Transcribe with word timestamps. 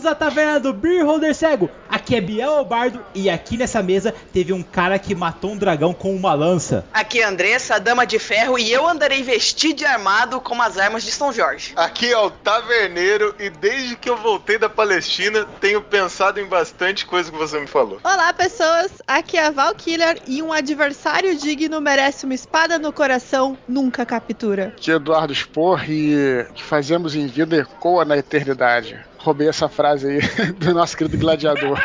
Bem-vindos 0.00 0.06
à 0.06 0.14
taverna 0.14 0.58
do 0.58 0.72
Beer 0.72 1.04
Holder 1.04 1.34
Cego! 1.34 1.70
Aqui 1.86 2.16
é 2.16 2.20
Biel 2.22 2.50
Albardo 2.50 3.04
e 3.14 3.28
aqui 3.28 3.58
nessa 3.58 3.82
mesa 3.82 4.14
teve 4.32 4.50
um 4.50 4.62
cara 4.62 4.98
que 4.98 5.14
matou 5.14 5.50
um 5.50 5.58
dragão 5.58 5.92
com 5.92 6.14
uma 6.16 6.32
lança. 6.32 6.86
Aqui 6.90 7.20
é 7.20 7.24
Andressa, 7.26 7.74
a 7.74 7.78
dama 7.78 8.06
de 8.06 8.18
ferro, 8.18 8.58
e 8.58 8.72
eu 8.72 8.88
andarei 8.88 9.22
vestido 9.22 9.82
e 9.82 9.84
armado 9.84 10.40
como 10.40 10.62
as 10.62 10.78
armas 10.78 11.02
de 11.02 11.10
São 11.10 11.30
Jorge. 11.30 11.74
Aqui 11.76 12.10
é 12.10 12.16
o 12.16 12.30
Taverneiro 12.30 13.34
e 13.38 13.50
desde 13.50 13.94
que 13.94 14.08
eu 14.08 14.16
voltei 14.16 14.56
da 14.56 14.70
Palestina 14.70 15.46
tenho 15.60 15.82
pensado 15.82 16.40
em 16.40 16.46
bastante 16.46 17.04
coisa 17.04 17.30
que 17.30 17.36
você 17.36 17.60
me 17.60 17.66
falou. 17.66 18.00
Olá, 18.02 18.32
pessoas! 18.32 18.90
Aqui 19.06 19.36
é 19.36 19.46
a 19.46 19.50
Valkiller 19.50 20.18
e 20.26 20.40
um 20.40 20.50
adversário 20.50 21.36
digno 21.36 21.78
merece 21.78 22.24
uma 22.24 22.34
espada 22.34 22.78
no 22.78 22.90
coração, 22.90 23.58
nunca 23.68 24.06
captura. 24.06 24.68
Aqui 24.68 24.90
é 24.92 24.94
Eduardo 24.94 25.34
Spor 25.34 25.84
e 25.90 26.46
o 26.48 26.54
que 26.54 26.62
fazemos 26.62 27.14
em 27.14 27.26
vida 27.26 27.56
ecoa 27.56 28.06
na 28.06 28.16
eternidade. 28.16 29.09
Roubei 29.22 29.48
essa 29.48 29.68
frase 29.68 30.08
aí 30.08 30.52
do 30.52 30.72
nosso 30.72 30.96
querido 30.96 31.18
gladiador. 31.18 31.78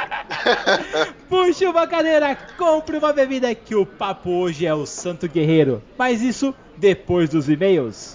Puxe 1.29 1.65
uma 1.65 1.85
cadeira, 1.85 2.37
compre 2.57 2.97
uma 2.97 3.11
bebida 3.11 3.53
que 3.53 3.75
o 3.75 3.85
papo 3.85 4.29
hoje 4.29 4.65
é 4.65 4.73
o 4.73 4.85
Santo 4.85 5.27
Guerreiro. 5.27 5.81
Mas 5.97 6.21
isso 6.21 6.55
depois 6.77 7.29
dos 7.29 7.49
e-mails. 7.49 8.14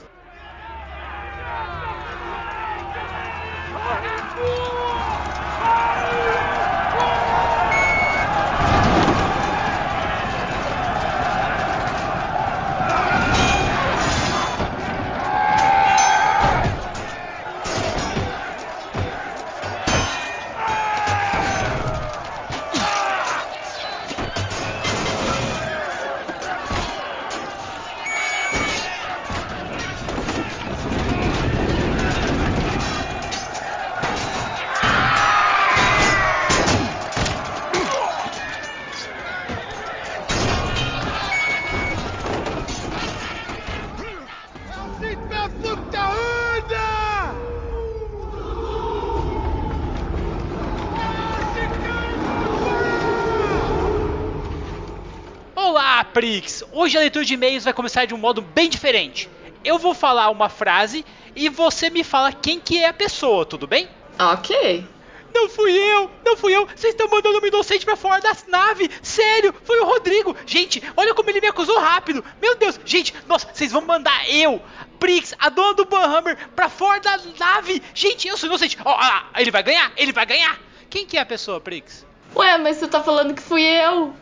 Prix! 56.41 56.65
Hoje 56.73 56.97
a 56.97 57.01
leitura 57.01 57.23
de 57.23 57.35
e-mails 57.35 57.65
vai 57.65 57.75
começar 57.75 58.07
de 58.07 58.15
um 58.15 58.19
modo 58.19 58.41
bem 58.41 58.71
diferente. 58.71 59.29
Eu 59.63 59.79
vou 59.79 59.93
falar 59.93 60.31
uma 60.31 60.49
frase 60.49 61.05
e 61.37 61.51
você 61.51 61.91
me 61.91 62.03
fala 62.03 62.33
quem 62.33 62.59
que 62.59 62.79
é 62.79 62.89
a 62.89 62.95
pessoa, 62.95 63.45
tudo 63.45 63.67
bem? 63.67 63.87
Ok. 64.19 64.87
Não 65.35 65.51
fui 65.51 65.71
eu, 65.71 66.11
não 66.25 66.37
fui 66.39 66.57
eu. 66.57 66.67
Vocês 66.67 66.95
estão 66.95 67.09
mandando 67.09 67.41
um 67.43 67.47
inocente 67.47 67.85
pra 67.85 67.95
fora 67.95 68.23
da 68.23 68.35
nave. 68.49 68.91
Sério, 69.03 69.55
foi 69.65 69.81
o 69.81 69.85
Rodrigo. 69.85 70.35
Gente, 70.47 70.83
olha 70.97 71.15
como 71.15 71.29
ele 71.29 71.43
me 71.43 71.47
acusou 71.47 71.79
rápido. 71.79 72.25
Meu 72.41 72.57
Deus, 72.57 72.81
gente, 72.87 73.15
nossa, 73.29 73.47
vocês 73.53 73.71
vão 73.71 73.83
mandar 73.83 74.29
eu, 74.31 74.63
Prix, 74.99 75.35
a 75.39 75.51
dona 75.51 75.75
do 75.75 75.85
Banhammer, 75.85 76.39
pra 76.57 76.71
fora 76.71 77.01
da 77.01 77.21
nave. 77.39 77.83
Gente, 77.93 78.29
eu 78.29 78.39
sou 78.39 78.49
inocente. 78.49 78.79
Ó, 78.83 78.91
ó, 78.91 79.23
ele 79.37 79.51
vai 79.51 79.63
ganhar, 79.63 79.93
ele 79.95 80.13
vai 80.13 80.25
ganhar. 80.25 80.59
Quem 80.89 81.05
que 81.05 81.19
é 81.19 81.21
a 81.21 81.27
pessoa, 81.27 81.61
Prix? 81.61 82.07
Ué, 82.35 82.57
mas 82.57 82.79
você 82.79 82.89
tá 82.89 83.03
falando 83.03 83.35
que 83.35 83.43
fui 83.43 83.63
eu. 83.63 84.15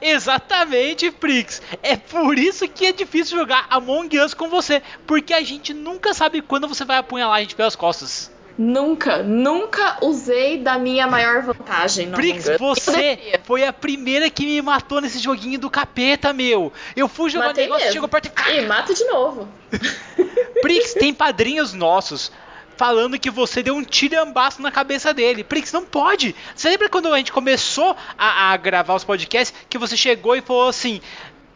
Exatamente, 0.00 1.10
Prix. 1.10 1.62
É 1.82 1.96
por 1.96 2.38
isso 2.38 2.68
que 2.68 2.86
é 2.86 2.92
difícil 2.92 3.38
jogar 3.38 3.66
Among 3.70 4.18
Us 4.20 4.34
com 4.34 4.48
você, 4.48 4.82
porque 5.06 5.32
a 5.32 5.42
gente 5.42 5.72
nunca 5.72 6.14
sabe 6.14 6.40
quando 6.42 6.68
você 6.68 6.84
vai 6.84 6.98
apunhalar 6.98 7.38
a 7.38 7.40
gente 7.40 7.54
pelas 7.54 7.76
costas. 7.76 8.30
Nunca, 8.58 9.22
nunca 9.22 9.98
usei 10.00 10.56
da 10.58 10.78
minha 10.78 11.06
maior 11.06 11.42
vantagem. 11.42 12.10
Prix, 12.10 12.48
você 12.58 13.38
foi 13.44 13.66
a 13.66 13.72
primeira 13.72 14.30
que 14.30 14.46
me 14.46 14.62
matou 14.62 15.00
nesse 15.00 15.18
joguinho 15.18 15.58
do 15.58 15.68
capeta, 15.68 16.32
meu. 16.32 16.72
Eu 16.96 17.06
fui 17.06 17.28
jogar 17.28 17.48
Matei 17.48 17.64
negócio, 17.64 17.84
mesmo. 17.84 17.92
chegou 17.92 18.08
perto 18.08 18.32
e... 18.48 18.56
E 18.56 18.66
mato 18.66 18.94
de 18.94 19.04
novo. 19.04 19.46
Prix, 20.62 20.94
tem 20.94 21.12
padrinhos 21.12 21.74
nossos 21.74 22.32
falando 22.76 23.18
que 23.18 23.30
você 23.30 23.62
deu 23.62 23.74
um 23.74 23.82
tirambaço 23.82 24.60
na 24.62 24.70
cabeça 24.70 25.12
dele. 25.12 25.44
Prix, 25.44 25.72
não 25.72 25.84
pode. 25.84 26.34
Você 26.54 26.68
lembra 26.68 26.88
quando 26.88 27.12
a 27.12 27.16
gente 27.18 27.32
começou 27.32 27.96
a, 28.16 28.52
a 28.52 28.56
gravar 28.56 28.94
os 28.94 29.04
podcasts 29.04 29.56
que 29.68 29.78
você 29.78 29.96
chegou 29.96 30.36
e 30.36 30.40
falou 30.40 30.68
assim... 30.68 31.00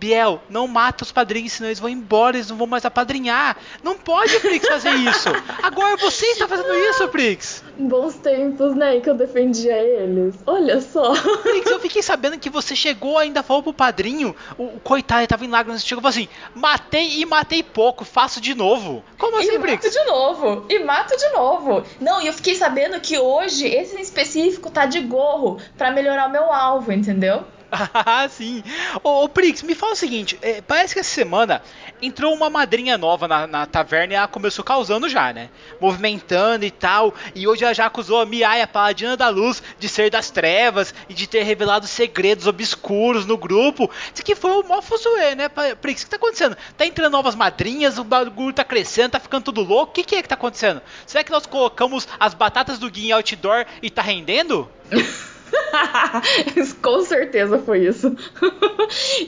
Biel, 0.01 0.41
não 0.49 0.67
mata 0.67 1.05
os 1.05 1.13
padrinhos, 1.13 1.53
senão 1.53 1.69
eles 1.69 1.79
vão 1.79 1.91
embora, 1.91 2.39
eles 2.39 2.49
não 2.49 2.57
vão 2.57 2.67
mais 2.67 2.87
apadrinhar. 2.87 3.55
Não 3.83 3.99
pode, 3.99 4.41
Prix, 4.41 4.67
fazer 4.67 4.95
isso. 4.95 5.29
Agora 5.63 5.95
você 5.99 6.25
está 6.25 6.49
fazendo 6.49 6.75
isso, 6.75 7.07
Prix. 7.09 7.63
Bons 7.79 8.15
tempos, 8.15 8.75
né? 8.75 8.99
Que 9.01 9.11
eu 9.11 9.15
defendia 9.15 9.77
eles. 9.77 10.35
Olha 10.47 10.81
só. 10.81 11.13
Prix, 11.43 11.71
eu 11.71 11.79
fiquei 11.81 12.03
sabendo 12.03 12.39
que 12.39 12.49
você 12.49 12.75
chegou 12.75 13.19
ainda 13.19 13.43
falou 13.43 13.63
pro 13.63 13.75
padrinho, 13.75 14.35
o, 14.57 14.65
o 14.65 14.81
coitado, 14.81 15.21
ele 15.21 15.27
tava 15.27 15.45
em 15.45 15.49
lágrimas, 15.49 15.85
chegou 15.85 16.01
e 16.01 16.03
falou 16.03 16.17
assim, 16.17 16.29
matei 16.55 17.21
e 17.21 17.27
matei 17.27 17.63
pouco, 17.63 18.03
faço 18.03 18.41
de 18.41 18.55
novo. 18.55 19.05
Como 19.19 19.37
assim, 19.37 19.49
e 19.49 19.59
mato 19.59 19.79
Prix? 19.79 19.91
de 19.91 20.05
novo. 20.05 20.65
E 20.71 20.79
mato 20.79 21.15
de 21.15 21.29
novo. 21.29 21.85
Não, 22.01 22.23
e 22.23 22.27
eu 22.27 22.33
fiquei 22.33 22.55
sabendo 22.55 22.99
que 23.01 23.19
hoje 23.19 23.67
esse 23.67 23.97
em 23.97 24.01
específico 24.01 24.71
tá 24.71 24.87
de 24.87 25.01
gorro 25.01 25.61
pra 25.77 25.91
melhorar 25.91 26.27
o 26.27 26.33
meu 26.33 26.51
alvo, 26.51 26.91
entendeu? 26.91 27.45
Ah, 27.93 28.29
sim. 28.29 28.63
Ô, 29.03 29.25
ô 29.25 29.29
Prix, 29.29 29.63
me 29.63 29.75
fala 29.75 29.93
o 29.93 29.97
seguinte: 29.97 30.39
é, 30.43 30.61
parece 30.61 30.95
que 30.95 31.01
essa 31.01 31.11
semana 31.11 31.63
entrou 32.03 32.35
uma 32.35 32.51
madrinha 32.51 32.99
nova 32.99 33.29
na, 33.29 33.47
na 33.47 33.67
taverna 33.67 34.13
e 34.13 34.17
ela 34.17 34.29
começou 34.29 34.65
causando 34.65 35.09
já, 35.09 35.33
né? 35.33 35.51
Movimentando 35.81 36.65
e 36.65 36.71
tal. 36.71 37.15
E 37.35 37.47
hoje 37.47 37.65
ela 37.65 37.75
já 37.75 37.87
acusou 37.87 38.21
a 38.21 38.27
Miai, 38.27 38.63
a 38.63 38.67
paladina 38.67 39.17
da 39.17 39.29
luz, 39.29 39.63
de 39.79 39.89
ser 39.89 40.11
das 40.11 40.31
trevas 40.31 40.95
e 41.09 41.15
de 41.15 41.27
ter 41.27 41.43
revelado 41.43 41.87
segredos 41.87 42.47
obscuros 42.47 43.27
no 43.27 43.37
grupo. 43.37 43.91
Isso 44.13 44.23
aqui 44.23 44.35
foi 44.35 44.51
o 44.51 44.67
maior 44.67 44.83
fuzuê, 44.83 45.35
né, 45.35 45.49
Prix? 45.49 46.03
O 46.03 46.05
que 46.05 46.11
tá 46.11 46.17
acontecendo? 46.17 46.57
Tá 46.77 46.87
entrando 46.87 47.13
novas 47.13 47.35
madrinhas, 47.35 47.99
o 47.99 48.05
bagulho 48.05 48.53
tá 48.53 48.65
crescendo, 48.65 49.13
tá 49.13 49.21
ficando 49.21 49.45
tudo 49.45 49.63
louco. 49.63 49.91
O 49.91 49.95
que, 49.95 50.05
que 50.05 50.17
é 50.17 50.23
que 50.23 50.29
tá 50.29 50.35
acontecendo? 50.35 50.83
Será 51.07 51.23
que 51.23 51.33
nós 51.33 51.47
colocamos 51.47 52.09
as 52.19 52.35
batatas 52.35 52.79
do 52.79 52.91
Gui 52.91 53.09
em 53.09 53.13
outdoor 53.13 53.67
e 53.83 53.91
tá 53.91 54.03
rendendo? 54.03 54.69
Com 56.83 57.03
certeza 57.03 57.59
foi 57.59 57.87
isso. 57.87 58.15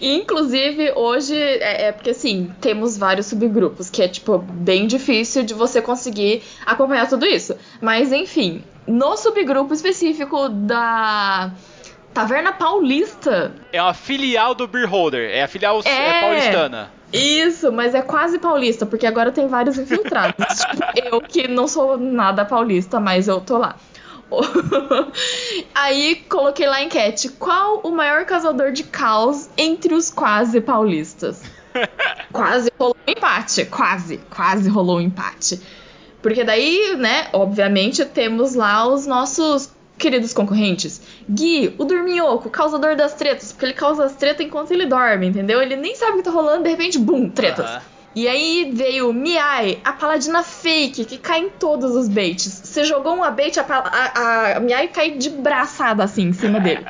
E, 0.00 0.16
Inclusive, 0.22 0.92
hoje 0.92 1.36
é, 1.36 1.88
é 1.88 1.92
porque 1.92 2.10
assim, 2.10 2.52
temos 2.60 2.96
vários 2.96 3.26
subgrupos, 3.26 3.90
que 3.90 4.02
é 4.02 4.08
tipo 4.08 4.38
bem 4.38 4.86
difícil 4.86 5.42
de 5.42 5.54
você 5.54 5.80
conseguir 5.82 6.42
acompanhar 6.64 7.08
tudo 7.08 7.26
isso. 7.26 7.56
Mas 7.80 8.12
enfim, 8.12 8.62
no 8.86 9.16
subgrupo 9.16 9.72
específico 9.74 10.48
da 10.48 11.52
Taverna 12.12 12.52
Paulista. 12.52 13.52
É 13.72 13.82
uma 13.82 13.94
filial 13.94 14.54
do 14.54 14.66
Beer 14.66 14.88
Holder, 14.88 15.30
é 15.30 15.42
a 15.42 15.48
filial 15.48 15.80
é, 15.84 15.90
É. 15.90 16.20
paulistana. 16.20 16.90
Isso, 17.12 17.70
mas 17.70 17.94
é 17.94 18.00
quase 18.00 18.38
paulista, 18.38 18.86
porque 18.86 19.06
agora 19.06 19.30
tem 19.30 19.46
vários 19.46 19.78
infiltrados. 19.78 20.34
Tipo, 20.46 20.82
eu 21.14 21.20
que 21.20 21.46
não 21.46 21.68
sou 21.68 21.98
nada 21.98 22.42
paulista, 22.44 22.98
mas 22.98 23.28
eu 23.28 23.40
tô 23.40 23.58
lá. 23.58 23.76
Aí 25.74 26.16
coloquei 26.28 26.66
lá 26.66 26.76
a 26.76 26.82
enquete: 26.82 27.28
qual 27.30 27.80
o 27.82 27.90
maior 27.90 28.24
causador 28.24 28.72
de 28.72 28.84
caos 28.84 29.48
entre 29.56 29.94
os 29.94 30.10
quase 30.10 30.60
paulistas? 30.60 31.42
quase 32.32 32.70
rolou 32.78 32.96
um 33.06 33.10
empate, 33.10 33.64
quase, 33.66 34.18
quase 34.30 34.68
rolou 34.68 34.98
um 34.98 35.00
empate. 35.00 35.60
Porque 36.22 36.44
daí, 36.44 36.96
né, 36.96 37.28
obviamente 37.32 38.04
temos 38.04 38.54
lá 38.54 38.86
os 38.86 39.06
nossos 39.06 39.70
queridos 39.98 40.32
concorrentes. 40.32 41.00
Gui, 41.28 41.74
o 41.78 41.84
dorminhoco, 41.84 42.48
causador 42.50 42.96
das 42.96 43.14
tretas, 43.14 43.52
porque 43.52 43.66
ele 43.66 43.74
causa 43.74 44.04
as 44.04 44.14
tretas 44.14 44.46
enquanto 44.46 44.70
ele 44.72 44.86
dorme, 44.86 45.26
entendeu? 45.26 45.60
Ele 45.60 45.76
nem 45.76 45.94
sabe 45.94 46.12
o 46.12 46.16
que 46.18 46.22
tá 46.22 46.30
rolando, 46.30 46.64
de 46.64 46.70
repente, 46.70 46.98
bum, 46.98 47.28
tretas. 47.28 47.66
Aham. 47.66 47.91
E 48.14 48.28
aí 48.28 48.70
veio 48.74 49.12
Miai, 49.12 49.80
a 49.82 49.92
paladina 49.92 50.42
fake, 50.42 51.04
que 51.06 51.16
cai 51.16 51.40
em 51.40 51.50
todos 51.50 51.96
os 51.96 52.08
baits. 52.08 52.60
Você 52.64 52.84
jogou 52.84 53.14
uma 53.14 53.30
bait, 53.30 53.58
a, 53.58 53.64
a, 53.64 54.56
a 54.56 54.60
Miai 54.60 54.88
cai 54.88 55.12
de 55.12 55.30
braçada 55.30 56.04
assim 56.04 56.24
em 56.28 56.32
cima 56.32 56.60
dele. 56.60 56.84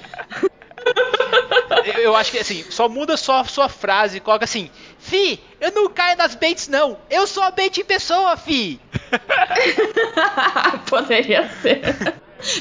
Eu, 1.99 2.15
acho 2.17 2.31
que 2.31 2.39
assim, 2.39 2.65
só 2.71 2.89
muda 2.89 3.17
só 3.17 3.41
a 3.41 3.45
sua 3.45 3.69
frase, 3.69 4.21
coloca 4.21 4.45
assim: 4.45 4.71
Fi, 4.99 5.41
eu 5.61 5.73
não 5.73 5.89
caio 5.89 6.17
nas 6.17 6.35
baits, 6.35 6.69
não. 6.69 6.99
Eu 7.11 7.27
sou 7.27 7.43
a 7.43 7.51
bait 7.51 7.77
em 7.79 7.85
pessoa, 7.85 8.37
fi. 8.37 8.81
Poderia 10.89 11.49
ser. 11.61 12.15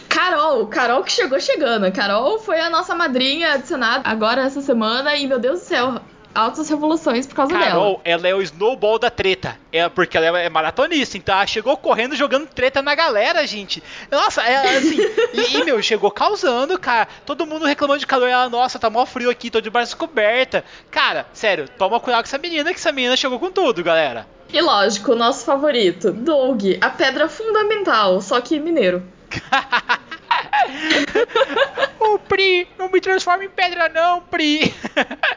Carol, 0.07 0.67
Carol 0.67 1.03
que 1.03 1.11
chegou 1.11 1.39
chegando. 1.39 1.91
Carol 1.91 2.39
foi 2.39 2.59
a 2.59 2.69
nossa 2.69 2.93
madrinha 2.93 3.53
adicionada 3.53 4.07
agora 4.07 4.43
essa 4.43 4.61
semana 4.61 5.15
e, 5.15 5.27
meu 5.27 5.39
Deus 5.39 5.61
do 5.61 5.65
céu, 5.65 6.01
altas 6.33 6.69
revoluções 6.69 7.27
por 7.27 7.35
causa 7.35 7.53
Carol, 7.53 7.97
dela. 7.97 8.01
ela 8.03 8.27
é 8.27 8.35
o 8.35 8.41
snowball 8.41 8.99
da 8.99 9.09
treta. 9.09 9.57
É 9.71 9.87
porque 9.89 10.17
ela 10.17 10.39
é 10.39 10.49
maratonista, 10.49 11.17
então 11.17 11.35
ela 11.35 11.47
chegou 11.47 11.75
correndo 11.77 12.15
jogando 12.15 12.47
treta 12.47 12.81
na 12.81 12.95
galera, 12.95 13.45
gente. 13.47 13.81
Nossa, 14.09 14.41
é 14.41 14.77
assim. 14.77 14.97
e, 15.33 15.57
e, 15.57 15.63
meu, 15.63 15.81
chegou 15.81 16.11
causando, 16.11 16.77
cara. 16.79 17.07
Todo 17.25 17.45
mundo 17.45 17.65
reclamando 17.65 17.99
de 17.99 18.07
calor. 18.07 18.29
Ela, 18.29 18.49
nossa, 18.49 18.79
tá 18.79 18.89
mó 18.89 19.05
frio 19.05 19.29
aqui, 19.29 19.49
tô 19.49 19.61
de 19.61 19.69
braço 19.69 19.97
coberta. 19.97 20.63
Cara, 20.89 21.25
sério, 21.33 21.67
toma 21.77 21.99
cuidado 21.99 22.23
com 22.23 22.27
essa 22.27 22.37
menina, 22.37 22.73
que 22.73 22.79
essa 22.79 22.91
menina 22.91 23.15
chegou 23.15 23.39
com 23.39 23.51
tudo, 23.51 23.83
galera. 23.83 24.27
E 24.53 24.61
lógico, 24.61 25.13
o 25.13 25.15
nosso 25.15 25.45
favorito, 25.45 26.11
Doug, 26.11 26.63
a 26.81 26.89
pedra 26.89 27.29
fundamental, 27.29 28.19
só 28.21 28.41
que 28.41 28.59
mineiro. 28.59 29.01
Ô, 32.01 32.17
Pri, 32.17 32.67
não 32.79 32.89
me 32.89 32.99
transforma 32.99 33.45
em 33.45 33.49
pedra 33.49 33.87
não, 33.87 34.21
Pri. 34.21 34.73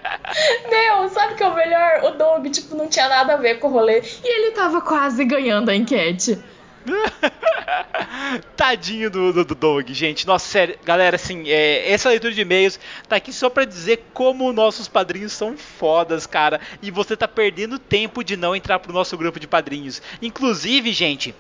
Meu, 0.71 1.09
sabe 1.11 1.35
o 1.35 1.37
que 1.37 1.43
é 1.43 1.47
o 1.47 1.55
melhor? 1.55 2.05
O 2.05 2.11
Doug, 2.13 2.47
tipo, 2.47 2.75
não 2.75 2.89
tinha 2.89 3.07
nada 3.07 3.35
a 3.35 3.37
ver 3.37 3.59
com 3.59 3.69
o 3.69 3.71
rolê. 3.71 4.01
E 4.01 4.27
ele 4.27 4.53
tava 4.53 4.81
quase 4.81 5.27
ganhando 5.27 5.69
a 5.69 5.77
enquete. 5.77 6.43
Tadinho 8.57 9.11
do, 9.11 9.31
do, 9.31 9.45
do 9.45 9.55
Doug, 9.55 9.91
gente. 9.91 10.27
Nossa, 10.27 10.47
sério, 10.47 10.79
galera, 10.83 11.17
assim, 11.17 11.51
é, 11.51 11.91
essa 11.93 12.09
leitura 12.09 12.33
de 12.33 12.41
e-mails 12.41 12.81
tá 13.07 13.17
aqui 13.17 13.31
só 13.31 13.51
pra 13.51 13.67
dizer 13.67 14.07
como 14.15 14.51
nossos 14.51 14.89
padrinhos 14.89 15.33
são 15.33 15.59
fodas, 15.59 16.27
cara. 16.27 16.59
E 16.81 16.91
você 16.91 17.15
tá 17.15 17.29
perdendo 17.29 17.79
tempo 17.79 18.25
de 18.25 18.39
não 18.39 18.57
entrar 18.57 18.79
pro 18.79 18.93
nosso 18.93 19.19
grupo 19.19 19.39
de 19.39 19.47
padrinhos. 19.47 20.01
Inclusive, 20.23 20.93
gente, 20.95 21.35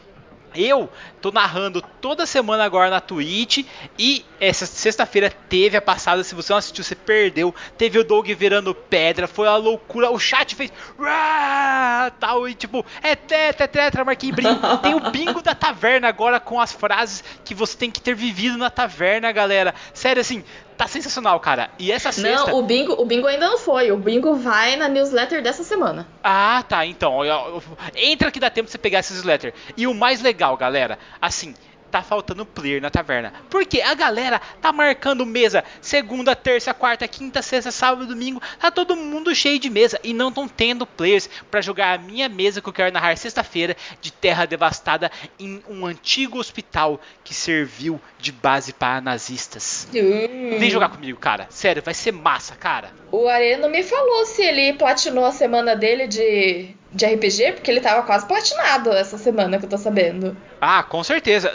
eu 0.55 0.89
tô 1.21 1.31
narrando 1.31 1.83
toda 2.01 2.27
semana 2.27 2.65
agora 2.65 2.91
na 2.91 3.01
Twitch 3.01 3.65
e 3.99 4.25
essa 4.41 4.67
sexta-feira 4.67 5.31
teve 5.49 5.77
a 5.77 5.83
passada, 5.83 6.23
se 6.23 6.35
você 6.35 6.53
não 6.53 6.59
assistiu, 6.59 6.85
você 6.85 6.95
perdeu. 6.95 7.55
Teve 7.79 7.99
o 7.99 8.05
Doug 8.05 8.29
virando 8.31 8.75
pedra, 8.75 9.27
foi 9.27 9.49
uma 9.49 9.57
loucura. 9.57 10.11
O 10.11 10.19
chat 10.19 10.55
fez 10.55 10.73
tal 12.21 12.49
e 12.49 12.55
tipo, 12.55 12.85
é 13.03 13.17
tetra, 13.17 13.67
tetra, 13.67 14.05
marquei 14.05 14.33
brinco. 14.33 14.79
Tem 14.79 14.95
o 14.95 15.11
bingo 15.11 15.43
da 15.43 15.55
taverna 15.55 16.09
agora 16.09 16.39
com 16.39 16.61
as 16.61 16.73
frases 16.73 17.25
que 17.45 17.55
você 17.55 17.77
tem 17.77 17.91
que 17.91 18.01
ter 18.01 18.15
vivido 18.15 18.57
na 18.59 18.71
taverna, 18.71 19.33
galera. 19.33 19.75
Sério 19.93 20.21
assim, 20.21 20.45
tá 20.77 20.87
sensacional, 20.87 21.39
cara. 21.41 21.71
E 21.79 21.91
essa 21.91 22.13
sexta. 22.13 22.51
Não, 22.51 22.59
o 22.59 22.63
bingo, 22.63 22.93
o 22.93 23.05
bingo 23.05 23.27
ainda 23.27 23.49
não 23.49 23.59
foi. 23.59 23.91
O 23.93 23.97
bingo 23.97 24.35
vai 24.35 24.77
na 24.77 24.89
newsletter 24.89 25.43
dessa 25.43 25.65
semana. 25.65 26.07
Ah, 26.23 26.65
tá. 26.69 26.85
Então, 26.85 27.21
entra 27.95 28.31
que 28.31 28.41
dá 28.41 28.51
tempo 28.51 28.67
de 28.67 28.73
você 28.73 28.79
pegar 28.79 28.99
essa 28.99 29.15
newsletter. 29.15 29.55
E 29.77 29.87
o 29.87 29.95
mais 29.95 30.21
legal, 30.21 30.57
galera, 30.57 30.99
assim, 31.21 31.55
tá 31.95 32.03
faltando 32.03 32.45
player 32.45 32.83
na 32.83 32.91
taverna. 32.91 33.33
Porque 33.49 33.81
a 33.81 33.95
galera 33.95 34.41
tá 34.61 34.73
marcando 34.73 35.25
mesa 35.25 35.63
segunda, 35.81 36.35
terça, 36.35 36.75
quarta, 36.75 37.07
quinta, 37.07 37.41
sexta, 37.41 37.71
sábado, 37.71 38.07
domingo. 38.07 38.43
Tá 38.59 38.69
todo 38.69 38.97
mundo 38.97 39.33
cheio 39.33 39.61
de 39.61 39.71
mesa 39.71 40.01
e 40.03 40.13
não 40.13 40.29
estão 40.29 40.49
tendo 40.49 40.85
players 40.85 41.31
para 41.51 41.61
jogar 41.61 41.95
a 41.95 41.99
minha 41.99 42.29
mesa 42.29 42.61
que 42.61 42.69
eu 42.69 42.73
quero 42.73 42.93
narrar 42.93 43.17
sexta-feira 43.17 43.77
de 44.01 44.13
terra 44.13 44.45
devastada 44.45 45.11
em 45.39 45.63
um 45.69 45.87
antigo 45.87 46.39
hospital 46.39 47.01
que 47.23 47.33
serviu 47.33 48.01
de 48.19 48.33
base 48.33 48.73
para 48.73 49.01
nazistas. 49.01 49.87
Hum. 49.95 50.59
Vem 50.59 50.71
jogar 50.71 50.89
comigo, 50.89 51.19
cara. 51.21 51.47
Sério, 51.49 51.83
vai 51.83 51.95
ser 51.95 52.13
massa, 52.13 52.57
cara. 52.57 52.91
O 53.17 53.29
Areno 53.29 53.69
me 53.69 53.85
falou 53.85 54.27
se 54.27 54.43
ele 54.43 54.73
platinou 54.73 55.25
a 55.25 55.31
semana 55.31 55.77
dele 55.77 56.09
de 56.09 56.75
de 56.95 57.05
RPG, 57.07 57.55
porque 57.55 57.71
ele 57.71 57.81
tava 57.81 58.07
quase 58.07 58.25
platinado 58.25 58.93
essa 58.93 59.19
semana 59.19 59.59
que 59.59 59.65
eu 59.65 59.69
tô 59.69 59.77
sabendo. 59.77 60.37
Ah, 60.61 60.83
com 60.85 61.03
certeza. 61.03 61.53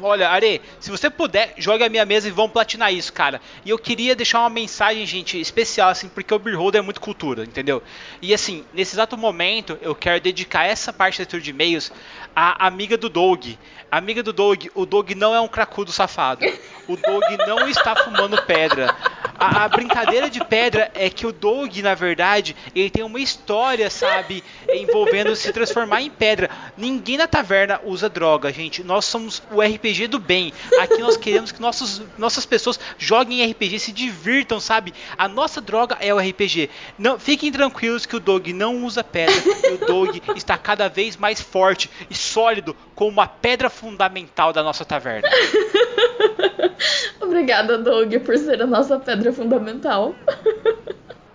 Olha, 0.00 0.30
Are, 0.30 0.60
se 0.80 0.90
você 0.90 1.10
puder, 1.10 1.52
jogue 1.58 1.84
a 1.84 1.88
minha 1.90 2.06
mesa 2.06 2.26
e 2.26 2.30
vamos 2.30 2.52
platinar 2.52 2.92
isso, 2.92 3.12
cara. 3.12 3.42
E 3.62 3.68
eu 3.68 3.78
queria 3.78 4.16
deixar 4.16 4.40
uma 4.40 4.48
mensagem, 4.48 5.04
gente, 5.04 5.38
especial, 5.38 5.90
assim, 5.90 6.08
porque 6.08 6.32
o 6.32 6.38
Beholder 6.38 6.80
é 6.80 6.82
muito 6.82 7.00
cultura, 7.00 7.44
entendeu? 7.44 7.82
E 8.22 8.32
assim, 8.32 8.64
nesse 8.72 8.94
exato 8.94 9.18
momento, 9.18 9.78
eu 9.82 9.94
quero 9.94 10.18
dedicar 10.18 10.64
essa 10.64 10.92
parte 10.94 11.18
da 11.18 11.24
leitura 11.24 11.42
de 11.42 11.50
e-mails 11.50 11.92
à 12.34 12.66
amiga 12.66 12.96
do 12.96 13.10
Doug. 13.10 13.48
Amiga 13.90 14.22
do 14.22 14.32
Doug, 14.32 14.66
o 14.74 14.86
Doug 14.86 15.10
não 15.10 15.34
é 15.34 15.40
um 15.40 15.48
cracudo 15.48 15.90
safado. 15.90 16.46
O 16.86 16.96
Doug 16.96 17.24
não 17.46 17.68
está 17.68 17.96
fumando 17.96 18.40
pedra. 18.42 18.94
A, 19.38 19.64
a, 19.64 19.68
brincadeira 19.68 20.28
de 20.28 20.44
pedra 20.44 20.90
é 20.94 21.08
que 21.08 21.26
o 21.26 21.32
Doug, 21.32 21.76
na 21.78 21.94
verdade, 21.94 22.54
ele 22.74 22.90
tem 22.90 23.02
uma 23.02 23.18
história, 23.18 23.88
sabe, 23.88 24.44
envolvendo 24.68 25.34
se 25.34 25.52
transformar 25.52 26.02
em 26.02 26.10
pedra. 26.10 26.50
Ninguém 26.76 27.16
na 27.16 27.26
taverna 27.26 27.80
usa 27.82 28.08
droga, 28.08 28.52
gente. 28.52 28.84
Nós 28.84 29.06
somos 29.06 29.42
o 29.50 29.60
RPG 29.62 30.08
do 30.08 30.18
bem. 30.18 30.52
Aqui 30.78 30.98
nós 30.98 31.16
queremos 31.16 31.50
que 31.50 31.60
nossos, 31.60 32.02
nossas 32.18 32.44
pessoas 32.44 32.78
joguem 32.98 33.50
RPG, 33.50 33.78
se 33.78 33.92
divirtam, 33.92 34.60
sabe? 34.60 34.92
A 35.16 35.26
nossa 35.26 35.60
droga 35.60 35.96
é 36.00 36.12
o 36.12 36.18
RPG. 36.18 36.68
Não, 36.98 37.18
fiquem 37.18 37.50
tranquilos 37.50 38.04
que 38.04 38.16
o 38.16 38.20
Doug 38.20 38.48
não 38.48 38.84
usa 38.84 39.02
pedra. 39.02 39.34
O 39.72 39.86
Doug 39.86 40.16
está 40.36 40.58
cada 40.58 40.88
vez 40.88 41.16
mais 41.16 41.40
forte 41.40 41.90
e 42.10 42.14
sólido 42.14 42.76
como 42.94 43.12
uma 43.12 43.26
pedra 43.26 43.70
fundamental 43.80 44.52
da 44.52 44.62
nossa 44.62 44.84
taverna. 44.84 45.26
Obrigada, 47.18 47.78
Doug, 47.78 48.14
por 48.18 48.36
ser 48.36 48.60
a 48.60 48.66
nossa 48.66 48.98
pedra 48.98 49.32
fundamental. 49.32 50.14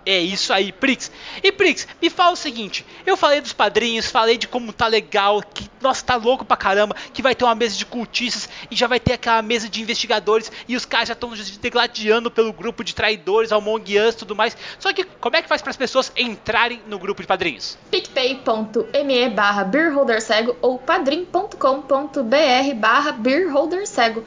É 0.04 0.20
isso 0.20 0.52
aí, 0.52 0.70
Prix. 0.70 1.10
E 1.42 1.50
Prix, 1.50 1.88
me 2.00 2.08
fala 2.08 2.32
o 2.32 2.36
seguinte: 2.36 2.86
eu 3.04 3.16
falei 3.16 3.40
dos 3.40 3.52
padrinhos, 3.52 4.08
falei 4.08 4.38
de 4.38 4.46
como 4.46 4.72
tá 4.72 4.86
legal, 4.86 5.42
que 5.42 5.65
nossa, 5.80 6.04
tá 6.04 6.16
louco 6.16 6.44
pra 6.44 6.56
caramba, 6.56 6.96
que 7.12 7.22
vai 7.22 7.34
ter 7.34 7.44
uma 7.44 7.54
mesa 7.54 7.76
de 7.76 7.86
cultistas 7.86 8.48
e 8.70 8.76
já 8.76 8.86
vai 8.86 9.00
ter 9.00 9.14
aquela 9.14 9.42
mesa 9.42 9.68
de 9.68 9.80
investigadores 9.82 10.50
e 10.68 10.76
os 10.76 10.84
caras 10.84 11.08
já 11.08 11.14
estão 11.14 11.32
degladiando 11.60 12.30
pelo 12.30 12.52
grupo 12.52 12.82
de 12.82 12.94
traidores, 12.94 13.52
Among 13.52 13.84
e 13.86 14.12
tudo 14.12 14.34
mais. 14.34 14.56
Só 14.78 14.92
que 14.92 15.04
como 15.04 15.36
é 15.36 15.42
que 15.42 15.48
faz 15.48 15.62
para 15.62 15.70
as 15.70 15.76
pessoas 15.76 16.12
entrarem 16.16 16.80
no 16.86 16.98
grupo 16.98 17.22
de 17.22 17.28
padrinhos? 17.28 17.78
picpay.me 17.90 19.28
barra 19.30 19.64
beerholdercego 19.64 20.56
ou 20.60 20.78
padrim.com.br 20.78 22.74
barra 22.76 23.12
beerholdercego. 23.12 24.24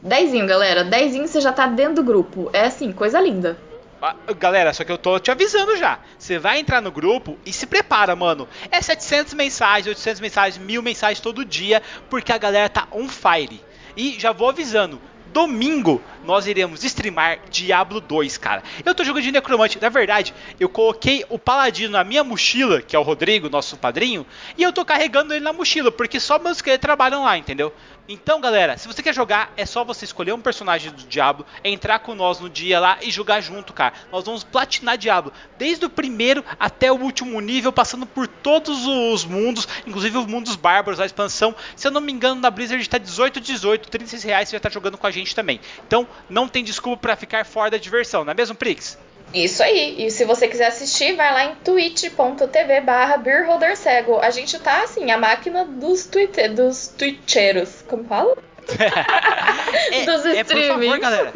Dezinho, 0.00 0.46
galera. 0.46 0.84
Dezinho 0.84 1.26
você 1.26 1.40
já 1.40 1.52
tá 1.52 1.66
dentro 1.66 1.96
do 1.96 2.02
grupo. 2.02 2.50
É 2.52 2.66
assim, 2.66 2.92
coisa 2.92 3.20
linda. 3.20 3.58
Ah, 4.00 4.14
Galera, 4.38 4.72
só 4.72 4.84
que 4.84 4.92
eu 4.92 4.98
tô 4.98 5.18
te 5.18 5.30
avisando 5.30 5.76
já. 5.76 5.98
Você 6.18 6.38
vai 6.38 6.60
entrar 6.60 6.80
no 6.80 6.90
grupo 6.92 7.36
e 7.44 7.52
se 7.52 7.66
prepara, 7.66 8.14
mano. 8.14 8.48
É 8.70 8.80
700 8.80 9.34
mensagens, 9.34 9.88
800 9.88 10.20
mensagens, 10.20 10.64
1000 10.64 10.82
mensagens 10.82 11.20
todo 11.20 11.44
dia, 11.44 11.82
porque 12.08 12.32
a 12.32 12.38
galera 12.38 12.68
tá 12.68 12.86
on 12.92 13.08
fire. 13.08 13.60
E 13.96 14.18
já 14.18 14.30
vou 14.30 14.48
avisando, 14.48 15.00
domingo 15.32 16.00
nós 16.28 16.46
iremos 16.46 16.84
streamar 16.84 17.38
Diablo 17.48 18.02
2, 18.02 18.36
cara. 18.36 18.62
Eu 18.84 18.94
tô 18.94 19.02
jogando 19.02 19.22
de 19.22 19.32
necromante, 19.32 19.80
na 19.80 19.88
verdade, 19.88 20.34
eu 20.60 20.68
coloquei 20.68 21.24
o 21.30 21.38
paladino 21.38 21.92
na 21.92 22.04
minha 22.04 22.22
mochila, 22.22 22.82
que 22.82 22.94
é 22.94 22.98
o 22.98 23.02
Rodrigo, 23.02 23.48
nosso 23.48 23.78
padrinho, 23.78 24.26
e 24.54 24.62
eu 24.62 24.70
tô 24.70 24.84
carregando 24.84 25.32
ele 25.32 25.42
na 25.42 25.54
mochila, 25.54 25.90
porque 25.90 26.20
só 26.20 26.38
meus 26.38 26.60
que 26.60 26.76
trabalham 26.76 27.24
lá, 27.24 27.38
entendeu? 27.38 27.72
Então, 28.10 28.40
galera, 28.40 28.78
se 28.78 28.88
você 28.88 29.02
quer 29.02 29.14
jogar, 29.14 29.52
é 29.54 29.66
só 29.66 29.84
você 29.84 30.06
escolher 30.06 30.32
um 30.32 30.40
personagem 30.40 30.90
do 30.90 31.02
Diablo, 31.02 31.44
entrar 31.62 31.98
com 31.98 32.14
nós 32.14 32.40
no 32.40 32.48
dia 32.48 32.80
lá 32.80 32.96
e 33.02 33.10
jogar 33.10 33.42
junto, 33.42 33.74
cara. 33.74 33.92
Nós 34.10 34.24
vamos 34.24 34.42
platinar 34.42 34.96
Diablo, 34.96 35.30
desde 35.58 35.84
o 35.84 35.90
primeiro 35.90 36.42
até 36.58 36.90
o 36.90 36.94
último 36.94 37.38
nível, 37.38 37.70
passando 37.70 38.06
por 38.06 38.26
todos 38.26 38.86
os 38.86 39.26
mundos, 39.26 39.68
inclusive 39.86 40.16
os 40.16 40.24
mundos 40.24 40.56
bárbaros, 40.56 41.00
a 41.00 41.04
expansão. 41.04 41.54
Se 41.76 41.86
eu 41.86 41.90
não 41.90 42.00
me 42.00 42.10
engano, 42.10 42.40
na 42.40 42.50
Blizzard 42.50 42.88
tá 42.88 42.96
18, 42.96 43.42
18, 43.42 43.90
36 43.90 44.22
reais, 44.22 44.48
você 44.48 44.56
já 44.56 44.60
tá 44.60 44.70
jogando 44.70 44.96
com 44.96 45.06
a 45.06 45.10
gente 45.10 45.34
também. 45.34 45.60
Então, 45.86 46.08
não 46.28 46.48
tem 46.48 46.64
desculpa 46.64 47.02
para 47.02 47.16
ficar 47.16 47.44
fora 47.44 47.70
da 47.70 47.78
diversão, 47.78 48.24
não 48.24 48.32
é 48.32 48.34
mesmo, 48.34 48.54
Prix? 48.54 48.98
Isso 49.32 49.62
aí. 49.62 50.06
E 50.06 50.10
se 50.10 50.24
você 50.24 50.48
quiser 50.48 50.68
assistir, 50.68 51.14
vai 51.14 51.32
lá 51.32 51.44
em 51.44 51.54
twitch.tv 51.56 52.80
barra 52.80 53.18
beerholdercego. 53.18 54.18
A 54.18 54.30
gente 54.30 54.58
tá 54.58 54.82
assim, 54.84 55.10
a 55.10 55.18
máquina 55.18 55.64
dos, 55.64 56.06
tweet, 56.06 56.48
dos 56.48 56.88
twitcheiros. 56.88 57.84
Como 57.86 58.04
fala? 58.04 58.36
é, 59.92 60.04
dos 60.04 60.24
é, 60.24 60.44
por 60.44 60.52
favor, 60.52 60.62
streamings. 60.62 60.98
galera. 60.98 61.32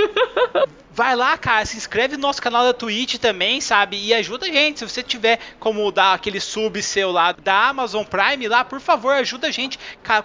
Vai 0.94 1.16
lá, 1.16 1.38
cara, 1.38 1.64
se 1.64 1.74
inscreve 1.74 2.16
no 2.16 2.20
nosso 2.20 2.42
canal 2.42 2.64
da 2.64 2.74
Twitch 2.74 3.16
também, 3.16 3.62
sabe? 3.62 3.96
E 3.96 4.12
ajuda 4.12 4.44
a 4.44 4.50
gente. 4.50 4.80
Se 4.80 4.86
você 4.86 5.02
tiver 5.02 5.38
como 5.58 5.90
dar 5.90 6.12
aquele 6.12 6.38
sub 6.38 6.82
seu 6.82 7.10
lá 7.10 7.32
da 7.32 7.68
Amazon 7.68 8.04
Prime 8.04 8.46
lá, 8.46 8.62
por 8.62 8.78
favor, 8.78 9.14
ajuda 9.14 9.46
a 9.46 9.50
gente. 9.50 9.78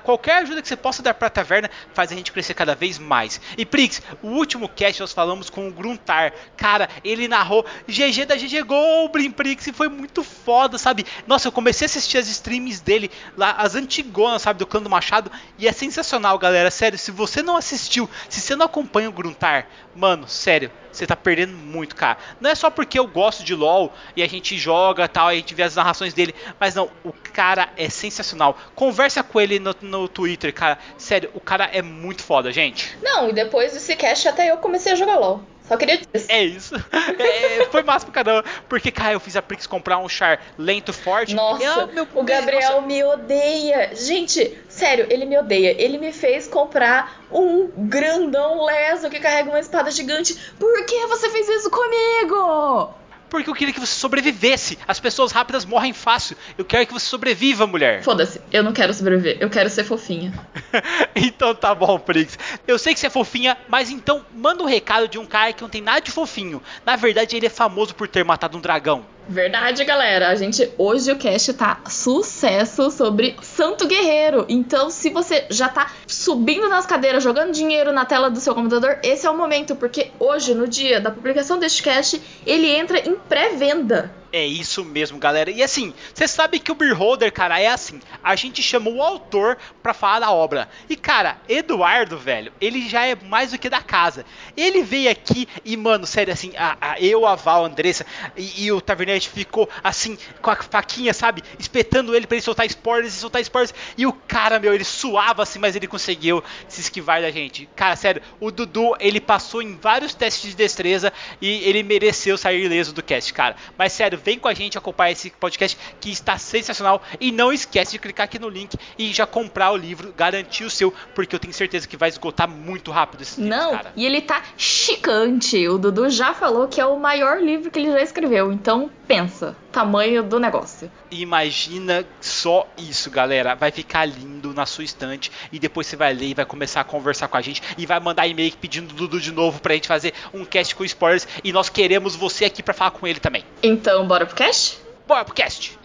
Qualquer 0.04 0.40
ajuda 0.40 0.62
que 0.62 0.68
você 0.68 0.76
possa 0.76 1.02
dar 1.02 1.14
pra 1.14 1.30
taverna 1.30 1.72
faz 1.94 2.12
a 2.12 2.16
gente 2.16 2.34
crescer 2.34 2.54
cada 2.54 2.76
vez 2.76 3.00
mais. 3.00 3.40
E 3.58 3.66
Prix, 3.66 4.02
o 4.22 4.28
último 4.28 4.68
cast 4.68 5.00
nós 5.00 5.14
falamos 5.14 5.50
com 5.50 5.70
o 5.70 5.72
Gruntar. 5.72 6.34
Cara, 6.58 6.90
ele 7.02 7.30
narrou 7.30 7.66
GG 7.88 8.26
da 8.26 8.36
GG 8.36 8.64
Goblin, 8.64 9.32
Prix, 9.32 9.68
e 9.68 9.72
foi 9.72 9.88
muito 9.88 10.22
foda, 10.22 10.78
sabe? 10.78 11.06
Nossa, 11.26 11.48
eu 11.48 11.52
comecei 11.54 11.86
a 11.86 11.90
assistir 11.90 12.18
as 12.18 12.28
streams 12.28 12.82
dele 12.82 13.10
lá, 13.38 13.52
as 13.52 13.74
antigonas, 13.74 14.42
sabe, 14.42 14.60
do 14.60 14.68
Clã 14.68 14.82
do 14.82 14.90
Machado, 14.90 15.32
e 15.58 15.66
é 15.66 15.72
sensacional, 15.72 16.38
galera. 16.38 16.70
Sério, 16.70 16.98
se 16.98 17.10
você 17.10 17.42
não 17.42 17.56
assistiu, 17.56 18.10
se 18.28 18.42
você 18.42 18.54
não 18.54 18.66
acompanha 18.66 19.08
o 19.08 19.14
Gruntar, 19.14 19.70
mano, 19.96 20.28
sério 20.28 20.57
você 20.92 21.06
tá 21.06 21.16
perdendo 21.16 21.54
muito, 21.54 21.96
cara. 21.96 22.18
Não 22.40 22.50
é 22.50 22.56
só 22.56 22.70
porque 22.70 22.98
eu 22.98 23.08
gosto 23.08 23.44
de 23.44 23.54
LoL 23.54 23.94
e 24.16 24.24
a 24.24 24.28
gente 24.28 24.58
joga 24.58 25.08
tal, 25.08 25.28
a 25.28 25.36
gente 25.36 25.54
vê 25.54 25.64
as 25.64 25.76
narrações 25.76 26.14
dele, 26.14 26.34
mas 26.60 26.76
não, 26.76 26.90
o 27.04 27.14
cara 27.34 27.70
é 27.78 27.90
sensacional. 27.90 28.58
Conversa 28.74 29.24
com 29.24 29.40
ele 29.40 29.60
no, 29.60 29.76
no 29.82 30.08
Twitter, 30.08 30.54
cara. 30.54 30.78
Sério, 30.98 31.30
o 31.34 31.40
cara 31.40 31.70
é 31.72 31.82
muito 31.82 32.24
foda, 32.24 32.52
gente. 32.52 32.98
Não, 33.02 33.30
e 33.30 33.34
depois 33.34 33.74
desse 33.74 33.96
cast 33.96 34.28
até 34.28 34.52
eu 34.52 34.58
comecei 34.58 34.92
a 34.92 34.96
jogar 34.96 35.18
LOL. 35.18 35.44
Só 35.68 35.76
queria 35.78 35.98
dizer. 35.98 36.26
É 36.30 36.44
isso. 36.44 36.76
É, 37.20 37.66
foi 37.72 37.82
massa 37.84 38.06
pra 38.06 38.14
caramba. 38.24 38.46
Porque, 38.70 38.92
cara, 38.92 39.14
eu 39.14 39.20
fiz 39.20 39.36
a 39.36 39.42
Prix 39.42 39.66
comprar 39.66 39.98
um 39.98 40.08
char 40.08 40.40
lento 40.58 40.94
forte. 40.94 41.34
Nossa, 41.34 41.64
Eu- 41.64 41.88
meu- 41.88 42.08
o 42.14 42.24
Gabriel 42.24 42.74
nossa, 42.76 42.82
me 42.88 43.04
odeia. 43.04 43.96
Gente, 43.96 44.58
sério, 44.70 45.08
ele 45.10 45.26
me 45.26 45.38
odeia. 45.38 45.76
Ele 45.82 45.98
me 45.98 46.12
fez 46.14 46.48
comprar 46.48 47.24
um 47.32 47.70
grandão 47.76 48.64
leso 48.66 49.10
que 49.10 49.20
carrega 49.20 49.50
uma 49.50 49.60
espada 49.60 49.90
gigante. 49.92 50.36
Por 50.60 50.86
que 50.86 51.08
você 51.08 51.30
fez 51.30 51.48
isso 51.50 51.70
comigo? 51.72 52.94
Porque 53.30 53.50
eu 53.50 53.54
queria 53.54 53.74
que 53.74 53.80
você 53.80 53.94
sobrevivesse. 53.94 54.78
As 54.88 55.00
pessoas 55.00 55.32
rápidas 55.32 55.66
morrem 55.66 55.94
fácil. 55.94 56.38
Eu 56.58 56.66
quero 56.66 56.86
que 56.88 56.94
você 56.94 57.06
sobreviva, 57.06 57.68
mulher. 57.68 58.04
Foda-se, 58.04 58.42
eu 58.52 58.64
não 58.64 58.74
quero 58.74 58.94
sobreviver, 58.94 59.38
eu 59.40 59.50
quero 59.50 59.70
ser 59.70 59.84
fofinha. 59.84 60.34
então 61.16 61.54
tá 61.54 61.74
bom, 61.76 62.00
Prix. 62.00 62.38
Eu 62.68 62.80
sei 62.80 62.94
que 62.94 63.00
você 63.00 63.08
é 63.08 63.10
fofinha, 63.10 63.58
mas 63.68 63.90
então 63.90 64.26
manda 64.34 64.64
um 64.64 64.68
recado 64.68 65.08
de 65.08 65.18
um 65.18 65.26
cara 65.26 65.54
que 65.54 65.62
não 65.62 65.70
tem 65.70 65.82
nada 65.82 66.02
de 66.02 66.12
fofinho. 66.12 66.62
Na 66.86 66.96
verdade, 66.96 67.36
ele 67.36 67.46
é 67.46 67.50
famoso 67.50 67.94
por 67.96 68.08
ter 68.08 68.24
matado 68.24 68.58
um 68.58 68.62
dragão. 68.62 69.17
Verdade, 69.30 69.84
galera. 69.84 70.30
A 70.30 70.36
gente 70.36 70.72
hoje 70.78 71.12
o 71.12 71.18
cast 71.18 71.54
tá 71.54 71.82
sucesso 71.90 72.90
sobre 72.90 73.36
Santo 73.42 73.86
Guerreiro. 73.86 74.46
Então, 74.48 74.90
se 74.90 75.10
você 75.10 75.46
já 75.50 75.68
tá 75.68 75.92
subindo 76.08 76.70
nas 76.70 76.86
cadeiras, 76.86 77.24
jogando 77.24 77.52
dinheiro 77.52 77.92
na 77.92 78.06
tela 78.06 78.30
do 78.30 78.40
seu 78.40 78.56
computador, 78.56 79.00
esse 79.04 79.28
é 79.28 79.30
o 79.30 79.38
momento, 79.38 79.76
porque 79.76 80.12
hoje, 80.18 80.54
no 80.54 80.68
dia 80.68 81.02
da 81.02 81.12
publicação 81.12 81.60
deste 81.60 81.84
cast, 81.84 82.22
ele 82.46 82.68
entra 82.68 83.00
em 83.00 83.16
pré-venda. 83.16 84.12
É 84.30 84.46
isso 84.46 84.84
mesmo, 84.84 85.18
galera. 85.18 85.50
E 85.50 85.64
assim, 85.64 85.94
você 86.14 86.28
sabe 86.28 86.60
que 86.60 86.70
o 86.70 86.76
Beholder, 86.76 87.32
cara, 87.32 87.62
é 87.62 87.68
assim. 87.68 88.02
A 88.22 88.36
gente 88.36 88.62
chamou 88.62 88.96
o 88.96 89.02
autor 89.02 89.58
pra 89.82 89.94
falar 89.94 90.20
da 90.20 90.32
obra. 90.32 90.68
E, 90.90 90.98
cara, 90.98 91.38
Eduardo, 91.48 92.18
velho, 92.18 92.52
ele 92.60 92.90
já 92.90 93.06
é 93.06 93.16
mais 93.16 93.52
do 93.52 93.58
que 93.58 93.70
da 93.70 93.82
casa. 93.82 94.26
Ele 94.56 94.84
veio 94.84 95.10
aqui 95.10 95.48
e, 95.64 95.78
mano, 95.78 96.06
sério, 96.06 96.34
assim, 96.34 96.52
a, 96.58 96.78
a- 96.80 97.00
eu, 97.00 97.26
a 97.26 97.36
Val, 97.36 97.64
a 97.64 97.68
Andressa 97.68 98.06
e, 98.36 98.66
e 98.66 98.72
o 98.72 98.82
Tavernete 98.82 99.30
ficou, 99.30 99.70
assim, 99.82 100.18
com 100.42 100.52
a 100.52 100.58
faquinha, 100.58 101.14
sabe? 101.14 101.42
Espetando 101.58 102.14
ele 102.14 102.28
pra 102.28 102.36
ele 102.36 102.44
soltar 102.44 102.66
spoilers 102.66 103.16
e 103.16 103.20
soltar 103.20 103.42
spoilers. 103.42 103.74
E 103.98 104.06
o 104.06 104.12
cara, 104.12 104.60
meu, 104.60 104.74
ele 104.74 104.84
suava 104.84 105.44
assim, 105.44 105.58
mas 105.58 105.74
ele 105.74 105.88
conseguiu 105.88 106.44
se 106.68 106.82
esquivar 106.82 107.22
da 107.22 107.32
gente. 107.32 107.68
Cara, 107.78 107.96
sério, 107.96 108.22
o 108.42 108.52
Dudu, 108.52 108.94
ele 109.00 109.22
passou 109.22 109.62
em 109.62 109.78
vários 109.78 110.14
testes 110.14 110.50
de 110.52 110.56
destreza 110.58 111.14
e 111.42 111.64
ele 111.64 111.82
mereceu 111.82 112.38
sair 112.38 112.64
ileso 112.66 112.94
do 112.94 113.02
cast, 113.02 113.34
cara. 113.34 113.56
Mas 113.78 113.94
sério, 113.94 114.18
vem 114.28 114.38
com 114.38 114.50
a 114.50 114.54
gente 114.54 114.78
acompanhar 114.78 115.12
esse 115.14 115.30
podcast 115.30 115.78
que 116.02 116.12
está 116.12 116.38
sensacional. 116.38 117.02
E 117.18 117.32
não 117.32 117.54
esquece 117.54 117.94
de 117.94 118.00
clicar 118.00 118.26
aqui 118.26 118.38
no 118.38 118.50
link 118.50 118.78
e 119.00 119.14
já 119.14 119.26
comprar 119.26 119.72
o 119.72 119.78
livro, 119.78 120.14
garantir 120.18 120.66
o 120.66 120.70
seu, 120.70 120.94
porque 121.16 121.34
eu 121.34 121.40
tenho 121.40 121.54
certeza 121.54 121.88
que 121.88 121.96
vai 121.96 122.10
esgotar 122.10 122.50
muito 122.50 122.92
rápido 122.92 123.22
esse 123.22 123.40
livro, 123.40 123.56
Não, 123.58 123.72
cara. 123.72 123.94
e 123.96 124.06
ele 124.06 124.20
tá 124.20 124.44
chicante. 124.58 125.66
O 125.70 125.78
Dudu 125.78 126.10
já 126.10 126.34
falou 126.34 126.68
que 126.68 126.82
é 126.82 126.86
o 126.86 127.00
maior 127.00 127.42
livro 127.42 127.72
que 127.72 127.80
ele 127.80 127.90
já 127.90 128.02
escreveu. 128.02 128.52
Então, 128.52 128.90
pensa, 129.08 129.56
tamanho 129.78 130.24
do 130.24 130.40
negócio. 130.40 130.92
Imagina 131.12 132.04
só 132.20 132.68
isso, 132.80 133.12
galera. 133.12 133.54
Vai 133.54 133.70
ficar 133.70 134.06
lindo 134.06 134.52
na 134.52 134.66
sua 134.66 134.84
estante. 134.84 135.32
E 135.52 135.60
depois 135.60 135.86
você 135.86 135.96
vai 135.96 136.16
ler 136.16 136.30
e 136.30 136.34
vai 136.34 136.46
começar 136.46 136.82
a 136.82 136.84
conversar 136.84 137.28
com 137.28 137.38
a 137.38 137.42
gente. 137.42 137.62
E 137.78 137.86
vai 137.86 138.00
mandar 138.00 138.26
e-mail 138.26 138.52
pedindo 138.58 138.92
o 138.92 138.96
Dudu 138.96 139.20
de 139.20 139.32
novo 139.32 139.62
pra 139.62 139.76
gente 139.76 139.88
fazer 139.88 140.16
um 140.34 140.44
cast 140.44 140.76
com 140.76 140.84
spoilers. 140.84 141.28
E 141.44 141.54
nós 141.54 141.70
queremos 141.70 142.16
você 142.16 142.46
aqui 142.46 142.64
pra 142.64 142.74
falar 142.74 142.90
com 142.90 143.06
ele 143.06 143.20
também. 143.20 143.44
Então, 143.62 144.08
bora 144.08 144.26
pro 144.26 144.36
cast? 144.36 144.80
Bora 145.06 145.24
pro 145.24 145.36
cast! 145.36 145.78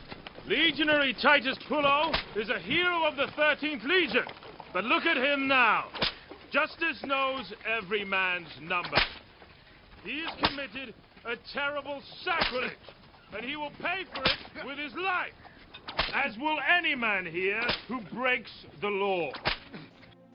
Legionary 0.46 1.12
Titus 1.14 1.58
Pullo 1.68 2.12
is 2.34 2.48
a 2.48 2.58
hero 2.58 3.06
of 3.06 3.16
the 3.16 3.26
13th 3.26 3.84
Legion. 3.84 4.24
But 4.72 4.84
look 4.84 5.06
at 5.06 5.18
him 5.18 5.48
now. 5.48 5.84
Justice 6.50 7.04
knows 7.04 7.52
every 7.66 8.06
man's 8.06 8.48
number. 8.60 9.00
He 10.02 10.22
has 10.24 10.34
committed 10.42 10.94
a 11.24 11.36
terrible 11.52 12.02
sacrilege, 12.24 12.76
and 13.36 13.44
he 13.44 13.56
will 13.56 13.72
pay 13.82 14.04
for 14.12 14.22
it 14.24 14.66
with 14.66 14.78
his 14.78 14.94
life, 14.94 15.34
as 16.14 16.36
will 16.38 16.58
any 16.78 16.94
man 16.94 17.24
here 17.26 17.62
who 17.88 18.00
breaks 18.12 18.52
the 18.80 18.88
law. 18.88 19.30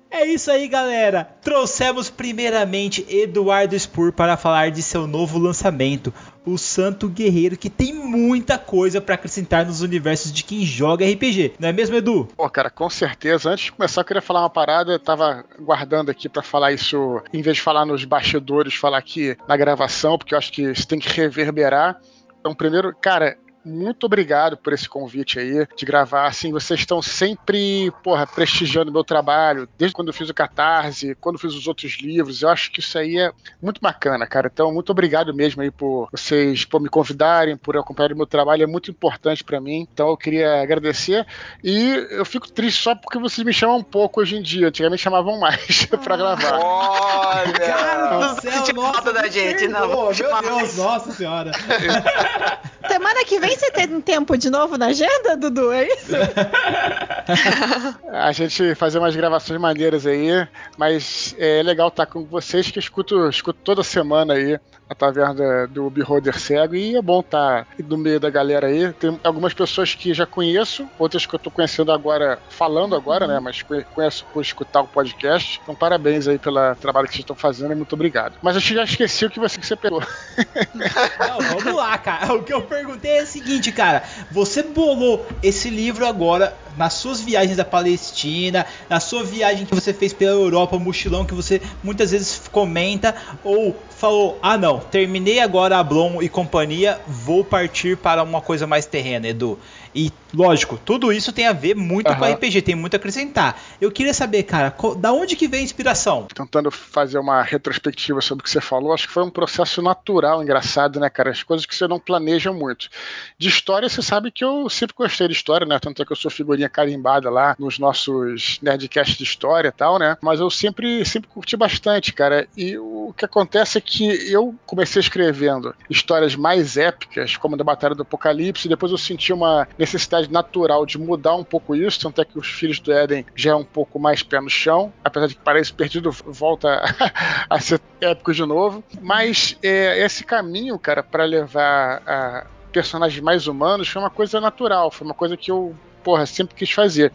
É 0.10 0.26
isso 0.26 0.50
aí, 0.50 0.70
galera. 0.70 1.26
Trouxemos 1.42 2.10
primeiramente 2.10 3.06
Eduardo 3.10 3.78
Spur 3.78 4.14
para 4.14 4.38
falar 4.38 4.72
de 4.72 4.82
seu 4.82 5.06
novo 5.06 5.38
lançamento, 5.38 6.14
o 6.46 6.58
Santo 6.58 7.10
Guerreiro, 7.10 7.58
que 7.58 7.70
tem 7.70 7.94
muita 7.94 8.58
coisa 8.58 9.02
para 9.02 9.16
acrescentar 9.16 9.66
nos 9.66 9.82
universos 9.82 10.32
de 10.32 10.46
quem 10.46 10.66
joga 10.66 11.06
RPG. 11.06 11.56
Não 11.60 11.68
é 11.68 11.74
mesmo, 11.74 11.98
Edu? 11.98 12.26
Pô, 12.38 12.50
cara, 12.50 12.70
com 12.70 12.90
certeza. 12.90 13.50
Antes 13.50 13.66
de 13.66 13.72
começar, 13.74 14.00
eu 14.00 14.06
queria 14.06 14.22
falar 14.22 14.44
uma 14.44 14.50
parada. 14.50 14.94
Eu 14.94 15.00
tava 15.00 15.44
guardando 15.60 16.10
aqui 16.10 16.30
pra 16.30 16.42
falar 16.42 16.72
isso, 16.72 17.22
em 17.34 17.42
vez 17.42 17.58
de 17.58 17.62
falar 17.62 17.86
nos 17.86 18.06
bastidores, 18.06 18.76
falar 18.76 19.00
aqui 19.00 19.38
na 19.46 19.58
gravação, 19.58 20.18
porque 20.18 20.34
eu 20.34 20.38
acho 20.38 20.54
que 20.54 20.62
isso 20.62 20.88
tem 20.88 21.00
que 21.00 21.10
reverberar. 21.10 22.00
Então, 22.48 22.56
primeiro, 22.56 22.96
cara. 22.96 23.38
Muito 23.68 24.06
obrigado 24.06 24.58
por 24.58 24.74
esse 24.74 24.88
convite 24.88 25.40
aí 25.40 25.68
de 25.76 25.86
gravar. 25.86 26.28
Assim, 26.28 26.52
vocês 26.52 26.80
estão 26.80 27.02
sempre, 27.02 27.92
porra, 28.04 28.26
prestigiando 28.26 28.92
meu 28.92 29.04
trabalho, 29.04 29.68
desde 29.78 29.96
quando 29.96 30.08
eu 30.10 30.14
fiz 30.14 30.30
o 30.30 30.34
Catarse, 30.34 31.16
quando 31.20 31.36
eu 31.36 31.40
fiz 31.40 31.54
os 31.54 31.68
outros 31.68 31.98
livros. 32.02 32.42
Eu 32.42 32.50
acho 32.50 32.72
que 32.72 32.80
isso 32.80 32.98
aí 32.98 33.18
é 33.18 33.32
muito 33.62 33.82
bacana, 33.82 34.26
cara. 34.26 34.50
Então, 34.52 34.74
muito 34.74 34.92
obrigado 34.92 35.34
mesmo 35.34 35.62
aí 35.62 35.72
por 35.72 36.10
vocês 36.12 36.66
por 36.66 36.82
me 36.82 36.90
convidarem, 36.90 37.58
por 37.58 37.78
acompanhar 37.78 38.14
o 38.14 38.18
meu 38.18 38.26
trabalho. 38.26 38.64
É 38.64 38.68
muito 38.68 38.92
importante 38.92 39.44
pra 39.44 39.60
mim. 39.60 39.88
Então, 39.92 40.10
eu 40.10 40.18
queria 40.18 40.62
agradecer. 40.62 41.26
E 41.64 42.08
eu 42.12 42.26
fico 42.26 42.52
triste 42.52 42.82
só 42.82 42.96
porque 42.96 43.20
vocês 43.20 43.46
me 43.46 43.54
chamam 43.54 43.78
um 43.78 43.84
pouco 43.84 44.22
hoje 44.22 44.38
em 44.38 44.42
dia. 44.42 44.68
Antigamente 44.68 45.02
chamavam 45.02 45.40
mais 45.40 45.86
pra 46.04 46.18
gravar. 46.18 46.60
Olha! 46.60 47.54
Cara 47.54 48.18
do 48.18 48.42
céu, 48.42 48.52
Sente 48.52 48.74
nossa, 48.74 48.94
falta 48.94 49.14
da 49.14 49.28
gente, 49.28 49.68
não, 49.68 49.88
Meu 49.88 50.14
Deus, 50.14 50.78
nossa 50.78 51.12
senhora. 51.12 51.52
Semana 52.88 53.26
que 53.26 53.40
vem 53.40 53.57
você 53.58 53.72
tem 53.72 54.02
tempo 54.02 54.38
de 54.38 54.50
novo 54.50 54.78
na 54.78 54.88
agenda, 54.88 55.36
Dudu? 55.38 55.72
É 55.72 55.88
isso? 55.88 56.12
A 58.12 58.32
gente 58.32 58.76
fazer 58.76 59.00
umas 59.00 59.16
gravações 59.16 59.60
maneiras 59.60 60.06
aí, 60.06 60.48
mas 60.78 61.36
é 61.38 61.62
legal 61.64 61.90
estar 61.90 62.06
com 62.06 62.24
vocês 62.26 62.72
que 62.72 62.78
eu 62.80 62.82
escuto, 62.82 63.28
escuto 63.30 63.60
toda 63.64 63.84
semana 63.84 64.34
aí 64.34 64.60
a 64.90 64.96
taverna 64.96 65.68
do 65.68 65.90
Beholder 65.90 66.40
Cego 66.40 66.74
e 66.74 66.96
é 66.96 67.02
bom 67.02 67.20
estar 67.20 67.68
no 67.86 67.98
meio 67.98 68.20
da 68.22 68.30
galera 68.30 68.68
aí. 68.68 68.94
Tem 68.94 69.20
algumas 69.22 69.54
pessoas 69.54 69.94
que 69.94 70.14
já 70.14 70.26
conheço, 70.26 70.88
outras 70.98 71.26
que 71.26 71.36
eu 71.36 71.40
tô 71.40 71.52
conhecendo 71.52 71.92
agora, 71.92 72.40
falando 72.50 72.96
agora, 72.96 73.28
né? 73.28 73.38
Mas 73.40 73.62
conhe- 73.62 73.84
conheço 73.94 74.26
por 74.34 74.42
escutar 74.42 74.82
o 74.82 74.88
podcast. 74.88 75.60
Então, 75.62 75.76
parabéns 75.76 76.26
aí 76.28 76.40
pelo 76.40 76.74
trabalho 76.76 77.06
que 77.08 77.14
vocês 77.14 77.24
estão 77.24 77.36
fazendo 77.36 77.74
e 77.74 77.76
muito 77.76 77.94
obrigado. 77.94 78.36
Mas 78.42 78.56
eu 78.56 78.62
já 78.62 78.84
esqueci 78.86 79.26
o 79.26 79.30
que 79.30 79.40
você, 79.42 79.60
que 79.60 79.68
você 79.68 79.76
pegou. 79.76 80.00
Não, 80.74 81.40
vamos 81.60 81.76
lá, 81.76 81.98
cara. 81.98 82.34
O 82.34 82.44
que 82.44 82.54
eu 82.54 82.62
perguntei 82.62 83.18
é 83.18 83.24
o 83.24 83.26
seguinte, 83.38 83.72
cara. 83.72 84.04
Você 84.32 84.64
bolou 84.64 85.26
esse 85.44 85.70
livro 85.70 86.06
agora 86.06 86.56
nas 86.76 86.94
suas 86.94 87.20
viagens 87.20 87.58
da 87.58 87.66
Palestina, 87.66 88.66
na 88.90 89.00
sua 89.00 89.24
viagem 89.24 89.66
que 89.66 89.74
você 89.74 89.94
fez 89.94 90.14
pela 90.14 90.32
Europa, 90.32 90.78
mochilão 90.78 91.26
que 91.26 91.34
você 91.34 91.62
muitas 91.84 92.12
vezes 92.12 92.42
comenta, 92.52 93.16
ou 93.44 93.76
falou: 93.90 94.38
ah, 94.42 94.58
não, 94.58 94.80
terminei 94.80 95.40
agora 95.40 95.78
a 95.78 95.84
Blom 95.84 96.22
e 96.22 96.30
companhia, 96.30 97.00
vou 97.08 97.44
partir 97.44 97.98
para 97.98 98.24
uma 98.24 98.42
coisa 98.42 98.68
mais 98.68 98.86
terrena, 98.86 99.28
Edu. 99.28 99.60
E 99.94 100.12
lógico, 100.34 100.78
tudo 100.84 101.12
isso 101.12 101.32
tem 101.32 101.48
a 101.48 101.54
ver 101.54 101.76
muito 101.76 102.08
com 102.16 102.24
Aham. 102.24 102.34
RPG, 102.34 102.62
tem 102.62 102.76
muito 102.76 102.94
a 102.94 102.98
acrescentar. 102.98 103.60
Eu 103.80 103.92
queria 103.92 104.14
saber, 104.14 104.44
cara, 104.44 104.72
qual- 104.72 104.96
da 104.96 105.12
onde 105.14 105.36
que 105.36 105.48
vem 105.48 105.62
a 105.62 105.64
inspiração? 105.64 106.28
tentando 106.34 106.70
fazer 106.70 107.18
uma 107.18 107.42
retrospectiva 107.42 108.22
sobre 108.22 108.42
o 108.42 108.44
que 108.44 108.50
você 108.50 108.62
falou, 108.62 108.94
acho 108.94 109.08
que 109.08 109.14
foi 109.14 109.24
um 109.24 109.30
processo 109.30 109.82
natural, 109.82 110.42
engraçado, 110.44 111.00
né, 111.00 111.10
cara? 111.10 111.32
As 111.32 111.44
coisas 111.44 111.66
que 111.66 111.76
você 111.76 111.88
não 111.88 112.00
planeja 112.00 112.52
muito. 112.52 112.90
De 113.38 113.48
história, 113.48 113.90
você 113.90 114.02
sabe 114.02 114.32
que 114.32 114.44
eu 114.44 114.70
sempre 114.70 114.96
gostei 114.96 115.28
de 115.28 115.34
história, 115.34 115.66
né? 115.66 115.80
Tanto 115.80 116.02
é 116.02 116.06
que 116.06 116.12
eu 116.12 116.16
sou 116.16 116.30
figurinha 116.30 116.70
carimbada 116.70 117.30
lá 117.30 117.56
nos 117.58 117.80
nossos 117.80 118.60
Nerdcasts 118.62 119.18
de 119.18 119.24
história 119.24 119.70
e 119.70 119.72
tal, 119.72 119.98
né? 120.00 120.18
Mas 120.22 120.40
eu 120.40 120.50
sempre, 120.50 121.04
sempre 121.06 121.30
curti 121.30 121.56
bastante, 121.58 122.14
cara. 122.14 122.48
E 122.56 122.78
o 122.78 123.14
que 123.18 123.26
acontece 123.26 123.78
é 123.78 123.82
que 123.82 124.32
eu 124.32 124.54
comecei 124.66 125.00
escrevendo 125.00 125.74
histórias 125.90 126.36
mais 126.36 126.78
épicas, 126.78 127.36
como 127.38 127.56
a 127.56 127.58
da 127.58 127.64
Batalha 127.64 127.96
do 127.96 128.04
Apocalipse, 128.04 128.68
e 128.68 128.70
depois 128.70 128.92
eu 128.92 128.98
senti 128.98 129.32
uma 129.34 129.68
necessidade 129.78 130.32
natural 130.32 130.86
de 130.86 130.98
mudar 130.98 131.36
um 131.36 131.44
pouco 131.44 131.76
isso, 131.76 132.00
tanto 132.00 132.22
é 132.22 132.26
que 132.26 132.38
os 132.38 132.48
Filhos 132.48 132.80
do 132.80 132.92
Éden 132.92 133.26
já 133.36 133.52
é 133.52 133.56
um 133.56 133.64
pouco 133.64 134.00
mais 134.00 134.24
pé 134.24 134.40
no 134.42 134.50
chão, 134.50 134.92
apesar 135.04 135.28
de 135.28 135.36
que 135.36 135.42
parece 135.42 135.72
perdido, 135.74 136.12
volta 136.12 136.82
a 137.50 137.60
ser 137.60 137.80
épico 138.02 138.34
de 138.34 138.46
novo. 138.46 138.84
Mas 139.02 139.58
é, 139.62 140.04
esse 140.04 140.24
caminho, 140.24 140.78
cara, 140.80 141.04
para 141.04 141.24
levar 141.26 142.02
a 142.06 142.48
personagens 142.72 143.22
mais 143.22 143.48
humanos 143.48 143.88
foi 143.88 144.02
uma 144.02 144.10
coisa 144.10 144.40
natural, 144.42 144.92
foi 144.92 145.06
uma 145.06 145.14
coisa 145.14 145.36
que 145.38 145.52
eu 145.52 145.76
porra, 146.04 146.26
sempre 146.26 146.56
quis 146.56 146.72
fazer. 146.72 147.12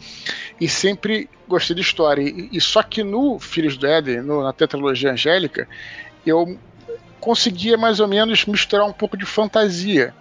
E 0.61 0.69
sempre 0.69 1.29
gostei 1.49 1.75
de 1.75 1.81
história. 1.81 2.23
E, 2.23 2.51
e 2.53 2.61
só 2.61 2.83
que 2.83 3.03
no 3.03 3.39
Filhos 3.39 3.77
do 3.79 3.87
Éden, 3.87 4.21
no- 4.21 4.43
na 4.43 4.53
tetralogia 4.53 5.13
angélica, 5.13 5.67
eu 6.27 6.59
conseguia 7.19 7.77
mais 7.79 8.01
ou 8.01 8.09
menos 8.09 8.45
misturar 8.45 8.87
um 8.87 8.93
pouco 8.93 9.17
de 9.17 9.25
fantasia. 9.25 10.15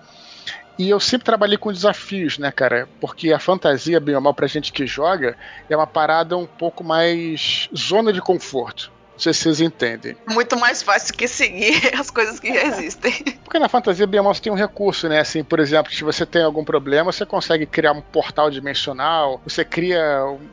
E 0.77 0.89
eu 0.89 0.99
sempre 0.99 1.25
trabalhei 1.25 1.57
com 1.57 1.71
desafios, 1.71 2.37
né, 2.37 2.51
cara? 2.51 2.87
Porque 2.99 3.31
a 3.31 3.39
fantasia, 3.39 3.99
bem 3.99 4.15
ou 4.15 4.21
mal, 4.21 4.33
pra 4.33 4.47
gente 4.47 4.71
que 4.71 4.87
joga, 4.87 5.37
é 5.69 5.75
uma 5.75 5.85
parada 5.85 6.37
um 6.37 6.47
pouco 6.47 6.83
mais 6.83 7.69
zona 7.75 8.11
de 8.11 8.21
conforto. 8.21 8.91
Sei 9.21 9.33
se 9.33 9.41
vocês 9.41 9.61
entendem. 9.61 10.15
Muito 10.29 10.57
mais 10.57 10.81
fácil 10.81 11.13
que 11.13 11.27
seguir 11.27 11.93
as 11.97 12.09
coisas 12.09 12.39
que 12.39 12.53
já 12.53 12.63
existem. 12.63 13.13
Porque 13.43 13.59
na 13.59 13.69
fantasia 13.69 14.07
Beyond 14.07 14.41
tem 14.41 14.51
um 14.51 14.55
recurso, 14.55 15.07
né? 15.07 15.19
Assim, 15.19 15.43
por 15.43 15.59
exemplo, 15.59 15.91
se 15.91 16.03
você 16.03 16.25
tem 16.25 16.43
algum 16.43 16.63
problema, 16.63 17.11
você 17.11 17.25
consegue 17.25 17.65
criar 17.65 17.91
um 17.91 18.01
portal 18.01 18.49
dimensional, 18.49 19.41
você 19.43 19.63
cria, 19.63 20.01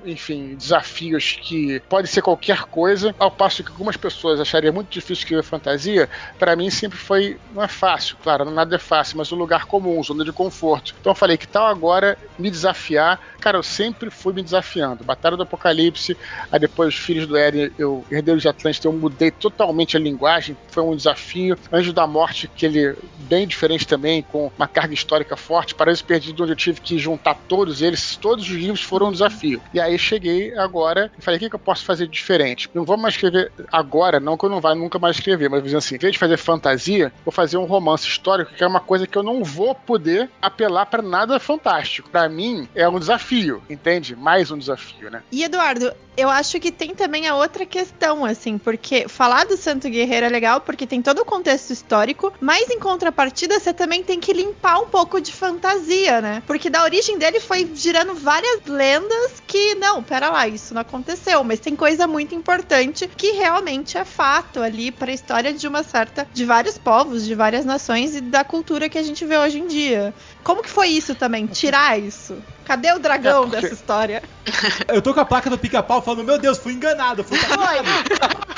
enfim, 0.04 0.54
desafios 0.54 1.38
que 1.40 1.80
pode 1.88 2.08
ser 2.08 2.22
qualquer 2.22 2.64
coisa, 2.64 3.14
ao 3.18 3.30
passo 3.30 3.62
que 3.62 3.70
algumas 3.70 3.96
pessoas 3.96 4.40
achariam 4.40 4.72
muito 4.72 4.88
difícil 4.88 5.22
escrever 5.22 5.42
fantasia, 5.42 6.08
para 6.38 6.54
mim 6.56 6.70
sempre 6.70 6.98
foi, 6.98 7.38
não 7.54 7.62
é 7.62 7.68
fácil, 7.68 8.16
claro, 8.22 8.50
nada 8.50 8.76
é 8.76 8.78
fácil, 8.78 9.16
mas 9.16 9.32
um 9.32 9.36
lugar 9.36 9.66
comum, 9.66 10.02
zona 10.02 10.24
de 10.24 10.32
conforto. 10.32 10.94
Então 11.00 11.12
eu 11.12 11.16
falei, 11.16 11.36
que 11.36 11.46
tal 11.46 11.66
agora 11.66 12.18
me 12.38 12.50
desafiar? 12.50 13.20
Cara, 13.40 13.56
eu 13.56 13.62
sempre 13.62 14.10
fui 14.10 14.32
me 14.32 14.42
desafiando. 14.42 15.04
Batalha 15.04 15.36
do 15.36 15.44
Apocalipse, 15.44 16.16
aí 16.50 16.58
depois 16.58 16.94
os 16.94 17.00
Filhos 17.00 17.26
do 17.26 17.36
Éden, 17.36 17.70
eu, 17.78 18.04
Herdeiro 18.10 18.40
de 18.40 18.48
Atlântida, 18.58 18.88
eu 18.88 18.92
mudei 18.92 19.30
totalmente 19.30 19.96
a 19.96 20.00
linguagem, 20.00 20.56
foi 20.70 20.82
um 20.82 20.96
desafio. 20.96 21.56
Anjo 21.72 21.92
da 21.92 22.06
Morte, 22.06 22.48
que 22.48 22.66
ele 22.66 22.96
bem 23.20 23.46
diferente 23.46 23.86
também, 23.86 24.22
com 24.22 24.50
uma 24.56 24.66
carga 24.66 24.94
histórica 24.94 25.36
forte. 25.36 25.74
Paraíso 25.74 26.04
Perdido, 26.04 26.42
onde 26.42 26.52
eu 26.52 26.56
tive 26.56 26.80
que 26.80 26.98
juntar 26.98 27.34
todos 27.48 27.82
eles, 27.82 28.16
todos 28.16 28.44
os 28.44 28.50
livros 28.50 28.82
foram 28.82 29.08
um 29.08 29.12
desafio. 29.12 29.60
E 29.72 29.80
aí 29.80 29.98
cheguei 29.98 30.56
agora 30.56 31.10
e 31.18 31.22
falei, 31.22 31.36
o 31.36 31.40
que, 31.40 31.50
que 31.50 31.54
eu 31.54 31.60
posso 31.60 31.84
fazer 31.84 32.08
diferente? 32.08 32.68
Não 32.74 32.84
vou 32.84 32.96
mais 32.96 33.14
escrever 33.14 33.52
agora, 33.70 34.18
não 34.18 34.36
que 34.36 34.44
eu 34.44 34.50
não 34.50 34.60
vá 34.60 34.74
nunca 34.74 34.98
mais 34.98 35.16
escrever, 35.16 35.48
mas 35.48 35.74
assim, 35.74 35.96
em 35.96 35.98
vez 35.98 36.12
de 36.12 36.18
fazer 36.18 36.36
fantasia, 36.36 37.12
vou 37.24 37.32
fazer 37.32 37.56
um 37.56 37.64
romance 37.64 38.06
histórico, 38.06 38.52
que 38.54 38.64
é 38.64 38.66
uma 38.66 38.80
coisa 38.80 39.06
que 39.06 39.16
eu 39.16 39.22
não 39.22 39.44
vou 39.44 39.74
poder 39.74 40.28
apelar 40.40 40.86
para 40.86 41.02
nada 41.02 41.38
fantástico. 41.38 42.08
Para 42.10 42.28
mim, 42.28 42.68
é 42.74 42.88
um 42.88 42.98
desafio, 42.98 43.62
entende? 43.68 44.16
Mais 44.16 44.50
um 44.50 44.58
desafio, 44.58 45.10
né? 45.10 45.22
E 45.30 45.44
Eduardo, 45.44 45.92
eu 46.16 46.28
acho 46.28 46.58
que 46.58 46.72
tem 46.72 46.94
também 46.94 47.28
a 47.28 47.36
outra 47.36 47.64
questão, 47.64 48.24
assim, 48.24 48.47
porque 48.56 49.08
falar 49.08 49.44
do 49.44 49.56
Santo 49.56 49.88
Guerreiro 49.88 50.26
é 50.26 50.28
legal 50.28 50.60
porque 50.60 50.86
tem 50.86 51.02
todo 51.02 51.18
o 51.20 51.24
contexto 51.24 51.72
histórico, 51.72 52.32
mas 52.40 52.70
em 52.70 52.78
contrapartida 52.78 53.58
você 53.58 53.74
também 53.74 54.02
tem 54.04 54.20
que 54.20 54.32
limpar 54.32 54.78
um 54.78 54.86
pouco 54.86 55.20
de 55.20 55.32
fantasia, 55.32 56.20
né? 56.20 56.42
Porque 56.46 56.70
da 56.70 56.84
origem 56.84 57.18
dele 57.18 57.40
foi 57.40 57.68
girando 57.74 58.14
várias 58.14 58.64
lendas 58.66 59.42
que, 59.46 59.74
não, 59.74 60.02
pera 60.02 60.30
lá, 60.30 60.46
isso 60.46 60.72
não 60.72 60.82
aconteceu, 60.82 61.42
mas 61.42 61.58
tem 61.58 61.74
coisa 61.74 62.06
muito 62.06 62.34
importante 62.34 63.10
que 63.16 63.32
realmente 63.32 63.98
é 63.98 64.04
fato 64.04 64.60
ali 64.60 64.92
para 64.92 65.10
a 65.10 65.14
história 65.14 65.52
de 65.52 65.66
uma 65.66 65.82
certa, 65.82 66.28
de 66.32 66.44
vários 66.44 66.78
povos, 66.78 67.24
de 67.24 67.34
várias 67.34 67.64
nações 67.64 68.14
e 68.14 68.20
da 68.20 68.44
cultura 68.44 68.88
que 68.88 68.98
a 68.98 69.02
gente 69.02 69.24
vê 69.24 69.36
hoje 69.36 69.58
em 69.58 69.66
dia. 69.66 70.14
Como 70.48 70.62
que 70.62 70.70
foi 70.70 70.88
isso 70.88 71.14
também? 71.14 71.46
Tirar 71.46 71.98
isso? 72.00 72.38
Cadê 72.64 72.90
o 72.92 72.98
dragão 72.98 73.40
É, 73.44 73.46
porque- 73.46 73.60
dessa 73.60 73.74
história? 73.74 74.22
Eu 74.88 75.02
tô 75.02 75.12
com 75.12 75.20
a 75.20 75.24
placa 75.26 75.50
do 75.50 75.58
pica-pau 75.58 76.00
falando, 76.00 76.24
meu 76.24 76.38
Deus, 76.38 76.56
fui 76.56 76.72
enganado, 76.72 77.22
fui 77.22 77.36
enganado. 77.38 77.84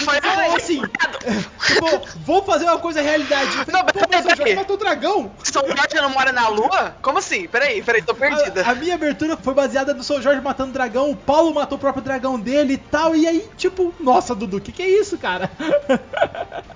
Foi, 0.01 0.15
Tipo 0.15 0.29
foi. 0.31 0.57
assim, 0.57 0.83
tipo, 1.67 2.01
vou 2.25 2.43
fazer 2.45 2.65
uma 2.65 2.79
coisa 2.79 3.01
realidade. 3.03 3.47
Eu 3.59 3.65
falei, 3.65 3.73
Não, 3.83 3.87
Pô, 3.87 4.01
mas 4.11 4.27
peraí. 4.39 4.55
matou 4.55 4.77
o 4.77 4.79
dragão. 4.79 5.33
São 5.43 5.63
Jorge 5.67 5.95
não 5.97 6.11
mora 6.11 6.31
na 6.33 6.47
lua? 6.49 6.95
Como 7.03 7.19
assim? 7.19 7.47
Peraí, 7.49 7.83
peraí, 7.83 8.03
tô 8.03 8.15
perdida. 8.15 8.63
A, 8.65 8.71
a 8.71 8.75
minha 8.77 8.95
abertura 8.95 9.37
foi 9.37 9.53
baseada 9.53 9.93
no 9.93 10.03
São 10.05 10.23
Jorge 10.23 10.41
matando 10.41 10.71
o 10.71 10.73
dragão, 10.73 11.11
o 11.11 11.17
Paulo 11.17 11.53
matou 11.53 11.77
o 11.77 11.81
próprio 11.81 12.03
dragão 12.05 12.39
dele 12.39 12.75
e 12.75 12.79
tal. 12.79 13.15
E 13.17 13.27
aí, 13.27 13.49
tipo, 13.57 13.93
nossa, 14.01 14.33
Dudu, 14.35 14.57
o 14.59 14.61
que, 14.61 14.71
que 14.73 14.83
é 14.83 14.89
isso, 14.89 15.19
cara? 15.19 15.51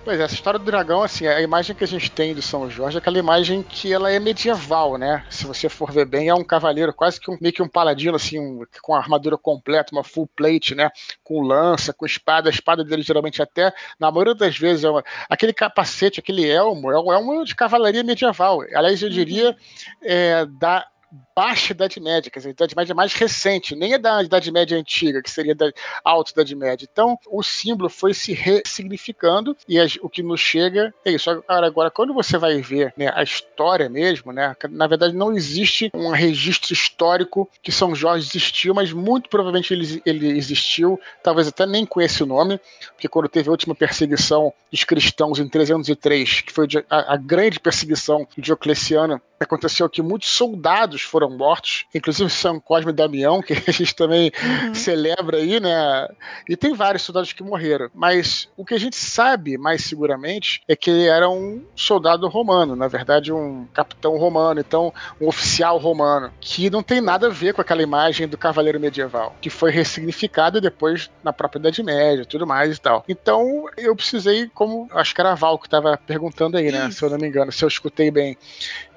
Pois 0.05 0.21
é, 0.21 0.25
essa 0.25 0.35
história 0.35 0.59
do 0.59 0.65
dragão, 0.65 1.03
assim, 1.03 1.27
a 1.27 1.41
imagem 1.41 1.75
que 1.75 1.85
a 1.85 1.87
gente 1.89 2.11
tem 2.11 2.35
do 2.35 2.43
São 2.43 2.69
Jorge 2.69 2.97
é 2.97 3.01
aquela 3.01 3.19
imagem 3.19 3.63
que 3.67 3.93
ela 3.93 4.11
é 4.11 4.19
medieval, 4.21 4.99
né? 4.99 5.04
Se 5.29 5.47
você 5.47 5.69
for 5.69 5.91
ver 5.93 6.05
bem, 6.07 6.29
é 6.29 6.35
um 6.35 6.45
cavaleiro, 6.45 6.93
quase 6.93 7.21
que 7.21 7.31
um, 7.31 7.37
meio 7.41 7.53
que 7.53 7.63
um 7.63 7.69
paladino, 7.69 8.17
assim, 8.17 8.39
um- 8.39 8.65
com 8.83 8.95
a 8.95 8.99
armadura 8.99 9.37
completa, 9.37 9.93
uma 9.95 10.05
full 10.05 10.27
plate, 10.37 10.75
né? 10.75 10.91
Com 11.23 11.41
lança, 11.43 11.93
com 11.93 12.07
espada. 12.07 12.49
A 12.49 12.53
espada 12.53 12.85
dele 12.85 13.03
geralmente 13.03 13.43
até, 13.43 13.73
na 13.99 14.11
maioria 14.11 14.35
das 14.35 14.57
vezes, 14.59 14.85
é 14.85 14.91
uma- 14.91 15.05
aquele 15.29 15.53
capacete, 15.53 16.21
aquele 16.21 16.49
elmo, 16.49 16.91
é 16.91 16.99
um 17.01 17.13
elmo 17.13 17.45
de 17.45 17.55
cavalaria 17.55 18.03
medieval. 18.03 18.63
Aliás, 18.75 19.03
eu 19.03 19.11
diria 19.11 19.57
é, 20.03 20.47
da 20.47 20.87
baixa 21.35 21.73
Idade 21.73 22.01
Média, 22.01 22.31
quer 22.31 22.39
dizer, 22.39 22.51
a 22.51 22.53
Idade 22.53 22.77
Média 22.77 22.95
mais 22.95 23.13
recente, 23.15 23.75
nem 23.75 23.95
é 23.95 23.99
da 23.99 24.23
Idade 24.23 24.51
Média 24.51 24.79
antiga, 24.79 25.23
que 25.23 25.31
seria 25.31 25.55
da 25.55 25.71
alta 26.05 26.33
Idade 26.33 26.55
Média. 26.55 26.89
Então, 26.91 27.19
o 27.27 27.43
símbolo 27.43 27.89
foi 27.89 28.15
se 28.15 28.33
ressignificando 28.33 29.57
e 29.69 29.79
o 30.01 30.09
que 30.09 30.23
nos 30.23 30.41
chega 30.41 30.93
é 31.05 31.13
isso. 31.13 31.31
Agora, 31.31 31.67
agora 31.67 31.91
quando 31.91 32.15
você 32.15 32.39
vai 32.39 32.61
ver 32.61 32.93
né, 32.97 33.11
a 33.15 33.23
história 33.23 33.89
mesmo, 33.89 34.33
né, 34.33 34.55
na 34.71 34.87
verdade 34.87 35.15
não 35.15 35.33
existe 35.33 35.91
um 35.95 36.11
registro 36.11 36.73
histórico 36.73 37.49
que 37.63 37.73
São 37.73 37.95
Jorge 37.95 38.27
existiu, 38.29 38.75
mas 38.75 38.93
muito 38.93 39.29
provavelmente 39.29 39.73
ele, 39.73 40.03
ele 40.05 40.29
existiu, 40.37 41.01
talvez 41.23 41.49
até 41.49 41.67
nem 41.67 41.85
com 41.85 42.01
esse 42.01 42.25
nome, 42.25 42.61
porque 42.93 43.09
quando 43.09 43.29
teve 43.29 43.49
a 43.49 43.53
última 43.53 43.75
perseguição 43.75 44.53
dos 44.71 44.85
cristãos 44.85 45.39
em 45.39 45.49
303, 45.49 46.41
que 46.43 46.53
foi 46.53 46.67
a, 46.89 47.15
a 47.15 47.17
grande 47.17 47.61
perseguição 47.61 48.27
de 48.37 48.43
Diocleciano, 48.43 49.21
aconteceu 49.45 49.89
que 49.89 50.03
muitos 50.03 50.29
soldados 50.31 51.03
foram 51.03 51.31
mortos, 51.31 51.87
inclusive 51.95 52.29
São 52.31 52.59
Cosme 52.59 52.91
e 52.91 52.95
Damião, 52.95 53.41
que 53.41 53.53
a 53.67 53.73
gente 53.73 53.95
também 53.95 54.33
celebra 54.75 55.39
aí, 55.39 55.61
né? 55.61 56.09
E 56.49 56.57
tem 56.57 56.75
vários 56.75 57.03
soldados 57.03 57.33
que 57.33 57.43
morreram. 57.43 57.91
Mas 57.95 58.49
o 58.57 58.65
que 58.65 58.75
a 58.75 58.79
gente 58.79 58.97
sabe 58.97 59.57
mais 59.57 59.85
seguramente 59.85 60.63
é 60.69 60.75
que 60.75 60.91
ele 60.91 61.07
era 61.07 61.29
um 61.29 61.65
soldado 61.75 62.29
romano, 62.29 62.75
na 62.75 62.89
verdade, 62.89 63.33
um 63.33 63.67
capitão 63.73 64.17
romano, 64.17 64.61
então 64.61 64.93
um 65.21 65.29
oficial 65.29 65.79
romano, 65.79 66.33
que 66.41 66.71
não 66.71 66.83
tem 66.83 67.01
nada 67.01 67.27
a 67.27 67.31
ver 67.31 67.55
com 67.55 67.61
aquela 67.61 67.83
imagem 67.83 68.27
do 68.27 68.39
cavaleiro 68.39 68.81
medieval, 68.81 69.35
que 69.41 69.51
foi 69.51 69.71
ressignificada 69.71 70.61
depois 70.61 71.11
na 71.23 71.33
própria 71.33 71.59
Idade 71.59 71.83
Média 71.83 72.23
e 72.23 72.27
tudo 72.27 72.47
mais 72.47 72.77
e 72.77 72.81
tal. 72.81 73.05
Então 73.09 73.67
eu 73.77 73.95
precisei, 73.95 74.49
como 74.49 74.89
acho 74.93 75.15
que 75.15 75.21
era 75.21 75.33
a 75.33 75.35
Val 75.35 75.59
que 75.59 75.67
estava 75.67 75.97
perguntando 75.97 76.57
aí, 76.57 76.71
né? 76.71 76.91
Se 76.91 77.03
eu 77.03 77.11
não 77.11 77.19
me 77.19 77.29
engano, 77.29 77.53
se 77.53 77.65
eu 77.65 77.69
escutei 77.69 78.11
bem 78.11 78.37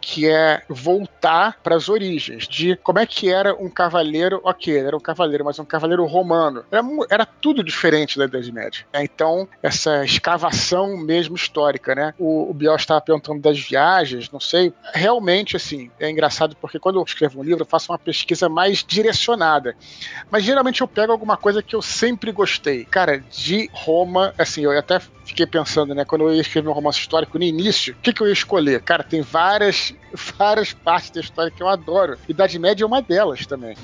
que 0.08 0.26
é 0.26 0.62
voltar 0.70 1.60
para 1.62 1.76
as 1.76 1.90
origens 1.90 2.48
de 2.48 2.78
como 2.78 2.98
é 2.98 3.06
que 3.06 3.30
era 3.30 3.54
um 3.54 3.70
cavaleiro, 3.70 4.40
ok, 4.42 4.78
era 4.78 4.96
um 4.96 5.02
cavaleiro, 5.02 5.44
mas 5.44 5.60
um 5.60 5.66
cavaleiro 5.66 6.06
romano. 6.06 6.64
Era, 6.72 6.82
era 7.10 7.26
tudo 7.26 7.62
diferente 7.62 8.18
da 8.18 8.24
Idade 8.24 8.50
Média. 8.50 8.86
né? 8.94 9.04
Então, 9.04 9.50
essa 9.62 10.06
escavação 10.06 10.96
mesmo 10.96 11.36
histórica, 11.36 11.94
né? 11.94 12.14
O, 12.18 12.50
o 12.50 12.54
Biel 12.54 12.78
estava 12.78 13.02
perguntando 13.02 13.42
das 13.42 13.60
viagens, 13.60 14.32
não 14.32 14.40
sei. 14.40 14.72
Realmente, 14.94 15.58
assim, 15.58 15.92
é 16.00 16.10
engraçado 16.10 16.56
porque 16.56 16.80
quando 16.80 17.00
eu 17.00 17.04
escrevo 17.04 17.42
um 17.42 17.44
livro, 17.44 17.64
eu 17.64 17.68
faço 17.68 17.92
uma 17.92 18.00
pesquisa 18.00 18.48
mais 18.48 18.86
direcionada. 18.88 19.76
Mas 20.32 20.46
geralmente 20.46 20.80
eu 20.80 20.88
pego 20.88 21.12
alguma 21.12 21.36
coisa 21.36 21.62
que 21.62 21.76
eu 21.76 21.82
sempre 21.82 22.32
gostei. 22.32 22.86
Cara, 22.86 23.22
de 23.30 23.70
Roma, 23.74 24.34
assim, 24.38 24.64
eu 24.64 24.72
até 24.72 25.02
fiquei 25.28 25.46
pensando, 25.46 25.94
né, 25.94 26.06
quando 26.06 26.22
eu 26.22 26.34
ia 26.34 26.42
escrever 26.42 26.70
um 26.70 26.74
romance 26.74 27.00
histórico 27.00 27.38
no 27.38 27.44
início, 27.44 27.94
o 27.94 28.02
que, 28.02 28.14
que 28.14 28.22
eu 28.22 28.28
ia 28.28 28.34
escolher? 28.34 28.82
Cara, 28.82 29.04
tem 29.04 29.22
várias, 29.22 29.94
várias 30.38 30.72
partes 30.74 31.10
da 31.12 31.20
história 31.20 31.52
que 31.52 31.62
eu 31.62 31.68
adoro. 31.68 32.18
Idade 32.28 32.58
Média 32.58 32.84
é 32.84 32.88
uma 32.88 33.02
delas 33.02 33.46
também. 33.46 33.76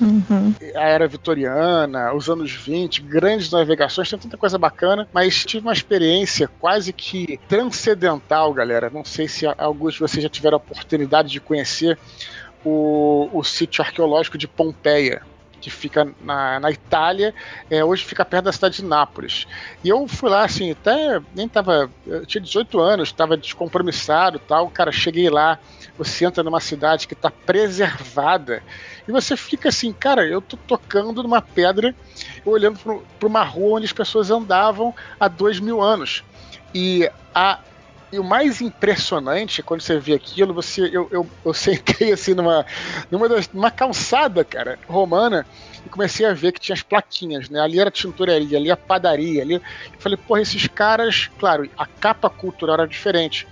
A 0.74 0.88
Era 0.88 1.06
Vitoriana, 1.06 2.14
os 2.14 2.28
anos 2.30 2.50
20, 2.50 3.02
grandes 3.02 3.50
navegações, 3.50 4.08
tem 4.08 4.18
tanta 4.18 4.36
coisa 4.36 4.56
bacana, 4.56 5.06
mas 5.12 5.44
tive 5.44 5.66
uma 5.66 5.72
experiência 5.72 6.48
quase 6.58 6.92
que 6.92 7.38
transcendental, 7.48 8.52
galera. 8.52 8.88
Não 8.90 9.04
sei 9.04 9.28
se 9.28 9.46
alguns 9.58 9.94
de 9.94 10.00
vocês 10.00 10.22
já 10.22 10.28
tiveram 10.28 10.56
a 10.56 10.58
oportunidade 10.58 11.28
de 11.28 11.40
conhecer 11.40 11.98
o, 12.64 13.28
o 13.32 13.44
sítio 13.44 13.84
arqueológico 13.84 14.38
de 14.38 14.48
Pompeia 14.48 15.22
que 15.64 15.70
fica 15.70 16.06
na, 16.20 16.60
na 16.60 16.70
Itália, 16.70 17.34
é, 17.70 17.82
hoje 17.82 18.04
fica 18.04 18.22
perto 18.22 18.44
da 18.44 18.52
cidade 18.52 18.76
de 18.76 18.84
Nápoles. 18.84 19.46
E 19.82 19.88
eu 19.88 20.06
fui 20.06 20.28
lá, 20.28 20.44
assim, 20.44 20.70
até 20.72 21.22
nem 21.34 21.48
tava. 21.48 21.90
Eu 22.06 22.26
tinha 22.26 22.42
18 22.42 22.78
anos, 22.78 23.08
estava 23.08 23.34
descompromissado 23.34 24.38
tal. 24.38 24.68
Cara, 24.68 24.92
cheguei 24.92 25.30
lá, 25.30 25.58
você 25.96 26.26
entra 26.26 26.44
numa 26.44 26.60
cidade 26.60 27.08
que 27.08 27.14
está 27.14 27.30
preservada 27.30 28.62
e 29.08 29.12
você 29.12 29.38
fica 29.38 29.70
assim, 29.70 29.90
cara, 29.90 30.26
eu 30.26 30.42
tô 30.42 30.58
tocando 30.58 31.22
numa 31.22 31.40
pedra, 31.40 31.94
olhando 32.44 32.78
para 33.18 33.26
uma 33.26 33.42
rua 33.42 33.78
onde 33.78 33.86
as 33.86 33.92
pessoas 33.92 34.30
andavam 34.30 34.94
há 35.18 35.28
dois 35.28 35.58
mil 35.58 35.80
anos. 35.80 36.22
E 36.74 37.10
a 37.34 37.58
e 38.14 38.18
o 38.18 38.24
mais 38.24 38.60
impressionante 38.60 39.62
quando 39.62 39.80
você 39.80 39.98
vê 39.98 40.14
aquilo, 40.14 40.54
você 40.54 40.82
eu, 40.92 41.08
eu, 41.10 41.28
eu 41.44 41.52
sentei 41.52 42.12
assim 42.12 42.32
numa 42.32 42.64
numa, 43.10 43.28
das, 43.28 43.50
numa 43.52 43.70
calçada, 43.70 44.44
cara, 44.44 44.78
romana 44.88 45.44
e 45.84 45.88
comecei 45.88 46.24
a 46.24 46.32
ver 46.32 46.52
que 46.52 46.60
tinha 46.60 46.74
as 46.74 46.82
plaquinhas, 46.82 47.48
né? 47.48 47.60
Ali 47.60 47.80
era 47.80 47.90
tintoreria, 47.90 48.56
ali 48.56 48.70
a 48.70 48.76
padaria, 48.76 49.42
ali. 49.42 49.54
Eu 49.54 49.62
falei, 49.98 50.16
porra, 50.16 50.40
esses 50.42 50.66
caras, 50.68 51.28
claro, 51.38 51.68
a 51.76 51.86
capa 51.86 52.30
cultural 52.30 52.74
era 52.74 52.86
diferente, 52.86 53.46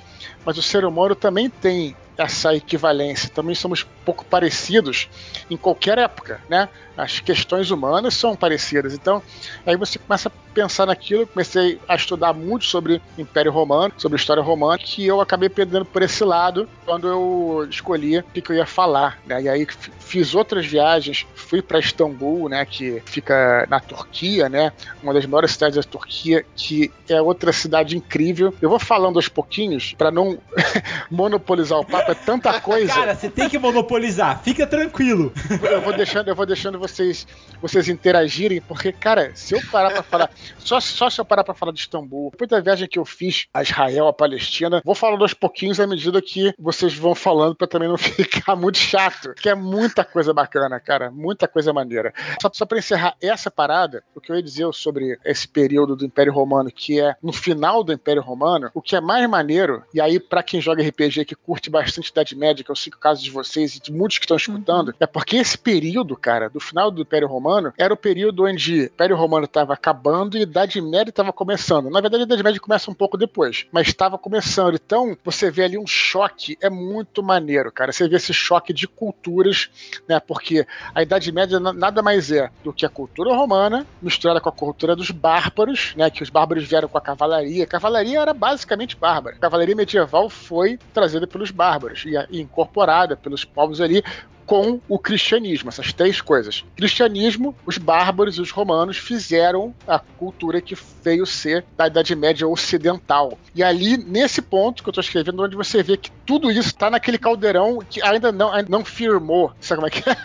mas 0.44 0.56
o 0.56 0.62
ser 0.62 0.84
humano 0.84 1.14
também 1.16 1.50
tem 1.50 1.96
essa 2.16 2.54
equivalência. 2.54 3.28
Também 3.30 3.54
somos 3.54 3.84
pouco 4.04 4.24
parecidos 4.24 5.08
em 5.50 5.56
qualquer 5.56 5.98
época, 5.98 6.40
né? 6.48 6.68
As 6.96 7.20
questões 7.20 7.70
humanas 7.70 8.14
são 8.14 8.36
parecidas. 8.36 8.94
Então, 8.94 9.22
aí 9.66 9.76
você 9.76 9.98
começa 9.98 10.28
a 10.28 10.32
pensar 10.52 10.86
naquilo. 10.86 11.26
Comecei 11.26 11.80
a 11.88 11.94
estudar 11.94 12.32
muito 12.32 12.64
sobre 12.64 13.00
Império 13.18 13.52
Romano, 13.52 13.92
sobre 13.96 14.16
história 14.16 14.42
romana, 14.42 14.78
que 14.78 15.06
eu 15.06 15.20
acabei 15.20 15.48
perdendo 15.48 15.84
por 15.84 16.02
esse 16.02 16.24
lado 16.24 16.68
quando 16.84 17.08
eu 17.08 17.66
escolhi 17.68 18.18
o 18.18 18.24
que, 18.24 18.40
que 18.40 18.52
eu 18.52 18.56
ia 18.56 18.66
falar, 18.66 19.18
né? 19.26 19.42
E 19.42 19.48
aí 19.48 19.66
fiz 19.98 20.34
outras 20.34 20.66
viagens, 20.66 21.26
fui 21.34 21.62
para 21.62 21.78
Istambul, 21.78 22.48
né, 22.48 22.66
que 22.66 23.02
fica 23.06 23.66
na 23.70 23.80
Turquia, 23.80 24.48
né, 24.48 24.72
uma 25.02 25.14
das 25.14 25.24
maiores 25.24 25.52
cidades 25.52 25.76
da 25.76 25.82
Turquia, 25.82 26.44
que 26.54 26.90
é 27.08 27.20
outra 27.20 27.52
cidade 27.52 27.96
incrível. 27.96 28.54
Eu 28.60 28.68
vou 28.68 28.78
falando 28.78 29.16
aos 29.16 29.28
pouquinhos 29.28 29.94
para 29.96 30.10
não 30.10 30.38
monopolizar 31.10 31.78
o 31.78 31.84
papo, 31.84 32.10
é 32.10 32.14
tanta 32.14 32.52
coisa. 32.60 32.92
Cara, 32.92 33.14
você 33.14 33.30
tem 33.30 33.48
que 33.48 33.58
monopolizar, 33.58 34.42
fica 34.42 34.66
tranquilo. 34.66 35.32
Eu 35.62 35.80
vou 35.80 35.94
deixando, 35.94 36.28
eu 36.28 36.34
vou 36.34 36.44
deixando 36.44 36.78
vocês, 36.78 37.26
vocês 37.60 37.88
interagirem, 37.88 38.60
porque, 38.60 38.92
cara, 38.92 39.32
se 39.34 39.54
eu 39.54 39.62
parar 39.70 39.92
para 39.92 40.02
falar, 40.02 40.30
só, 40.58 40.80
só 40.80 41.10
se 41.10 41.20
eu 41.20 41.24
parar 41.24 41.44
para 41.44 41.54
falar 41.54 41.72
de 41.72 41.80
Istambul, 41.80 42.30
depois 42.30 42.48
da 42.48 42.60
viagem 42.60 42.88
que 42.88 42.98
eu 42.98 43.04
fiz 43.04 43.46
a 43.52 43.62
Israel, 43.62 44.08
a 44.08 44.12
Palestina, 44.12 44.82
vou 44.84 44.94
falando 44.94 45.22
aos 45.22 45.34
pouquinhos 45.34 45.80
à 45.80 45.86
medida 45.86 46.20
que 46.22 46.52
vocês 46.58 46.94
vão 46.94 47.14
falando 47.14 47.54
para 47.54 47.66
também 47.66 47.88
não 47.88 47.98
ficar 47.98 48.56
muito 48.56 48.78
chato, 48.78 49.34
que 49.34 49.48
é 49.48 49.54
muita 49.54 50.04
coisa 50.04 50.32
bacana, 50.32 50.78
cara, 50.80 51.10
muita 51.10 51.48
coisa 51.48 51.72
maneira. 51.72 52.12
Só, 52.40 52.50
só 52.52 52.66
para 52.66 52.78
encerrar 52.78 53.16
essa 53.20 53.50
parada, 53.50 54.02
o 54.14 54.20
que 54.20 54.30
eu 54.30 54.36
ia 54.36 54.42
dizer 54.42 54.72
sobre 54.72 55.18
esse 55.24 55.46
período 55.46 55.96
do 55.96 56.04
Império 56.04 56.32
Romano, 56.32 56.70
que 56.70 57.00
é 57.00 57.16
no 57.22 57.32
final 57.32 57.82
do 57.82 57.92
Império 57.92 58.22
Romano, 58.22 58.70
o 58.74 58.82
que 58.82 58.96
é 58.96 59.00
mais 59.00 59.28
maneiro, 59.28 59.82
e 59.92 60.00
aí 60.00 60.18
para 60.20 60.42
quem 60.42 60.60
joga 60.60 60.86
RPG 60.86 61.24
que 61.24 61.34
curte 61.34 61.70
bastante 61.70 62.10
Idade 62.10 62.36
Média, 62.36 62.64
que 62.64 62.70
eu 62.70 62.76
sei 62.76 62.90
que 62.90 62.96
é 62.96 62.98
o 62.98 63.00
caso 63.00 63.22
de 63.22 63.30
vocês 63.30 63.76
e 63.76 63.80
de 63.80 63.92
muitos 63.92 64.18
que 64.18 64.24
estão 64.24 64.36
escutando, 64.36 64.88
uhum. 64.88 64.94
é 65.00 65.06
porque 65.06 65.36
esse 65.36 65.56
período, 65.58 66.16
cara, 66.16 66.48
do 66.48 66.60
final 66.60 66.90
do 66.90 67.02
Império 67.02 67.28
Romano, 67.28 67.72
era 67.76 67.92
o 67.92 67.96
período 67.96 68.44
onde 68.44 68.82
o 68.82 68.84
Império 68.84 69.16
Romano 69.16 69.44
estava 69.44 69.74
acabando 69.74 70.31
e 70.36 70.40
a 70.40 70.42
Idade 70.42 70.80
Média 70.80 71.10
estava 71.10 71.32
começando. 71.32 71.90
Na 71.90 72.00
verdade, 72.00 72.22
a 72.22 72.26
Idade 72.26 72.42
Média 72.42 72.60
começa 72.60 72.90
um 72.90 72.94
pouco 72.94 73.16
depois, 73.16 73.66
mas 73.72 73.88
estava 73.88 74.18
começando. 74.18 74.74
Então, 74.74 75.16
você 75.24 75.50
vê 75.50 75.64
ali 75.64 75.78
um 75.78 75.86
choque, 75.86 76.56
é 76.60 76.68
muito 76.68 77.22
maneiro, 77.22 77.70
cara. 77.72 77.92
Você 77.92 78.08
vê 78.08 78.16
esse 78.16 78.32
choque 78.32 78.72
de 78.72 78.86
culturas, 78.86 79.70
né? 80.08 80.20
Porque 80.20 80.66
a 80.94 81.02
Idade 81.02 81.30
Média 81.32 81.58
nada 81.60 82.02
mais 82.02 82.30
é 82.30 82.50
do 82.62 82.72
que 82.72 82.86
a 82.86 82.88
cultura 82.88 83.34
romana 83.34 83.86
misturada 84.00 84.40
com 84.40 84.48
a 84.48 84.52
cultura 84.52 84.96
dos 84.96 85.10
bárbaros, 85.10 85.94
né? 85.96 86.10
Que 86.10 86.22
os 86.22 86.30
bárbaros 86.30 86.64
vieram 86.64 86.88
com 86.88 86.98
a 86.98 87.00
cavalaria. 87.00 87.64
A 87.64 87.66
cavalaria 87.66 88.20
era 88.20 88.34
basicamente 88.34 88.96
bárbara. 88.96 89.36
A 89.36 89.38
cavalaria 89.38 89.76
medieval 89.76 90.28
foi 90.28 90.78
trazida 90.92 91.26
pelos 91.26 91.50
bárbaros 91.50 92.04
e 92.04 92.40
incorporada 92.40 93.16
pelos 93.16 93.44
povos 93.44 93.80
ali 93.80 94.02
com 94.52 94.78
o 94.86 94.98
cristianismo, 94.98 95.70
essas 95.70 95.94
três 95.94 96.20
coisas. 96.20 96.62
Cristianismo, 96.76 97.56
os 97.64 97.78
bárbaros 97.78 98.36
e 98.36 98.42
os 98.42 98.50
romanos 98.50 98.98
fizeram 98.98 99.74
a 99.88 99.98
cultura 99.98 100.60
que 100.60 100.76
veio 101.02 101.24
ser 101.24 101.64
da 101.74 101.86
Idade 101.86 102.14
Média 102.14 102.46
ocidental. 102.46 103.38
E 103.54 103.62
ali, 103.62 103.96
nesse 103.96 104.42
ponto 104.42 104.82
que 104.82 104.90
eu 104.90 104.90
estou 104.90 105.00
escrevendo, 105.00 105.42
onde 105.42 105.56
você 105.56 105.82
vê 105.82 105.96
que 105.96 106.10
tudo 106.26 106.50
isso 106.50 106.68
está 106.68 106.90
naquele 106.90 107.16
caldeirão 107.16 107.78
que 107.78 108.02
ainda 108.02 108.30
não, 108.30 108.52
ainda 108.52 108.68
não 108.68 108.84
firmou. 108.84 109.54
Sabe 109.58 109.80
como 109.80 109.86
é 109.86 109.90
que 109.90 110.06
é? 110.06 110.16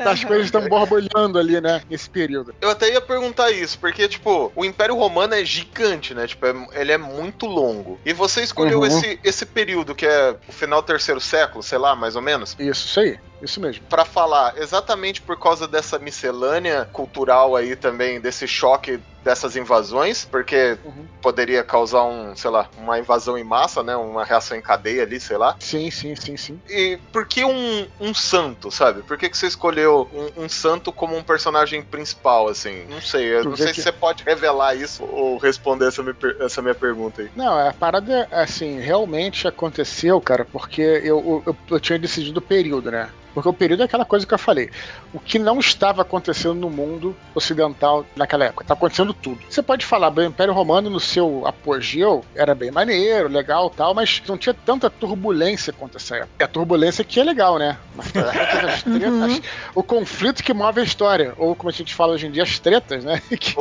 As 0.08 0.24
coisas 0.24 0.46
estão 0.46 0.66
borbulhando 0.66 1.38
ali, 1.38 1.60
né? 1.60 1.82
Nesse 1.90 2.08
período. 2.08 2.54
Eu 2.62 2.70
até 2.70 2.90
ia 2.94 3.00
perguntar 3.02 3.50
isso, 3.50 3.78
porque, 3.78 4.08
tipo, 4.08 4.52
o 4.56 4.64
Império 4.64 4.96
Romano 4.96 5.34
é 5.34 5.44
gigante, 5.44 6.14
né? 6.14 6.26
Tipo, 6.26 6.46
é, 6.46 6.80
ele 6.80 6.92
é 6.92 6.98
muito 6.98 7.44
longo. 7.44 8.00
E 8.06 8.14
você 8.14 8.42
escolheu 8.42 8.78
uhum. 8.78 8.86
esse, 8.86 9.20
esse 9.22 9.44
período, 9.44 9.94
que 9.94 10.06
é 10.06 10.34
o 10.48 10.52
final 10.52 10.80
do 10.80 10.86
terceiro 10.86 11.20
século, 11.20 11.62
sei 11.62 11.76
lá, 11.76 11.94
mais 11.94 12.16
ou 12.16 12.22
menos? 12.22 12.56
Isso, 12.58 12.86
isso 12.86 13.00
aí. 13.00 13.18
Isso 13.44 13.60
mesmo. 13.60 13.84
Para 13.86 14.06
falar 14.06 14.56
exatamente 14.56 15.20
por 15.20 15.38
causa 15.38 15.68
dessa 15.68 15.98
miscelânea 15.98 16.86
cultural 16.86 17.54
aí 17.54 17.76
também, 17.76 18.18
desse 18.18 18.48
choque 18.48 19.04
dessas 19.24 19.56
invasões, 19.56 20.26
porque 20.30 20.76
uhum. 20.84 21.06
poderia 21.22 21.64
causar 21.64 22.04
um, 22.04 22.36
sei 22.36 22.50
lá, 22.50 22.68
uma 22.76 22.98
invasão 22.98 23.38
em 23.38 23.42
massa, 23.42 23.82
né? 23.82 23.96
Uma 23.96 24.24
reação 24.24 24.56
em 24.56 24.60
cadeia 24.60 25.02
ali, 25.02 25.18
sei 25.18 25.38
lá. 25.38 25.56
Sim, 25.58 25.90
sim, 25.90 26.14
sim, 26.14 26.36
sim. 26.36 26.60
E 26.68 26.98
por 27.10 27.26
que 27.26 27.42
um, 27.44 27.86
um 27.98 28.12
santo, 28.12 28.70
sabe? 28.70 29.02
Por 29.02 29.16
que, 29.16 29.30
que 29.30 29.36
você 29.36 29.46
escolheu 29.46 30.08
um, 30.12 30.44
um 30.44 30.48
santo 30.48 30.92
como 30.92 31.16
um 31.16 31.22
personagem 31.22 31.82
principal, 31.82 32.48
assim? 32.48 32.84
Não 32.88 33.00
sei, 33.00 33.24
eu 33.24 33.44
não 33.44 33.56
sei 33.56 33.68
que... 33.68 33.76
se 33.76 33.82
você 33.82 33.92
pode 33.92 34.22
revelar 34.22 34.74
isso 34.74 35.02
ou 35.04 35.38
responder 35.38 35.88
essa 35.88 36.02
minha, 36.02 36.16
essa 36.40 36.60
minha 36.60 36.74
pergunta 36.74 37.22
aí. 37.22 37.30
Não, 37.34 37.68
a 37.68 37.72
parada, 37.72 38.28
assim, 38.30 38.78
realmente 38.78 39.48
aconteceu, 39.48 40.20
cara, 40.20 40.44
porque 40.44 40.82
eu, 40.82 41.42
eu, 41.46 41.56
eu 41.70 41.80
tinha 41.80 41.98
decidido 41.98 42.40
o 42.40 42.42
período, 42.42 42.90
né? 42.90 43.08
Porque 43.34 43.48
o 43.48 43.52
período 43.52 43.82
é 43.82 43.86
aquela 43.86 44.04
coisa 44.04 44.24
que 44.24 44.32
eu 44.32 44.38
falei. 44.38 44.70
O 45.12 45.18
que 45.18 45.38
não 45.40 45.58
estava 45.58 46.02
acontecendo 46.02 46.54
no 46.54 46.70
mundo 46.70 47.16
ocidental 47.34 48.06
naquela 48.14 48.44
época. 48.44 48.62
Está 48.62 48.74
acontecendo 48.74 49.12
tudo. 49.22 49.38
Você 49.48 49.62
pode 49.62 49.84
falar, 49.84 50.12
o 50.16 50.22
Império 50.22 50.54
Romano 50.54 50.88
no 50.88 51.00
seu 51.00 51.46
apogeu 51.46 52.24
era 52.34 52.54
bem 52.54 52.70
maneiro, 52.70 53.28
legal 53.28 53.68
tal, 53.70 53.94
mas 53.94 54.22
não 54.26 54.38
tinha 54.38 54.54
tanta 54.54 54.88
turbulência 54.88 55.72
quanto 55.72 55.96
essa 55.96 56.16
época. 56.16 56.32
É 56.38 56.44
a 56.44 56.48
turbulência 56.48 57.04
que 57.04 57.20
é 57.20 57.24
legal, 57.24 57.58
né? 57.58 57.76
Mas 57.94 58.06
as 58.16 58.82
tretas, 58.82 59.12
uhum. 59.12 59.40
o 59.74 59.82
conflito 59.82 60.42
que 60.42 60.54
move 60.54 60.80
a 60.80 60.84
história. 60.84 61.34
Ou 61.36 61.54
como 61.54 61.68
a 61.68 61.72
gente 61.72 61.94
fala 61.94 62.12
hoje 62.12 62.26
em 62.26 62.30
dia, 62.30 62.42
as 62.42 62.58
tretas, 62.58 63.04
né? 63.04 63.20
Que, 63.44 63.54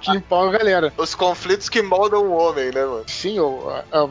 que 0.00 0.10
empolgam 0.10 0.54
a 0.54 0.58
galera. 0.58 0.92
Os 0.96 1.14
conflitos 1.14 1.68
que 1.68 1.80
moldam 1.80 2.24
o 2.26 2.32
homem, 2.32 2.66
né, 2.66 2.84
mano? 2.84 3.04
Sim, 3.06 3.38
o, 3.38 3.62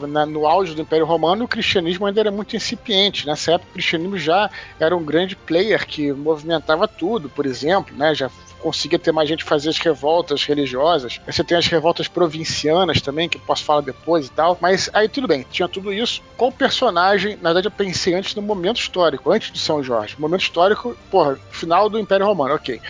na, 0.08 0.26
no 0.26 0.46
auge 0.46 0.74
do 0.74 0.82
Império 0.82 1.06
Romano, 1.06 1.44
o 1.44 1.48
cristianismo 1.48 2.06
ainda 2.06 2.20
era 2.20 2.30
muito 2.30 2.56
incipiente. 2.56 3.26
Nessa 3.26 3.52
época, 3.52 3.70
o 3.70 3.72
cristianismo 3.74 4.18
já 4.18 4.50
era 4.80 4.96
um 4.96 5.02
um 5.02 5.04
grande 5.04 5.34
player 5.34 5.84
que 5.86 6.12
movimentava 6.12 6.86
tudo, 6.86 7.28
por 7.28 7.44
exemplo, 7.44 7.94
né? 7.96 8.14
Já 8.14 8.30
conseguia 8.62 8.98
ter 8.98 9.12
mais 9.12 9.28
gente 9.28 9.42
fazer 9.42 9.68
as 9.68 9.78
revoltas 9.78 10.44
religiosas. 10.44 11.20
Você 11.26 11.42
tem 11.42 11.58
as 11.58 11.66
revoltas 11.66 12.06
provincianas 12.06 13.00
também, 13.00 13.28
que 13.28 13.38
posso 13.38 13.64
falar 13.64 13.80
depois 13.80 14.26
e 14.26 14.30
tal. 14.30 14.56
Mas 14.60 14.88
aí 14.92 15.08
tudo 15.08 15.26
bem, 15.26 15.44
tinha 15.50 15.68
tudo 15.68 15.92
isso. 15.92 16.22
Qual 16.36 16.52
personagem, 16.52 17.36
na 17.36 17.50
verdade, 17.50 17.66
eu 17.66 17.72
pensei 17.72 18.14
antes 18.14 18.34
no 18.34 18.42
momento 18.42 18.78
histórico, 18.78 19.30
antes 19.30 19.50
de 19.50 19.58
São 19.58 19.82
Jorge. 19.82 20.14
Momento 20.18 20.42
histórico, 20.42 20.96
porra, 21.10 21.38
final 21.50 21.90
do 21.90 21.98
Império 21.98 22.24
Romano, 22.24 22.54
ok. 22.54 22.80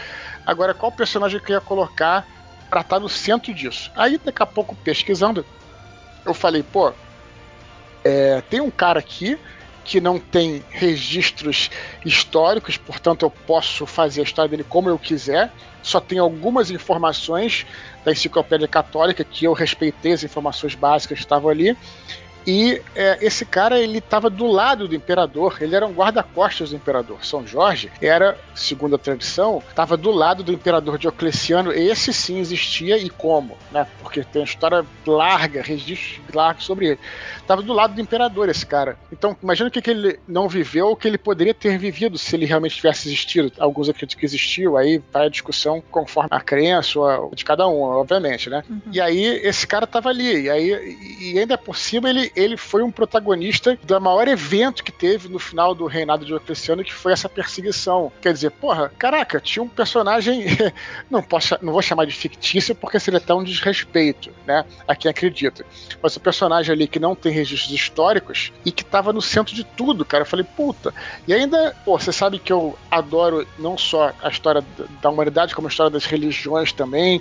Agora, 0.45 0.75
qual 0.75 0.93
personagem 0.93 1.41
que 1.41 1.53
eu 1.53 1.57
ia 1.57 1.61
colocar 1.61 2.27
pra 2.69 2.83
estar 2.83 3.01
no 3.01 3.09
centro 3.09 3.55
disso? 3.55 3.91
Aí, 3.97 4.19
daqui 4.23 4.43
a 4.43 4.47
pouco, 4.47 4.77
pesquisando, 4.77 5.45
eu 6.27 6.35
falei, 6.35 6.63
pô, 6.63 6.93
é, 8.05 8.43
tem 8.51 8.61
um 8.61 8.71
cara 8.71 8.99
aqui 8.99 9.39
que 9.85 10.01
não 10.01 10.19
tem 10.19 10.63
registros 10.71 11.71
históricos, 12.05 12.77
portanto 12.77 13.25
eu 13.25 13.31
posso 13.31 13.87
fazer 13.87 14.21
a 14.21 14.25
história 14.25 14.49
dele 14.49 14.65
como 14.69 14.89
eu 14.89 14.99
quiser. 14.99 15.53
Só 15.83 15.99
tem 15.99 16.19
algumas 16.19 16.71
informações 16.71 17.67
da 18.05 18.13
enciclopédia 18.13 18.69
católica 18.69 19.25
que 19.25 19.45
eu 19.45 19.53
respeitei 19.53 20.13
as 20.13 20.23
informações 20.23 20.75
básicas 20.75 21.19
que 21.19 21.25
estavam 21.25 21.51
ali 21.51 21.77
e 22.47 22.81
é, 22.95 23.19
esse 23.21 23.45
cara, 23.45 23.79
ele 23.79 23.99
estava 23.99 24.29
do 24.29 24.47
lado 24.47 24.89
do 24.89 24.95
imperador, 24.95 25.59
ele 25.61 25.75
era 25.75 25.87
um 25.87 25.93
guarda-costas 25.93 26.71
do 26.71 26.77
imperador. 26.77 27.25
São 27.25 27.47
Jorge 27.47 27.91
era, 28.01 28.39
segundo 28.55 28.97
a 28.97 28.99
tradição, 28.99 29.63
estava 29.69 29.97
do 29.97 30.11
lado 30.11 30.43
do 30.43 30.53
imperador 30.53 30.99
Diocleciano. 30.99 31.73
Esse 31.73 32.13
sim 32.13 32.39
existia 32.39 32.97
e 32.97 33.09
como, 33.09 33.57
né? 33.71 33.87
Porque 34.01 34.25
tem 34.25 34.43
uma 34.43 34.47
história 34.47 34.85
larga, 35.07 35.63
registros 35.63 36.21
largos 36.35 36.65
sobre 36.65 36.89
ele. 36.89 36.99
Estava 37.39 37.63
do 37.63 37.73
lado 37.73 37.95
do 37.95 38.01
imperador 38.01 38.49
esse 38.49 38.65
cara. 38.65 38.97
Então, 39.11 39.37
imagina 39.43 39.69
o 39.69 39.73
que, 39.73 39.83
que 39.83 39.91
ele 39.91 40.19
não 40.27 40.49
viveu, 40.49 40.89
o 40.89 40.97
que 40.97 41.07
ele 41.07 41.19
poderia 41.19 41.55
ter 41.55 41.79
vivido 41.79 42.19
se 42.19 42.35
ele 42.35 42.47
realmente 42.47 42.77
tivesse 42.77 43.09
existido. 43.09 43.53
Alguns 43.59 43.89
acreditam 43.89 44.19
que 44.19 44.27
existiu, 44.27 44.77
aí 44.77 45.03
vai 45.13 45.27
a 45.27 45.31
discussão 45.31 45.83
conforme 45.91 46.29
a 46.33 46.41
crença 46.41 47.01
de 47.35 47.45
cada 47.45 47.69
um, 47.69 47.83
obviamente, 47.83 48.49
né? 48.51 48.65
Uhum. 48.69 48.81
E 48.93 49.01
aí 49.01 49.25
esse 49.25 49.67
cara 49.67 49.85
estava 49.85 50.09
ali, 50.09 50.43
e 50.43 50.51
aí 50.51 50.97
e 51.21 51.39
ainda 51.39 51.57
por 51.57 51.77
cima 51.77 52.09
ele 52.09 52.32
ele 52.35 52.57
foi 52.57 52.83
um 52.83 52.91
protagonista 52.91 53.79
do 53.83 54.01
maior 54.01 54.29
evento 54.29 54.83
que 54.83 54.93
teve 54.93 55.29
no 55.29 55.39
final 55.39 55.75
do 55.75 55.87
reinado 55.87 56.25
de 56.25 56.29
Diocleciano, 56.29 56.85
que 56.85 56.93
foi 56.93 57.13
essa 57.13 57.29
perseguição. 57.29 58.13
Quer 58.21 58.33
dizer, 58.33 58.51
porra, 58.51 58.91
caraca, 58.99 59.41
tinha 59.41 59.63
um 59.63 59.69
personagem, 59.69 60.45
não 61.11 61.23
posso, 61.23 61.57
não 61.63 61.73
vou 61.73 61.83
chamar 61.83 62.07
de 62.07 62.15
fictício 62.15 62.75
porque 62.75 62.99
seria 62.99 63.21
tão 63.21 63.41
um 63.41 63.45
desrespeito, 63.45 64.31
né, 64.47 64.65
a 64.87 64.95
quem 64.95 65.11
acredita. 65.11 65.65
Mas 66.03 66.17
o 66.17 66.21
personagem 66.21 66.73
ali 66.73 66.87
que 66.87 66.99
não 66.99 67.15
tem 67.15 67.33
registros 67.33 67.73
históricos 67.73 68.53
e 68.65 68.73
que 68.73 68.85
tava 68.85 69.13
no 69.13 69.23
centro 69.23 69.55
de 69.55 69.65
tudo, 69.65 70.05
cara. 70.05 70.23
Eu 70.23 70.27
falei, 70.27 70.45
puta. 70.45 70.95
E 71.27 71.35
ainda, 71.35 71.75
pô, 71.85 71.99
você 71.99 72.13
sabe 72.13 72.39
que 72.39 72.53
eu 72.53 72.79
adoro 72.91 73.47
não 73.59 73.77
só 73.77 74.13
a 74.23 74.29
história 74.29 74.65
da 75.01 75.11
humanidade, 75.11 75.55
como 75.55 75.69
a 75.69 75.71
história 75.71 75.91
das 75.91 76.05
religiões 76.05 76.73
também. 76.73 77.21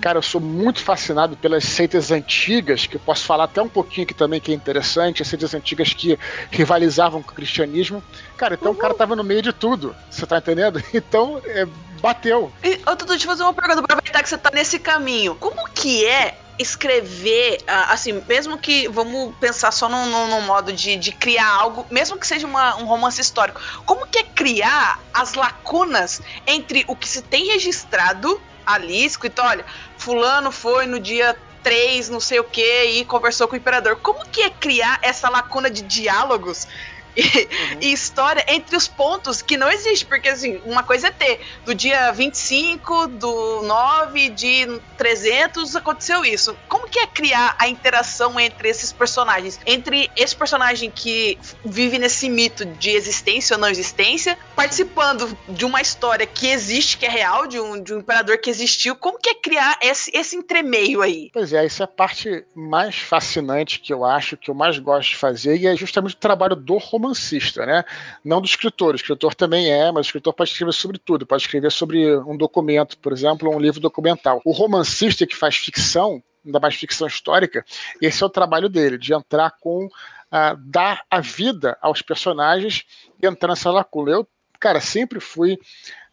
Cara, 0.00 0.18
eu 0.18 0.22
sou 0.22 0.40
muito 0.40 0.80
fascinado 0.82 1.36
pelas 1.36 1.64
seitas 1.64 2.10
antigas, 2.10 2.86
que 2.86 2.96
eu 2.96 3.00
posso 3.00 3.24
falar 3.24 3.44
até 3.44 3.60
um 3.62 3.68
pouquinho 3.68 4.04
aqui 4.04 4.14
também 4.14 4.35
também 4.36 4.40
que 4.40 4.52
é 4.52 4.54
interessante, 4.54 5.22
as 5.22 5.30
redes 5.30 5.54
antigas 5.54 5.92
que 5.92 6.18
rivalizavam 6.50 7.22
com 7.22 7.32
o 7.32 7.34
cristianismo. 7.34 8.02
Cara, 8.36 8.54
então 8.54 8.72
uhum. 8.72 8.76
o 8.76 8.80
cara 8.80 8.94
tava 8.94 9.16
no 9.16 9.24
meio 9.24 9.42
de 9.42 9.52
tudo, 9.52 9.94
você 10.10 10.26
tá 10.26 10.38
entendendo? 10.38 10.82
Então, 10.96 11.40
é, 11.44 11.66
bateu. 12.00 12.50
E, 12.64 12.80
ô, 12.86 12.94
Dudu, 12.94 13.06
deixa 13.06 13.24
eu 13.24 13.30
fazer 13.30 13.42
uma 13.42 13.52
pergunta, 13.52 13.80
aproveitar 13.80 14.22
que 14.22 14.28
você 14.28 14.38
tá 14.38 14.50
nesse 14.52 14.78
caminho. 14.78 15.34
Como 15.34 15.68
que 15.70 16.06
é 16.06 16.38
escrever, 16.58 17.58
ah, 17.66 17.92
assim, 17.92 18.22
mesmo 18.26 18.56
que 18.56 18.88
vamos 18.88 19.34
pensar 19.36 19.70
só 19.72 19.88
no, 19.88 20.06
no, 20.06 20.26
no 20.26 20.40
modo 20.42 20.72
de, 20.72 20.96
de, 20.96 21.12
criar 21.12 21.48
algo, 21.48 21.86
mesmo 21.90 22.18
que 22.18 22.26
seja 22.26 22.46
uma, 22.46 22.76
um 22.76 22.86
romance 22.86 23.20
histórico, 23.20 23.60
como 23.84 24.06
que 24.06 24.18
é 24.18 24.22
criar 24.22 24.98
as 25.12 25.34
lacunas 25.34 26.22
entre 26.46 26.84
o 26.88 26.96
que 26.96 27.06
se 27.06 27.20
tem 27.20 27.46
registrado 27.48 28.40
ali, 28.64 29.04
escrito, 29.04 29.42
olha, 29.42 29.64
fulano 29.98 30.50
foi 30.50 30.86
no 30.86 30.98
dia 30.98 31.36
três, 31.66 32.08
não 32.08 32.20
sei 32.20 32.38
o 32.38 32.44
que, 32.44 32.84
e 32.84 33.04
conversou 33.04 33.48
com 33.48 33.54
o 33.54 33.56
imperador. 33.56 33.96
Como 33.96 34.24
que 34.26 34.40
é 34.40 34.50
criar 34.50 35.00
essa 35.02 35.28
lacuna 35.28 35.68
de 35.68 35.82
diálogos 35.82 36.68
e, 37.16 37.20
uhum. 37.22 37.78
e, 37.80 37.92
história 37.92 38.44
entre 38.48 38.76
os 38.76 38.86
pontos 38.86 39.40
que 39.42 39.56
não 39.56 39.70
existe. 39.70 40.04
Porque, 40.04 40.28
assim, 40.28 40.60
uma 40.64 40.82
coisa 40.82 41.08
é 41.08 41.10
ter 41.10 41.40
do 41.64 41.74
dia 41.74 42.12
25 42.12 43.06
do 43.08 43.62
9 43.62 44.28
de 44.30 44.80
300 44.96 45.76
aconteceu 45.76 46.24
isso. 46.24 46.56
Como 46.68 46.88
que 46.88 46.98
é 46.98 47.06
criar 47.06 47.56
a 47.58 47.68
interação 47.68 48.38
entre 48.38 48.68
esses 48.68 48.92
personagens? 48.92 49.58
Entre 49.66 50.10
esse 50.16 50.34
personagem 50.36 50.90
que 50.90 51.38
vive 51.64 51.98
nesse 51.98 52.28
mito 52.28 52.64
de 52.64 52.90
existência 52.90 53.54
ou 53.54 53.60
não 53.60 53.68
existência, 53.68 54.38
participando 54.54 55.36
de 55.48 55.64
uma 55.64 55.80
história 55.80 56.26
que 56.26 56.48
existe, 56.48 56.98
que 56.98 57.06
é 57.06 57.10
real, 57.10 57.46
de 57.46 57.58
um, 57.58 57.82
de 57.82 57.94
um 57.94 57.98
imperador 57.98 58.38
que 58.38 58.50
existiu. 58.50 58.96
Como 58.96 59.18
que 59.18 59.30
é 59.30 59.34
criar 59.34 59.78
esse, 59.82 60.10
esse 60.14 60.36
entremeio 60.36 61.02
aí? 61.02 61.30
Pois 61.32 61.52
é, 61.52 61.64
isso 61.64 61.82
é 61.82 61.84
a 61.84 61.88
parte 61.88 62.44
mais 62.54 62.96
fascinante 62.96 63.80
que 63.80 63.92
eu 63.92 64.04
acho, 64.04 64.36
que 64.36 64.50
eu 64.50 64.54
mais 64.54 64.78
gosto 64.78 65.10
de 65.10 65.16
fazer, 65.16 65.56
e 65.56 65.66
é 65.66 65.76
justamente 65.76 66.14
o 66.14 66.18
trabalho 66.18 66.56
do 66.56 66.76
romancista, 67.06 67.64
né? 67.64 67.84
Não 68.24 68.40
do 68.40 68.46
escritor. 68.46 68.92
O 68.92 68.96
escritor 68.96 69.34
também 69.34 69.70
é, 69.70 69.90
mas 69.90 70.06
o 70.06 70.08
escritor 70.08 70.32
pode 70.32 70.50
escrever 70.50 70.72
sobre 70.72 70.98
tudo. 70.98 71.26
Pode 71.26 71.42
escrever 71.42 71.70
sobre 71.70 72.16
um 72.18 72.36
documento, 72.36 72.98
por 72.98 73.12
exemplo, 73.12 73.54
um 73.54 73.60
livro 73.60 73.80
documental. 73.80 74.40
O 74.44 74.52
romancista 74.52 75.26
que 75.26 75.36
faz 75.36 75.56
ficção, 75.56 76.22
ainda 76.44 76.60
mais 76.60 76.74
ficção 76.74 77.06
histórica, 77.06 77.64
esse 78.00 78.22
é 78.22 78.26
o 78.26 78.30
trabalho 78.30 78.68
dele, 78.68 78.98
de 78.98 79.14
entrar 79.14 79.52
com. 79.60 79.88
Uh, 80.26 80.56
dar 80.58 81.04
a 81.08 81.20
vida 81.20 81.78
aos 81.80 82.02
personagens 82.02 82.84
e 83.22 83.26
entrar 83.26 83.48
nessa 83.48 83.70
lacuna. 83.70 84.10
Eu, 84.10 84.28
cara, 84.58 84.80
sempre 84.80 85.20
fui 85.20 85.56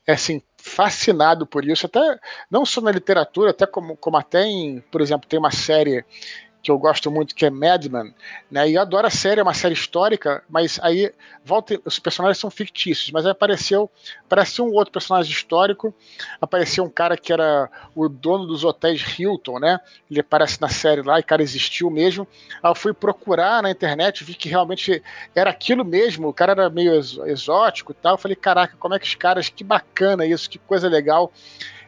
assim 0.08 0.40
fascinado 0.56 1.48
por 1.48 1.66
isso, 1.66 1.88
até 1.88 2.20
não 2.50 2.66
só 2.66 2.80
na 2.80 2.92
literatura, 2.92 3.50
até 3.50 3.66
como, 3.66 3.98
como 3.98 4.16
até 4.16 4.46
em, 4.46 4.82
por 4.92 5.02
exemplo, 5.02 5.28
tem 5.28 5.40
uma 5.40 5.52
série 5.52 6.06
que 6.64 6.72
eu 6.72 6.80
gosto 6.80 7.12
muito, 7.12 7.36
que 7.36 7.46
é 7.46 7.50
Mad 7.50 7.86
Men, 7.88 8.16
né? 8.50 8.70
E 8.70 8.76
eu 8.76 8.82
adoro 8.82 9.06
a 9.06 9.10
série, 9.10 9.42
é 9.42 9.44
uma 9.44 9.54
série 9.54 9.74
histórica, 9.74 10.42
mas 10.50 10.80
aí 10.82 11.14
volta, 11.44 11.78
os 11.84 12.00
personagens 12.00 12.38
são 12.38 12.50
fictícios, 12.50 13.12
mas 13.12 13.26
aí 13.26 13.34
apareceu, 13.34 13.92
apareceu 14.24 14.66
um 14.66 14.72
outro 14.72 14.94
personagem 14.94 15.30
histórico, 15.30 15.94
apareceu 16.40 16.86
um 16.86 16.90
cara 16.90 17.18
que 17.18 17.34
era 17.34 17.70
o 17.94 18.08
dono 18.08 18.46
dos 18.46 18.64
hotéis 18.64 19.04
Hilton, 19.20 19.60
né? 19.60 19.78
Ele 20.10 20.22
aparece 20.22 20.62
na 20.62 20.70
série 20.70 21.02
lá, 21.02 21.20
e 21.20 21.24
cara 21.24 21.44
existiu 21.44 21.90
mesmo. 21.90 22.26
Aí 22.62 22.72
eu 22.72 22.76
fui 22.76 22.94
procurar 22.94 23.62
na 23.62 23.70
internet, 23.70 24.24
vi 24.24 24.34
que 24.34 24.48
realmente 24.48 25.04
era 25.36 25.50
aquilo 25.50 25.84
mesmo, 25.84 26.30
o 26.30 26.34
cara 26.34 26.54
era 26.54 26.70
meio 26.70 26.94
exótico 27.26 27.92
e 27.92 27.96
tal. 27.96 28.14
Eu 28.14 28.18
falei, 28.18 28.38
caraca, 28.38 28.78
como 28.80 28.96
é 28.96 29.00
que 29.00 29.06
os 29.06 29.16
caras, 29.16 29.50
que 29.50 29.66
bacana 29.66 30.26
isso, 30.26 30.50
que 30.50 30.58
coisa 30.58 30.88
legal. 30.88 31.30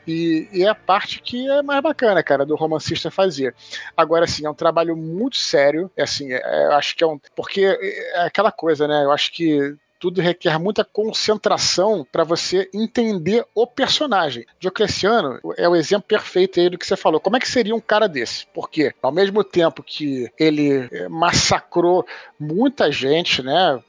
E, 0.07 0.47
e, 0.51 0.63
é 0.63 0.69
a 0.69 0.75
parte 0.75 1.21
que 1.21 1.49
é 1.49 1.61
mais 1.61 1.81
bacana, 1.81 2.21
cara, 2.21 2.45
do 2.45 2.55
romancista 2.55 3.09
fazer. 3.09 3.55
Agora, 3.95 4.25
assim, 4.25 4.45
é 4.45 4.49
um 4.49 4.53
trabalho 4.53 4.95
muito 4.95 5.37
sério, 5.37 5.91
é 5.95 6.03
assim, 6.03 6.31
é, 6.31 6.65
eu 6.65 6.73
acho 6.73 6.95
que 6.95 7.03
é 7.03 7.07
um. 7.07 7.19
Porque 7.35 7.61
é 7.61 8.25
aquela 8.25 8.51
coisa, 8.51 8.87
né? 8.87 9.03
Eu 9.03 9.11
acho 9.11 9.31
que 9.31 9.75
tudo 10.05 10.21
requer 10.21 10.59
muita 10.59 10.85
concentração 10.85 12.05
para 12.11 12.23
você 12.23 12.69
entender 12.71 13.43
o 13.55 13.65
personagem. 13.65 14.45
Diocleciano 14.59 15.39
é 15.57 15.67
o 15.67 15.75
exemplo 15.75 16.05
perfeito 16.07 16.59
aí 16.59 16.69
do 16.69 16.77
que 16.77 16.85
você 16.85 16.95
falou. 16.95 17.19
Como 17.19 17.35
é 17.35 17.39
que 17.39 17.47
seria 17.47 17.73
um 17.73 17.79
cara 17.79 18.07
desse? 18.07 18.45
Porque, 18.53 18.93
ao 19.01 19.11
mesmo 19.11 19.43
tempo 19.43 19.81
que 19.81 20.31
ele 20.37 20.87
eh, 20.91 21.09
massacrou 21.09 22.05
muita 22.39 22.91
gente, 22.91 23.41
né? 23.41 23.81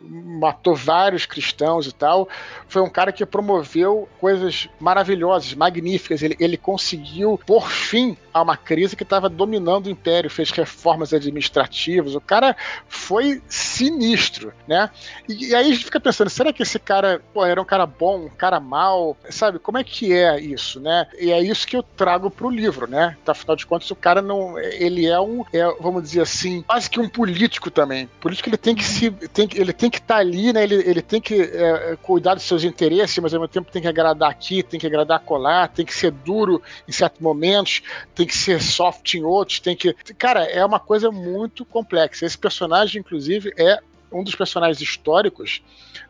Matou 0.00 0.76
vários 0.76 1.26
cristãos 1.26 1.88
e 1.88 1.92
tal, 1.92 2.28
foi 2.68 2.80
um 2.80 2.88
cara 2.88 3.10
que 3.10 3.26
promoveu 3.26 4.08
coisas 4.20 4.68
maravilhosas, 4.78 5.54
magníficas. 5.54 6.22
Ele, 6.22 6.36
ele 6.38 6.56
conseguiu 6.56 7.38
por 7.44 7.68
fim 7.68 8.16
a 8.32 8.42
uma 8.42 8.56
crise 8.56 8.94
que 8.94 9.02
estava 9.02 9.28
dominando 9.28 9.86
o 9.86 9.90
império, 9.90 10.30
fez 10.30 10.50
reformas 10.50 11.12
administrativas. 11.12 12.14
O 12.14 12.20
cara 12.20 12.56
foi 12.86 13.42
sinistro, 13.48 14.52
né? 14.66 14.90
E, 15.28 15.47
e, 15.48 15.54
aí 15.54 15.66
a 15.66 15.72
gente 15.72 15.84
fica 15.84 16.00
pensando, 16.00 16.28
será 16.30 16.52
que 16.52 16.62
esse 16.62 16.78
cara 16.78 17.20
pô, 17.32 17.44
era 17.44 17.60
um 17.60 17.64
cara 17.64 17.86
bom, 17.86 18.26
um 18.26 18.28
cara 18.28 18.60
mal? 18.60 19.16
Sabe, 19.30 19.58
como 19.58 19.78
é 19.78 19.84
que 19.84 20.12
é 20.12 20.38
isso, 20.40 20.80
né? 20.80 21.06
E 21.18 21.32
é 21.32 21.40
isso 21.40 21.66
que 21.66 21.76
eu 21.76 21.82
trago 21.82 22.30
pro 22.30 22.50
livro, 22.50 22.86
né? 22.86 23.16
Então, 23.22 23.32
afinal 23.32 23.56
de 23.56 23.66
contas, 23.66 23.90
o 23.90 23.96
cara 23.96 24.20
não. 24.20 24.58
Ele 24.58 25.06
é 25.06 25.18
um, 25.20 25.44
é, 25.52 25.64
vamos 25.80 26.02
dizer 26.02 26.20
assim, 26.20 26.62
quase 26.62 26.90
que 26.90 27.00
um 27.00 27.08
político 27.08 27.70
também. 27.70 28.08
Político 28.20 28.48
ele 28.48 28.56
tem 28.56 28.74
que 28.74 28.84
se. 28.84 29.10
Tem, 29.10 29.48
ele 29.54 29.72
tem 29.72 29.90
que 29.90 29.98
estar 29.98 30.16
tá 30.16 30.20
ali, 30.20 30.52
né? 30.52 30.62
Ele, 30.62 30.74
ele 30.74 31.02
tem 31.02 31.20
que 31.20 31.40
é, 31.40 31.96
cuidar 32.02 32.34
dos 32.34 32.44
seus 32.44 32.64
interesses, 32.64 33.18
mas 33.18 33.32
ao 33.32 33.40
mesmo 33.40 33.52
tempo 33.52 33.72
tem 33.72 33.82
que 33.82 33.88
agradar 33.88 34.30
aqui, 34.30 34.62
tem 34.62 34.78
que 34.78 34.86
agradar 34.86 35.20
colar, 35.20 35.68
tem 35.68 35.84
que 35.84 35.94
ser 35.94 36.10
duro 36.10 36.62
em 36.86 36.92
certos 36.92 37.20
momentos, 37.20 37.82
tem 38.14 38.26
que 38.26 38.36
ser 38.36 38.60
soft 38.60 39.14
em 39.14 39.22
outros, 39.22 39.60
tem 39.60 39.76
que. 39.76 39.94
Cara, 40.18 40.44
é 40.44 40.64
uma 40.64 40.80
coisa 40.80 41.10
muito 41.10 41.64
complexa. 41.64 42.26
Esse 42.26 42.36
personagem, 42.36 43.00
inclusive, 43.00 43.52
é 43.56 43.80
um 44.10 44.24
dos 44.24 44.34
personagens 44.34 44.80
históricos, 44.80 45.62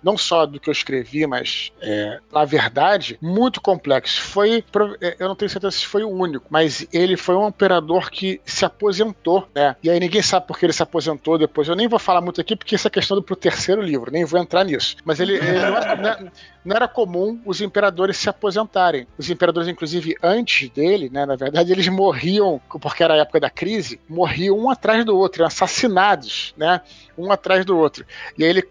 não 0.02 0.16
só 0.16 0.46
do 0.46 0.60
que 0.60 0.68
eu 0.68 0.72
escrevi, 0.72 1.26
mas 1.26 1.72
é, 1.80 2.20
na 2.32 2.44
verdade, 2.44 3.18
muito 3.20 3.60
complexo. 3.60 4.22
Foi, 4.22 4.64
é, 5.00 5.16
eu 5.18 5.28
não 5.28 5.34
tenho 5.34 5.50
certeza 5.50 5.76
se 5.76 5.86
foi 5.86 6.02
o 6.02 6.10
único, 6.10 6.46
mas 6.50 6.86
ele 6.92 7.16
foi 7.16 7.36
um 7.36 7.48
imperador 7.48 8.10
que 8.10 8.40
se 8.44 8.64
aposentou, 8.64 9.48
né? 9.54 9.76
E 9.82 9.90
aí 9.90 9.98
ninguém 9.98 10.22
sabe 10.22 10.46
por 10.46 10.58
que 10.58 10.66
ele 10.66 10.72
se 10.72 10.82
aposentou 10.82 11.38
depois. 11.38 11.68
Eu 11.68 11.76
nem 11.76 11.88
vou 11.88 11.98
falar 11.98 12.20
muito 12.20 12.40
aqui 12.40 12.56
porque 12.56 12.74
essa 12.74 12.88
é 12.88 12.90
questão 12.90 13.16
do 13.16 13.22
pro 13.22 13.36
terceiro 13.36 13.82
livro, 13.82 14.10
nem 14.10 14.24
vou 14.24 14.40
entrar 14.40 14.64
nisso. 14.64 14.96
Mas 15.04 15.20
ele, 15.20 15.34
ele 15.34 15.60
não, 15.60 15.76
era, 15.76 15.92
é, 15.92 16.30
não, 16.64 16.76
era, 16.76 16.88
comum 16.88 17.40
os 17.44 17.60
imperadores 17.60 18.16
se 18.16 18.28
aposentarem. 18.28 19.06
Os 19.16 19.28
imperadores, 19.30 19.68
inclusive, 19.68 20.14
antes 20.22 20.68
dele, 20.70 21.10
né? 21.10 21.26
Na 21.26 21.36
verdade, 21.36 21.72
eles 21.72 21.88
morriam, 21.88 22.60
porque 22.68 23.02
era 23.02 23.14
a 23.14 23.18
época 23.18 23.40
da 23.40 23.50
crise, 23.50 24.00
morriam 24.08 24.58
um 24.58 24.70
atrás 24.70 25.04
do 25.04 25.16
outro, 25.16 25.44
assassinados, 25.44 26.54
né? 26.56 26.80
Um 27.16 27.30
atrás 27.32 27.64
do 27.64 27.76
outro. 27.76 28.04
E 28.36 28.44
aí 28.44 28.50
ele, 28.50 28.68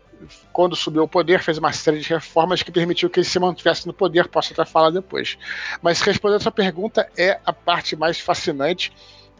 quando 0.51 0.75
subiu 0.75 1.01
ao 1.01 1.07
poder, 1.07 1.41
fez 1.41 1.57
uma 1.57 1.71
série 1.71 1.99
de 1.99 2.09
reformas 2.09 2.63
que 2.63 2.71
permitiu 2.71 3.09
que 3.09 3.19
ele 3.19 3.27
se 3.27 3.39
mantivesse 3.39 3.87
no 3.87 3.93
poder, 3.93 4.27
posso 4.27 4.53
até 4.53 4.65
falar 4.65 4.89
depois. 4.89 5.37
Mas 5.81 6.01
respondendo 6.01 6.37
a 6.37 6.43
sua 6.43 6.51
pergunta, 6.51 7.09
é 7.17 7.39
a 7.45 7.53
parte 7.53 7.95
mais 7.95 8.19
fascinante. 8.19 8.91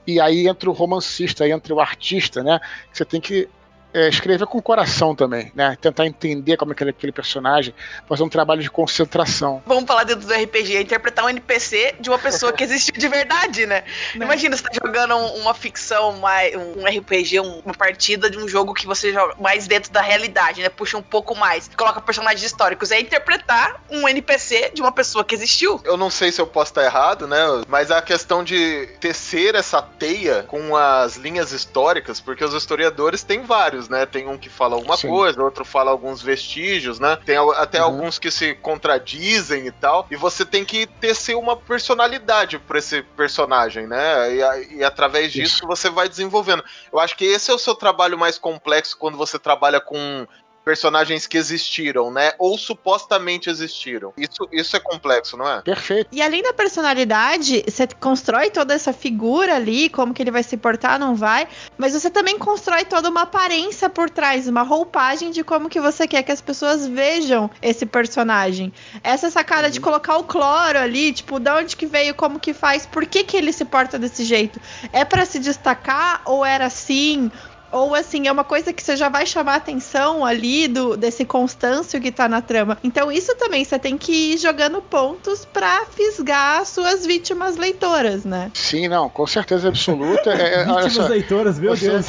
E 0.06 0.22
aí 0.22 0.48
entra 0.48 0.70
o 0.70 0.74
romancista, 0.74 1.48
entra 1.48 1.74
o 1.74 1.82
artista, 1.82 2.42
né? 2.42 2.60
Você 2.94 3.04
tem 3.04 3.20
que 3.20 3.50
é, 3.94 4.08
escrever 4.10 4.46
com 4.46 4.58
o 4.58 4.62
coração 4.62 5.16
também, 5.16 5.52
né? 5.56 5.78
Tentar 5.80 6.06
entender 6.06 6.58
como 6.58 6.72
é 6.72 6.74
aquele, 6.74 6.90
aquele 6.92 7.12
personagem, 7.12 7.74
fazer 8.08 8.24
um 8.24 8.30
trabalho 8.30 8.62
de 8.62 8.70
concentração. 8.70 9.62
Vamos 9.66 9.86
falar 9.86 10.04
dentro 10.04 10.28
do 10.28 10.34
RPG, 10.34 10.82
interpretar 10.82 11.26
um 11.26 11.30
NPC 11.30 11.96
de 12.00 12.10
uma 12.10 12.20
pessoa 12.20 12.52
que 12.52 12.64
existiu 12.64 12.94
de 12.96 13.08
verdade, 13.08 13.66
né? 13.66 13.84
Não. 14.16 14.26
Imagina 14.26 14.56
você 14.56 14.64
tá 14.64 14.70
jogando 14.74 15.16
uma 15.16 15.54
ficção, 15.54 16.22
um 16.22 16.86
RPG, 16.86 17.40
uma 17.40 17.74
partida 17.74 18.30
de 18.30 18.38
um 18.38 18.48
jogo 18.48 18.74
que 18.74 18.86
você 18.86 19.14
joga 19.14 19.36
mais 19.40 19.68
dentro 19.68 19.92
da 19.92 20.02
realidade, 20.02 20.62
né? 20.62 20.70
Puxa 20.70 20.98
um 20.98 21.02
pouco 21.02 21.36
mais, 21.36 21.70
coloca 21.76 22.02
personagens 22.02 22.44
históricos. 22.44 22.92
É 22.92 23.00
interpretar 23.00 23.82
um 23.90 24.08
NPC 24.08 24.72
de 24.74 24.82
uma 24.82 24.92
pessoa 24.92 25.24
que 25.24 25.34
existiu. 25.34 25.82
Eu 25.84 25.98
não 25.98 26.10
sei 26.10 26.32
se 26.32 26.42
eu 26.42 26.48
posso 26.48 26.72
estar 26.72 26.84
errado, 26.84 27.28
né? 27.28 27.38
Mas 27.68 27.90
a 27.90 28.02
questão 28.02 28.44
de 28.44 28.88
tecer 29.00 29.56
essa 29.56 29.82
teia 29.82 30.44
com 30.44 30.76
as 30.76 31.16
linhas 31.16 31.52
históricas, 31.52 32.20
porque 32.20 32.44
os 32.44 32.54
historiadores 32.54 33.24
têm 33.24 33.44
vários 33.44 33.77
né? 33.90 34.06
Tem 34.06 34.28
um 34.28 34.38
que 34.38 34.50
fala 34.50 34.76
alguma 34.76 34.96
Sim. 34.98 35.10
coisa, 35.10 35.44
outro 35.44 35.66
fala 35.66 35.92
alguns 35.92 36.22
vestígios, 36.22 37.00
né? 37.00 37.18
Tem 37.26 37.38
até 37.56 37.80
uhum. 37.80 37.86
alguns 37.86 38.18
que 38.18 38.32
se 38.32 38.54
contradizem 38.56 39.68
e 39.68 39.72
tal. 39.72 40.08
E 40.10 40.16
você 40.16 40.46
tem 40.46 40.64
que 40.64 40.86
tecer 40.86 41.36
uma 41.36 41.56
personalidade 41.56 42.60
para 42.60 42.80
esse 42.80 43.02
personagem, 43.02 43.88
né? 43.88 44.34
E, 44.34 44.78
e 44.78 44.84
através 44.84 45.32
disso 45.32 45.58
Isso. 45.58 45.68
você 45.68 45.90
vai 45.90 46.08
desenvolvendo. 46.08 46.64
Eu 46.92 47.00
acho 47.00 47.16
que 47.16 47.26
esse 47.26 47.52
é 47.52 47.54
o 47.54 47.60
seu 47.60 47.76
trabalho 47.76 48.18
mais 48.18 48.38
complexo 48.38 48.98
quando 48.98 49.18
você 49.18 49.38
trabalha 49.38 49.82
com 49.82 50.28
personagens 50.68 51.26
que 51.26 51.38
existiram, 51.38 52.12
né? 52.12 52.34
Ou 52.38 52.58
supostamente 52.58 53.50
existiram. 53.50 54.12
Isso, 54.18 54.50
isso 54.52 54.76
é 54.76 54.80
complexo, 54.82 55.38
não 55.38 55.50
é? 55.50 55.62
Perfeito. 55.62 56.10
E 56.12 56.22
além 56.22 56.44
da 56.44 56.52
personalidade, 56.52 57.64
você 57.66 57.88
constrói 57.88 58.50
toda 58.50 58.74
essa 58.74 58.92
figura 58.92 59.56
ali, 59.56 59.88
como 59.88 60.14
que 60.14 60.22
ele 60.22 60.30
vai 60.30 60.44
se 60.44 60.58
portar, 60.58 61.00
não 61.00 61.16
vai, 61.16 61.48
mas 61.78 61.94
você 61.94 62.10
também 62.10 62.38
constrói 62.38 62.84
toda 62.84 63.10
uma 63.10 63.22
aparência 63.22 63.90
por 63.90 64.10
trás, 64.10 64.46
uma 64.46 64.62
roupagem 64.62 65.32
de 65.32 65.42
como 65.42 65.70
que 65.70 65.80
você 65.80 66.06
quer 66.06 66.22
que 66.22 66.34
as 66.34 66.42
pessoas 66.42 66.86
vejam 66.86 67.50
esse 67.62 67.86
personagem. 67.86 68.74
Essa 69.02 69.32
sacada 69.32 69.68
uhum. 69.68 69.72
de 69.72 69.80
colocar 69.80 70.18
o 70.18 70.26
cloro 70.26 70.80
ali, 70.80 71.14
tipo, 71.14 71.40
de 71.40 71.50
onde 71.50 71.78
que 71.78 71.86
veio, 71.86 72.14
como 72.14 72.42
que 72.42 72.54
faz, 72.54 72.86
por 72.86 73.06
que 73.06 73.24
que 73.24 73.38
ele 73.38 73.54
se 73.54 73.64
porta 73.64 73.98
desse 73.98 74.26
jeito? 74.26 74.60
É 74.92 75.06
para 75.06 75.26
se 75.26 75.40
destacar 75.40 76.24
ou 76.26 76.46
era 76.46 76.66
assim? 76.66 77.32
Ou 77.72 77.94
assim, 77.94 78.28
é 78.28 78.32
uma 78.32 78.44
coisa 78.44 78.72
que 78.72 78.82
você 78.82 78.96
já 78.96 79.10
vai 79.10 79.26
chamar 79.26 79.54
a 79.54 79.58
atenção 79.58 80.26
ali 80.26 80.68
do 80.68 80.96
desse 80.96 81.26
Constâncio 81.26 82.00
que 82.00 82.12
tá 82.12 82.28
na 82.28 82.42
trama. 82.42 82.78
Então, 82.84 83.12
isso 83.12 83.36
também 83.36 83.64
você 83.64 83.78
tem 83.78 83.98
que 83.98 84.34
ir 84.34 84.38
jogando 84.38 84.82
pontos 84.82 85.46
para 85.46 85.86
fisgar 85.86 86.66
suas 86.66 87.06
vítimas 87.06 87.58
leitoras, 87.58 88.24
né? 88.24 88.52
Sim, 88.54 88.88
não, 88.88 89.10
com 89.10 89.28
certeza 89.28 89.68
absoluta. 89.68 90.32
É, 90.32 90.62
é 90.62 90.66
vítimas 90.66 90.94
só, 90.94 91.08
leitoras, 91.08 91.60
meu 91.60 91.76
você, 91.76 91.90
Deus. 91.90 92.08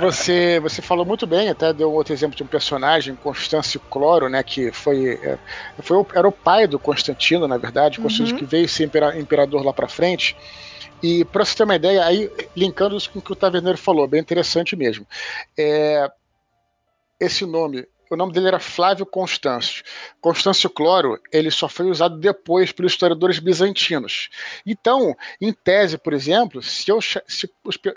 Você, 0.00 0.60
você 0.60 0.82
falou 0.82 1.04
muito 1.04 1.26
bem, 1.26 1.48
até 1.48 1.72
deu 1.72 1.90
outro 1.92 2.12
exemplo 2.12 2.36
de 2.36 2.42
um 2.42 2.46
personagem, 2.46 3.14
Constâncio 3.14 3.80
Cloro, 3.90 4.28
né? 4.28 4.42
Que 4.42 4.70
foi, 4.70 5.18
é, 5.22 5.38
foi 5.80 6.04
era 6.14 6.28
o 6.28 6.32
pai 6.32 6.66
do 6.66 6.78
Constantino, 6.78 7.48
na 7.48 7.56
verdade, 7.56 8.00
Constantino 8.00 8.38
uhum. 8.38 8.44
que 8.44 8.50
veio 8.50 8.68
ser 8.68 8.90
imperador 9.16 9.64
lá 9.64 9.72
para 9.72 9.88
frente. 9.88 10.36
E 11.02 11.24
para 11.24 11.44
você 11.44 11.56
ter 11.56 11.64
uma 11.64 11.76
ideia, 11.76 12.04
aí 12.04 12.30
linkando 12.56 12.96
isso 12.96 13.10
com 13.10 13.18
o 13.18 13.22
que 13.22 13.32
o 13.32 13.36
Taverneiro 13.36 13.78
falou, 13.78 14.06
bem 14.06 14.20
interessante 14.20 14.76
mesmo. 14.76 15.06
É, 15.56 16.10
esse 17.18 17.44
nome 17.46 17.86
o 18.10 18.16
nome 18.16 18.32
dele 18.32 18.48
era 18.48 18.58
Flávio 18.58 19.06
Constâncio. 19.06 19.84
Constâncio 20.20 20.68
Cloro, 20.68 21.20
ele 21.32 21.48
só 21.48 21.68
foi 21.68 21.88
usado 21.88 22.18
depois 22.18 22.72
pelos 22.72 22.92
historiadores 22.92 23.38
bizantinos. 23.38 24.28
Então, 24.66 25.16
em 25.40 25.52
tese, 25.52 25.96
por 25.96 26.12
exemplo, 26.12 26.60
se, 26.60 26.90
eu, 26.90 27.00
se 27.00 27.48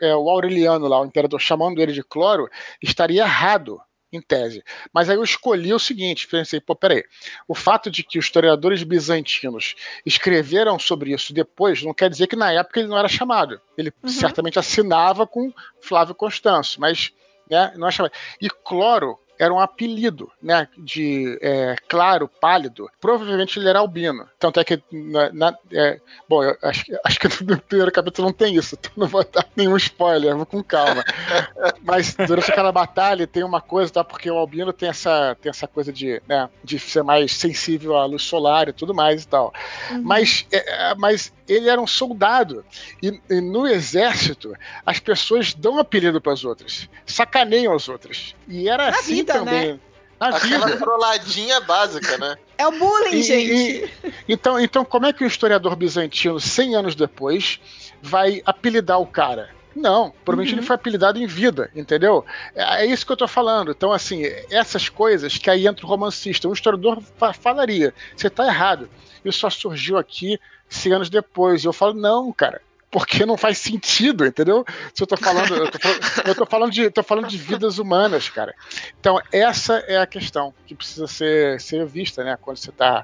é, 0.01 0.15
o 0.15 0.29
Aureliano 0.29 0.87
lá, 0.87 1.01
o 1.01 1.05
imperador, 1.05 1.41
chamando 1.41 1.81
ele 1.81 1.93
de 1.93 2.03
Cloro, 2.03 2.47
estaria 2.79 3.23
errado 3.23 3.81
em 4.13 4.21
tese. 4.21 4.63
Mas 4.93 5.09
aí 5.09 5.15
eu 5.15 5.23
escolhi 5.23 5.73
o 5.73 5.79
seguinte, 5.79 6.27
pensei, 6.27 6.59
pô, 6.59 6.75
peraí, 6.75 7.03
o 7.47 7.55
fato 7.55 7.89
de 7.89 8.03
que 8.03 8.19
os 8.19 8.25
historiadores 8.25 8.83
bizantinos 8.83 9.75
escreveram 10.05 10.77
sobre 10.77 11.11
isso 11.11 11.33
depois 11.33 11.83
não 11.83 11.93
quer 11.93 12.09
dizer 12.09 12.27
que 12.27 12.35
na 12.35 12.51
época 12.51 12.79
ele 12.79 12.89
não 12.89 12.97
era 12.97 13.07
chamado. 13.07 13.59
Ele 13.77 13.91
uhum. 14.03 14.09
certamente 14.09 14.59
assinava 14.59 15.25
com 15.25 15.51
Flávio 15.81 16.15
Constâncio, 16.15 16.79
mas 16.79 17.11
né, 17.49 17.73
não 17.75 17.87
é 17.87 17.91
chamado. 17.91 18.13
E 18.39 18.49
Cloro 18.49 19.19
era 19.39 19.53
um 19.53 19.59
apelido, 19.59 20.31
né? 20.41 20.67
De 20.77 21.37
é, 21.41 21.75
claro, 21.87 22.27
pálido. 22.27 22.89
Provavelmente 22.99 23.59
ele 23.59 23.69
era 23.69 23.79
albino. 23.79 24.27
Tanto 24.39 24.59
é 24.59 24.63
que. 24.63 24.81
Na, 24.91 25.31
na, 25.31 25.57
é, 25.71 25.99
bom, 26.27 26.41
acho, 26.61 26.85
acho 27.03 27.19
que 27.19 27.27
no 27.43 27.59
primeiro 27.61 27.91
capítulo 27.91 28.27
não 28.27 28.33
tem 28.33 28.55
isso, 28.55 28.75
então 28.79 28.91
não 28.95 29.07
vou 29.07 29.23
dar 29.23 29.47
nenhum 29.55 29.77
spoiler, 29.77 30.35
vou 30.35 30.45
com 30.45 30.63
calma. 30.63 31.03
Mas 31.83 32.15
durante 32.15 32.51
aquela 32.51 32.71
batalha 32.71 33.27
tem 33.27 33.43
uma 33.43 33.61
coisa, 33.61 33.91
tá? 33.91 34.03
Porque 34.03 34.29
o 34.29 34.37
albino 34.37 34.71
tem 34.73 34.89
essa, 34.89 35.35
tem 35.41 35.49
essa 35.49 35.67
coisa 35.67 35.91
de, 35.91 36.21
né, 36.27 36.49
de 36.63 36.79
ser 36.79 37.03
mais 37.03 37.33
sensível 37.33 37.95
à 37.97 38.05
luz 38.05 38.23
solar 38.23 38.69
e 38.69 38.73
tudo 38.73 38.93
mais 38.93 39.23
e 39.23 39.27
tal. 39.27 39.53
Uhum. 39.91 40.01
Mas, 40.03 40.45
é, 40.51 40.91
é 40.91 40.95
mas 40.95 41.33
ele 41.47 41.69
era 41.69 41.81
um 41.81 41.87
soldado. 41.87 42.65
E, 43.01 43.19
e, 43.29 43.41
no 43.41 43.67
exército, 43.67 44.53
as 44.85 44.99
pessoas 44.99 45.53
dão 45.53 45.77
apelido 45.77 46.21
para 46.21 46.33
as 46.33 46.43
outras, 46.43 46.89
sacaneiam 47.05 47.73
as 47.73 47.89
outras. 47.89 48.35
E 48.47 48.69
era 48.69 48.91
Na 48.91 48.97
assim 48.97 49.15
vida, 49.15 49.22
também. 49.25 49.73
Né? 49.73 49.79
Na 50.19 50.29
Aquela 50.29 50.67
vida. 50.67 50.77
trolladinha 50.77 51.59
básica, 51.61 52.17
né? 52.17 52.35
É 52.55 52.67
o 52.67 52.71
bullying, 52.71 53.17
e, 53.17 53.23
gente. 53.23 53.51
E, 53.51 54.13
então, 54.29 54.59
então, 54.59 54.85
como 54.85 55.07
é 55.07 55.11
que 55.11 55.23
o 55.23 55.27
historiador 55.27 55.75
bizantino, 55.75 56.39
100 56.39 56.75
anos 56.75 56.95
depois, 56.95 57.59
vai 58.01 58.41
apelidar 58.45 59.01
o 59.01 59.07
cara? 59.07 59.49
Não, 59.75 60.13
provavelmente 60.23 60.53
uhum. 60.53 60.59
ele 60.59 60.67
foi 60.67 60.75
apelidado 60.75 61.19
em 61.19 61.25
vida, 61.25 61.71
entendeu? 61.75 62.23
É, 62.55 62.83
é, 62.83 62.85
isso 62.85 63.05
que 63.05 63.11
eu 63.11 63.17
tô 63.17 63.27
falando. 63.27 63.71
Então, 63.71 63.91
assim, 63.91 64.23
essas 64.51 64.87
coisas 64.87 65.37
que 65.37 65.49
aí 65.49 65.65
entra 65.67 65.85
o 65.85 65.89
romancista. 65.89 66.47
Um 66.47 66.53
historiador 66.53 67.01
falaria: 67.41 67.93
você 68.15 68.29
tá 68.29 68.45
errado. 68.45 68.87
Isso 69.25 69.39
só 69.39 69.49
surgiu 69.49 69.97
aqui 69.97 70.39
100 70.69 70.93
anos 70.93 71.09
depois. 71.09 71.63
E 71.63 71.67
eu 71.67 71.73
falo: 71.73 71.95
não, 71.95 72.31
cara 72.31 72.61
porque 72.93 73.25
não 73.25 73.35
faz 73.35 73.57
sentido, 73.57 74.23
entendeu? 74.23 74.63
Se 74.93 75.01
eu 75.01 75.07
tô 75.07 75.17
falando, 75.17 75.55
eu 75.55 75.71
tô, 75.71 75.79
eu 76.27 76.35
tô, 76.35 76.45
falando 76.45 76.71
de, 76.71 76.91
tô 76.91 77.01
falando 77.01 77.27
de 77.27 77.39
vidas 77.39 77.79
humanas, 77.79 78.29
cara. 78.29 78.53
Então, 78.99 79.19
essa 79.31 79.77
é 79.87 79.97
a 79.97 80.05
questão 80.05 80.53
que 80.67 80.75
precisa 80.75 81.07
ser, 81.07 81.59
ser 81.59 81.87
vista, 81.87 82.23
né? 82.23 82.37
Quando 82.39 82.57
você 82.57 82.71
tá 82.71 83.03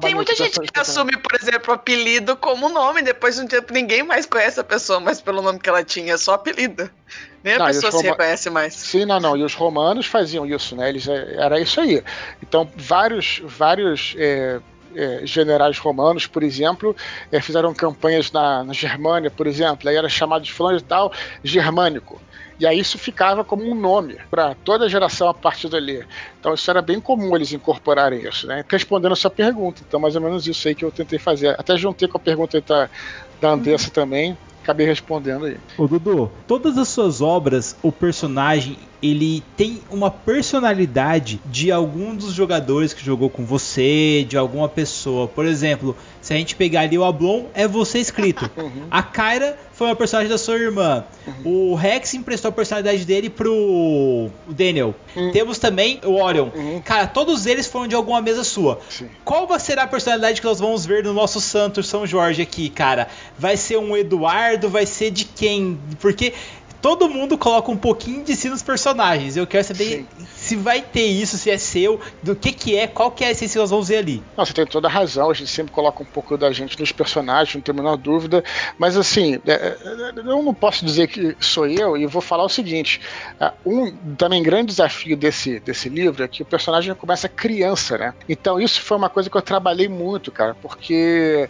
tem 0.00 0.14
muita 0.14 0.34
gente 0.34 0.60
que 0.60 0.78
assume, 0.78 1.16
por 1.16 1.34
exemplo, 1.34 1.72
apelido 1.72 2.36
como 2.36 2.68
nome. 2.68 3.02
Depois 3.02 3.36
de 3.36 3.42
um 3.42 3.46
tempo, 3.46 3.72
ninguém 3.72 4.02
mais 4.02 4.26
conhece 4.26 4.60
a 4.60 4.64
pessoa, 4.64 5.00
mas 5.00 5.20
pelo 5.20 5.40
nome 5.40 5.58
que 5.58 5.68
ela 5.68 5.82
tinha, 5.82 6.14
é 6.14 6.16
só 6.18 6.34
apelido. 6.34 6.90
Nem 7.42 7.54
a 7.54 7.58
não, 7.60 7.66
pessoa 7.66 7.90
se 7.90 8.02
reconhece 8.02 8.50
mais. 8.50 8.74
Sim, 8.74 9.06
não, 9.06 9.18
não. 9.18 9.36
E 9.36 9.42
os 9.42 9.54
romanos 9.54 10.06
faziam 10.06 10.44
isso, 10.44 10.76
né? 10.76 10.88
Eles, 10.88 11.08
é, 11.08 11.36
era 11.36 11.58
isso 11.58 11.80
aí. 11.80 12.02
Então, 12.42 12.70
vários, 12.76 13.40
vários 13.44 14.14
é, 14.18 14.60
é, 14.96 15.20
generais 15.26 15.78
romanos, 15.78 16.26
por 16.26 16.42
exemplo, 16.42 16.96
é, 17.30 17.40
fizeram 17.40 17.72
campanhas 17.74 18.32
na, 18.32 18.64
na 18.64 18.72
Germânia, 18.72 19.30
por 19.30 19.46
exemplo. 19.46 19.88
Aí 19.88 19.96
era 19.96 20.08
chamado 20.08 20.42
de 20.42 20.52
fulano 20.52 20.78
de 20.78 20.84
tal 20.84 21.12
germânico. 21.44 22.20
E 22.58 22.66
aí 22.66 22.78
isso 22.78 22.98
ficava 22.98 23.44
como 23.44 23.70
um 23.70 23.74
nome 23.74 24.16
para 24.30 24.54
toda 24.54 24.86
a 24.86 24.88
geração 24.88 25.28
a 25.28 25.34
partir 25.34 25.68
dali. 25.68 26.04
Então 26.40 26.54
isso 26.54 26.70
era 26.70 26.80
bem 26.80 26.98
comum 26.98 27.36
eles 27.36 27.52
incorporarem 27.52 28.26
isso, 28.26 28.46
né? 28.46 28.64
Respondendo 28.66 29.12
a 29.12 29.16
sua 29.16 29.30
pergunta, 29.30 29.82
então 29.86 30.00
mais 30.00 30.16
ou 30.16 30.22
menos 30.22 30.46
isso 30.46 30.66
aí 30.66 30.74
que 30.74 30.84
eu 30.84 30.90
tentei 30.90 31.18
fazer. 31.18 31.50
Até 31.58 31.76
juntei 31.76 32.08
com 32.08 32.16
a 32.16 32.20
pergunta 32.20 32.60
da, 32.62 32.88
da 33.40 33.50
Andressa 33.50 33.88
uhum. 33.88 33.92
também, 33.92 34.38
acabei 34.62 34.86
respondendo 34.86 35.44
aí. 35.44 35.58
Ô 35.76 35.86
Dudu, 35.86 36.32
todas 36.46 36.78
as 36.78 36.88
suas 36.88 37.20
obras, 37.20 37.76
o 37.82 37.92
personagem 37.92 38.78
ele 39.02 39.42
tem 39.56 39.80
uma 39.90 40.10
personalidade 40.10 41.40
de 41.46 41.70
algum 41.70 42.14
dos 42.14 42.32
jogadores 42.32 42.92
que 42.92 43.04
jogou 43.04 43.28
com 43.28 43.44
você, 43.44 44.24
de 44.28 44.36
alguma 44.36 44.68
pessoa. 44.68 45.28
Por 45.28 45.44
exemplo, 45.44 45.96
se 46.20 46.32
a 46.32 46.36
gente 46.36 46.56
pegar 46.56 46.80
ali 46.80 46.98
o 46.98 47.04
Ablon, 47.04 47.44
é 47.54 47.68
você 47.68 47.98
escrito. 47.98 48.50
Uhum. 48.56 48.86
A 48.90 49.02
Kyra 49.02 49.56
foi 49.72 49.86
uma 49.86 49.94
personagem 49.94 50.30
da 50.30 50.38
sua 50.38 50.56
irmã. 50.56 51.04
Uhum. 51.26 51.72
O 51.72 51.74
Rex 51.74 52.14
emprestou 52.14 52.48
a 52.48 52.52
personalidade 52.52 53.04
dele 53.04 53.28
pro 53.28 54.30
Daniel. 54.48 54.94
Uhum. 55.14 55.30
Temos 55.30 55.58
também 55.58 56.00
o 56.04 56.14
Orion. 56.20 56.48
Cara, 56.84 57.06
todos 57.06 57.46
eles 57.46 57.66
foram 57.66 57.86
de 57.86 57.94
alguma 57.94 58.20
mesa 58.22 58.42
sua. 58.42 58.80
Qual 59.24 59.46
vai 59.46 59.60
ser 59.60 59.78
a 59.78 59.86
personalidade 59.86 60.40
que 60.40 60.46
nós 60.46 60.58
vamos 60.58 60.86
ver 60.86 61.04
no 61.04 61.12
nosso 61.12 61.40
Santo 61.40 61.82
São 61.82 62.06
Jorge 62.06 62.42
aqui, 62.42 62.70
cara? 62.70 63.08
Vai 63.38 63.56
ser 63.56 63.76
um 63.76 63.96
Eduardo? 63.96 64.68
Vai 64.68 64.86
ser 64.86 65.10
de 65.10 65.26
quem? 65.26 65.78
Porque 66.00 66.32
todo 66.86 67.08
mundo 67.08 67.36
coloca 67.36 67.68
um 67.68 67.76
pouquinho 67.76 68.22
de 68.22 68.36
si 68.36 68.48
nos 68.48 68.62
personagens. 68.62 69.36
Eu 69.36 69.44
quero 69.44 69.64
saber 69.64 70.06
Sim. 70.16 70.26
se 70.36 70.54
vai 70.54 70.80
ter 70.80 71.04
isso, 71.04 71.36
se 71.36 71.50
é 71.50 71.58
seu, 71.58 72.00
do 72.22 72.36
que 72.36 72.52
que 72.52 72.76
é, 72.76 72.86
qual 72.86 73.10
que 73.10 73.24
é 73.24 73.26
a 73.26 73.30
essência 73.32 73.54
que 73.54 73.58
nós 73.58 73.70
vamos 73.70 73.88
ver 73.88 73.96
ali. 73.96 74.22
Você 74.36 74.52
tem 74.52 74.64
toda 74.64 74.86
a 74.86 74.90
razão, 74.90 75.28
a 75.28 75.34
gente 75.34 75.50
sempre 75.50 75.72
coloca 75.72 76.00
um 76.00 76.06
pouco 76.06 76.38
da 76.38 76.52
gente 76.52 76.78
nos 76.78 76.92
personagens, 76.92 77.56
não 77.56 77.60
tem 77.60 77.72
a 77.72 77.76
menor 77.76 77.96
dúvida, 77.96 78.44
mas 78.78 78.96
assim, 78.96 79.40
é, 79.44 79.52
é, 79.52 80.12
eu 80.16 80.40
não 80.44 80.54
posso 80.54 80.84
dizer 80.84 81.08
que 81.08 81.36
sou 81.40 81.66
eu 81.66 81.96
e 81.96 82.06
vou 82.06 82.22
falar 82.22 82.44
o 82.44 82.48
seguinte, 82.48 83.00
é, 83.40 83.50
um 83.66 83.90
também 84.14 84.40
grande 84.40 84.66
desafio 84.66 85.16
desse, 85.16 85.58
desse 85.58 85.88
livro 85.88 86.22
é 86.22 86.28
que 86.28 86.42
o 86.42 86.46
personagem 86.46 86.94
começa 86.94 87.28
criança, 87.28 87.98
né? 87.98 88.14
Então 88.28 88.60
isso 88.60 88.80
foi 88.80 88.96
uma 88.96 89.10
coisa 89.10 89.28
que 89.28 89.36
eu 89.36 89.42
trabalhei 89.42 89.88
muito, 89.88 90.30
cara, 90.30 90.54
porque 90.54 91.48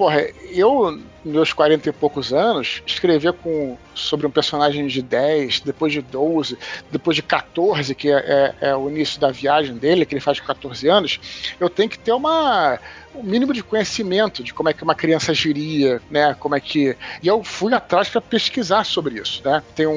porra, 0.00 0.26
eu, 0.50 0.98
meus 1.22 1.52
40 1.52 1.90
e 1.90 1.92
poucos 1.92 2.32
anos, 2.32 2.82
escrever 2.86 3.34
com, 3.34 3.76
sobre 3.94 4.26
um 4.26 4.30
personagem 4.30 4.86
de 4.86 5.02
10, 5.02 5.60
depois 5.60 5.92
de 5.92 6.00
12, 6.00 6.56
depois 6.90 7.14
de 7.14 7.22
14, 7.22 7.94
que 7.94 8.10
é, 8.10 8.14
é, 8.16 8.54
é, 8.68 8.74
o 8.74 8.88
início 8.88 9.20
da 9.20 9.30
viagem 9.30 9.76
dele, 9.76 10.06
que 10.06 10.14
ele 10.14 10.20
faz 10.22 10.40
com 10.40 10.46
14 10.46 10.88
anos, 10.88 11.20
eu 11.60 11.68
tenho 11.68 11.90
que 11.90 11.98
ter 11.98 12.12
uma 12.12 12.78
um 13.14 13.22
mínimo 13.22 13.52
de 13.52 13.62
conhecimento 13.62 14.42
de 14.42 14.54
como 14.54 14.70
é 14.70 14.72
que 14.72 14.82
uma 14.82 14.94
criança 14.94 15.32
agiria, 15.32 16.00
né? 16.10 16.34
Como 16.38 16.54
é 16.54 16.60
que. 16.60 16.96
E 17.22 17.26
eu 17.26 17.42
fui 17.42 17.74
atrás 17.74 18.08
para 18.08 18.20
pesquisar 18.20 18.84
sobre 18.84 19.20
isso, 19.20 19.42
né? 19.44 19.62
Tem 19.74 19.86
um, 19.86 19.92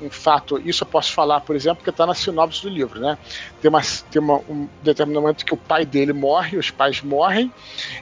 um, 0.00 0.06
um, 0.06 0.10
fato, 0.10 0.60
isso 0.64 0.82
eu 0.82 0.88
posso 0.88 1.12
falar, 1.12 1.42
por 1.42 1.54
exemplo, 1.54 1.84
que 1.84 1.90
está 1.90 2.06
na 2.06 2.14
sinopse 2.14 2.62
do 2.62 2.70
livro, 2.70 2.98
né? 2.98 3.16
Tem, 3.60 3.68
uma, 3.68 3.82
tem 4.10 4.20
uma, 4.20 4.38
um 4.48 4.66
determinado 4.82 5.20
momento 5.20 5.44
que 5.44 5.54
o 5.54 5.56
pai 5.56 5.84
dele 5.84 6.14
morre, 6.14 6.56
os 6.56 6.70
pais 6.70 7.02
morrem, 7.02 7.52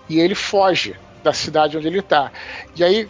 e 0.08 0.20
ele 0.20 0.36
foge 0.36 0.94
da 1.24 1.32
cidade 1.32 1.76
onde 1.76 1.88
ele 1.88 1.98
está. 1.98 2.30
E 2.76 2.84
aí, 2.84 3.08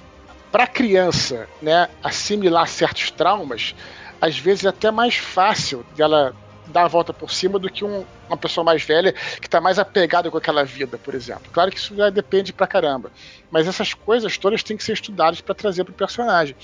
para 0.50 0.64
a 0.64 0.68
criança 0.68 1.48
né, 1.60 1.88
assimilar 2.02 2.66
certos 2.68 3.10
traumas, 3.10 3.74
às 4.20 4.38
vezes 4.38 4.64
é 4.64 4.68
até 4.68 4.90
mais 4.90 5.16
fácil 5.16 5.84
dela 5.96 6.34
dar 6.66 6.84
a 6.84 6.88
volta 6.88 7.12
por 7.12 7.30
cima 7.30 7.58
do 7.58 7.68
que 7.68 7.84
um, 7.84 8.04
uma 8.26 8.36
pessoa 8.36 8.64
mais 8.64 8.82
velha 8.82 9.12
que 9.12 9.46
está 9.46 9.60
mais 9.60 9.78
apegada 9.78 10.30
com 10.30 10.38
aquela 10.38 10.64
vida, 10.64 10.96
por 10.96 11.14
exemplo. 11.14 11.42
Claro 11.52 11.70
que 11.70 11.76
isso 11.76 11.94
já 11.94 12.08
depende 12.08 12.52
pra 12.52 12.66
caramba, 12.66 13.10
mas 13.50 13.66
essas 13.66 13.92
coisas 13.92 14.38
todas 14.38 14.62
têm 14.62 14.76
que 14.76 14.84
ser 14.84 14.92
estudadas 14.92 15.40
para 15.40 15.54
trazer 15.54 15.84
para 15.84 15.92
o 15.92 15.94
personagem. 15.94 16.56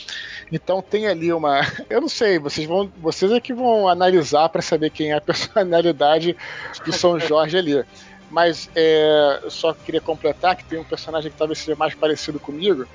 Então 0.51 0.81
tem 0.81 1.07
ali 1.07 1.33
uma, 1.33 1.61
eu 1.91 2.01
não 2.01 2.09
sei, 2.09 2.39
vocês 2.39 2.67
vão, 2.67 2.91
vocês 2.97 3.31
é 3.31 3.41
que 3.41 3.53
vão 3.53 3.89
analisar 3.89 4.49
para 4.49 4.63
saber 4.63 4.91
quem 4.91 5.13
é 5.13 5.17
a 5.17 5.21
personalidade 5.23 6.37
do 6.85 6.93
São 6.93 7.19
Jorge 7.19 7.59
ali. 7.59 7.85
Mas 8.31 8.71
é, 8.77 9.41
só 9.49 9.75
queria 9.75 10.01
completar 10.01 10.57
que 10.57 10.65
tem 10.65 10.79
um 10.79 10.85
personagem 10.85 11.31
que 11.31 11.37
talvez 11.37 11.59
seja 11.59 11.77
mais 11.77 11.95
parecido 11.95 12.39
comigo. 12.39 12.87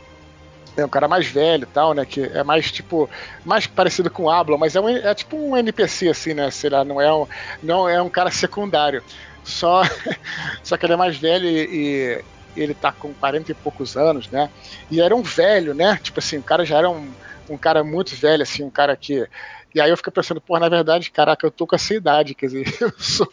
É 0.77 0.85
um 0.85 0.89
cara 0.89 1.07
mais 1.07 1.27
velho 1.27 1.63
e 1.63 1.67
tal, 1.67 1.93
né? 1.93 2.05
Que 2.05 2.21
é 2.21 2.43
mais 2.43 2.71
tipo. 2.71 3.09
Mais 3.45 3.65
parecido 3.67 4.09
com 4.09 4.23
o 4.23 4.29
Ablon, 4.29 4.57
mas 4.57 4.75
é, 4.75 4.81
um, 4.81 4.89
é 4.89 5.13
tipo 5.13 5.37
um 5.37 5.55
NPC, 5.55 6.09
assim, 6.09 6.33
né? 6.33 6.49
Sei 6.51 6.69
lá, 6.69 6.83
não 6.83 6.99
é 6.99 7.13
um, 7.13 7.27
não 7.61 7.87
é 7.87 8.01
um 8.01 8.09
cara 8.09 8.31
secundário. 8.31 9.03
Só, 9.43 9.83
só 10.63 10.77
que 10.77 10.85
ele 10.85 10.93
é 10.93 10.97
mais 10.97 11.17
velho 11.17 11.47
e, 11.47 12.25
e 12.55 12.61
ele 12.61 12.73
tá 12.73 12.91
com 12.91 13.13
40 13.13 13.51
e 13.51 13.55
poucos 13.55 13.95
anos, 13.95 14.29
né? 14.29 14.49
E 14.89 15.01
era 15.01 15.15
um 15.15 15.21
velho, 15.21 15.73
né? 15.73 15.97
Tipo 16.01 16.19
assim, 16.19 16.37
o 16.39 16.43
cara 16.43 16.65
já 16.65 16.77
era 16.77 16.89
um, 16.89 17.15
um 17.49 17.57
cara 17.57 17.83
muito 17.83 18.15
velho, 18.15 18.43
assim, 18.43 18.63
um 18.63 18.71
cara 18.71 18.95
que 18.97 19.27
e 19.75 19.81
aí 19.81 19.89
eu 19.89 19.97
fico 19.97 20.09
pensando, 20.09 20.39
pô, 20.39 20.57
na 20.57 20.69
verdade, 20.69 21.11
caraca, 21.11 21.45
eu 21.45 21.51
tô 21.51 21.67
com 21.67 21.75
essa 21.75 21.93
idade, 21.93 22.33
quer 22.33 22.45
dizer, 22.45 22.65
eu 22.79 22.93
sou 22.97 23.27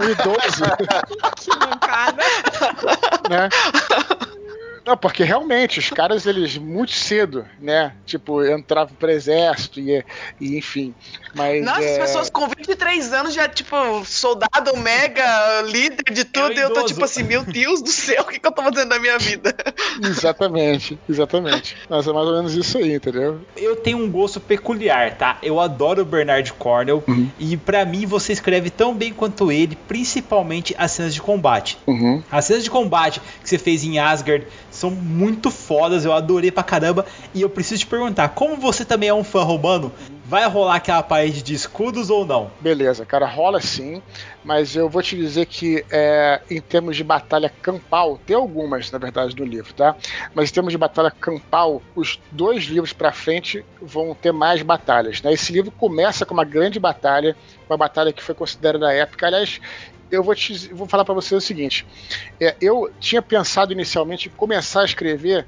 um 0.00 0.08
idoso. 0.08 0.64
que 1.36 1.50
mancada. 1.58 2.22
né? 3.28 3.48
Não, 4.86 4.96
porque 4.96 5.24
realmente, 5.24 5.80
os 5.80 5.90
caras, 5.90 6.26
eles 6.26 6.56
muito 6.56 6.92
cedo, 6.92 7.44
né? 7.60 7.92
Tipo, 8.06 8.44
entravam 8.44 8.94
pro 8.94 9.10
exército 9.10 9.80
e, 9.80 10.04
e 10.40 10.56
enfim. 10.56 10.94
Mas, 11.34 11.64
Nossa, 11.64 11.82
é... 11.82 11.92
as 11.92 11.98
pessoas 11.98 12.30
com 12.30 12.46
23 12.48 13.12
anos 13.12 13.34
já, 13.34 13.48
tipo, 13.48 13.76
soldado 14.04 14.76
mega, 14.76 15.62
líder 15.62 16.12
de 16.12 16.24
tudo, 16.24 16.52
É 16.52 16.56
e 16.56 16.60
eu 16.60 16.72
tô 16.72 16.84
tipo 16.84 17.04
assim, 17.04 17.24
meu 17.24 17.42
Deus 17.44 17.82
do 17.82 17.90
céu, 17.90 18.22
o 18.26 18.26
que, 18.26 18.38
que 18.38 18.46
eu 18.46 18.52
tô 18.52 18.62
fazendo 18.62 18.88
da 18.88 18.98
minha 18.98 19.18
vida? 19.18 19.54
Exatamente, 20.02 20.98
exatamente. 21.08 21.76
Mas 21.88 22.06
é 22.06 22.12
mais 22.12 22.26
ou 22.26 22.36
menos 22.36 22.54
isso 22.54 22.78
aí, 22.78 22.94
entendeu? 22.94 23.40
Eu 23.56 23.76
tenho 23.76 23.98
um 23.98 24.10
gosto 24.10 24.38
peculiar, 24.40 25.16
tá? 25.16 25.38
Eu 25.42 25.60
adoro 25.60 26.02
o 26.02 26.04
Bernard 26.04 26.52
Cornell 26.52 27.02
Uhum. 27.06 27.28
e 27.38 27.56
pra 27.56 27.84
mim 27.84 28.06
você 28.06 28.32
escreve 28.32 28.70
tão 28.70 28.94
bem 28.94 29.12
quanto 29.12 29.50
ele, 29.50 29.76
principalmente 29.88 30.74
as 30.78 30.92
cenas 30.92 31.12
de 31.14 31.20
combate. 31.20 31.78
Uhum. 31.86 32.22
As 32.30 32.44
cenas 32.44 32.64
de 32.64 32.70
combate 32.70 33.20
que 33.42 33.48
você 33.48 33.58
fez 33.58 33.82
em 33.84 33.98
Asgard 33.98 34.46
são 34.76 34.90
muito 34.90 35.50
fodas, 35.50 36.04
eu 36.04 36.12
adorei 36.12 36.50
pra 36.50 36.62
caramba. 36.62 37.04
E 37.34 37.42
eu 37.42 37.48
preciso 37.48 37.80
te 37.80 37.86
perguntar, 37.86 38.28
como 38.28 38.56
você 38.56 38.84
também 38.84 39.08
é 39.08 39.14
um 39.14 39.24
fã 39.24 39.42
romano, 39.42 39.90
vai 40.28 40.46
rolar 40.48 40.76
aquela 40.76 41.02
parede 41.02 41.40
de 41.40 41.54
escudos 41.54 42.10
ou 42.10 42.26
não? 42.26 42.50
Beleza, 42.60 43.06
cara, 43.06 43.26
rola 43.26 43.60
sim, 43.60 44.02
mas 44.44 44.74
eu 44.74 44.88
vou 44.88 45.00
te 45.00 45.16
dizer 45.16 45.46
que 45.46 45.84
é, 45.90 46.40
em 46.50 46.60
termos 46.60 46.96
de 46.96 47.04
batalha 47.04 47.48
campal, 47.48 48.18
tem 48.26 48.34
algumas, 48.34 48.90
na 48.90 48.98
verdade, 48.98 49.36
no 49.36 49.44
livro, 49.44 49.72
tá? 49.72 49.94
Mas 50.34 50.50
em 50.50 50.54
termos 50.54 50.72
de 50.72 50.78
batalha 50.78 51.10
campal, 51.10 51.80
os 51.94 52.20
dois 52.30 52.64
livros 52.64 52.92
pra 52.92 53.12
frente 53.12 53.64
vão 53.80 54.14
ter 54.14 54.32
mais 54.32 54.62
batalhas, 54.62 55.22
né? 55.22 55.32
Esse 55.32 55.52
livro 55.52 55.70
começa 55.70 56.26
com 56.26 56.34
uma 56.34 56.44
grande 56.44 56.80
batalha, 56.80 57.36
uma 57.68 57.76
batalha 57.76 58.12
que 58.12 58.22
foi 58.22 58.34
considerada 58.34 58.86
na 58.86 58.92
época, 58.92 59.26
aliás, 59.26 59.60
eu 60.10 60.22
vou, 60.22 60.34
te, 60.34 60.72
vou 60.72 60.88
falar 60.88 61.04
pra 61.04 61.14
você 61.14 61.34
o 61.34 61.40
seguinte, 61.40 61.86
é, 62.40 62.56
eu 62.60 62.92
tinha 62.98 63.22
pensado 63.22 63.72
inicialmente 63.72 64.28
em 64.28 64.32
começar 64.32 64.82
a 64.82 64.84
escrever 64.84 65.46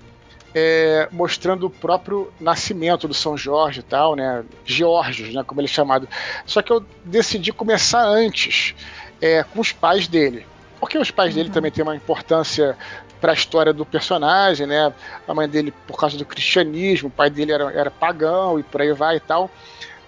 é, 0.55 1.09
mostrando 1.13 1.67
o 1.67 1.71
próprio 1.71 2.33
nascimento 2.41 3.07
do 3.07 3.15
São 3.15 3.37
Jorge 3.37 3.81
e 3.81 3.83
tal, 3.83 4.17
né? 4.17 4.45
Georgios, 4.65 5.35
né? 5.35 5.43
Como 5.45 5.61
ele 5.61 5.69
é 5.69 5.71
chamado. 5.71 6.09
Só 6.47 6.63
que 6.63 6.73
eu 6.73 6.85
decidi 7.05 7.53
começar 7.53 8.05
antes, 8.05 8.75
é, 9.21 9.43
com 9.43 9.61
os 9.61 9.73
pais 9.73 10.09
dele. 10.09 10.47
Porque 10.81 10.97
os 10.97 11.11
pais 11.11 11.35
dele 11.35 11.51
também 11.51 11.71
têm 11.71 11.83
uma 11.83 11.97
importância 11.97 12.77
para 13.21 13.33
a 13.33 13.35
história 13.35 13.73
do 13.73 13.85
personagem, 13.85 14.67
né? 14.67 14.93
A 15.27 15.35
mãe 15.35 15.49
dele, 15.49 15.73
por 15.87 15.97
causa 15.99 16.17
do 16.17 16.25
cristianismo, 16.25 17.09
o 17.09 17.13
pai 17.13 17.29
dele 17.29 17.53
era, 17.53 17.73
era 17.73 17.91
pagão 17.91 18.59
e 18.59 18.63
por 18.63 18.81
aí 18.81 18.93
vai 18.93 19.17
e 19.17 19.21
tal. 19.21 19.51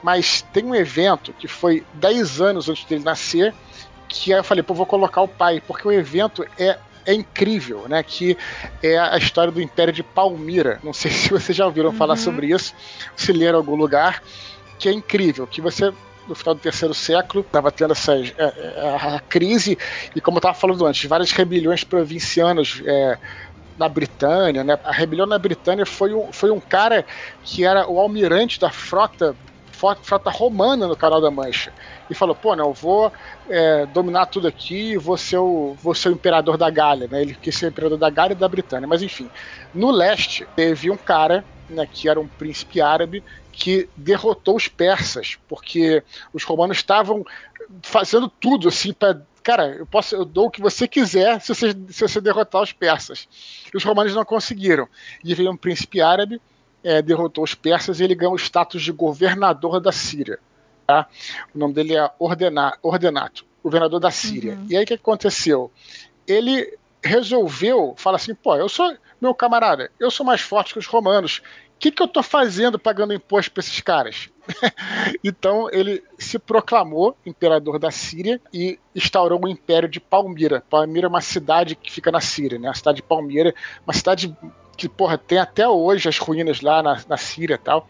Mas 0.02 0.42
tem 0.52 0.64
um 0.64 0.74
evento 0.74 1.32
que 1.32 1.46
foi 1.46 1.84
10 1.94 2.40
anos 2.40 2.68
antes 2.68 2.84
dele 2.84 3.04
nascer, 3.04 3.52
que 4.08 4.32
aí 4.32 4.38
eu 4.38 4.44
falei, 4.44 4.62
pô, 4.62 4.74
vou 4.74 4.86
colocar 4.86 5.20
o 5.20 5.28
pai, 5.28 5.62
porque 5.66 5.86
o 5.86 5.92
evento 5.92 6.46
é 6.58 6.78
é 7.06 7.14
incrível, 7.14 7.86
né? 7.88 8.02
Que 8.02 8.36
é 8.82 8.98
a 8.98 9.16
história 9.16 9.52
do 9.52 9.60
Império 9.60 9.92
de 9.92 10.02
Palmira. 10.02 10.78
Não 10.82 10.92
sei 10.92 11.10
se 11.12 11.30
vocês 11.30 11.56
já 11.56 11.66
ouviram 11.66 11.92
falar 11.92 12.16
sobre 12.16 12.48
isso, 12.48 12.74
se 13.16 13.32
leram 13.32 13.58
em 13.58 13.62
algum 13.62 13.76
lugar, 13.76 14.22
que 14.78 14.88
é 14.88 14.92
incrível, 14.92 15.46
que 15.46 15.60
você 15.60 15.92
no 16.28 16.34
final 16.34 16.54
do 16.54 16.60
terceiro 16.60 16.94
século 16.94 17.40
estava 17.40 17.72
tendo 17.72 17.92
essa 17.92 18.14
é, 18.14 18.32
é, 18.38 19.16
a 19.16 19.20
crise 19.20 19.76
e 20.14 20.20
como 20.20 20.36
eu 20.36 20.38
estava 20.40 20.54
falando 20.54 20.86
antes, 20.86 21.08
várias 21.08 21.32
rebeliões 21.32 21.82
provincianas 21.82 22.80
é, 22.84 23.18
na 23.76 23.88
Britânia, 23.88 24.62
né? 24.62 24.78
A 24.84 24.92
rebelião 24.92 25.26
na 25.26 25.38
Britânia 25.38 25.84
foi 25.84 26.14
um, 26.14 26.32
foi 26.32 26.50
um 26.50 26.60
cara 26.60 27.04
que 27.42 27.64
era 27.64 27.88
o 27.88 27.98
almirante 27.98 28.60
da 28.60 28.70
frota 28.70 29.34
frota 30.02 30.30
romana 30.30 30.86
no 30.86 30.96
Canal 30.96 31.20
da 31.20 31.30
Mancha 31.30 31.72
e 32.08 32.14
falou: 32.14 32.34
pô, 32.34 32.54
não, 32.54 32.68
eu 32.68 32.74
vou 32.74 33.12
é, 33.48 33.86
dominar 33.86 34.26
tudo 34.26 34.46
aqui, 34.46 34.96
vou 34.96 35.16
ser, 35.16 35.38
o, 35.38 35.74
vou 35.82 35.94
ser 35.94 36.10
o 36.10 36.12
imperador 36.12 36.56
da 36.56 36.68
Gália, 36.68 37.08
né? 37.10 37.22
Ele 37.22 37.34
quis 37.34 37.56
ser 37.56 37.66
o 37.66 37.68
imperador 37.68 37.98
da 37.98 38.10
Gália 38.10 38.34
e 38.34 38.36
da 38.36 38.48
Britânia, 38.48 38.86
mas 38.86 39.02
enfim. 39.02 39.30
No 39.74 39.90
leste, 39.90 40.46
teve 40.54 40.90
um 40.90 40.96
cara, 40.96 41.44
né, 41.68 41.88
que 41.90 42.08
era 42.08 42.20
um 42.20 42.26
príncipe 42.26 42.80
árabe, 42.80 43.22
que 43.52 43.88
derrotou 43.96 44.56
os 44.56 44.68
persas, 44.68 45.38
porque 45.48 46.02
os 46.32 46.44
romanos 46.44 46.78
estavam 46.78 47.24
fazendo 47.82 48.28
tudo 48.28 48.68
assim 48.68 48.92
para 48.92 49.20
cara, 49.42 49.74
eu 49.74 49.86
posso, 49.86 50.14
eu 50.14 50.24
dou 50.24 50.46
o 50.46 50.50
que 50.50 50.60
você 50.60 50.86
quiser 50.86 51.40
se 51.40 51.54
você, 51.54 51.72
se 51.88 52.00
você 52.02 52.20
derrotar 52.20 52.62
os 52.62 52.72
persas. 52.72 53.26
E 53.72 53.76
os 53.76 53.82
romanos 53.82 54.14
não 54.14 54.24
conseguiram. 54.24 54.86
E 55.24 55.34
veio 55.34 55.50
um 55.50 55.56
príncipe 55.56 56.00
árabe, 56.00 56.40
é, 56.82 57.02
derrotou 57.02 57.44
os 57.44 57.54
persas 57.54 58.00
e 58.00 58.04
ele 58.04 58.14
ganhou 58.14 58.34
o 58.34 58.38
status 58.38 58.82
de 58.82 58.92
governador 58.92 59.80
da 59.80 59.92
Síria. 59.92 60.38
Tá? 60.86 61.06
O 61.54 61.58
nome 61.58 61.74
dele 61.74 61.96
é 61.96 62.10
Ordena, 62.18 62.76
Ordenato, 62.82 63.44
governador 63.62 64.00
da 64.00 64.10
Síria. 64.10 64.54
Uhum. 64.54 64.66
E 64.68 64.76
aí 64.76 64.84
o 64.84 64.86
que 64.86 64.94
aconteceu? 64.94 65.70
Ele 66.26 66.78
resolveu 67.02 67.94
falar 67.96 68.16
assim: 68.16 68.34
pô, 68.34 68.56
eu 68.56 68.68
sou, 68.68 68.94
meu 69.20 69.34
camarada, 69.34 69.90
eu 69.98 70.10
sou 70.10 70.24
mais 70.24 70.40
forte 70.40 70.72
que 70.72 70.78
os 70.78 70.86
romanos. 70.86 71.42
O 71.76 71.80
que, 71.80 71.90
que 71.90 72.02
eu 72.02 72.08
tô 72.08 72.22
fazendo 72.22 72.78
pagando 72.78 73.14
imposto 73.14 73.50
para 73.52 73.62
esses 73.62 73.80
caras? 73.80 74.28
então 75.24 75.70
ele 75.72 76.04
se 76.18 76.38
proclamou 76.38 77.16
imperador 77.24 77.78
da 77.78 77.90
Síria 77.90 78.38
e 78.52 78.78
instaurou 78.94 79.42
o 79.42 79.48
império 79.48 79.88
de 79.88 79.98
Palmira. 79.98 80.62
Palmira 80.68 81.06
é 81.06 81.08
uma 81.08 81.22
cidade 81.22 81.74
que 81.74 81.90
fica 81.90 82.12
na 82.12 82.20
Síria, 82.20 82.58
né? 82.58 82.68
A 82.68 82.74
cidade 82.74 82.96
de 82.96 83.02
Palmira, 83.02 83.54
uma 83.86 83.94
cidade 83.94 84.36
que, 84.80 84.88
porra, 84.88 85.18
tem 85.18 85.36
até 85.36 85.68
hoje 85.68 86.08
as 86.08 86.16
ruínas 86.16 86.62
lá 86.62 86.82
na, 86.82 87.02
na 87.06 87.16
Síria 87.18 87.54
e 87.54 87.58
tal. 87.58 87.86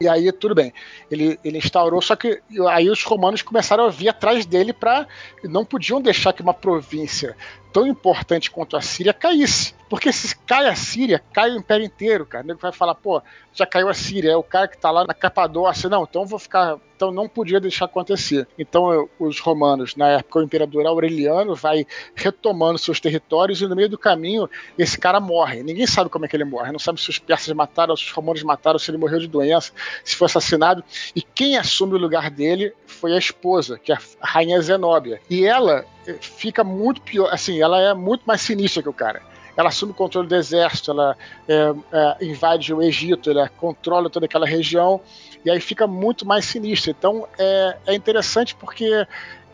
E 0.00 0.08
aí, 0.08 0.30
tudo 0.32 0.54
bem. 0.54 0.72
Ele, 1.10 1.38
ele 1.44 1.58
instaurou, 1.58 2.02
só 2.02 2.16
que 2.16 2.40
aí 2.68 2.90
os 2.90 3.04
romanos 3.04 3.42
começaram 3.42 3.84
a 3.84 3.88
vir 3.88 4.08
atrás 4.08 4.46
dele 4.46 4.72
para 4.72 5.06
Não 5.44 5.64
podiam 5.64 6.00
deixar 6.00 6.32
que 6.32 6.42
uma 6.42 6.54
província 6.54 7.36
tão 7.72 7.86
importante 7.86 8.50
quanto 8.50 8.76
a 8.76 8.80
Síria 8.80 9.12
caísse. 9.12 9.76
Porque 9.88 10.12
se 10.12 10.36
cai 10.40 10.68
a 10.68 10.74
Síria, 10.74 11.22
cai 11.32 11.50
o 11.50 11.56
império 11.56 11.86
inteiro, 11.86 12.26
cara. 12.26 12.44
O 12.44 12.46
nego 12.46 12.60
vai 12.60 12.72
falar, 12.72 12.94
pô, 12.94 13.22
já 13.54 13.64
caiu 13.64 13.88
a 13.88 13.94
Síria, 13.94 14.32
é 14.32 14.36
o 14.36 14.42
cara 14.42 14.68
que 14.68 14.76
tá 14.76 14.90
lá 14.90 15.06
na 15.06 15.14
Capadócia. 15.14 15.88
Não, 15.88 16.02
então 16.02 16.26
vou 16.26 16.38
ficar. 16.38 16.76
Então 16.94 17.10
não 17.10 17.26
podia 17.26 17.58
deixar 17.58 17.86
acontecer. 17.86 18.46
Então 18.58 18.92
eu- 18.92 19.08
os 19.18 19.40
romanos, 19.40 19.96
na 19.96 20.08
época, 20.08 20.40
o 20.40 20.42
imperador 20.42 20.84
Aureliano 20.84 21.54
vai 21.54 21.86
retomando 22.14 22.76
seus 22.78 23.00
territórios 23.00 23.62
e 23.62 23.66
no 23.66 23.74
meio 23.74 23.88
do 23.88 23.96
caminho 23.96 24.50
esse 24.76 24.98
cara 24.98 25.20
morre. 25.20 25.62
Ninguém 25.62 25.86
sabe 25.86 26.10
como 26.10 26.26
é 26.26 26.28
que 26.28 26.36
ele 26.36 26.44
morre. 26.44 26.70
Não 26.70 26.78
sabe 26.78 27.00
se 27.00 27.08
os 27.08 27.18
persas 27.18 27.54
mataram, 27.54 27.96
se 27.96 28.04
os 28.04 28.10
romanos 28.10 28.42
mataram, 28.42 28.78
se 28.78 28.90
ele 28.90 28.98
morreu 28.98 29.20
de 29.20 29.28
doença, 29.28 29.72
se 30.04 30.16
foi 30.16 30.26
assassinado. 30.26 30.84
E 31.16 31.22
quem 31.22 31.56
assume 31.56 31.94
o 31.94 31.98
lugar 31.98 32.30
dele 32.30 32.74
foi 32.86 33.14
a 33.14 33.18
esposa, 33.18 33.78
que 33.78 33.90
é 33.90 33.96
a 34.20 34.26
rainha 34.26 34.60
Zenóbia. 34.60 35.20
E 35.30 35.46
ela 35.46 35.86
fica 36.20 36.62
muito 36.64 37.00
pior, 37.02 37.32
assim, 37.32 37.60
ela 37.60 37.80
é 37.80 37.94
muito 37.94 38.22
mais 38.24 38.40
sinistra 38.40 38.82
que 38.82 38.88
o 38.88 38.92
cara. 38.92 39.22
Ela 39.56 39.70
assume 39.70 39.90
o 39.90 39.94
controle 39.94 40.28
do 40.28 40.36
exército, 40.36 40.92
ela 40.92 41.16
é, 41.48 41.74
é, 41.92 42.24
invade 42.24 42.72
o 42.72 42.80
Egito, 42.80 43.30
ela 43.30 43.48
controla 43.48 44.08
toda 44.08 44.26
aquela 44.26 44.46
região 44.46 45.00
e 45.44 45.50
aí 45.50 45.60
fica 45.60 45.84
muito 45.86 46.24
mais 46.24 46.44
sinistra. 46.44 46.92
Então 46.96 47.26
é, 47.36 47.76
é 47.86 47.94
interessante 47.94 48.54
porque 48.54 49.04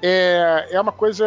é, 0.07 0.69
é 0.73 0.81
uma 0.81 0.93
coisa. 0.93 1.25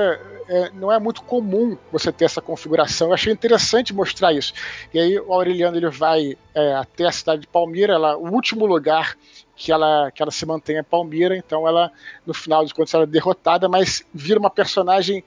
é, 0.47 0.69
não 0.71 0.91
é 0.91 0.99
muito 0.99 1.23
comum 1.23 1.75
você 1.91 2.11
ter 2.11 2.25
essa 2.25 2.39
configuração. 2.39 3.07
Eu 3.07 3.15
achei 3.15 3.34
interessante 3.34 3.91
mostrar 3.91 4.34
isso. 4.34 4.53
E 4.93 4.99
aí 4.99 5.19
o 5.19 5.34
Aureliano 5.34 5.75
ele 5.75 5.89
vai 5.89 6.38
é, 6.53 6.75
até 6.75 7.05
a 7.05 7.11
cidade 7.11 7.41
de 7.41 7.47
Palmira, 7.47 7.93
ela, 7.93 8.15
o 8.15 8.32
último 8.32 8.67
lugar 8.67 9.17
que 9.55 9.71
ela, 9.71 10.11
que 10.11 10.21
ela 10.21 10.30
se 10.30 10.45
mantém 10.45 10.78
é 10.78 10.84
Palmira, 10.84 11.36
então 11.36 11.67
ela, 11.67 11.91
no 12.23 12.36
final 12.36 12.63
de 12.63 12.71
contas, 12.71 12.93
ela 12.93 13.05
é 13.05 13.07
derrotada, 13.07 13.67
mas 13.67 14.05
vira 14.13 14.39
uma 14.39 14.51
personagem 14.51 15.23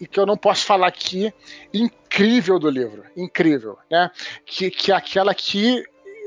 e 0.00 0.06
que 0.06 0.20
eu 0.20 0.26
não 0.26 0.36
posso 0.36 0.64
falar 0.64 0.86
aqui, 0.86 1.32
incrível 1.74 2.60
do 2.60 2.70
livro, 2.70 3.04
incrível, 3.16 3.76
né? 3.90 4.10
Que, 4.46 4.70
que 4.70 4.92
é 4.92 4.94
aquela 4.94 5.34
que 5.34 5.84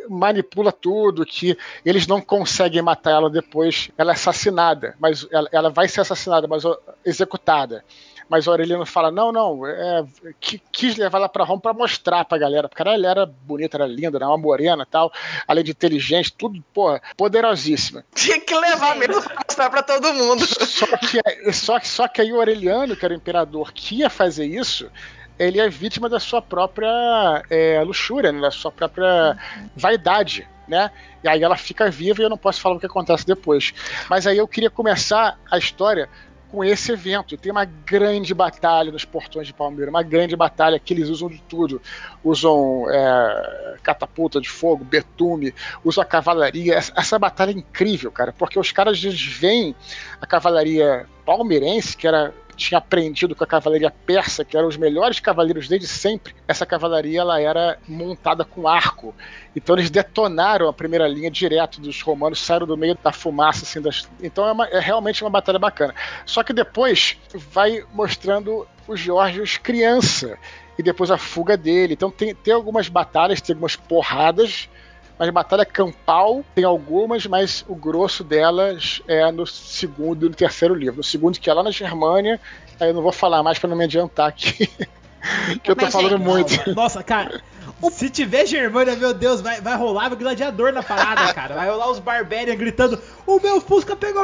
manipula 0.09 0.71
tudo, 0.71 1.25
que 1.25 1.57
eles 1.85 2.07
não 2.07 2.21
conseguem 2.21 2.81
matar 2.81 3.11
ela 3.11 3.29
depois, 3.29 3.89
ela 3.97 4.11
é 4.11 4.15
assassinada, 4.15 4.95
mas 4.99 5.27
ela, 5.31 5.47
ela 5.51 5.69
vai 5.69 5.87
ser 5.87 6.01
assassinada, 6.01 6.47
mas 6.47 6.63
executada. 7.05 7.83
Mas 8.27 8.47
o 8.47 8.49
Aureliano 8.49 8.87
fala: 8.87 9.11
não, 9.11 9.31
não, 9.31 9.67
é, 9.67 10.03
qui- 10.39 10.59
quis 10.71 10.95
levar 10.97 11.19
ela 11.19 11.29
pra 11.29 11.43
Roma 11.43 11.61
pra 11.61 11.73
mostrar 11.75 12.25
pra 12.25 12.39
galera. 12.39 12.67
Porque 12.67 12.81
ela 12.81 13.07
era 13.07 13.23
bonita, 13.23 13.77
era 13.77 13.85
linda, 13.85 14.17
era 14.17 14.27
uma 14.27 14.35
morena 14.37 14.83
tal, 14.83 15.11
além 15.47 15.63
de 15.63 15.69
inteligente, 15.69 16.33
tudo, 16.33 16.59
pô, 16.73 16.99
poderosíssima. 17.15 18.03
Tinha 18.15 18.41
que 18.41 18.55
levar 18.55 18.95
mesmo 18.95 19.21
pra 19.21 19.35
mostrar 19.47 19.69
pra 19.69 19.83
todo 19.83 20.11
mundo. 20.11 20.43
Só 20.43 20.87
que, 20.97 21.53
só, 21.53 21.79
que- 21.79 21.87
só 21.87 22.07
que 22.07 22.19
aí 22.19 22.33
o 22.33 22.37
Aureliano, 22.37 22.95
que 22.95 23.05
era 23.05 23.13
o 23.13 23.17
imperador, 23.17 23.71
que 23.71 23.97
ia 23.99 24.09
fazer 24.09 24.47
isso, 24.47 24.89
ele 25.38 25.59
é 25.59 25.69
vítima 25.69 26.09
da 26.09 26.19
sua 26.19 26.41
própria 26.41 27.43
é, 27.49 27.81
luxúria, 27.83 28.31
né, 28.31 28.41
da 28.41 28.51
sua 28.51 28.71
própria 28.71 29.38
vaidade. 29.75 30.47
Né? 30.67 30.89
E 31.23 31.29
aí 31.29 31.43
ela 31.43 31.55
fica 31.55 31.91
viva 31.91 32.21
e 32.21 32.25
eu 32.25 32.29
não 32.29 32.38
posso 32.38 32.59
falar 32.59 32.75
o 32.75 32.79
que 32.79 32.88
acontece 32.88 33.25
depois. 33.25 33.73
Mas 34.09 34.25
aí 34.25 34.38
eu 34.38 34.47
queria 34.47 34.69
começar 34.69 35.38
a 35.51 35.57
história 35.57 36.09
com 36.55 36.63
esse 36.63 36.91
evento. 36.91 37.38
Tem 37.38 37.51
uma 37.51 37.65
grande 37.65 38.33
batalha 38.33 38.91
nos 38.91 39.03
portões 39.03 39.45
de 39.45 39.53
Palmeira, 39.53 39.91
uma 39.91 40.01
grande 40.01 40.36
batalha 40.36 40.79
que 40.79 40.93
eles 40.93 41.09
usam 41.09 41.27
de 41.27 41.41
tudo. 41.49 41.81
Usam 42.23 42.89
é, 42.89 43.75
catapulta 43.83 44.39
de 44.39 44.49
fogo, 44.49 44.83
betume, 44.83 45.53
usam 45.83 46.01
a 46.01 46.05
cavalaria. 46.05 46.75
Essa, 46.75 46.93
essa 46.95 47.19
batalha 47.19 47.51
é 47.51 47.55
incrível, 47.55 48.11
cara, 48.11 48.33
porque 48.33 48.57
os 48.57 48.71
caras 48.71 49.03
eles 49.03 49.21
veem 49.21 49.75
a 50.21 50.25
cavalaria 50.25 51.05
palmeirense, 51.25 51.97
que 51.97 52.07
era 52.07 52.33
tinha 52.55 52.77
aprendido 52.77 53.35
com 53.35 53.43
a 53.43 53.47
cavalaria 53.47 53.91
persa, 53.91 54.43
que 54.43 54.57
eram 54.57 54.67
os 54.67 54.77
melhores 54.77 55.19
cavaleiros 55.19 55.67
desde 55.67 55.87
sempre, 55.87 56.33
essa 56.47 56.65
cavalaria 56.65 57.19
ela 57.19 57.39
era 57.39 57.77
montada 57.87 58.43
com 58.43 58.67
arco. 58.67 59.13
Então 59.55 59.75
eles 59.75 59.89
detonaram 59.89 60.67
a 60.67 60.73
primeira 60.73 61.07
linha 61.07 61.29
direto 61.29 61.79
dos 61.79 62.01
romanos, 62.01 62.39
saíram 62.39 62.65
do 62.65 62.77
meio 62.77 62.97
da 63.01 63.11
fumaça, 63.11 63.63
assim, 63.63 63.81
das... 63.81 64.09
então 64.21 64.47
é, 64.47 64.51
uma, 64.51 64.67
é 64.67 64.79
realmente 64.79 65.23
uma 65.23 65.29
batalha 65.29 65.59
bacana. 65.59 65.93
Só 66.25 66.43
que 66.43 66.53
depois 66.53 67.17
vai 67.33 67.83
mostrando 67.93 68.67
o 68.87 68.95
Georgios 68.95 69.57
criança 69.57 70.37
e 70.77 70.83
depois 70.83 71.11
a 71.11 71.17
fuga 71.17 71.57
dele. 71.57 71.93
Então 71.93 72.11
tem, 72.11 72.33
tem 72.35 72.53
algumas 72.53 72.89
batalhas, 72.89 73.41
tem 73.41 73.53
algumas 73.53 73.75
porradas, 73.75 74.69
mas 75.18 75.30
batalha 75.30 75.66
campal 75.66 76.43
tem 76.53 76.63
algumas, 76.63 77.26
mas 77.26 77.63
o 77.68 77.76
grosso 77.76 78.24
delas 78.24 79.01
é 79.07 79.32
no 79.32 79.47
segundo 79.47 80.26
e 80.26 80.30
no 80.30 80.36
terceiro 80.36 80.74
livro. 80.74 80.97
No 80.97 81.03
segundo, 81.03 81.39
que 81.39 81.49
é 81.49 81.53
lá 81.53 81.63
na 81.63 81.72
Germânia, 81.72 82.39
aí 82.80 82.89
eu 82.89 82.93
não 82.93 83.01
vou 83.01 83.11
falar 83.11 83.41
mais 83.41 83.57
para 83.57 83.70
não 83.70 83.78
me 83.78 83.86
adiantar 83.86 84.28
aqui. 84.28 84.68
que 85.63 85.72
eu 85.72 85.76
tô 85.76 85.86
Mas, 85.86 85.93
falando 85.93 86.18
gente, 86.18 86.26
muito. 86.26 86.76
Nossa, 86.76 87.03
cara. 87.03 87.41
Se 87.91 88.09
tiver 88.09 88.45
Germânia, 88.45 88.95
meu 88.95 89.13
Deus, 89.13 89.41
vai, 89.41 89.61
vai 89.61 89.76
rolar 89.76 90.11
o 90.11 90.15
gladiador 90.15 90.71
na 90.71 90.82
parada, 90.82 91.32
cara. 91.36 91.55
Vai 91.55 91.69
rolar 91.69 91.91
os 91.91 91.99
Barbarian 91.99 92.55
gritando: 92.55 92.99
O 93.28 93.39
meu 93.39 93.61
Fusca 93.61 93.95
pegou! 93.95 94.23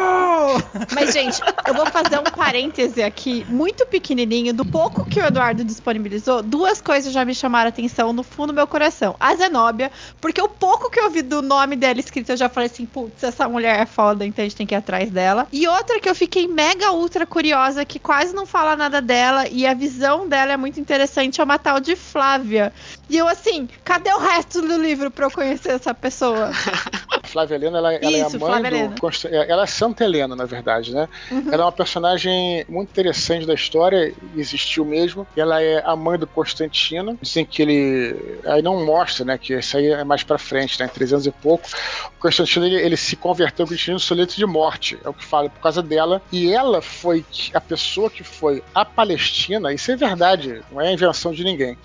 Mas, 0.94 1.14
gente, 1.14 1.42
eu 1.68 1.74
vou 1.74 1.86
fazer 1.88 2.18
um 2.18 2.24
parêntese 2.24 3.04
aqui, 3.04 3.46
muito 3.50 3.86
pequenininho, 3.86 4.54
do 4.54 4.66
pouco 4.66 5.06
que 5.06 5.20
o 5.20 5.26
Eduardo 5.26 5.64
disponibilizou. 5.64 6.42
Duas 6.42 6.82
coisas 6.82 7.14
já 7.14 7.24
me 7.24 7.36
chamaram 7.36 7.68
a 7.68 7.70
atenção 7.70 8.14
no 8.14 8.24
fundo 8.24 8.48
do 8.48 8.54
meu 8.54 8.68
coração. 8.68 9.16
A 9.20 9.36
Zenóbia, 9.36 9.92
porque 10.20 10.42
o 10.42 10.50
pouco 10.50 10.90
que 10.90 11.00
eu 11.00 11.10
vi 11.10 11.22
do 11.22 11.42
nome 11.42 11.76
dela 11.76 12.00
escrito, 12.00 12.32
eu 12.32 12.38
já 12.38 12.50
falei 12.50 12.70
assim: 12.70 12.86
putz, 12.86 13.24
essa 13.24 13.48
mulher 13.48 13.80
é 13.80 13.86
foda, 13.86 14.26
então 14.26 14.44
a 14.44 14.48
gente 14.48 14.58
tem 14.58 14.66
que 14.66 14.74
ir 14.74 14.78
atrás 14.78 15.10
dela. 15.12 15.48
E 15.52 15.68
outra 15.68 16.00
que 16.00 16.10
eu 16.10 16.16
fiquei 16.16 16.48
mega 16.48 16.92
ultra 16.92 17.26
curiosa, 17.26 17.86
que 17.86 18.00
quase 18.00 18.34
não 18.34 18.46
fala 18.46 18.76
nada 18.76 19.02
dela, 19.02 19.48
e 19.48 19.68
a 19.68 19.74
visão 19.74 20.28
dela 20.28 20.54
é 20.54 20.58
muito 20.58 20.80
interessante, 20.80 21.40
é 21.40 21.44
uma 21.44 21.60
tal 21.60 21.80
de 21.80 21.96
Flávia. 21.96 22.74
E 23.10 23.18
eu, 23.18 23.28
assim, 23.28 23.41
cadê 23.84 24.14
o 24.14 24.20
resto 24.20 24.62
do 24.62 24.78
livro 24.82 25.12
pra 25.12 25.26
eu 25.28 25.32
conhecer 25.32 25.70
essa 25.72 25.94
pessoa? 25.94 26.52
Flávia 27.32 27.56
Helena, 27.56 27.78
ela, 27.78 27.94
ela 27.94 28.18
é 28.18 28.24
a 28.24 28.28
Isso, 28.28 28.40
mãe 28.40 28.62
do. 28.62 29.28
É, 29.28 29.50
Ela 29.50 29.64
é 29.64 29.66
Santa 29.66 30.04
Helena, 30.04 30.36
na 30.36 30.46
verdade, 30.46 30.94
né? 30.94 31.08
Ela 31.52 31.64
é 31.64 31.66
uma 31.66 31.72
personagem 31.72 32.66
muito 32.68 32.90
interessante 32.90 33.46
da 33.46 33.54
história, 33.54 34.14
existiu 34.36 34.84
mesmo. 34.84 35.26
Ela 35.36 35.62
é 35.62 35.82
a 35.86 35.96
mãe 35.96 36.20
do 36.20 36.28
Constantino. 36.28 37.18
Dizem 37.22 37.46
que 37.46 37.62
ele. 37.62 38.40
Aí 38.46 38.62
não 38.62 38.86
mostra, 38.86 39.24
né? 39.24 39.38
Que 39.38 39.54
isso 39.54 39.78
aí 39.78 39.88
é 39.88 40.04
mais 40.04 40.24
pra 40.24 40.38
frente, 40.38 40.80
né? 40.80 40.86
Em 40.86 40.90
300 40.90 41.28
e 41.28 41.32
pouco. 41.32 41.68
O 42.18 42.22
Constantino 42.22 42.66
ele, 42.66 42.76
ele 42.76 42.98
se 42.98 43.16
converteu 43.16 43.64
ao 43.64 43.68
cristianismo 43.68 44.06
soleto 44.06 44.36
de 44.36 44.46
morte, 44.46 44.98
é 45.04 45.10
o 45.10 45.14
que 45.14 45.24
fala, 45.24 45.50
por 45.50 45.62
causa 45.62 45.82
dela. 45.82 46.22
E 46.32 46.52
ela 46.52 46.82
foi 46.82 47.26
a 47.54 47.62
pessoa 47.62 48.10
que 48.10 48.24
foi 48.24 48.62
à 48.76 48.84
Palestina, 48.84 49.74
isso 49.74 49.92
é 49.92 49.96
verdade, 49.96 50.62
não 50.72 50.82
é 50.82 50.92
invenção 50.92 51.32
de 51.32 51.44
ninguém. 51.44 51.78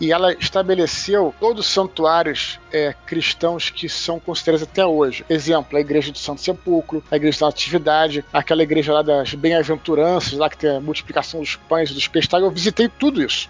E 0.00 0.12
ela 0.12 0.32
estabeleceu 0.32 1.34
todos 1.38 1.66
os 1.66 1.72
santuários 1.72 2.58
é, 2.72 2.94
cristãos 3.06 3.68
que 3.68 3.88
são 3.88 4.18
considerados 4.18 4.62
até 4.66 4.79
hoje. 4.86 5.24
Exemplo, 5.28 5.76
a 5.76 5.80
igreja 5.80 6.12
do 6.12 6.18
Santo 6.18 6.40
Sepulcro, 6.40 7.02
a 7.10 7.16
igreja 7.16 7.40
da 7.40 7.46
Natividade, 7.46 8.24
aquela 8.32 8.62
igreja 8.62 8.92
lá 8.92 9.02
das 9.02 9.34
Bem-aventuranças, 9.34 10.32
lá 10.32 10.48
que 10.48 10.58
tem 10.58 10.76
a 10.76 10.80
multiplicação 10.80 11.40
dos 11.40 11.56
pães 11.56 11.90
e 11.90 11.94
dos 11.94 12.08
peixes. 12.08 12.32
Eu 12.32 12.50
visitei 12.50 12.88
tudo 12.88 13.22
isso. 13.22 13.48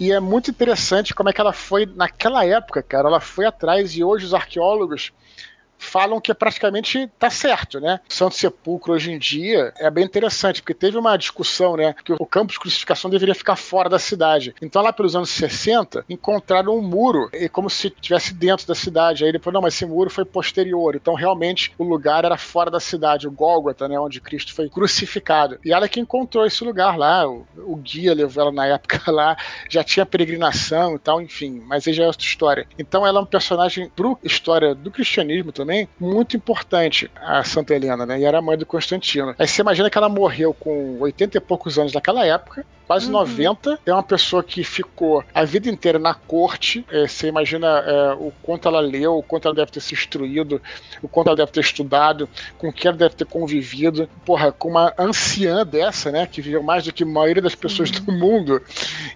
E 0.00 0.12
é 0.12 0.20
muito 0.20 0.50
interessante 0.50 1.14
como 1.14 1.28
é 1.28 1.32
que 1.32 1.40
ela 1.40 1.52
foi 1.52 1.84
naquela 1.84 2.44
época, 2.44 2.82
cara. 2.82 3.08
Ela 3.08 3.20
foi 3.20 3.46
atrás 3.46 3.96
e 3.96 4.04
hoje 4.04 4.26
os 4.26 4.34
arqueólogos 4.34 5.12
falam 5.78 6.20
que 6.20 6.34
praticamente 6.34 7.10
tá 7.18 7.30
certo, 7.30 7.80
né? 7.80 8.00
Santo 8.08 8.34
Sepulcro 8.34 8.92
hoje 8.92 9.12
em 9.12 9.18
dia 9.18 9.72
é 9.78 9.90
bem 9.90 10.04
interessante, 10.04 10.60
porque 10.60 10.74
teve 10.74 10.98
uma 10.98 11.16
discussão, 11.16 11.76
né? 11.76 11.94
Que 12.04 12.12
o 12.12 12.26
campo 12.26 12.52
de 12.52 12.58
crucificação 12.58 13.10
deveria 13.10 13.34
ficar 13.34 13.56
fora 13.56 13.88
da 13.88 13.98
cidade. 13.98 14.54
Então, 14.60 14.82
lá 14.82 14.92
pelos 14.92 15.14
anos 15.14 15.30
60, 15.30 16.04
encontraram 16.08 16.76
um 16.76 16.82
muro, 16.82 17.30
e 17.32 17.48
como 17.48 17.70
se 17.70 17.88
estivesse 17.88 18.34
dentro 18.34 18.66
da 18.66 18.74
cidade. 18.74 19.24
Aí 19.24 19.32
depois, 19.32 19.54
não, 19.54 19.62
mas 19.62 19.74
esse 19.74 19.86
muro 19.86 20.10
foi 20.10 20.24
posterior. 20.24 20.96
Então, 20.96 21.14
realmente, 21.14 21.72
o 21.78 21.84
lugar 21.84 22.24
era 22.24 22.36
fora 22.36 22.70
da 22.70 22.80
cidade, 22.80 23.28
o 23.28 23.30
Gólgota, 23.30 23.86
né? 23.88 23.98
Onde 23.98 24.20
Cristo 24.20 24.54
foi 24.54 24.68
crucificado. 24.68 25.58
E 25.64 25.72
ela 25.72 25.88
que 25.88 26.00
encontrou 26.00 26.44
esse 26.44 26.64
lugar 26.64 26.96
lá. 26.98 27.28
O, 27.28 27.46
o 27.56 27.76
guia 27.76 28.14
levou 28.14 28.42
ela 28.42 28.52
na 28.52 28.66
época 28.66 29.00
lá, 29.10 29.36
já 29.68 29.84
tinha 29.84 30.04
peregrinação 30.04 30.96
e 30.96 30.98
tal, 30.98 31.22
enfim. 31.22 31.62
Mas 31.66 31.86
aí 31.86 31.94
já 31.94 32.04
é 32.04 32.06
outra 32.06 32.24
história. 32.24 32.66
Então, 32.78 33.06
ela 33.06 33.20
é 33.20 33.22
um 33.22 33.26
personagem, 33.26 33.90
pro 33.94 34.18
história 34.22 34.74
do 34.74 34.90
cristianismo 34.90 35.52
também, 35.52 35.67
muito 35.98 36.36
importante, 36.36 37.10
a 37.16 37.42
Santa 37.44 37.74
Helena, 37.74 38.06
né? 38.06 38.18
E 38.20 38.24
era 38.24 38.40
mãe 38.40 38.56
do 38.56 38.66
Constantino. 38.66 39.34
Aí 39.38 39.46
você 39.46 39.60
imagina 39.62 39.90
que 39.90 39.98
ela 39.98 40.08
morreu 40.08 40.54
com 40.54 40.98
80 41.00 41.36
e 41.36 41.40
poucos 41.40 41.78
anos 41.78 41.92
naquela 41.92 42.24
época, 42.24 42.64
quase 42.88 43.10
90. 43.10 43.78
É 43.84 43.92
uma 43.92 44.02
pessoa 44.02 44.42
que 44.42 44.64
ficou 44.64 45.22
a 45.34 45.44
vida 45.44 45.68
inteira 45.68 45.98
na 45.98 46.14
corte. 46.14 46.84
É, 46.90 47.06
você 47.06 47.28
imagina 47.28 47.66
é, 47.66 48.12
o 48.14 48.32
quanto 48.42 48.66
ela 48.66 48.80
leu, 48.80 49.18
o 49.18 49.22
quanto 49.22 49.46
ela 49.46 49.54
deve 49.54 49.70
ter 49.70 49.80
se 49.80 49.92
instruído, 49.92 50.60
o 51.02 51.08
quanto 51.08 51.26
ela 51.26 51.36
deve 51.36 51.52
ter 51.52 51.60
estudado, 51.60 52.26
com 52.56 52.72
quem 52.72 52.88
ela 52.88 52.96
deve 52.96 53.14
ter 53.14 53.26
convivido. 53.26 54.08
Porra, 54.24 54.50
com 54.50 54.70
uma 54.70 54.94
anciã 54.98 55.66
dessa, 55.66 56.10
né? 56.10 56.26
Que 56.26 56.40
viveu 56.40 56.62
mais 56.62 56.84
do 56.84 56.92
que 56.92 57.02
a 57.02 57.06
maioria 57.06 57.42
das 57.42 57.54
pessoas 57.54 57.90
do 57.90 58.10
mundo. 58.10 58.62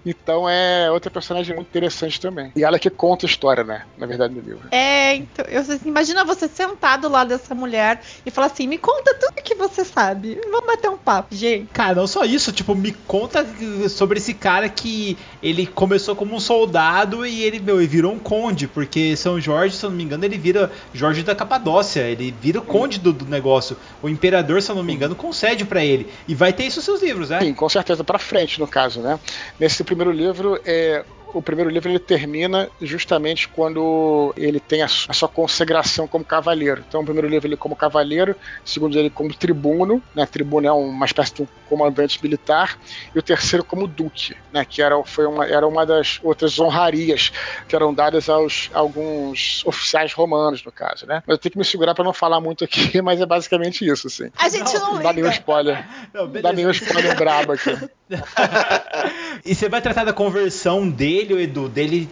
Então 0.05 0.49
é 0.49 0.91
outra 0.91 1.11
personagem 1.11 1.57
muito 1.57 1.69
interessante 1.69 2.21
também. 2.21 2.53
E 2.55 2.63
ela 2.63 2.79
que 2.79 2.91
conta 2.91 3.25
a 3.25 3.29
história, 3.29 3.65
né? 3.65 3.87
Na 3.97 4.07
verdade, 4.07 4.35
no 4.35 4.41
livro. 4.41 4.69
É, 4.71 5.15
então, 5.17 5.47
eu, 5.47 5.61
assim, 5.61 5.89
imagina 5.89 6.25
você 6.25 6.47
sentado 6.47 7.09
lá 7.09 7.25
dessa 7.25 7.55
mulher 7.55 8.03
e 8.27 8.31
falar 8.31 8.49
assim: 8.49 8.67
me 8.67 8.77
conta 8.77 9.15
tudo 9.15 9.43
que 9.43 9.55
você 9.55 9.83
sabe. 9.83 10.39
Vamos 10.51 10.67
bater 10.67 10.91
um 10.91 10.99
papo, 10.99 11.35
gente. 11.35 11.69
Cara, 11.73 11.95
não 11.95 12.07
só 12.07 12.25
isso, 12.25 12.53
tipo, 12.53 12.75
me 12.75 12.93
conta 12.93 13.43
sobre 13.89 14.19
esse 14.19 14.35
cara 14.35 14.69
que 14.69 15.17
ele 15.43 15.67
começou 15.67 16.15
como 16.15 16.35
um 16.35 16.41
soldado 16.41 17.27
e 17.27 17.43
ele, 17.43 17.61
meu, 17.61 17.79
virou 17.79 18.13
um 18.13 18.19
conde, 18.19 18.67
porque 18.67 19.17
São 19.17 19.41
Jorge, 19.41 19.77
se 19.77 19.85
eu 19.85 19.91
não 19.91 19.97
me 19.97 20.05
engano, 20.05 20.25
ele 20.25 20.39
vira 20.39 20.71
Jorge 20.95 21.23
da 21.23 21.35
Capadócia, 21.35 22.03
ele 22.03 22.35
vira 22.41 22.59
o 22.59 22.63
conde 22.63 22.99
do, 22.99 23.13
do 23.13 23.25
negócio. 23.25 23.77
O 24.03 24.09
imperador, 24.09 24.63
se 24.63 24.71
eu 24.71 24.77
não 24.77 24.83
me 24.83 24.93
engano, 24.93 25.15
concede 25.15 25.65
pra 25.65 25.85
ele. 25.85 26.09
E 26.27 26.35
vai 26.35 26.53
ter 26.53 26.65
isso 26.65 26.79
nos 26.79 26.85
seus 26.85 27.03
livros, 27.03 27.31
né? 27.31 27.41
Sim, 27.41 27.55
com 27.55 27.69
certeza, 27.69 28.05
pra 28.05 28.19
frente, 28.19 28.59
no 28.61 28.67
caso, 28.67 29.01
né? 29.01 29.19
Nesse 29.59 29.83
primeiro 29.85 30.11
livro, 30.11 30.61
é, 30.65 31.05
o 31.33 31.43
primeiro 31.43 31.71
livro 31.71 31.89
ele 31.89 31.99
termina 31.99 32.69
justamente 32.81 33.49
quando 33.49 34.33
ele 34.37 34.61
tem 34.61 34.83
a, 34.83 34.87
a 34.87 35.13
sua 35.13 35.29
consagração 35.29 36.07
como 36.07 36.25
cavaleiro. 36.25 36.85
Então, 36.87 37.01
o 37.01 37.05
primeiro 37.05 37.29
livro 37.29 37.49
ele 37.49 37.57
como 37.57 37.75
cavaleiro, 37.75 38.37
o 38.65 38.69
segundo 38.69 38.99
ele 38.99 39.11
como 39.11 39.33
tribuno, 39.35 40.03
né? 40.15 40.27
Tribuno 40.27 40.67
é 40.67 40.73
uma 40.73 41.07
espécie 41.07 41.35
de 41.35 41.43
um 41.43 41.49
comandante 41.69 42.19
militar, 42.23 42.79
e 43.15 43.19
o 43.19 43.23
terceiro 43.23 43.65
como 43.65 43.87
duque, 43.87 44.37
né? 44.53 44.65
Que 44.65 44.83
era, 44.83 45.03
foi 45.05 45.27
uma, 45.27 45.47
era 45.47 45.67
uma 45.67 45.87
das 45.87 46.21
outras 46.23 46.59
honrarias 46.59 47.33
que 47.67 47.75
eram 47.75 47.95
dadas 47.95 48.29
aos 48.29 48.71
a 48.75 48.83
alguns 48.83 49.63
oficiais 49.65 50.13
romanos, 50.13 50.63
no 50.65 50.71
caso, 50.71 51.07
né? 51.07 51.23
Mas 51.27 51.35
eu 51.35 51.39
tenho 51.39 51.53
que 51.53 51.59
me 51.59 51.65
segurar 51.65 51.95
para 51.95 52.05
não 52.05 52.13
falar 52.13 52.41
muito 52.41 52.65
aqui, 52.65 53.01
mas 53.03 53.21
é 53.21 53.27
basicamente 53.27 53.87
isso, 53.87 54.07
assim. 54.07 54.31
A 54.37 54.49
gente 54.49 54.73
não, 54.75 54.95
Não 54.95 55.03
dá 55.03 55.13
nenhum 55.13 55.31
spoiler. 55.31 55.87
Não, 56.13 56.29
dá 56.29 56.53
nenhum 56.53 56.71
spoiler 56.71 57.17
brabo 57.17 57.53
aqui. 57.53 57.71
E 59.45 59.55
você 59.55 59.69
vai 59.69 59.81
tratar 59.81 60.05
da 60.05 60.13
conversão 60.13 60.89
dele, 60.89 61.22
o 61.33 61.41
Edu, 61.41 61.69
dele. 61.69 62.09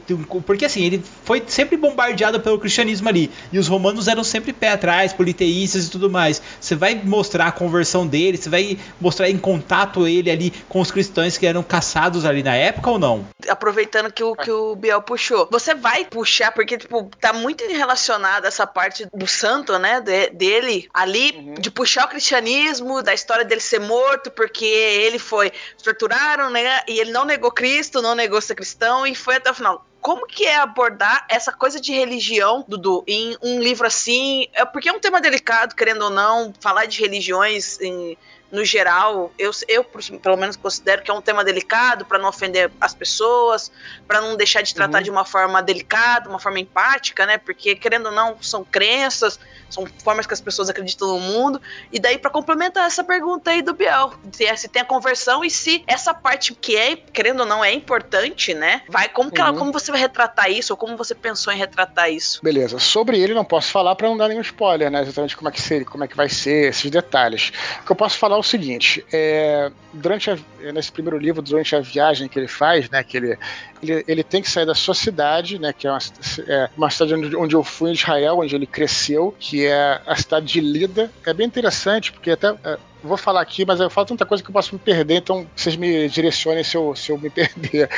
Porque 0.46 0.64
assim, 0.64 0.84
ele 0.84 1.02
foi 1.24 1.42
sempre 1.46 1.76
bombardeado 1.76 2.40
pelo 2.40 2.58
cristianismo 2.58 3.08
ali. 3.08 3.30
E 3.52 3.58
os 3.58 3.66
romanos 3.66 4.08
eram 4.08 4.22
sempre 4.22 4.52
pé 4.52 4.70
atrás, 4.70 5.12
politeístas 5.12 5.86
e 5.86 5.90
tudo 5.90 6.10
mais. 6.10 6.42
Você 6.60 6.74
vai 6.74 6.94
mostrar 6.94 7.46
a 7.46 7.52
conversão 7.52 8.06
dele, 8.06 8.36
você 8.36 8.48
vai 8.50 8.78
mostrar 9.00 9.30
em 9.30 9.38
contato 9.38 10.06
ele 10.06 10.30
ali 10.30 10.52
com 10.68 10.80
os 10.80 10.90
cristãos 10.90 11.38
que 11.38 11.46
eram 11.46 11.62
caçados 11.62 12.24
ali 12.24 12.42
na 12.42 12.54
época 12.54 12.90
ou 12.90 12.98
não? 12.98 13.26
aproveitando 13.48 14.12
que 14.12 14.22
o, 14.22 14.34
que 14.36 14.50
o 14.50 14.76
Biel 14.76 15.02
puxou, 15.02 15.48
você 15.50 15.74
vai 15.74 16.04
puxar, 16.04 16.52
porque, 16.52 16.78
tipo, 16.78 17.10
tá 17.20 17.32
muito 17.32 17.64
relacionada 17.66 18.46
essa 18.46 18.66
parte 18.66 19.06
do 19.12 19.26
santo, 19.26 19.76
né, 19.78 20.00
de- 20.00 20.30
dele 20.30 20.88
ali, 20.94 21.54
de 21.58 21.70
puxar 21.70 22.04
o 22.04 22.08
cristianismo, 22.08 23.02
da 23.02 23.12
história 23.12 23.44
dele 23.44 23.60
ser 23.60 23.80
morto, 23.80 24.30
porque 24.30 24.64
ele 24.64 25.18
foi, 25.18 25.50
torturaram, 25.82 26.50
né, 26.50 26.80
e 26.86 27.00
ele 27.00 27.10
não 27.10 27.24
negou 27.24 27.50
Cristo, 27.50 28.00
não 28.00 28.14
negou 28.14 28.40
ser 28.40 28.54
cristão, 28.54 28.99
e 29.06 29.14
foi 29.14 29.36
até 29.36 29.50
o 29.50 29.54
final. 29.54 29.86
Como 30.00 30.26
que 30.26 30.46
é 30.46 30.56
abordar 30.56 31.26
essa 31.28 31.52
coisa 31.52 31.78
de 31.78 31.92
religião, 31.92 32.64
Dudu, 32.66 33.04
em 33.06 33.36
um 33.42 33.60
livro 33.60 33.86
assim? 33.86 34.48
É 34.54 34.64
porque 34.64 34.88
é 34.88 34.92
um 34.92 34.98
tema 34.98 35.20
delicado, 35.20 35.74
querendo 35.74 36.02
ou 36.02 36.10
não, 36.10 36.54
falar 36.58 36.86
de 36.86 36.98
religiões 37.00 37.78
em, 37.80 38.16
no 38.50 38.64
geral, 38.64 39.30
eu, 39.38 39.50
eu 39.68 39.84
pelo 39.84 40.36
menos 40.36 40.56
considero 40.56 41.02
que 41.02 41.10
é 41.10 41.14
um 41.14 41.20
tema 41.20 41.44
delicado 41.44 42.04
para 42.04 42.18
não 42.18 42.28
ofender 42.30 42.70
as 42.80 42.94
pessoas, 42.94 43.70
para 44.06 44.20
não 44.20 44.36
deixar 44.36 44.62
de 44.62 44.74
tratar 44.74 44.98
Uhum. 44.98 45.04
de 45.04 45.10
uma 45.10 45.24
forma 45.24 45.62
delicada, 45.62 46.28
uma 46.28 46.38
forma 46.40 46.58
empática, 46.58 47.26
né? 47.26 47.38
Porque 47.38 47.76
querendo 47.76 48.06
ou 48.06 48.12
não, 48.12 48.42
são 48.42 48.64
crenças, 48.64 49.38
são 49.70 49.86
formas 50.02 50.26
que 50.26 50.34
as 50.34 50.40
pessoas 50.40 50.68
acreditam 50.68 51.08
no 51.08 51.20
mundo. 51.20 51.60
E 51.92 51.98
daí 51.98 52.18
para 52.18 52.30
complementar 52.30 52.86
essa 52.86 53.02
pergunta 53.04 53.50
aí 53.50 53.62
do 53.62 53.72
Biel, 53.72 54.12
se, 54.32 54.44
é- 54.44 54.56
se 54.56 54.68
tem 54.68 54.82
a 54.82 54.84
conversão 54.84 55.44
e 55.44 55.50
se 55.50 55.82
essa 55.86 56.12
parte 56.12 56.54
que 56.54 56.76
é, 56.76 56.96
querendo 56.96 57.40
ou 57.40 57.46
não, 57.46 57.64
é 57.64 57.72
importante, 57.72 58.52
né? 58.54 58.82
Vai 58.88 59.08
como 59.08 59.30
que 59.30 59.40
ela, 59.40 59.50
Uhum. 59.52 59.58
como 59.58 59.72
você 59.72 59.90
vai 59.90 60.00
retratar 60.00 60.50
isso 60.50 60.72
ou 60.72 60.76
como 60.76 60.96
você 60.96 61.14
pensou 61.14 61.52
em 61.52 61.56
retratar 61.56 62.10
isso? 62.10 62.40
Beleza. 62.42 62.78
Sobre 62.78 63.18
ele 63.18 63.34
não 63.34 63.44
posso 63.44 63.70
falar 63.70 63.94
para 63.94 64.08
não 64.08 64.16
dar 64.16 64.28
nenhum 64.28 64.40
spoiler, 64.40 64.90
né? 64.90 65.02
Exatamente 65.02 65.36
como 65.36 65.48
é 65.48 65.52
que 65.52 65.60
seria, 65.60 65.84
como 65.86 66.04
é 66.04 66.08
que 66.08 66.16
vai 66.16 66.28
ser, 66.28 66.68
esses 66.70 66.90
detalhes. 66.90 67.52
O 67.82 67.86
que 67.86 67.92
eu 67.92 67.96
posso 67.96 68.18
falar 68.18 68.36
é 68.36 68.38
o 68.38 68.42
seguinte: 68.42 69.04
é, 69.12 69.70
durante 69.92 70.30
a, 70.30 70.38
nesse 70.72 70.90
primeiro 70.92 71.18
livro, 71.18 71.42
durante 71.42 71.74
a 71.74 71.80
viagem 71.80 72.28
que 72.28 72.38
ele 72.38 72.48
faz, 72.48 72.88
né, 72.90 73.02
que 73.02 73.16
ele, 73.16 73.38
ele, 73.82 74.04
ele 74.06 74.22
tem 74.24 74.40
que 74.42 74.50
sair 74.50 74.66
da 74.66 74.74
sua 74.74 74.94
cidade, 74.94 75.58
né, 75.58 75.72
que 75.72 75.86
é 75.86 75.90
uma, 75.90 75.98
é 76.46 76.70
uma 76.76 76.90
cidade 76.90 77.14
onde, 77.14 77.36
onde, 77.36 77.54
eu 77.56 77.64
fui 77.64 77.90
em 77.90 77.94
Israel, 77.94 78.38
onde 78.38 78.54
ele 78.54 78.66
cresceu, 78.66 79.34
que 79.38 79.59
é 79.64 80.00
a 80.06 80.16
cidade 80.16 80.46
de 80.46 80.60
Lida. 80.60 81.10
É 81.26 81.32
bem 81.32 81.46
interessante, 81.46 82.12
porque 82.12 82.30
até 82.30 82.48
é, 82.64 82.78
vou 83.02 83.16
falar 83.16 83.40
aqui, 83.40 83.64
mas 83.64 83.80
eu 83.80 83.90
falo 83.90 84.06
tanta 84.06 84.26
coisa 84.26 84.42
que 84.42 84.50
eu 84.50 84.52
posso 84.52 84.74
me 84.74 84.78
perder, 84.78 85.16
então 85.16 85.46
vocês 85.54 85.76
me 85.76 86.08
direcionem 86.08 86.64
se 86.64 86.76
eu, 86.76 86.94
se 86.94 87.10
eu 87.10 87.18
me 87.18 87.28
perder. 87.30 87.88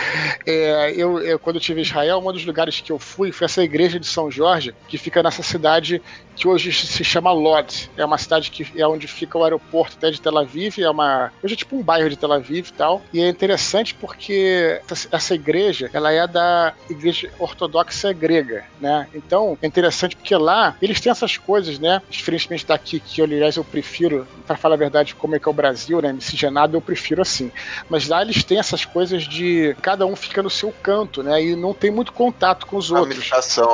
É, 0.47 0.93
eu, 0.97 1.21
eu, 1.21 1.39
quando 1.39 1.57
eu 1.57 1.61
estive 1.61 1.81
em 1.81 1.83
Israel, 1.83 2.19
um 2.19 2.33
dos 2.33 2.45
lugares 2.45 2.81
que 2.81 2.93
eu 2.93 2.99
fui 2.99 3.33
foi 3.33 3.45
essa 3.45 3.63
igreja 3.63 3.99
de 3.99 4.07
São 4.07 4.31
Jorge, 4.31 4.75
que 4.89 4.99
fica 4.99 5.23
nessa 5.23 5.43
cidade 5.43 6.03
que 6.35 6.49
hoje 6.49 6.73
se 6.73 7.05
chama 7.05 7.33
Lod. 7.33 7.91
É 7.97 8.05
uma 8.05 8.19
cidade 8.19 8.51
que 8.51 8.67
é 8.81 8.87
onde 8.87 9.07
fica 9.07 9.39
o 9.39 9.45
aeroporto 9.45 9.97
até 9.97 10.11
de 10.11 10.21
Tel 10.21 10.37
Aviv, 10.39 10.79
é 10.79 10.91
uma. 10.91 11.33
Hoje 11.43 11.55
é 11.55 11.57
tipo 11.57 11.77
um 11.77 11.83
bairro 11.83 12.09
de 12.09 12.17
Tel 12.17 12.33
Aviv 12.33 12.69
e 12.69 12.73
tal. 12.73 13.03
E 13.13 13.21
é 13.21 13.29
interessante 13.29 13.95
porque 13.95 14.81
essa 15.11 15.35
igreja, 15.35 15.91
ela 15.93 16.13
é 16.13 16.27
da 16.27 16.73
igreja 16.89 17.31
ortodoxa 17.39 18.13
grega, 18.13 18.65
né? 18.81 19.07
Então, 19.15 19.59
é 19.61 19.67
interessante 19.67 20.17
porque 20.17 20.35
lá 20.35 20.77
eles 20.81 21.01
têm 21.01 21.11
essas 21.11 21.37
coisas, 21.37 21.79
né? 21.79 22.01
Diferentemente 22.11 22.67
daqui, 22.67 23.01
que 23.01 23.23
aliás 23.23 23.57
eu 23.57 23.65
prefiro, 23.65 24.27
para 24.47 24.57
falar 24.57 24.75
a 24.75 24.79
verdade, 24.79 24.91
verdade, 24.93 25.14
como 25.14 25.34
é 25.34 25.38
que 25.38 25.49
é 25.49 25.51
o 25.51 25.55
Brasil, 25.55 26.01
né? 26.03 26.12
Miscigenado, 26.12 26.76
eu 26.76 26.80
prefiro 26.80 27.22
assim. 27.22 27.51
Mas 27.88 28.07
lá 28.07 28.20
eles 28.20 28.45
têm 28.45 28.59
essas 28.59 28.84
coisas 28.84 29.24
de 29.24 29.74
cada 29.80 30.05
um 30.05 30.14
fica 30.14 30.43
no 30.43 30.51
seu 30.51 30.70
canto, 30.82 31.22
né? 31.22 31.43
E 31.43 31.57
não 31.57 31.72
tem 31.72 31.90
muito 31.90 32.12
contato 32.12 32.66
com 32.66 32.76
os 32.76 32.93
A 32.93 33.01
outros. 33.01 33.18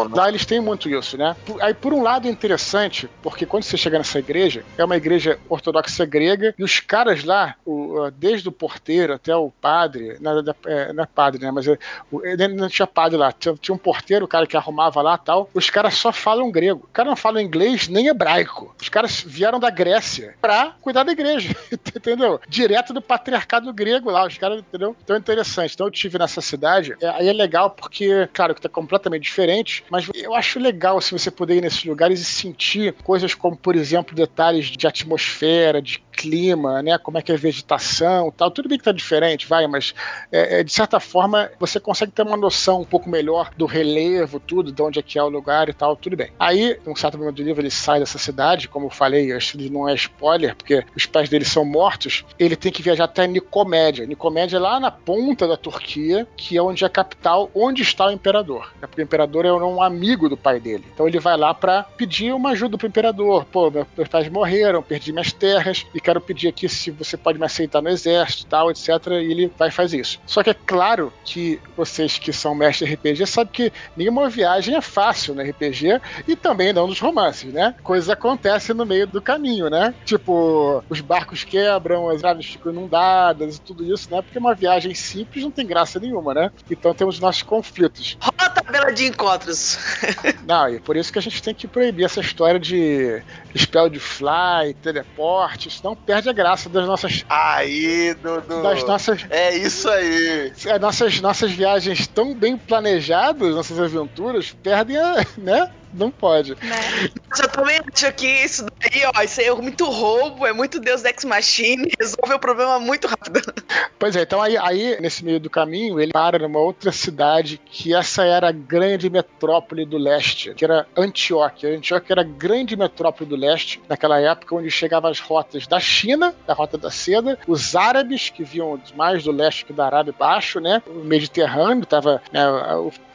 né? 0.08 0.14
Lá 0.14 0.28
eles 0.28 0.46
têm 0.46 0.60
muito 0.60 0.88
isso, 0.88 1.18
né? 1.18 1.36
Aí, 1.60 1.74
por 1.74 1.92
um 1.92 2.02
lado, 2.02 2.28
é 2.28 2.30
interessante, 2.30 3.10
porque 3.22 3.44
quando 3.44 3.64
você 3.64 3.76
chega 3.76 3.98
nessa 3.98 4.18
igreja, 4.20 4.64
é 4.76 4.84
uma 4.84 4.96
igreja 4.96 5.38
ortodoxa 5.48 6.06
grega, 6.06 6.54
e 6.56 6.62
os 6.62 6.78
caras 6.78 7.24
lá, 7.24 7.56
o, 7.66 8.10
desde 8.16 8.48
o 8.48 8.52
porteiro 8.52 9.14
até 9.14 9.34
o 9.34 9.50
padre, 9.50 10.16
não, 10.20 10.44
é, 10.66 10.92
não 10.92 11.02
é 11.02 11.06
padre, 11.06 11.42
né? 11.42 11.50
Mas 11.50 11.66
é, 11.66 11.76
o, 12.10 12.22
não 12.56 12.68
tinha 12.68 12.86
padre 12.86 13.16
lá, 13.16 13.32
tinha, 13.32 13.54
tinha, 13.60 13.74
um 13.74 13.78
porteiro, 13.78 14.24
o 14.24 14.28
cara 14.28 14.46
que 14.46 14.56
arrumava 14.56 15.02
lá 15.02 15.18
tal, 15.18 15.50
os 15.52 15.68
caras 15.68 15.94
só 15.94 16.12
falam 16.12 16.50
grego. 16.50 16.84
O 16.84 16.92
cara 16.92 17.08
não 17.08 17.16
fala 17.16 17.42
inglês 17.42 17.88
nem 17.88 18.06
hebraico. 18.06 18.74
Os 18.80 18.88
caras 18.88 19.24
vieram 19.26 19.58
da 19.58 19.70
Grécia 19.70 20.34
pra 20.40 20.74
cuidar 20.80 21.04
da 21.08 21.12
igreja, 21.12 21.56
entendeu? 21.72 22.40
Direto 22.48 22.92
do 22.92 23.00
patriarcado 23.00 23.72
grego 23.72 24.10
lá, 24.10 24.26
os 24.26 24.36
caras, 24.36 24.60
entendeu? 24.60 24.94
Então 25.02 25.16
é 25.16 25.18
interessante. 25.18 25.74
Então 25.74 25.86
eu 25.86 25.90
tive 25.90 26.18
nessa 26.18 26.40
cidade, 26.40 26.94
é, 27.00 27.08
aí 27.08 27.28
é 27.28 27.32
legal 27.32 27.70
porque, 27.70 28.28
claro, 28.32 28.54
que 28.54 28.60
tá 28.60 28.68
completamente 28.68 29.22
diferente, 29.22 29.84
mas 29.90 30.08
eu 30.14 30.34
acho 30.34 30.58
legal 30.58 31.00
se 31.00 31.12
você 31.12 31.30
poder 31.30 31.56
ir 31.56 31.62
nesses 31.62 31.84
lugares 31.84 32.20
e 32.20 32.24
sentir 32.24 32.92
coisas 33.04 33.34
como, 33.34 33.56
por 33.56 33.74
exemplo, 33.74 34.14
detalhes 34.14 34.66
de 34.66 34.86
atmosfera, 34.86 35.80
de 35.80 36.02
clima, 36.18 36.82
né? 36.82 36.98
Como 36.98 37.16
é 37.16 37.22
que 37.22 37.30
é 37.30 37.36
a 37.36 37.38
vegetação 37.38 38.32
tal. 38.36 38.50
Tudo 38.50 38.68
bem 38.68 38.76
que 38.76 38.84
tá 38.84 38.90
diferente, 38.92 39.46
vai, 39.46 39.66
mas 39.68 39.94
é, 40.32 40.60
é, 40.60 40.64
de 40.64 40.72
certa 40.72 40.98
forma 40.98 41.48
você 41.60 41.78
consegue 41.78 42.10
ter 42.10 42.22
uma 42.22 42.36
noção 42.36 42.80
um 42.80 42.84
pouco 42.84 43.08
melhor 43.08 43.50
do 43.56 43.66
relevo, 43.66 44.40
tudo, 44.40 44.72
de 44.72 44.82
onde 44.82 44.98
é 44.98 45.02
que 45.02 45.18
é 45.18 45.22
o 45.22 45.28
lugar 45.28 45.68
e 45.68 45.72
tal, 45.72 45.94
tudo 45.94 46.16
bem. 46.16 46.32
Aí, 46.38 46.78
um 46.86 46.96
certo 46.96 47.16
momento 47.16 47.36
do 47.36 47.42
livro, 47.42 47.62
ele 47.62 47.70
sai 47.70 48.00
dessa 48.00 48.18
cidade, 48.18 48.68
como 48.68 48.86
eu 48.86 48.90
falei, 48.90 49.32
acho 49.32 49.56
que 49.56 49.70
não 49.70 49.88
é 49.88 49.94
spoiler, 49.94 50.56
porque 50.56 50.84
os 50.96 51.06
pais 51.06 51.28
dele 51.28 51.44
são 51.44 51.64
mortos, 51.64 52.24
ele 52.38 52.56
tem 52.56 52.72
que 52.72 52.82
viajar 52.82 53.04
até 53.04 53.26
Nicomédia. 53.26 54.06
Nicomédia 54.06 54.56
é 54.56 54.60
lá 54.60 54.80
na 54.80 54.90
ponta 54.90 55.46
da 55.46 55.56
Turquia, 55.56 56.26
que 56.36 56.56
é 56.56 56.62
onde 56.62 56.82
é 56.82 56.86
a 56.86 56.90
capital, 56.90 57.50
onde 57.54 57.82
está 57.82 58.06
o 58.06 58.10
imperador. 58.10 58.72
É 58.82 58.86
porque 58.86 59.02
o 59.02 59.04
imperador 59.04 59.44
é 59.44 59.52
um 59.52 59.82
amigo 59.82 60.28
do 60.28 60.36
pai 60.36 60.58
dele. 60.58 60.84
Então 60.92 61.06
ele 61.06 61.20
vai 61.20 61.36
lá 61.36 61.54
para 61.54 61.84
pedir 61.96 62.32
uma 62.32 62.50
ajuda 62.50 62.76
pro 62.76 62.86
imperador. 62.86 63.44
Pô, 63.44 63.70
meus 63.70 64.08
pais 64.08 64.28
morreram, 64.28 64.82
perdi 64.82 65.12
minhas 65.12 65.32
terras 65.32 65.86
e 65.94 66.00
quero 66.08 66.20
pedir 66.22 66.48
aqui 66.48 66.66
se 66.70 66.90
você 66.90 67.18
pode 67.18 67.38
me 67.38 67.44
aceitar 67.44 67.82
no 67.82 67.90
exército, 67.90 68.46
tal, 68.46 68.70
etc. 68.70 68.88
E 69.08 69.30
ele 69.30 69.52
vai 69.58 69.70
fazer 69.70 70.00
isso. 70.00 70.18
Só 70.26 70.42
que 70.42 70.48
é 70.48 70.54
claro 70.54 71.12
que 71.22 71.60
vocês 71.76 72.18
que 72.18 72.32
são 72.32 72.54
mestres 72.54 72.88
de 72.88 72.94
RPG 72.94 73.26
sabem 73.26 73.52
que 73.52 73.72
nenhuma 73.94 74.30
viagem 74.30 74.74
é 74.74 74.80
fácil 74.80 75.34
no 75.34 75.42
RPG 75.42 76.00
e 76.26 76.34
também 76.34 76.72
não 76.72 76.86
nos 76.86 76.98
romances, 76.98 77.52
né? 77.52 77.74
Coisas 77.82 78.08
acontecem 78.08 78.74
no 78.74 78.86
meio 78.86 79.06
do 79.06 79.20
caminho, 79.20 79.68
né? 79.68 79.94
Tipo, 80.06 80.82
os 80.88 81.02
barcos 81.02 81.44
quebram, 81.44 82.08
as 82.08 82.22
naves 82.22 82.46
ficam 82.46 82.72
inundadas 82.72 83.56
e 83.56 83.60
tudo 83.60 83.84
isso, 83.84 84.10
né? 84.10 84.22
Porque 84.22 84.38
uma 84.38 84.54
viagem 84.54 84.94
simples 84.94 85.44
não 85.44 85.50
tem 85.50 85.66
graça 85.66 86.00
nenhuma, 86.00 86.32
né? 86.32 86.50
Então 86.70 86.94
temos 86.94 87.20
nossos 87.20 87.42
conflitos. 87.42 88.16
Rola 88.18 88.32
a 88.38 88.50
tabela 88.50 88.92
de 88.92 89.04
encontros. 89.04 89.78
não, 90.46 90.70
e 90.70 90.80
por 90.80 90.96
isso 90.96 91.12
que 91.12 91.18
a 91.18 91.22
gente 91.22 91.42
tem 91.42 91.54
que 91.54 91.68
proibir 91.68 92.06
essa 92.06 92.20
história 92.20 92.58
de 92.58 93.22
spell 93.54 93.90
de 93.90 94.00
fly, 94.00 94.72
teleporte, 94.80 95.70
senão 95.70 95.97
perde 96.06 96.28
a 96.28 96.32
graça 96.32 96.68
das 96.68 96.86
nossas. 96.86 97.24
Aí, 97.28 98.14
Dudu. 98.14 98.62
Das 98.62 98.82
nossas. 98.84 99.26
É 99.30 99.56
isso 99.56 99.88
aí. 99.88 100.52
É, 100.66 100.78
nossas, 100.78 101.20
nossas 101.20 101.50
viagens 101.50 102.06
tão 102.06 102.34
bem 102.34 102.56
planejadas, 102.56 103.54
nossas 103.54 103.78
aventuras, 103.80 104.56
perdem 104.62 104.96
a. 104.96 105.24
né? 105.36 105.70
Não 105.92 106.10
pode. 106.10 106.54
Né? 106.54 107.10
Eu 107.40 107.48
também 107.48 107.80
acho 107.92 108.12
que 108.12 108.26
isso 108.26 108.66
daí, 108.78 109.02
ó, 109.14 109.22
isso 109.22 109.40
aí 109.40 109.46
é 109.46 109.54
muito 109.54 109.84
roubo, 109.84 110.46
é 110.46 110.52
muito 110.52 110.80
Deus 110.80 111.04
Ex 111.04 111.24
Machine, 111.24 111.90
resolve 111.98 112.34
o 112.34 112.38
problema 112.38 112.78
muito 112.78 113.06
rápido. 113.06 113.52
Pois 113.98 114.14
é, 114.16 114.22
então 114.22 114.40
aí, 114.40 114.56
aí, 114.56 115.00
nesse 115.00 115.24
meio 115.24 115.40
do 115.40 115.50
caminho, 115.50 116.00
ele 116.00 116.12
para 116.12 116.38
numa 116.38 116.58
outra 116.58 116.92
cidade 116.92 117.60
que 117.64 117.94
essa 117.94 118.24
era 118.24 118.48
a 118.48 118.52
grande 118.52 119.10
metrópole 119.10 119.84
do 119.84 119.98
leste, 119.98 120.54
que 120.54 120.64
era 120.64 120.86
Antioquia. 120.96 121.76
Antioquia 121.76 122.14
era 122.14 122.20
a 122.20 122.24
grande 122.24 122.76
metrópole 122.76 123.28
do 123.28 123.36
leste, 123.36 123.80
naquela 123.88 124.20
época 124.20 124.54
onde 124.54 124.70
chegavam 124.70 125.10
as 125.10 125.20
rotas 125.20 125.66
da 125.66 125.80
China, 125.80 126.34
da 126.46 126.54
rota 126.54 126.78
da 126.78 126.90
seda, 126.90 127.38
os 127.46 127.74
árabes, 127.74 128.30
que 128.30 128.44
vinham 128.44 128.80
mais 128.94 129.24
do 129.24 129.32
leste 129.32 129.64
que 129.64 129.72
da 129.72 129.86
Arábia 129.86 130.14
baixo, 130.16 130.60
né? 130.60 130.82
O 130.86 131.04
Mediterrâneo, 131.04 131.84
estava 131.84 132.22
né, 132.32 132.40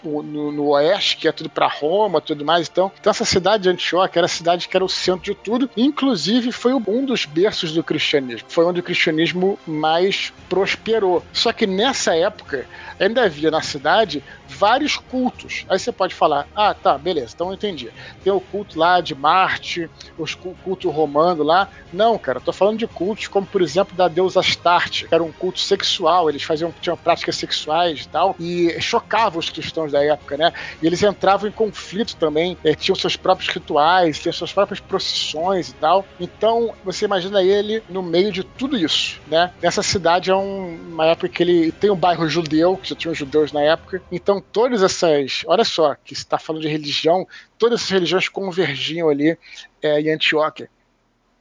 no, 0.04 0.52
no, 0.52 0.68
oeste, 0.70 1.18
que 1.18 1.28
é 1.28 1.32
tudo 1.32 1.50
para 1.50 1.68
Roma, 1.68 2.22
tudo 2.22 2.44
mais. 2.46 2.68
Então, 2.68 2.92
então, 3.00 3.12
essa 3.12 3.26
cidade 3.26 3.64
de 3.64 3.70
Antioquia 3.70 4.20
era 4.20 4.26
a 4.26 4.30
cidade 4.30 4.68
que 4.68 4.76
era 4.76 4.84
o 4.84 4.90
centro 4.90 5.24
de 5.24 5.36
tudo. 5.36 5.70
Inclusive, 5.76 6.52
foi 6.52 6.74
um 6.74 7.06
dos 7.06 7.26
berços 7.26 7.74
do 7.74 7.84
cristianismo. 7.84 8.48
Foi 8.50 8.66
onde 8.66 8.80
o 8.80 8.84
cristianismo 8.84 9.58
mais 9.66 10.34
prosperou. 10.50 11.24
Só 11.32 11.52
que 11.52 11.66
nessa 11.66 12.16
época, 12.16 12.66
ainda 13.00 13.24
havia 13.24 13.52
na 13.52 13.62
cidade 13.62 14.24
vários 14.48 14.98
cultos. 14.98 15.66
Aí 15.68 15.80
você 15.80 15.92
pode 15.92 16.14
falar: 16.14 16.48
ah, 16.56 16.74
tá, 16.74 16.98
beleza, 16.98 17.34
então 17.36 17.48
eu 17.48 17.54
entendi. 17.54 17.90
Tem 18.24 18.32
o 18.32 18.40
culto 18.40 18.78
lá 18.78 19.02
de 19.02 19.16
Marte, 19.16 19.90
os 20.18 20.36
culto 20.36 20.90
romano 20.90 21.44
lá. 21.44 21.70
Não, 21.92 22.18
cara, 22.18 22.38
eu 22.38 22.42
tô 22.42 22.54
falando 22.54 22.78
de 22.78 22.88
cultos 22.88 23.28
como, 23.28 23.46
por 23.46 23.62
exemplo, 23.62 23.96
da 23.96 24.08
deusa 24.08 24.40
Astarte, 24.40 25.08
que 25.08 25.14
era 25.14 25.24
um 25.24 25.32
culto 25.32 25.60
sexual. 25.60 26.30
Eles 26.30 26.44
faziam 26.44 26.74
tinham 26.82 26.98
práticas 26.98 27.36
sexuais 27.36 28.02
e 28.02 28.08
tal, 28.08 28.36
e 28.40 28.76
chocavam 28.82 29.40
os 29.40 29.50
cristãos 29.50 29.93
da 29.94 30.04
época, 30.04 30.36
né? 30.36 30.52
E 30.82 30.88
eles 30.88 31.02
entravam 31.02 31.48
em 31.48 31.52
conflito 31.52 32.16
também, 32.18 32.58
é, 32.64 32.76
tinham 32.76 32.96
seus 32.96 33.16
próprios 33.16 33.50
rituais, 33.50 34.20
tinham 34.20 34.34
suas 34.34 34.52
próprias 34.52 34.80
procissões 34.80 35.70
e 35.70 35.74
tal. 35.76 36.06
Então, 36.20 36.74
você 36.84 37.06
imagina 37.06 37.42
ele 37.42 37.82
no 37.88 38.04
meio 38.04 38.32
de 38.32 38.44
tudo 38.44 38.78
isso, 38.78 39.22
né? 39.28 39.54
Nessa 39.62 39.82
cidade 39.84 40.30
é 40.30 40.36
um, 40.36 40.76
uma 40.92 41.06
época 41.06 41.30
que 41.30 41.44
ele 41.44 41.72
tem 41.72 41.90
um 41.90 41.96
bairro 41.96 42.28
judeu, 42.28 42.76
que 42.76 42.90
já 42.90 42.96
tinham 42.96 43.14
judeus 43.16 43.52
na 43.52 43.62
época. 43.62 44.02
Então, 44.12 44.42
todas 44.42 44.84
essas. 44.84 45.44
Olha 45.46 45.64
só, 45.64 45.96
que 45.96 46.14
está 46.14 46.38
falando 46.38 46.64
de 46.64 46.68
religião, 46.68 47.28
todas 47.58 47.80
essas 47.80 47.92
religiões 47.92 48.28
convergiam 48.28 49.10
ali 49.10 49.38
é, 49.82 50.02
em 50.02 50.10
Antioquia. 50.10 50.70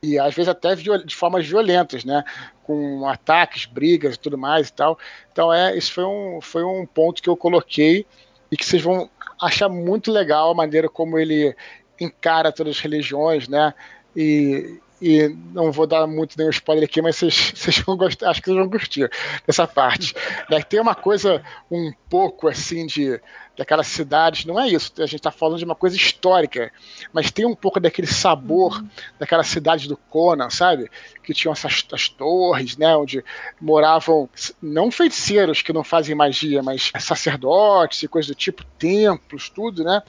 E 0.05 0.18
às 0.18 0.34
vezes 0.34 0.48
até 0.48 0.74
de 0.74 1.14
formas 1.14 1.46
violentas, 1.46 2.05
né? 2.05 2.24
Com 2.64 3.07
ataques, 3.09 3.66
brigas 3.66 4.16
e 4.16 4.18
tudo 4.18 4.36
mais 4.36 4.68
e 4.68 4.72
tal. 4.72 4.98
Então, 5.30 5.53
é, 5.53 5.76
isso 5.76 5.92
foi 5.92 6.05
um, 6.05 6.40
foi 6.40 6.64
um 6.64 6.84
ponto 6.84 7.22
que 7.22 7.28
eu 7.28 7.36
coloquei 7.36 8.05
e 8.53 8.57
que 8.57 8.66
vocês 8.66 8.82
vão 8.82 9.09
achar 9.40 9.70
muito 9.70 10.12
legal 10.12 10.50
a 10.50 10.55
maneira 10.55 10.86
como 10.86 11.18
ele 11.18 11.57
encara 11.98 12.53
todas 12.53 12.76
as 12.76 12.80
religiões, 12.80 13.48
né? 13.48 13.72
E, 14.14 14.78
e 15.03 15.36
não 15.53 15.72
vou 15.72 15.84
dar 15.84 16.07
muito 16.07 16.38
nenhum 16.38 16.50
spoiler 16.50 16.84
aqui, 16.84 17.03
mas 17.03 17.16
vocês, 17.16 17.53
vocês 17.57 17.78
vão 17.80 17.96
gostar, 17.96 18.30
acho 18.30 18.40
que 18.40 18.46
vocês 18.46 18.57
vão 18.57 18.70
curtir 18.70 19.11
dessa 19.44 19.66
parte. 19.66 20.14
Né? 20.48 20.62
Tem 20.62 20.80
uma 20.80 20.94
coisa 20.94 21.42
um 21.68 21.92
pouco 22.09 22.46
assim 22.46 22.86
de 22.86 23.20
daquelas 23.55 23.88
cidades, 23.88 24.46
não 24.46 24.59
é 24.59 24.66
isso, 24.66 24.92
a 24.98 25.05
gente 25.05 25.16
está 25.16 25.30
falando 25.30 25.59
de 25.59 25.64
uma 25.64 25.74
coisa 25.74 25.94
histórica, 25.94 26.72
mas 27.12 27.30
tem 27.30 27.44
um 27.44 27.55
pouco 27.55 27.78
daquele 27.78 28.07
sabor 28.07 28.80
uhum. 28.80 28.88
daquela 29.18 29.44
cidade 29.44 29.88
do 29.88 29.96
Conan, 29.96 30.48
sabe? 30.48 30.90
Que 31.22 31.34
tinham 31.34 31.53
essas 31.53 31.84
as 31.92 32.09
torres, 32.09 32.78
né? 32.78 32.96
Onde 32.96 33.22
moravam 33.61 34.26
não 34.62 34.90
feiticeiros 34.90 35.61
que 35.61 35.72
não 35.72 35.84
fazem 35.84 36.14
magia, 36.14 36.62
mas 36.62 36.90
sacerdotes 36.98 38.03
e 38.03 38.09
coisas 38.09 38.28
do 38.28 38.34
tipo, 38.34 38.64
templos, 38.78 39.50
tudo, 39.50 39.84
né? 39.84 40.03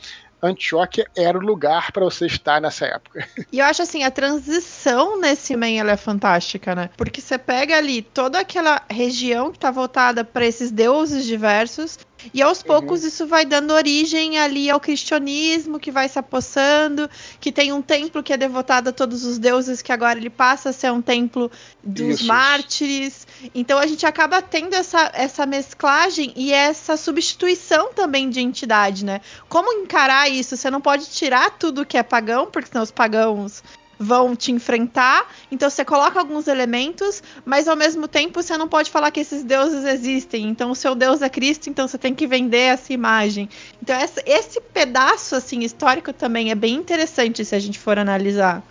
Antioquia 0.44 1.08
era 1.16 1.38
o 1.38 1.42
lugar 1.42 1.92
para 1.92 2.04
você 2.04 2.26
estar 2.26 2.62
nessa 2.62 2.86
época. 2.86 3.28
E 3.52 3.60
eu 3.60 3.66
acho 3.66 3.84
assim, 3.84 4.04
a 4.04 4.10
transição 4.10 5.20
nesse 5.20 5.56
Man 5.56 5.78
ela 5.78 5.92
é 5.92 5.98
fantástica, 5.98 6.74
né? 6.74 6.90
Porque 6.98 7.22
você 7.22 7.38
pega 7.38 7.78
ali 7.78 8.02
toda 8.02 8.40
aquela 8.40 8.82
região 8.90 9.52
que 9.52 9.60
tá 9.60 9.70
voltada 9.70 10.24
para 10.24 10.46
esses 10.46 10.72
deuses 10.72 11.24
diversos 11.26 12.00
E 12.34 12.42
aos 12.42 12.62
poucos 12.62 13.04
isso 13.04 13.26
vai 13.26 13.46
dando 13.46 13.74
origem 13.74 14.38
ali 14.38 14.70
ao 14.70 14.80
cristianismo, 14.80 15.80
que 15.80 15.92
vai 15.92 16.08
se 16.08 16.20
apossando, 16.20 17.10
que 17.40 17.52
tem 17.52 17.74
um 17.74 17.82
templo 17.82 18.22
que 18.22 18.32
é 18.32 18.38
devotado 18.38 18.90
a 18.90 18.94
todos 18.94 19.26
os 19.26 19.38
deuses, 19.38 19.82
que 19.82 19.92
agora 19.92 20.20
ele 20.20 20.30
passa 20.30 20.70
a 20.70 20.74
ser 20.74 20.92
um 20.92 21.02
templo 21.02 21.52
dos 21.84 22.20
Isso. 22.20 22.26
mártires. 22.26 23.28
Então 23.54 23.80
a 23.80 23.88
gente 23.88 24.06
acaba 24.06 24.42
tendo 24.42 24.76
essa, 24.76 25.12
essa 25.14 25.46
mesclagem 25.46 26.34
e 26.36 26.54
essa 26.54 26.96
substituição 26.96 27.94
também 27.94 28.30
de 28.30 28.40
entidade, 28.40 29.04
né? 29.04 29.22
Como 29.50 29.72
encarar 29.74 30.30
isso? 30.30 30.56
Você 30.56 30.70
não 30.70 30.82
pode 30.82 31.10
tirar 31.10 31.52
tudo 31.52 31.86
que 31.86 31.98
é 31.98 32.04
pagão, 32.04 32.46
porque 32.46 32.70
senão 32.70 32.84
os 32.84 32.92
pagãos 32.92 33.64
vão 34.00 34.36
te 34.36 34.52
enfrentar. 34.52 35.28
Então 35.52 35.70
você 35.70 35.86
coloca 35.86 36.20
alguns 36.20 36.48
elementos, 36.48 37.22
mas 37.46 37.68
ao 37.68 37.76
mesmo 37.76 38.08
tempo 38.08 38.42
você 38.42 38.58
não 38.58 38.68
pode 38.68 38.90
falar 38.90 39.12
que 39.12 39.20
esses 39.20 39.44
deuses 39.44 39.86
existem. 39.86 40.48
Então 40.48 40.72
o 40.72 40.76
seu 40.76 40.96
deus 40.96 41.22
é 41.22 41.30
Cristo, 41.30 41.70
então 41.70 41.88
você 41.88 41.98
tem 41.98 42.14
que 42.14 42.28
vender 42.28 42.58
essa 42.58 42.92
imagem. 42.94 43.50
Então 43.82 43.96
essa- 43.96 44.22
esse 44.26 44.60
pedaço 44.62 45.36
assim 45.36 45.60
histórico 45.60 46.12
também 46.14 46.52
é 46.52 46.56
bem 46.56 46.76
interessante 46.76 47.44
se 47.46 47.56
a 47.56 47.60
gente 47.60 47.80
for 47.80 47.98
analisar. 47.98 48.64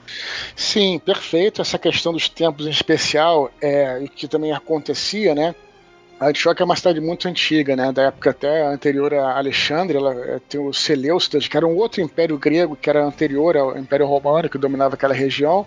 Sim, 0.56 0.98
perfeito. 0.98 1.60
Essa 1.62 1.78
questão 1.78 2.12
dos 2.12 2.28
templos 2.28 2.66
em 2.66 2.70
especial, 2.70 3.50
é, 3.60 4.04
que 4.14 4.28
também 4.28 4.52
acontecia, 4.52 5.34
né? 5.34 5.54
Antioquia 6.28 6.62
é 6.62 6.66
uma 6.66 6.76
cidade 6.76 7.00
muito 7.00 7.28
antiga, 7.28 7.74
né? 7.74 7.90
Da 7.92 8.04
época 8.04 8.30
até 8.30 8.66
anterior 8.66 9.12
a 9.14 9.36
Alexandre, 9.36 9.96
ela 9.96 10.14
é, 10.14 10.40
tem 10.48 10.60
os 10.60 10.78
Seleucidas, 10.80 11.48
que 11.48 11.56
era 11.56 11.66
um 11.66 11.76
outro 11.76 12.00
império 12.00 12.36
grego 12.38 12.76
que 12.76 12.88
era 12.88 13.04
anterior 13.04 13.56
ao 13.56 13.78
Império 13.78 14.06
Romano, 14.06 14.48
que 14.48 14.58
dominava 14.58 14.94
aquela 14.94 15.14
região, 15.14 15.66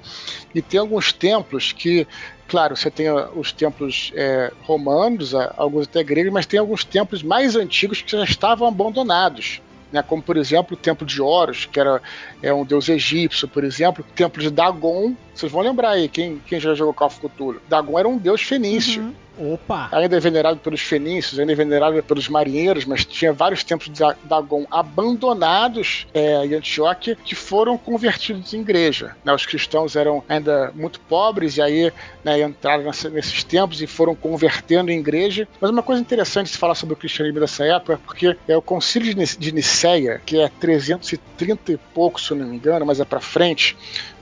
e 0.53 0.61
tem 0.61 0.79
alguns 0.79 1.11
templos 1.11 1.71
que 1.71 2.07
Claro, 2.47 2.75
você 2.75 2.91
tem 2.91 3.07
ah, 3.07 3.29
os 3.35 3.51
templos 3.51 4.11
é, 4.15 4.51
romanos, 4.61 5.33
alguns 5.57 5.87
até 5.87 6.03
gregos, 6.03 6.31
mas 6.31 6.45
tem 6.45 6.59
alguns 6.59 6.83
templos 6.83 7.23
mais 7.23 7.55
antigos 7.55 8.01
que 8.01 8.11
já 8.11 8.23
estavam 8.23 8.67
abandonados. 8.67 9.61
Né, 9.91 10.03
como 10.03 10.21
por 10.21 10.35
exemplo 10.35 10.75
o 10.75 10.79
templo 10.79 11.05
de 11.05 11.21
Horus, 11.21 11.65
que 11.65 11.79
era 11.79 12.01
é 12.41 12.53
um 12.53 12.65
deus 12.65 12.89
egípcio, 12.89 13.47
por 13.47 13.63
exemplo, 13.63 14.03
o 14.07 14.13
templo 14.13 14.41
de 14.41 14.49
Dagon. 14.49 15.15
Vocês 15.35 15.51
vão 15.51 15.61
lembrar 15.61 15.91
aí, 15.91 16.07
quem, 16.07 16.41
quem 16.47 16.59
já 16.59 16.73
jogou 16.73 16.93
Call 16.93 17.07
of 17.07 17.19
Cthulhu? 17.19 17.61
Dagon 17.67 17.99
era 17.99 18.07
um 18.07 18.17
deus 18.17 18.41
fenício. 18.41 19.01
Uhum. 19.03 19.13
Opa! 19.37 19.89
Ainda 19.91 20.15
é 20.15 20.19
venerado 20.21 20.57
pelos 20.61 20.79
fenícios, 20.79 21.37
ainda 21.37 21.51
é 21.51 21.55
venerado 21.55 22.01
pelos 22.03 22.29
marinheiros, 22.29 22.85
mas 22.85 23.03
tinha 23.03 23.33
vários 23.33 23.65
templos 23.65 23.91
de 23.91 24.01
Dagon 24.23 24.65
abandonados 24.71 26.07
é, 26.13 26.45
em 26.45 26.53
Antioquia 26.53 27.17
que 27.21 27.35
foram 27.35 27.77
convertidos 27.77 28.53
em 28.53 28.61
igreja. 28.61 29.15
né? 29.25 29.33
Os 29.33 29.45
cristãos 29.45 29.97
eram 29.97 30.23
ainda 30.29 30.71
muito 30.73 31.01
pobres 31.01 31.57
e 31.57 31.61
aí 31.61 31.91
né, 32.23 32.41
entraram 32.41 32.83
nessa- 32.83 33.09
nesses 33.09 33.43
templos 33.43 33.81
e 33.81 33.87
foram 33.87 34.15
convertendo 34.15 34.89
em 34.91 34.99
igreja. 34.99 35.47
Mas 35.59 35.69
uma 35.69 35.83
coisa 35.83 36.01
interessante 36.01 36.45
de 36.47 36.53
se 36.53 36.57
falar 36.57 36.75
sobre 36.75 36.93
o 36.93 36.97
cristianismo 36.97 37.39
dessa 37.41 37.65
época 37.65 37.93
é 37.93 37.97
porque 37.97 38.37
é 38.47 38.55
o 38.55 38.61
concílio 38.61 39.13
de 39.13 39.19
Nic- 39.19 39.37
de 39.37 39.51
Niceia, 39.51 40.21
que 40.25 40.39
é 40.39 40.47
330 40.47 41.73
e 41.73 41.77
pouco, 41.93 42.19
se 42.21 42.31
eu 42.31 42.37
não 42.37 42.47
me 42.47 42.55
engano, 42.55 42.85
mas 42.85 42.99
é 42.99 43.05
para 43.05 43.19
frente. 43.19 43.75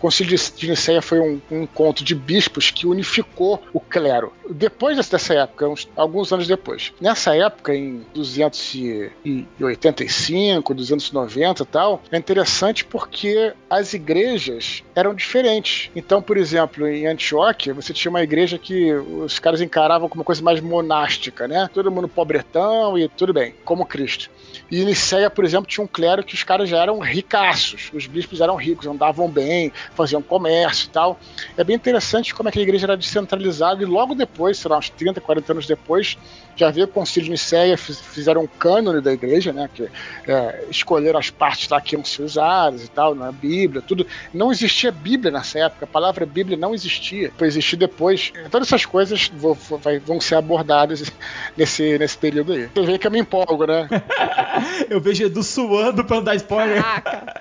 Concílio 0.03 0.37
de 0.57 0.69
Niceia 0.69 1.01
foi 1.01 1.21
um, 1.21 1.39
um 1.49 1.61
encontro 1.63 2.03
de 2.03 2.13
bispos 2.13 2.69
que 2.69 2.85
unificou 2.85 3.63
o 3.71 3.79
clero. 3.79 4.33
Depois 4.49 4.97
dessa- 4.97 5.11
dessa 5.11 5.33
época, 5.35 5.69
uns- 5.69 5.87
alguns 5.95 6.33
anos 6.33 6.45
depois. 6.45 6.91
Nessa 6.99 7.33
época, 7.37 7.73
em 7.73 8.05
285, 8.13 10.73
290 10.73 11.63
e 11.63 11.65
tal, 11.65 12.01
é 12.11 12.17
interessante 12.17 12.83
porque 12.83 13.53
as 13.69 13.93
igrejas 13.93 14.83
eram 14.93 15.15
diferentes. 15.15 15.89
Então, 15.95 16.21
por 16.21 16.35
exemplo, 16.35 16.85
em 16.85 17.07
Antioquia, 17.07 17.73
você 17.73 17.93
tinha 17.93 18.09
uma 18.09 18.21
igreja 18.21 18.57
que 18.57 18.93
os 18.93 19.39
caras 19.39 19.61
encaravam 19.61 20.09
como 20.09 20.19
uma 20.21 20.25
coisa 20.25 20.41
mais 20.41 20.59
monástica, 20.59 21.47
né? 21.47 21.69
Todo 21.73 21.89
mundo 21.89 22.09
pobretão 22.09 22.97
e 22.97 23.07
tudo 23.07 23.31
bem, 23.31 23.55
como 23.63 23.85
Cristo. 23.85 24.29
E 24.69 24.81
em 24.81 24.85
Niceia, 24.85 25.29
por 25.29 25.45
exemplo, 25.45 25.65
tinha 25.67 25.83
um 25.83 25.87
clero 25.87 26.23
que 26.23 26.33
os 26.35 26.43
caras 26.43 26.67
já 26.69 26.81
eram 26.81 26.99
ricaços. 26.99 27.89
Os 27.93 28.07
bispos 28.07 28.41
eram 28.41 28.55
ricos, 28.55 28.87
andavam 28.87 29.29
bem, 29.29 29.71
faziam 29.93 30.21
comércio 30.21 30.87
e 30.87 30.89
tal. 30.89 31.19
É 31.57 31.63
bem 31.63 31.75
interessante 31.75 32.33
como 32.33 32.49
é 32.49 32.51
que 32.51 32.59
a 32.59 32.61
igreja 32.61 32.85
era 32.85 32.97
descentralizada 32.97 33.81
e 33.81 33.85
logo 33.85 34.15
depois, 34.15 34.57
sei 34.57 34.69
lá, 34.69 34.77
uns 34.77 34.89
30, 34.89 35.21
40 35.21 35.53
anos 35.53 35.67
depois, 35.67 36.17
já 36.55 36.69
veio 36.71 36.85
o 36.85 36.89
concílio 36.89 37.25
de 37.25 37.31
Niceia, 37.31 37.77
fiz- 37.77 37.99
fizeram 37.99 38.41
um 38.43 38.47
cânone 38.47 39.01
da 39.01 39.11
igreja, 39.11 39.51
né? 39.53 39.69
Que 39.73 39.89
é, 40.27 40.65
escolheram 40.69 41.19
as 41.19 41.29
partes 41.29 41.67
lá 41.69 41.79
que 41.81 41.95
iam 41.95 42.03
ser 42.05 42.23
usadas 42.23 42.83
e 42.83 42.89
tal, 42.89 43.15
na 43.15 43.31
Bíblia, 43.31 43.81
tudo. 43.81 44.05
Não 44.33 44.51
existia 44.51 44.91
Bíblia 44.91 45.31
nessa 45.31 45.59
época, 45.59 45.85
a 45.85 45.87
palavra 45.87 46.25
Bíblia 46.25 46.55
não 46.57 46.73
existia. 46.73 47.31
Foi 47.37 47.47
existir 47.47 47.75
depois. 47.75 48.31
Todas 48.51 48.67
essas 48.67 48.85
coisas 48.85 49.29
vão, 49.33 49.53
vai- 49.81 49.99
vão 49.99 50.19
ser 50.21 50.35
abordadas 50.35 51.11
nesse, 51.57 51.97
nesse 51.97 52.17
período 52.17 52.53
aí. 52.53 52.69
Você 52.73 52.81
vê 52.85 52.97
que 52.97 53.07
eu 53.07 53.11
me 53.11 53.19
empolgo, 53.19 53.65
né? 53.65 53.87
Eu 54.89 55.01
vejo 55.01 55.23
Edu 55.25 55.41
suando 55.43 56.03
pra 56.05 56.17
não 56.17 56.23
dar 56.23 56.35
spoiler. 56.35 56.81
Caraca. 56.81 57.33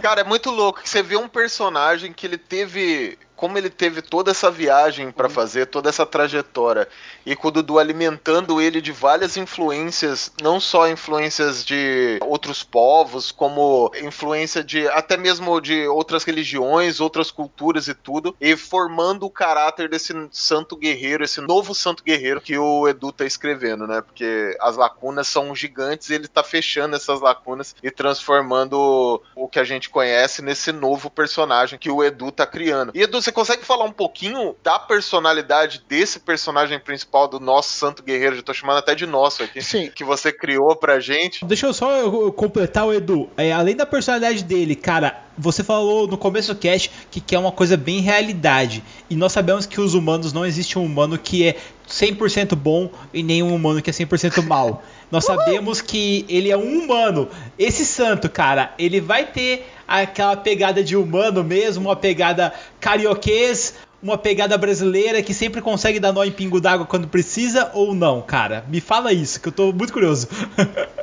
Cara, 0.00 0.20
é 0.22 0.24
muito 0.24 0.50
louco 0.50 0.82
que 0.82 0.88
você 0.88 1.02
vê 1.02 1.16
um 1.16 1.28
personagem 1.28 2.12
que 2.12 2.26
ele 2.26 2.38
teve. 2.38 3.18
Como 3.42 3.58
ele 3.58 3.70
teve 3.70 4.00
toda 4.00 4.30
essa 4.30 4.52
viagem 4.52 5.10
pra 5.10 5.28
fazer, 5.28 5.66
toda 5.66 5.88
essa 5.88 6.06
trajetória, 6.06 6.86
e 7.26 7.34
com 7.34 7.48
o 7.48 7.50
Dudu 7.50 7.76
alimentando 7.76 8.60
ele 8.60 8.80
de 8.80 8.92
várias 8.92 9.36
influências, 9.36 10.30
não 10.40 10.60
só 10.60 10.88
influências 10.88 11.64
de 11.64 12.20
outros 12.22 12.62
povos, 12.62 13.32
como 13.32 13.90
influência 14.00 14.62
de 14.62 14.86
até 14.86 15.16
mesmo 15.16 15.60
de 15.60 15.88
outras 15.88 16.22
religiões, 16.22 17.00
outras 17.00 17.32
culturas 17.32 17.88
e 17.88 17.94
tudo, 17.94 18.32
e 18.40 18.56
formando 18.56 19.26
o 19.26 19.30
caráter 19.30 19.88
desse 19.88 20.14
santo 20.30 20.76
guerreiro, 20.76 21.24
esse 21.24 21.40
novo 21.40 21.74
santo 21.74 22.04
guerreiro 22.04 22.40
que 22.40 22.56
o 22.56 22.86
Edu 22.86 23.10
tá 23.10 23.24
escrevendo, 23.24 23.88
né? 23.88 24.02
Porque 24.02 24.56
as 24.60 24.76
lacunas 24.76 25.26
são 25.26 25.52
gigantes 25.52 26.10
e 26.10 26.14
ele 26.14 26.28
tá 26.28 26.44
fechando 26.44 26.94
essas 26.94 27.20
lacunas 27.20 27.74
e 27.82 27.90
transformando 27.90 29.20
o 29.34 29.48
que 29.48 29.58
a 29.58 29.64
gente 29.64 29.90
conhece 29.90 30.42
nesse 30.42 30.70
novo 30.70 31.10
personagem 31.10 31.76
que 31.76 31.90
o 31.90 32.04
Edu 32.04 32.30
tá 32.30 32.46
criando. 32.46 32.92
E 32.94 33.02
Edu, 33.02 33.20
você 33.20 33.31
consegue 33.32 33.64
falar 33.64 33.84
um 33.84 33.92
pouquinho 33.92 34.54
da 34.62 34.78
personalidade 34.78 35.82
desse 35.88 36.20
personagem 36.20 36.78
principal 36.78 37.26
do 37.26 37.40
nosso 37.40 37.70
santo 37.70 38.02
guerreiro? 38.02 38.36
Já 38.36 38.42
tô 38.42 38.54
chamando 38.54 38.78
até 38.78 38.94
de 38.94 39.06
nosso 39.06 39.42
aqui. 39.42 39.60
Sim. 39.60 39.90
Que 39.94 40.04
você 40.04 40.32
criou 40.32 40.76
pra 40.76 41.00
gente. 41.00 41.44
Deixa 41.44 41.66
eu 41.66 41.74
só 41.74 42.30
completar 42.32 42.86
o 42.86 42.92
Edu. 42.92 43.28
É, 43.36 43.52
além 43.52 43.74
da 43.74 43.86
personalidade 43.86 44.44
dele, 44.44 44.76
cara, 44.76 45.22
você 45.36 45.64
falou 45.64 46.06
no 46.06 46.18
começo 46.18 46.52
do 46.54 46.60
cast 46.60 46.90
que 47.10 47.20
quer 47.20 47.38
uma 47.38 47.52
coisa 47.52 47.76
bem 47.76 48.00
realidade. 48.00 48.82
E 49.08 49.16
nós 49.16 49.32
sabemos 49.32 49.66
que 49.66 49.80
os 49.80 49.94
humanos 49.94 50.32
não 50.32 50.44
existe 50.44 50.78
um 50.78 50.84
humano 50.84 51.18
que 51.18 51.46
é 51.46 51.56
100% 51.88 52.54
bom 52.54 52.90
e 53.12 53.22
nenhum 53.22 53.54
humano 53.54 53.82
que 53.82 53.90
é 53.90 53.92
100% 53.92 54.42
mal. 54.42 54.82
Nós 55.12 55.26
sabemos 55.26 55.82
que 55.82 56.24
ele 56.26 56.50
é 56.50 56.56
um 56.56 56.84
humano. 56.84 57.28
Esse 57.58 57.84
santo, 57.84 58.30
cara, 58.30 58.72
ele 58.78 58.98
vai 58.98 59.26
ter 59.26 59.70
aquela 59.86 60.34
pegada 60.34 60.82
de 60.82 60.96
humano 60.96 61.44
mesmo, 61.44 61.88
uma 61.88 61.94
pegada 61.94 62.50
carioquês, 62.80 63.74
uma 64.02 64.16
pegada 64.16 64.56
brasileira 64.56 65.22
que 65.22 65.34
sempre 65.34 65.60
consegue 65.60 66.00
dar 66.00 66.14
nó 66.14 66.24
em 66.24 66.32
pingo 66.32 66.58
d'água 66.58 66.86
quando 66.86 67.06
precisa 67.06 67.70
ou 67.74 67.94
não, 67.94 68.22
cara? 68.22 68.64
Me 68.68 68.80
fala 68.80 69.12
isso, 69.12 69.38
que 69.38 69.48
eu 69.48 69.52
tô 69.52 69.70
muito 69.70 69.92
curioso. 69.92 70.28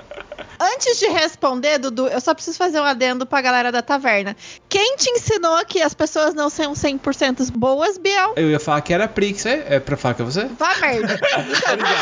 Antes 0.59 0.99
de 0.99 1.07
responder, 1.07 1.77
Dudu, 1.77 2.07
eu 2.07 2.19
só 2.19 2.33
preciso 2.33 2.57
fazer 2.57 2.79
um 2.79 2.83
adendo 2.83 3.25
pra 3.25 3.41
galera 3.41 3.71
da 3.71 3.81
taverna. 3.81 4.35
Quem 4.67 4.97
te 4.97 5.09
ensinou 5.11 5.57
que 5.65 5.81
as 5.81 5.93
pessoas 5.93 6.33
não 6.33 6.49
são 6.49 6.73
100% 6.73 7.49
boas, 7.51 7.97
Biel? 7.97 8.33
Eu 8.35 8.49
ia 8.51 8.59
falar 8.59 8.81
que 8.81 8.93
era 8.93 9.07
Prix, 9.07 9.45
é, 9.45 9.75
é 9.75 9.79
pra 9.79 9.95
falar 9.95 10.15
que 10.15 10.21
é 10.21 10.25
você? 10.25 10.45
Vá 10.45 10.75
merda. 10.77 11.19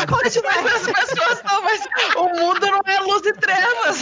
Então, 0.08 0.18
as 0.20 0.86
pessoas 0.86 1.42
não, 1.44 1.62
mas 1.62 1.80
o 2.16 2.24
mundo 2.40 2.60
não 2.66 2.80
é 2.84 3.00
luz 3.00 3.22
e 3.26 3.32
trevas. 3.32 3.98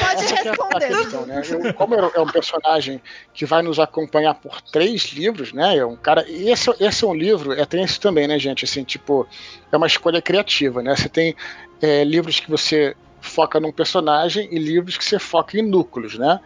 Pode 0.00 0.24
Essa 0.24 0.26
que 0.26 0.34
é 0.34 0.40
a 0.40 0.42
responder. 0.52 0.88
questão, 0.88 1.26
né? 1.26 1.42
Eu- 1.48 1.74
como 1.74 1.94
é 1.94 2.10
é 2.14 2.20
um 2.20 2.26
personagem 2.26 3.00
que 3.32 3.44
vai 3.46 3.62
nos 3.62 3.78
acompanhar 3.78 4.34
por 4.34 4.60
três 4.60 5.04
livros, 5.12 5.52
né? 5.52 5.76
É 5.76 5.84
um 5.84 5.96
cara. 5.96 6.24
E 6.28 6.50
esse, 6.50 6.70
esse 6.80 7.04
é 7.04 7.06
um 7.06 7.14
livro, 7.14 7.52
é 7.52 7.64
tem 7.64 7.82
isso 7.84 8.00
também, 8.00 8.26
né, 8.26 8.38
gente? 8.38 8.64
Assim, 8.64 8.82
tipo, 8.84 9.26
é 9.70 9.76
uma 9.76 9.86
escolha 9.86 10.20
criativa, 10.22 10.82
né? 10.82 10.96
Você 10.96 11.08
tem 11.08 11.34
é, 11.80 12.04
livros 12.04 12.40
que 12.40 12.50
você 12.50 12.94
foca 13.30 13.60
num 13.60 13.72
personagem 13.72 14.48
e 14.50 14.58
livros 14.58 14.98
que 14.98 15.04
você 15.04 15.18
foca 15.18 15.58
em 15.58 15.62
núcleos, 15.62 16.18
né? 16.18 16.40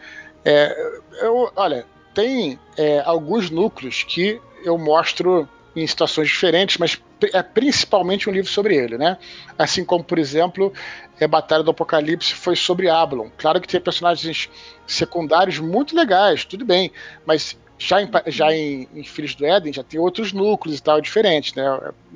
É, 0.44 1.00
eu, 1.22 1.50
olha, 1.56 1.86
tem 2.12 2.58
é, 2.76 3.00
alguns 3.00 3.50
núcleos 3.50 4.04
que 4.04 4.40
eu 4.64 4.78
mostro 4.78 5.48
em 5.74 5.86
situações 5.86 6.28
diferentes, 6.28 6.78
mas 6.78 7.00
é 7.32 7.42
principalmente 7.42 8.28
um 8.28 8.32
livro 8.32 8.50
sobre 8.50 8.76
ele, 8.76 8.96
né? 8.98 9.18
Assim 9.58 9.84
como, 9.84 10.04
por 10.04 10.18
exemplo, 10.18 10.72
é 11.18 11.26
Batalha 11.26 11.62
do 11.62 11.70
Apocalipse 11.70 12.34
foi 12.34 12.54
sobre 12.54 12.88
Ablon. 12.88 13.28
Claro 13.36 13.60
que 13.60 13.66
tem 13.66 13.80
personagens 13.80 14.48
secundários 14.86 15.58
muito 15.58 15.96
legais, 15.96 16.44
tudo 16.44 16.64
bem, 16.64 16.92
mas 17.26 17.56
já 17.78 18.00
em, 18.00 18.10
já 18.26 18.54
em, 18.54 18.88
em 18.94 19.04
Filhos 19.04 19.34
do 19.34 19.44
Éden 19.44 19.72
já 19.72 19.82
tem 19.82 19.98
outros 19.98 20.32
núcleos 20.32 20.78
e 20.78 20.82
tal 20.82 21.00
diferentes, 21.00 21.54
né? 21.54 21.64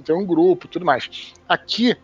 Tem 0.05 0.15
um 0.15 0.25
grupo, 0.25 0.69
tudo 0.69 0.85
mais. 0.85 1.35
Aqui, 1.49 1.97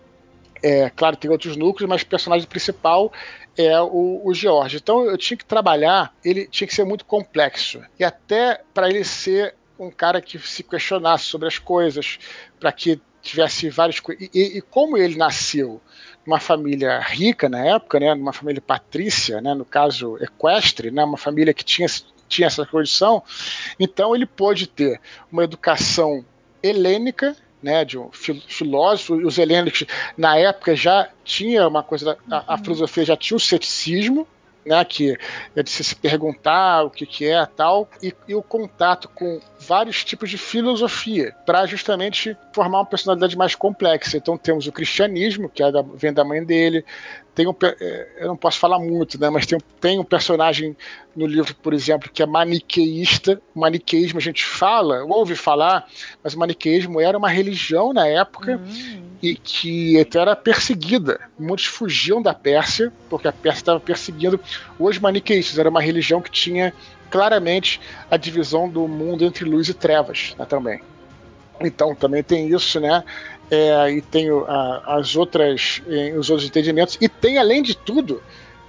é, 0.65 0.89
claro, 0.89 1.15
tem 1.15 1.31
outros 1.31 1.59
núcleos, 1.59 1.87
mas 1.87 2.01
o 2.01 2.07
personagem 2.07 2.49
principal 2.49 3.12
é 3.55 3.79
o, 3.83 4.23
o 4.25 4.33
George. 4.33 4.79
Então 4.79 5.05
eu 5.05 5.19
tinha 5.19 5.37
que 5.37 5.45
trabalhar, 5.45 6.15
ele 6.25 6.47
tinha 6.47 6.67
que 6.67 6.75
ser 6.75 6.85
muito 6.85 7.05
complexo 7.05 7.83
e 8.01 8.05
até 8.05 8.62
para 8.73 8.89
ele 8.89 9.05
ser 9.05 9.55
um 9.79 9.91
cara 9.91 10.23
que 10.23 10.39
se 10.39 10.62
questionasse 10.62 11.25
sobre 11.25 11.49
as 11.49 11.59
coisas, 11.59 12.19
para 12.59 12.73
que 12.73 12.99
tivesse 13.21 13.69
vários. 13.69 14.01
E, 14.33 14.57
e, 14.57 14.62
como 14.62 14.97
ele 14.97 15.17
nasceu 15.17 15.83
numa 16.27 16.41
família 16.41 16.99
rica 16.99 17.47
na 17.47 17.62
época, 17.67 18.01
né, 18.01 18.15
numa 18.15 18.33
família 18.33 18.62
patrícia, 18.62 19.43
né, 19.43 19.53
no 19.53 19.67
caso 19.67 20.17
equestre, 20.19 20.91
né, 20.91 21.05
uma 21.05 21.19
família 21.19 21.53
que 21.53 21.65
tinha, 21.65 21.89
tinha 22.27 22.47
essa 22.47 22.65
condição, 22.65 23.23
então 23.79 24.15
ele 24.15 24.25
pôde 24.25 24.67
ter 24.67 24.99
uma 25.31 25.45
educação 25.45 26.25
helênica, 26.62 27.37
né, 27.65 27.83
de 27.83 27.99
um 27.99 28.11
filósofo, 28.12 29.15
os 29.15 29.39
helênicos 29.39 29.85
na 30.19 30.37
época 30.37 30.77
já 30.77 31.09
tinha 31.25 31.67
uma 31.67 31.83
coisa, 31.83 32.19
a, 32.31 32.55
a 32.55 32.59
filosofia 32.59 33.07
já 33.07 33.17
tinha 33.17 33.39
o 33.39 33.41
ceticismo, 33.41 34.29
né, 34.65 34.85
que 34.85 35.17
é 35.55 35.62
de 35.62 35.71
se 35.71 35.95
perguntar 35.95 36.85
o 36.85 36.91
que, 36.91 37.07
que 37.07 37.27
é 37.27 37.45
tal, 37.47 37.89
e, 38.03 38.15
e 38.27 38.35
o 38.35 38.43
contato 38.43 39.09
com 39.15 39.41
vários 39.61 40.05
tipos 40.05 40.31
de 40.31 40.39
filosofia 40.39 41.35
para 41.45 41.67
justamente 41.67 42.37
formar 42.53 42.79
uma 42.79 42.87
personalidade 42.87 43.37
mais 43.37 43.55
complexa. 43.55 44.17
Então 44.17 44.37
temos 44.37 44.67
o 44.67 44.73
cristianismo, 44.73 45.49
que 45.49 45.62
é 45.62 45.71
da, 45.71 45.83
vem 45.83 46.12
da 46.12 46.25
mãe 46.25 46.45
dele, 46.45 46.85
tem 47.35 47.49
um, 47.49 47.55
é, 47.62 48.09
eu 48.19 48.29
não 48.29 48.37
posso 48.37 48.59
falar 48.59 48.79
muito, 48.79 49.21
né, 49.21 49.29
mas 49.29 49.45
tem, 49.45 49.59
tem 49.81 49.99
um 49.99 50.05
personagem 50.05 50.77
no 51.17 51.27
livro, 51.27 51.55
por 51.57 51.75
exemplo, 51.75 52.11
que 52.12 52.23
é 52.23 52.27
maniqueísta. 52.27 53.41
O 53.55 53.61
maniqueísmo 53.61 54.19
a 54.19 54.23
gente 54.23 54.45
fala, 54.45 55.05
ouve 55.05 55.35
falar, 55.35 55.87
mas 56.23 56.35
o 56.35 56.39
maniqueísmo 56.39 57.01
era 57.01 57.19
uma 57.19 57.29
religião 57.29 57.93
na 57.93 58.07
época 58.07 58.57
uhum. 58.57 59.03
E 59.25 59.35
que 59.37 59.99
então 59.99 60.20
era 60.20 60.37
perseguida. 60.37 61.18
Muitos 61.39 61.64
fugiam 61.64 62.20
da 62.20 62.35
Pérsia, 62.35 62.93
porque 63.09 63.27
a 63.27 63.33
Pérsia 63.33 63.62
estava 63.62 63.81
perseguindo 63.81 64.39
os 64.79 64.99
maniqueístas. 64.99 65.59
Era 65.59 65.70
uma 65.70 65.81
religião 65.81 66.20
que 66.20 66.31
tinha 66.31 66.75
claramente 67.11 67.81
a 68.11 68.18
divisão 68.18 68.68
do 68.68 68.87
mundo 68.87 69.25
entre 69.25 69.45
luz 69.47 69.68
e 69.70 69.75
trevas 69.75 70.35
né, 70.39 70.45
também. 70.45 70.83
Então 71.59 71.95
também 71.95 72.22
tem 72.22 72.49
isso, 72.49 72.79
né? 72.79 73.03
É, 73.51 73.93
e 73.93 74.03
tem 74.03 74.29
a, 74.47 74.97
as 74.99 75.16
outras, 75.16 75.81
os 76.18 76.29
outros 76.29 76.47
entendimentos, 76.47 76.99
e 77.01 77.09
tem, 77.09 77.39
além 77.39 77.62
de 77.62 77.75
tudo, 77.75 78.22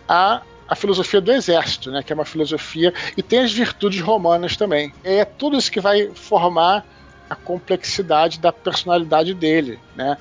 a, 0.07 0.41
a 0.67 0.75
filosofia 0.75 1.19
do 1.19 1.31
exército, 1.31 1.91
né, 1.91 2.03
que 2.03 2.13
é 2.13 2.15
uma 2.15 2.25
filosofia, 2.25 2.93
e 3.17 3.23
tem 3.23 3.39
as 3.39 3.51
virtudes 3.51 3.99
romanas 3.99 4.55
também. 4.55 4.93
É 5.03 5.25
tudo 5.25 5.57
isso 5.57 5.71
que 5.71 5.79
vai 5.81 6.11
formar 6.13 6.85
a 7.29 7.35
complexidade 7.35 8.39
da 8.39 8.51
personalidade 8.51 9.33
dele, 9.33 9.79
né? 9.95 10.17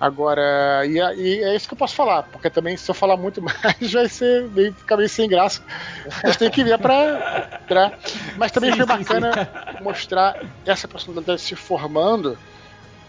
Agora, 0.00 0.82
e, 0.86 0.96
e, 0.96 1.44
é 1.44 1.54
isso 1.54 1.68
que 1.68 1.74
eu 1.74 1.78
posso 1.78 1.94
falar, 1.94 2.22
porque 2.22 2.48
também 2.48 2.74
se 2.74 2.90
eu 2.90 2.94
falar 2.94 3.18
muito 3.18 3.42
mais 3.44 3.92
vai 3.92 4.08
ser 4.08 4.48
meio, 4.48 4.72
ficar 4.72 4.96
meio 4.96 5.10
sem 5.10 5.28
graça. 5.28 5.62
Gente 6.24 6.38
tem 6.38 6.50
que 6.50 6.64
ver 6.64 6.78
pra. 6.78 7.60
pra... 7.68 7.92
Mas 8.38 8.50
também 8.50 8.70
sim, 8.70 8.78
foi 8.78 8.86
bacana 8.86 9.32
sim, 9.32 9.76
sim. 9.76 9.84
mostrar 9.84 10.42
essa 10.64 10.88
personalidade 10.88 11.42
se 11.42 11.54
formando 11.54 12.38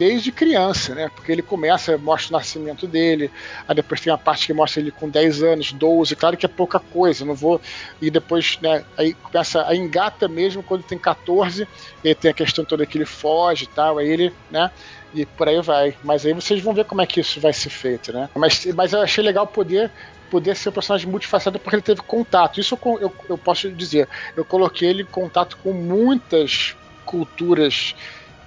desde 0.01 0.31
criança, 0.31 0.95
né? 0.95 1.11
Porque 1.13 1.31
ele 1.31 1.43
começa, 1.43 1.95
mostra 1.95 2.35
o 2.35 2.39
nascimento 2.39 2.87
dele, 2.87 3.29
aí 3.67 3.75
depois 3.75 4.01
tem 4.01 4.11
uma 4.11 4.17
parte 4.17 4.47
que 4.47 4.53
mostra 4.53 4.81
ele 4.81 4.89
com 4.89 5.07
10 5.07 5.43
anos, 5.43 5.71
12, 5.71 6.15
claro 6.15 6.35
que 6.35 6.43
é 6.43 6.49
pouca 6.49 6.79
coisa, 6.79 7.23
não 7.23 7.35
vou. 7.35 7.61
E 8.01 8.09
depois, 8.09 8.57
né, 8.63 8.83
aí 8.97 9.13
começa 9.13 9.63
a 9.67 9.75
engata 9.75 10.27
mesmo 10.27 10.63
quando 10.63 10.81
tem 10.81 10.97
14, 10.97 11.67
e 12.03 12.07
aí 12.07 12.15
tem 12.15 12.31
a 12.31 12.33
questão 12.33 12.65
toda 12.65 12.83
que 12.83 12.97
ele 12.97 13.05
foge 13.05 13.65
e 13.65 13.67
tal, 13.67 13.99
aí 13.99 14.09
ele, 14.09 14.33
né? 14.49 14.71
E 15.13 15.23
por 15.23 15.47
aí 15.47 15.61
vai. 15.61 15.95
Mas 16.03 16.25
aí 16.25 16.33
vocês 16.33 16.59
vão 16.63 16.73
ver 16.73 16.85
como 16.85 17.03
é 17.03 17.05
que 17.05 17.19
isso 17.19 17.39
vai 17.39 17.53
ser 17.53 17.69
feito, 17.69 18.11
né? 18.11 18.27
Mas, 18.33 18.65
mas 18.73 18.93
eu 18.93 19.01
achei 19.01 19.23
legal 19.23 19.45
poder 19.45 19.91
poder 20.31 20.55
ser 20.55 20.69
um 20.69 20.71
personagem 20.71 21.07
multifacetado 21.07 21.59
porque 21.59 21.75
ele 21.75 21.83
teve 21.83 22.01
contato. 22.01 22.59
Isso 22.59 22.75
eu, 22.83 22.99
eu, 23.01 23.13
eu 23.29 23.37
posso 23.37 23.69
dizer. 23.69 24.07
Eu 24.35 24.45
coloquei 24.45 24.89
ele 24.89 25.03
em 25.03 25.05
contato 25.05 25.57
com 25.57 25.73
muitas 25.73 26.75
culturas 27.05 27.93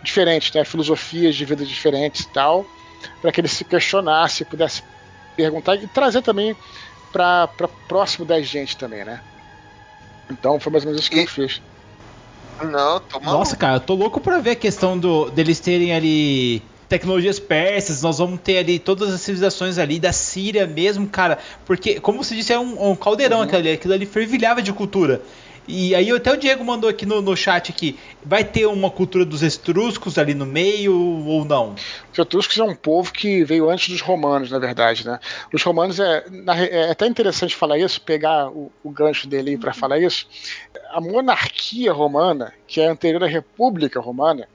diferentes, 0.05 0.53
né? 0.53 0.65
filosofias 0.65 1.35
de 1.35 1.45
vida 1.45 1.65
diferentes 1.65 2.23
e 2.23 2.29
tal, 2.29 2.65
para 3.21 3.33
que 3.33 3.41
ele 3.41 3.49
se 3.49 3.65
questionasse, 3.65 4.45
pudesse 4.45 4.83
perguntar 5.37 5.75
e 5.77 5.87
trazer 5.89 6.23
também 6.23 6.57
para 7.13 7.49
próximo 7.89 8.25
da 8.25 8.41
gente 8.41 8.77
também, 8.77 9.05
né? 9.05 9.21
Então 10.31 10.59
foi 10.59 10.73
mais 10.73 10.85
ou 10.85 10.91
menos 10.91 11.03
isso 11.03 11.11
que 11.11 11.19
e... 11.19 11.23
eu 11.23 11.29
fiz. 11.29 11.61
Não, 12.63 13.01
tô 13.01 13.19
maluco. 13.19 13.39
Nossa, 13.39 13.57
cara, 13.57 13.77
eu 13.77 13.81
tô 13.81 13.95
louco 13.95 14.21
pra 14.21 14.39
ver 14.39 14.51
a 14.51 14.57
questão 14.57 14.97
do, 14.97 15.31
deles 15.31 15.59
terem 15.59 15.93
ali 15.93 16.63
tecnologias 16.89 17.41
persas, 17.41 18.03
nós 18.03 18.19
vamos 18.19 18.41
ter 18.41 18.59
ali 18.59 18.79
todas 18.79 19.13
as 19.13 19.21
civilizações 19.21 19.79
ali 19.79 19.99
da 19.99 20.13
Síria 20.13 20.67
mesmo, 20.67 21.09
cara, 21.09 21.39
porque, 21.65 21.99
como 21.99 22.23
você 22.23 22.37
disse, 22.37 22.53
é 22.53 22.59
um, 22.59 22.91
um 22.91 22.95
caldeirão 22.95 23.39
uhum. 23.39 23.45
aquilo 23.45 23.59
ali, 23.59 23.73
aquilo 23.73 23.95
ali 23.95 24.07
fervilhava 24.07 24.63
de 24.63 24.73
cultura. 24.73 25.23
E 25.67 25.95
aí 25.95 26.11
até 26.11 26.33
o 26.33 26.37
Diego 26.37 26.63
mandou 26.65 26.91
aqui 26.91 27.07
no, 27.07 27.23
no 27.23 27.37
chat 27.37 27.71
aqui, 27.71 27.99
vai 28.25 28.45
ter 28.45 28.67
uma 28.67 28.91
cultura 28.91 29.25
dos 29.25 29.43
etruscos 29.43 30.19
ali 30.19 30.35
no 30.35 30.45
meio 30.45 30.95
ou 30.95 31.45
não? 31.45 31.75
Os 32.13 32.19
etruscos 32.19 32.59
é 32.59 32.63
um 32.63 32.75
povo 32.75 33.13
que 33.13 33.45
veio 33.45 33.71
antes 33.71 33.89
dos 33.89 34.01
romanos, 34.01 34.51
na 34.51 34.59
verdade, 34.59 35.07
né? 35.07 35.19
Os 35.53 35.63
romanos 35.63 35.99
é, 35.99 36.25
é 36.71 36.91
até 36.91 37.07
interessante 37.07 37.57
falar 37.57 37.79
isso, 37.79 38.01
pegar 38.01 38.49
o, 38.51 38.71
o 38.83 38.91
gancho 38.91 39.27
dele 39.27 39.57
para 39.57 39.73
falar 39.73 39.99
isso. 39.99 40.27
A 40.91 41.01
monarquia 41.01 41.93
romana, 41.93 42.53
que 42.67 42.81
é 42.81 42.87
anterior 42.87 43.25
à 43.25 43.27
República 43.27 44.01
Romana, 44.01 44.49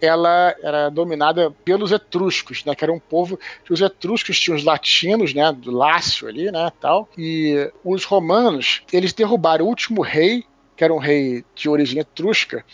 ela 0.00 0.54
era 0.62 0.88
dominada 0.88 1.50
pelos 1.64 1.92
etruscos, 1.92 2.64
né, 2.64 2.74
que 2.74 2.84
era 2.84 2.92
um 2.92 2.98
povo 2.98 3.38
que 3.64 3.72
os 3.72 3.80
etruscos 3.80 4.38
tinham 4.38 4.56
os 4.56 4.64
latinos, 4.64 5.32
né, 5.32 5.52
do 5.52 5.70
Lácio 5.70 6.28
ali, 6.28 6.50
né, 6.50 6.70
tal, 6.80 7.08
e 7.16 7.70
os 7.84 8.04
romanos, 8.04 8.82
eles 8.92 9.12
derrubaram 9.12 9.64
o 9.64 9.68
último 9.68 10.02
rei, 10.02 10.44
que 10.76 10.84
era 10.84 10.92
um 10.92 10.98
rei 10.98 11.44
de 11.54 11.68
origem 11.68 12.00
etrusca, 12.00 12.64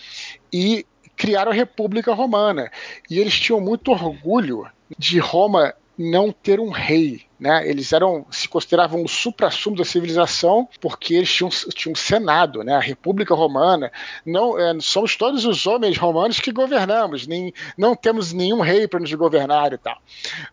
e 0.53 0.87
criaram 1.17 1.53
a 1.53 1.55
República 1.55 2.15
Romana. 2.15 2.71
E 3.11 3.19
eles 3.19 3.39
tinham 3.39 3.61
muito 3.61 3.91
orgulho 3.91 4.67
de 4.99 5.19
Roma 5.19 5.75
não 5.99 6.33
ter 6.33 6.61
um 6.61 6.71
rei. 6.71 7.23
Né? 7.39 7.69
Eles 7.69 7.93
eram 7.93 8.27
se 8.31 8.49
consideravam 8.49 9.03
o 9.03 9.09
supra-sumo 9.09 9.77
da 9.77 9.85
civilização 9.85 10.69
porque 10.81 11.15
eles 11.15 11.33
tinham, 11.33 11.51
tinham 11.51 11.93
um 11.93 11.97
senado, 11.97 12.63
né? 12.63 12.75
a 12.75 12.81
República 12.81 13.35
Romana. 13.35 13.91
Não 14.25 14.59
é, 14.59 14.79
somos 14.81 15.17
todos 15.17 15.45
os 15.45 15.67
homens 15.67 15.97
romanos 15.97 16.41
que 16.41 16.53
governamos, 16.53 17.27
nem, 17.27 17.53
não 17.77 17.95
temos 17.95 18.33
nenhum 18.33 18.61
rei 18.61 18.87
para 18.87 19.01
nos 19.01 19.13
governar 19.15 19.73
e 19.73 19.79
tal. 19.79 19.97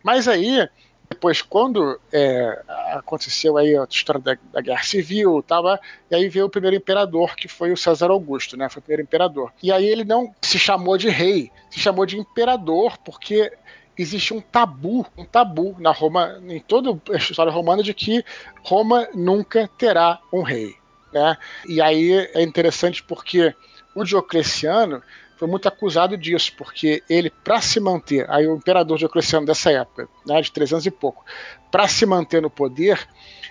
Mas 0.02 0.26
aí 0.28 0.68
depois, 1.08 1.40
quando 1.40 1.98
é, 2.12 2.62
aconteceu 2.92 3.56
aí 3.56 3.74
a 3.76 3.86
história 3.88 4.20
da, 4.20 4.36
da, 4.52 4.60
Guerra 4.60 4.82
Civil, 4.82 5.42
tava, 5.42 5.80
e 6.10 6.14
aí 6.14 6.28
veio 6.28 6.46
o 6.46 6.50
primeiro 6.50 6.76
imperador, 6.76 7.34
que 7.34 7.48
foi 7.48 7.72
o 7.72 7.76
César 7.76 8.10
Augusto, 8.10 8.56
né? 8.56 8.68
Foi 8.68 8.80
o 8.80 8.82
primeiro 8.82 9.02
imperador. 9.02 9.50
E 9.62 9.72
aí 9.72 9.86
ele 9.86 10.04
não 10.04 10.34
se 10.42 10.58
chamou 10.58 10.98
de 10.98 11.08
rei, 11.08 11.50
se 11.70 11.80
chamou 11.80 12.04
de 12.04 12.18
imperador, 12.18 12.98
porque 12.98 13.50
existe 13.98 14.32
um 14.32 14.40
tabu, 14.40 15.06
um 15.16 15.24
tabu 15.24 15.76
na 15.78 15.90
Roma, 15.90 16.40
em 16.48 16.60
toda 16.60 16.90
a 17.12 17.16
história 17.16 17.52
romana, 17.52 17.82
de 17.82 17.92
que 17.92 18.24
Roma 18.62 19.08
nunca 19.14 19.68
terá 19.76 20.20
um 20.32 20.42
rei. 20.42 20.76
Né? 21.12 21.36
E 21.66 21.80
aí 21.80 22.12
é 22.34 22.42
interessante 22.42 23.02
porque 23.02 23.54
o 23.94 24.04
Diocleciano 24.04 25.02
foi 25.36 25.46
muito 25.46 25.68
acusado 25.68 26.16
disso, 26.16 26.52
porque 26.56 27.02
ele, 27.08 27.30
para 27.30 27.60
se 27.60 27.78
manter, 27.78 28.28
aí 28.28 28.46
o 28.46 28.56
imperador 28.56 28.98
Diocleciano 28.98 29.46
dessa 29.46 29.70
época, 29.70 30.08
né, 30.26 30.40
de 30.40 30.50
300 30.50 30.84
e 30.86 30.90
pouco, 30.90 31.24
para 31.70 31.86
se 31.86 32.04
manter 32.04 32.42
no 32.42 32.50
poder, 32.50 33.08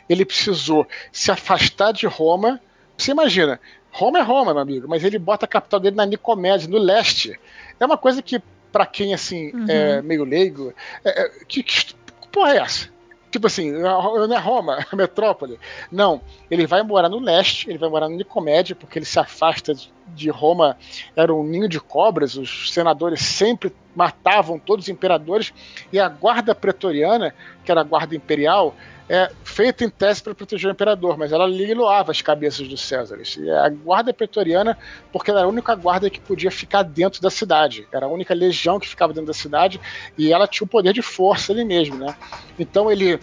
ele 0.09 0.25
precisou 0.25 0.85
se 1.11 1.31
afastar 1.31 1.93
de 1.93 2.05
Roma. 2.05 2.59
Você 2.97 3.11
imagina, 3.11 3.59
Roma 3.89 4.19
é 4.19 4.21
Roma, 4.21 4.53
meu 4.53 4.61
amigo, 4.61 4.87
mas 4.87 5.03
ele 5.03 5.17
bota 5.17 5.45
a 5.45 5.49
capital 5.49 5.79
dele 5.79 5.95
na 5.95 6.05
Nicomédia, 6.05 6.67
no 6.67 6.77
leste. 6.77 7.39
É 7.79 7.85
uma 7.85 7.97
coisa 7.97 8.21
que 8.21 8.41
para 8.71 8.85
quem, 8.85 9.13
assim, 9.13 9.51
uhum. 9.53 9.65
é 9.67 10.01
meio 10.01 10.23
leigo, 10.23 10.73
é, 11.03 11.23
é, 11.23 11.31
que, 11.47 11.63
que 11.63 11.93
porra 12.31 12.53
é 12.53 12.57
essa? 12.57 12.89
Tipo 13.29 13.47
assim, 13.47 13.71
não 13.71 14.33
é 14.33 14.39
Roma, 14.39 14.85
a 14.91 14.95
metrópole. 14.95 15.59
Não, 15.91 16.21
ele 16.49 16.65
vai 16.65 16.81
morar 16.81 17.09
no 17.09 17.19
leste, 17.19 17.69
ele 17.69 17.77
vai 17.77 17.89
morar 17.89 18.07
no 18.07 18.15
Nicomédia, 18.15 18.75
porque 18.75 18.97
ele 18.97 19.05
se 19.05 19.19
afasta 19.19 19.73
de 20.07 20.29
Roma, 20.29 20.77
era 21.15 21.33
um 21.33 21.43
ninho 21.43 21.67
de 21.67 21.79
cobras, 21.79 22.35
os 22.35 22.71
senadores 22.71 23.21
sempre 23.21 23.73
matavam 23.95 24.57
todos 24.57 24.85
os 24.85 24.89
imperadores, 24.89 25.53
e 25.91 25.99
a 25.99 26.07
guarda 26.07 26.55
pretoriana, 26.55 27.33
que 27.65 27.71
era 27.71 27.81
a 27.81 27.83
guarda 27.83 28.15
imperial, 28.15 28.73
é 29.09 29.31
feita 29.43 29.85
em 29.85 29.89
tese 29.89 30.21
para 30.21 30.35
proteger 30.35 30.69
o 30.69 30.73
imperador, 30.73 31.17
mas 31.17 31.31
ela 31.31 31.45
leiloava 31.45 32.11
as 32.11 32.21
cabeças 32.21 32.67
dos 32.67 32.81
Césares. 32.81 33.37
E 33.37 33.49
a 33.49 33.69
guarda 33.69 34.13
pretoriana, 34.13 34.77
porque 35.13 35.31
era 35.31 35.43
a 35.43 35.47
única 35.47 35.73
guarda 35.75 36.09
que 36.09 36.19
podia 36.19 36.51
ficar 36.51 36.83
dentro 36.83 37.21
da 37.21 37.29
cidade. 37.29 37.87
Era 37.91 38.05
a 38.05 38.09
única 38.09 38.33
legião 38.33 38.79
que 38.79 38.87
ficava 38.87 39.13
dentro 39.13 39.27
da 39.27 39.33
cidade 39.33 39.79
e 40.17 40.33
ela 40.33 40.47
tinha 40.47 40.65
o 40.65 40.69
poder 40.69 40.91
de 40.91 41.01
força 41.01 41.53
ali 41.53 41.63
mesmo, 41.63 41.97
né? 41.97 42.15
Então 42.59 42.91
ele 42.91 43.19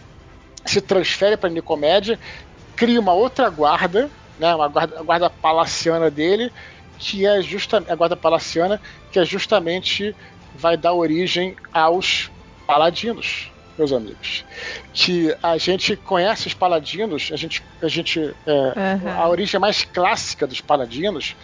se 0.64 0.80
transfere 0.80 1.36
para 1.36 1.50
Nicomédia, 1.50 2.18
cria 2.74 2.98
uma 2.98 3.12
outra 3.12 3.50
guarda, 3.50 4.10
né? 4.38 4.54
Uma 4.54 4.68
guarda, 4.68 5.02
guarda 5.02 5.28
palaciana 5.28 6.10
dele, 6.10 6.50
que 6.98 7.26
é 7.26 7.42
justamente 7.42 7.92
a 7.92 7.94
guarda 7.94 8.16
palaciana, 8.16 8.80
que 9.12 9.18
é 9.18 9.24
justamente 9.24 10.16
vai 10.54 10.78
dar 10.78 10.94
origem 10.94 11.54
aos 11.72 12.30
paladinos 12.66 13.52
meus 13.76 13.92
amigos, 13.92 14.44
que 14.92 15.34
a 15.42 15.58
gente 15.58 15.96
conhece 15.96 16.46
os 16.46 16.54
paladinos, 16.54 17.30
a 17.32 17.36
gente, 17.36 17.62
a 17.82 17.88
gente 17.88 18.20
é, 18.46 18.52
uhum. 18.52 19.10
a 19.12 19.28
origem 19.28 19.58
mais 19.58 19.84
clássica 19.84 20.46
dos 20.46 20.60
paladinos 20.60 21.34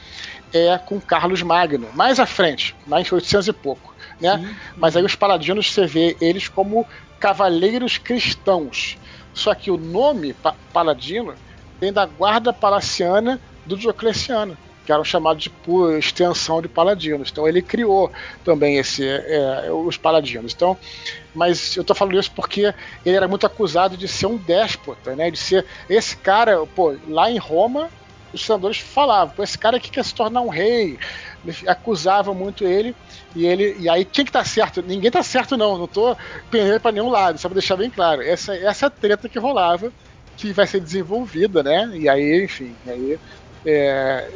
é 0.52 0.78
com 0.78 1.00
Carlos 1.00 1.42
Magno, 1.42 1.88
mais 1.94 2.18
à 2.18 2.26
frente, 2.26 2.74
mais 2.86 3.10
800 3.10 3.48
e 3.48 3.52
pouco. 3.52 3.94
né? 4.20 4.38
Sim. 4.38 4.56
Mas 4.76 4.96
aí 4.96 5.04
os 5.04 5.14
paladinos 5.14 5.72
você 5.72 5.86
vê 5.86 6.16
eles 6.20 6.48
como 6.48 6.86
cavaleiros 7.18 7.98
cristãos. 7.98 8.98
Só 9.32 9.54
que 9.54 9.70
o 9.70 9.76
nome 9.76 10.32
pa 10.32 10.54
paladino 10.72 11.34
vem 11.80 11.92
da 11.92 12.04
guarda 12.04 12.52
palaciana 12.52 13.40
do 13.64 13.76
Diocleciano, 13.76 14.56
que 14.84 14.92
eram 14.92 15.04
chamados 15.04 15.44
de 15.44 15.50
por 15.50 15.96
extensão 15.96 16.60
de 16.60 16.68
paladinos. 16.68 17.30
Então 17.30 17.46
ele 17.46 17.62
criou 17.62 18.10
também 18.44 18.76
esse, 18.76 19.06
é, 19.06 19.70
os 19.70 19.96
paladinos. 19.96 20.52
Então, 20.52 20.76
mas 21.34 21.76
eu 21.76 21.82
estou 21.82 21.94
falando 21.94 22.18
isso 22.18 22.32
porque 22.32 22.74
ele 23.04 23.16
era 23.16 23.28
muito 23.28 23.46
acusado 23.46 23.96
de 23.96 24.08
ser 24.08 24.26
um 24.26 24.36
déspota, 24.36 25.14
né? 25.14 25.30
De 25.30 25.38
ser 25.38 25.64
esse 25.88 26.16
cara, 26.16 26.64
pô, 26.66 26.96
lá 27.08 27.30
em 27.30 27.38
Roma 27.38 27.88
os 28.32 28.44
senadores 28.44 28.78
falavam, 28.78 29.34
pô, 29.34 29.42
esse 29.42 29.58
cara 29.58 29.76
aqui 29.76 29.90
quer 29.90 30.04
se 30.04 30.14
tornar 30.14 30.40
um 30.40 30.48
rei, 30.48 30.98
acusavam 31.66 32.34
muito 32.34 32.64
ele 32.64 32.94
e 33.34 33.44
ele 33.44 33.76
e 33.78 33.88
aí 33.88 34.04
quem 34.04 34.24
que 34.24 34.32
tá 34.32 34.44
certo? 34.44 34.82
Ninguém 34.82 35.10
tá 35.10 35.22
certo 35.22 35.56
não, 35.56 35.78
não 35.78 35.86
tô 35.86 36.16
pendendo 36.50 36.80
para 36.80 36.92
nenhum 36.92 37.08
lado, 37.08 37.38
só 37.38 37.48
para 37.48 37.58
deixar 37.58 37.76
bem 37.76 37.90
claro. 37.90 38.22
Essa 38.22 38.54
essa 38.56 38.88
treta 38.90 39.28
que 39.28 39.38
rolava 39.38 39.92
que 40.36 40.52
vai 40.52 40.66
ser 40.66 40.80
desenvolvida, 40.80 41.62
né? 41.62 41.90
E 41.94 42.08
aí, 42.08 42.44
enfim, 42.44 42.74
aí 42.86 43.18
é, 43.64 44.30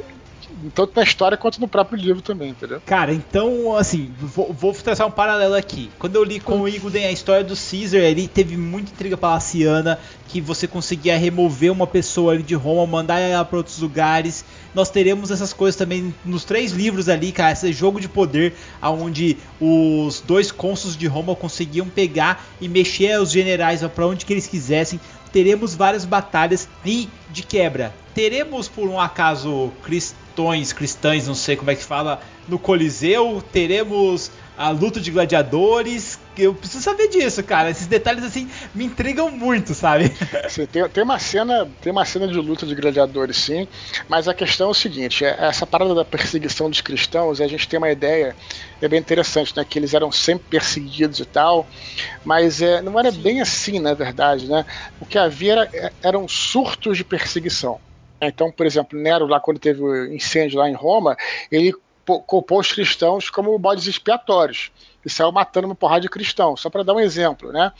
tanto 0.74 0.92
na 0.96 1.02
história 1.02 1.36
quanto 1.36 1.60
no 1.60 1.68
próprio 1.68 1.98
livro 1.98 2.22
também, 2.22 2.50
entendeu? 2.50 2.80
Cara, 2.84 3.12
então, 3.12 3.76
assim, 3.76 4.10
vou, 4.18 4.52
vou 4.52 4.72
traçar 4.72 5.06
um 5.06 5.10
paralelo 5.10 5.54
aqui. 5.54 5.90
Quando 5.98 6.16
eu 6.16 6.24
li 6.24 6.40
com 6.40 6.60
o 6.60 6.68
Iguden 6.68 7.06
a 7.06 7.12
história 7.12 7.44
do 7.44 7.54
Caesar, 7.54 8.00
ele 8.00 8.28
teve 8.28 8.56
muita 8.56 8.92
intriga 8.92 9.16
palaciana, 9.16 9.98
que 10.28 10.40
você 10.40 10.66
conseguia 10.66 11.18
remover 11.18 11.70
uma 11.70 11.86
pessoa 11.86 12.32
ali 12.32 12.42
de 12.42 12.54
Roma, 12.54 12.86
mandar 12.86 13.18
ela 13.18 13.44
para 13.44 13.58
outros 13.58 13.78
lugares. 13.78 14.44
Nós 14.74 14.90
teremos 14.90 15.30
essas 15.30 15.52
coisas 15.52 15.76
também 15.76 16.14
nos 16.24 16.44
três 16.44 16.72
livros 16.72 17.08
ali, 17.08 17.30
cara, 17.30 17.52
esse 17.52 17.72
jogo 17.72 18.00
de 18.00 18.08
poder, 18.08 18.54
aonde 18.80 19.36
os 19.60 20.20
dois 20.20 20.50
cônsuls 20.50 20.96
de 20.96 21.06
Roma 21.06 21.36
conseguiam 21.36 21.88
pegar 21.88 22.44
e 22.60 22.68
mexer 22.68 23.20
os 23.20 23.30
generais 23.30 23.82
para 23.82 24.06
onde 24.06 24.24
que 24.24 24.32
eles 24.32 24.46
quisessem 24.46 24.98
teremos 25.34 25.74
várias 25.74 26.04
batalhas 26.04 26.68
e 26.86 27.08
de 27.28 27.42
quebra. 27.42 27.92
Teremos 28.14 28.68
por 28.68 28.88
um 28.88 29.00
acaso 29.00 29.72
cristões, 30.34 30.72
cristãs, 30.72 31.28
não 31.28 31.34
sei 31.34 31.54
como 31.54 31.70
é 31.70 31.76
que 31.76 31.84
fala, 31.84 32.20
no 32.48 32.58
Coliseu, 32.58 33.42
teremos 33.52 34.32
a 34.58 34.70
luta 34.70 35.00
de 35.00 35.10
gladiadores. 35.10 36.18
Eu 36.36 36.52
preciso 36.52 36.82
saber 36.82 37.08
disso, 37.08 37.42
cara. 37.44 37.70
Esses 37.70 37.86
detalhes 37.86 38.24
assim 38.24 38.50
me 38.74 38.84
intrigam 38.84 39.30
muito, 39.30 39.74
sabe? 39.74 40.12
Sim, 40.50 40.66
tem, 40.66 40.88
tem, 40.88 41.04
uma 41.04 41.18
cena, 41.20 41.68
tem 41.80 41.92
uma 41.92 42.04
cena 42.04 42.26
de 42.26 42.34
luta 42.34 42.66
de 42.66 42.74
gladiadores, 42.74 43.36
sim. 43.36 43.68
Mas 44.08 44.26
a 44.26 44.34
questão 44.34 44.68
é 44.68 44.70
o 44.70 44.74
seguinte: 44.74 45.24
é, 45.24 45.36
essa 45.38 45.64
parada 45.64 45.94
da 45.94 46.04
perseguição 46.04 46.68
dos 46.68 46.80
cristãos, 46.80 47.40
a 47.40 47.46
gente 47.46 47.68
tem 47.68 47.78
uma 47.78 47.90
ideia 47.90 48.34
é 48.82 48.88
bem 48.88 48.98
interessante, 48.98 49.56
né? 49.56 49.64
Que 49.68 49.78
eles 49.78 49.94
eram 49.94 50.10
sempre 50.10 50.46
perseguidos 50.50 51.20
e 51.20 51.24
tal. 51.24 51.66
Mas 52.24 52.60
é, 52.60 52.82
não 52.82 52.98
era 52.98 53.12
bem 53.12 53.40
assim, 53.40 53.78
na 53.78 53.94
verdade, 53.94 54.48
né? 54.48 54.66
O 55.00 55.06
que 55.06 55.16
havia 55.16 55.52
era, 55.52 55.70
é, 55.72 55.92
eram 56.02 56.26
surtos 56.26 56.96
de 56.96 57.04
perseguição. 57.04 57.78
Então, 58.20 58.50
por 58.50 58.66
exemplo, 58.66 58.98
Nero, 58.98 59.26
lá 59.26 59.40
quando 59.40 59.58
teve 59.58 59.82
o 59.82 60.12
incêndio 60.12 60.58
lá 60.58 60.68
em 60.68 60.74
Roma, 60.74 61.16
ele 61.50 61.74
culpou 62.26 62.60
os 62.60 62.72
cristãos 62.72 63.30
como 63.30 63.58
bodes 63.58 63.86
expiatórios 63.86 64.70
e 65.04 65.10
saiu 65.10 65.32
matando 65.32 65.66
uma 65.66 65.74
porrada 65.74 66.02
de 66.02 66.08
cristãos, 66.08 66.60
só 66.60 66.70
para 66.70 66.82
dar 66.82 66.94
um 66.94 67.00
exemplo, 67.00 67.52
né? 67.52 67.72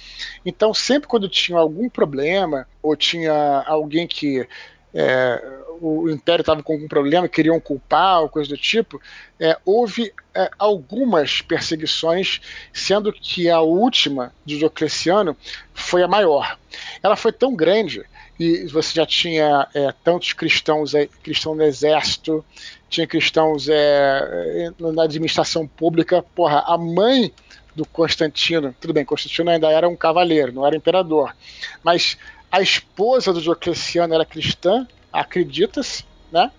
Então, 0.45 0.75
sempre 0.75 1.09
quando 1.09 1.29
tinha 1.29 1.59
algum 1.59 1.89
problema 1.89 2.67
ou 2.83 2.97
tinha 2.97 3.63
alguém 3.67 4.07
que 4.07 4.47
é, 4.95 5.43
o 5.81 6.09
império 6.09 6.43
estava 6.43 6.63
com 6.63 6.75
algum 6.75 6.87
problema, 6.87 7.29
queriam 7.29 7.59
culpar 7.59 8.21
ou 8.23 8.29
coisa 8.29 8.49
do 8.49 8.57
tipo, 8.57 9.01
é, 9.41 9.59
houve 9.65 10.13
é, 10.35 10.51
algumas 10.59 11.43
perseguições, 11.43 12.41
sendo 12.73 13.13
que 13.13 13.51
a 13.51 13.61
última 13.61 14.33
de 14.45 14.59
Diocleciano 14.59 15.37
foi 15.73 16.03
a 16.03 16.09
maior. 16.09 16.59
Ela 17.03 17.17
foi 17.17 17.33
tão 17.33 17.55
grande 17.55 18.05
e 18.39 18.67
você 18.67 18.95
já 18.95 19.07
tinha 19.07 19.69
é, 19.75 19.93
tantos 20.03 20.33
cristãos, 20.33 20.93
cristãos 21.23 21.57
no 21.57 21.63
exército, 21.63 22.45
tinha 22.89 23.07
cristãos 23.07 23.69
é, 23.69 24.71
na 24.79 25.05
administração 25.05 25.67
pública. 25.67 26.23
Porra, 26.35 26.65
a 26.67 26.77
mãe 26.77 27.33
do 27.75 27.85
Constantino, 27.87 28.75
tudo 28.81 28.95
bem, 28.95 29.05
Constantino 29.05 29.51
ainda 29.51 29.69
era 29.71 29.89
um 29.89 29.97
cavaleiro, 29.97 30.53
não 30.53 30.67
era 30.67 30.77
imperador, 30.77 31.35
mas 31.83 32.17
a 32.51 32.61
esposa 32.61 33.33
do 33.33 33.41
Diocleciano 33.41 34.15
era 34.15 34.25
cristã, 34.25 34.87
acredita-se, 35.13 36.05
né? 36.31 36.51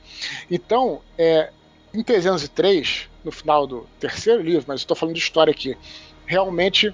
Então, 0.52 1.02
é, 1.18 1.52
em 1.94 2.04
303, 2.04 3.10
no 3.24 3.32
final 3.32 3.66
do 3.66 3.88
terceiro 4.00 4.42
livro, 4.42 4.66
mas 4.68 4.82
estou 4.82 4.96
falando 4.96 5.16
de 5.16 5.22
história 5.22 5.52
aqui, 5.52 5.78
realmente 6.26 6.94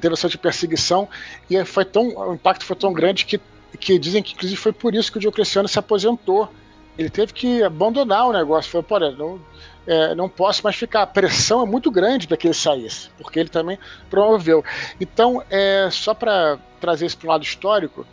teve 0.00 0.14
essa 0.14 0.28
perseguição 0.36 1.08
e 1.48 1.62
foi 1.64 1.84
tão, 1.84 2.08
o 2.08 2.34
impacto 2.34 2.64
foi 2.64 2.74
tão 2.74 2.92
grande 2.92 3.24
que, 3.24 3.40
que 3.78 3.98
dizem 3.98 4.22
que 4.22 4.34
inclusive 4.34 4.60
foi 4.60 4.72
por 4.72 4.94
isso 4.94 5.10
que 5.10 5.18
o 5.18 5.20
Diocleciano 5.20 5.68
se 5.68 5.78
aposentou 5.78 6.48
ele 6.96 7.08
teve 7.08 7.32
que 7.32 7.62
abandonar 7.62 8.28
o 8.28 8.32
negócio. 8.32 8.70
Falou, 8.70 8.84
pô, 8.84 8.98
não, 8.98 9.40
é, 9.86 10.14
não 10.14 10.28
posso 10.28 10.62
mais 10.62 10.76
ficar. 10.76 11.02
A 11.02 11.06
pressão 11.06 11.62
é 11.62 11.66
muito 11.66 11.90
grande 11.90 12.26
para 12.26 12.36
que 12.36 12.46
ele 12.46 12.54
saísse, 12.54 13.10
porque 13.18 13.38
ele 13.40 13.48
também 13.48 13.78
promoveu. 14.10 14.64
Então, 15.00 15.42
é, 15.50 15.88
só 15.90 16.12
para 16.14 16.58
trazer 16.80 17.06
isso 17.06 17.16
para 17.16 17.26
o 17.26 17.30
lado 17.30 17.44
histórico, 17.44 18.06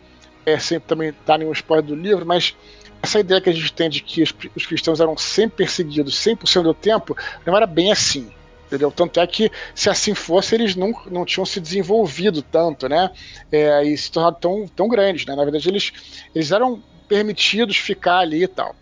é, 0.46 0.58
sem 0.58 0.80
também 0.80 1.14
dar 1.26 1.38
nenhum 1.38 1.52
spoiler 1.52 1.84
do 1.84 1.94
livro, 1.94 2.24
mas 2.24 2.56
essa 3.02 3.20
ideia 3.20 3.40
que 3.40 3.50
a 3.50 3.52
gente 3.52 3.72
tem 3.72 3.88
de 3.90 4.00
que 4.00 4.22
os, 4.22 4.34
os 4.56 4.66
cristãos 4.66 5.00
eram 5.00 5.16
sempre 5.16 5.58
perseguidos 5.58 6.14
100% 6.14 6.62
do 6.62 6.74
tempo, 6.74 7.16
não 7.44 7.56
era 7.56 7.66
bem 7.66 7.92
assim. 7.92 8.30
Entendeu? 8.70 8.92
Tanto 8.92 9.18
é 9.18 9.26
que, 9.26 9.50
se 9.74 9.90
assim 9.90 10.14
fosse, 10.14 10.54
eles 10.54 10.76
não, 10.76 10.92
não 11.10 11.24
tinham 11.24 11.44
se 11.44 11.60
desenvolvido 11.60 12.40
tanto, 12.40 12.88
né? 12.88 13.10
É, 13.50 13.82
e 13.82 13.98
se 13.98 14.12
tornado 14.12 14.36
tão, 14.40 14.68
tão 14.68 14.86
grandes, 14.86 15.26
né? 15.26 15.34
Na 15.34 15.42
verdade, 15.42 15.68
eles, 15.68 15.92
eles 16.32 16.52
eram 16.52 16.80
permitidos 17.08 17.76
ficar 17.76 18.18
ali 18.18 18.44
e 18.44 18.48
tal. 18.48 18.76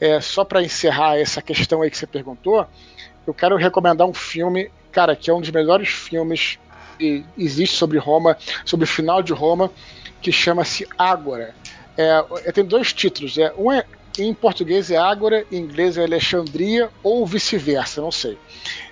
É, 0.00 0.20
só 0.20 0.44
para 0.44 0.62
encerrar 0.62 1.18
essa 1.18 1.42
questão 1.42 1.82
aí 1.82 1.90
que 1.90 1.98
você 1.98 2.06
perguntou, 2.06 2.64
eu 3.26 3.34
quero 3.34 3.56
recomendar 3.56 4.06
um 4.06 4.14
filme, 4.14 4.70
cara, 4.92 5.16
que 5.16 5.28
é 5.28 5.34
um 5.34 5.40
dos 5.40 5.50
melhores 5.50 5.88
filmes 5.88 6.60
que 6.96 7.24
existe 7.36 7.76
sobre 7.76 7.98
Roma, 7.98 8.38
sobre 8.64 8.84
o 8.84 8.88
final 8.88 9.20
de 9.24 9.32
Roma, 9.32 9.72
que 10.20 10.30
chama-se 10.30 10.86
Ágora. 10.96 11.52
É, 11.98 12.24
é, 12.44 12.52
tem 12.52 12.64
dois 12.64 12.92
títulos. 12.92 13.36
É, 13.36 13.52
um 13.58 13.72
é 13.72 13.84
em 14.18 14.34
português 14.34 14.90
é 14.90 14.96
Ágora, 14.96 15.44
em 15.50 15.56
inglês 15.56 15.96
é 15.96 16.04
Alexandria 16.04 16.90
ou 17.02 17.26
vice-versa, 17.26 18.00
não 18.00 18.12
sei. 18.12 18.38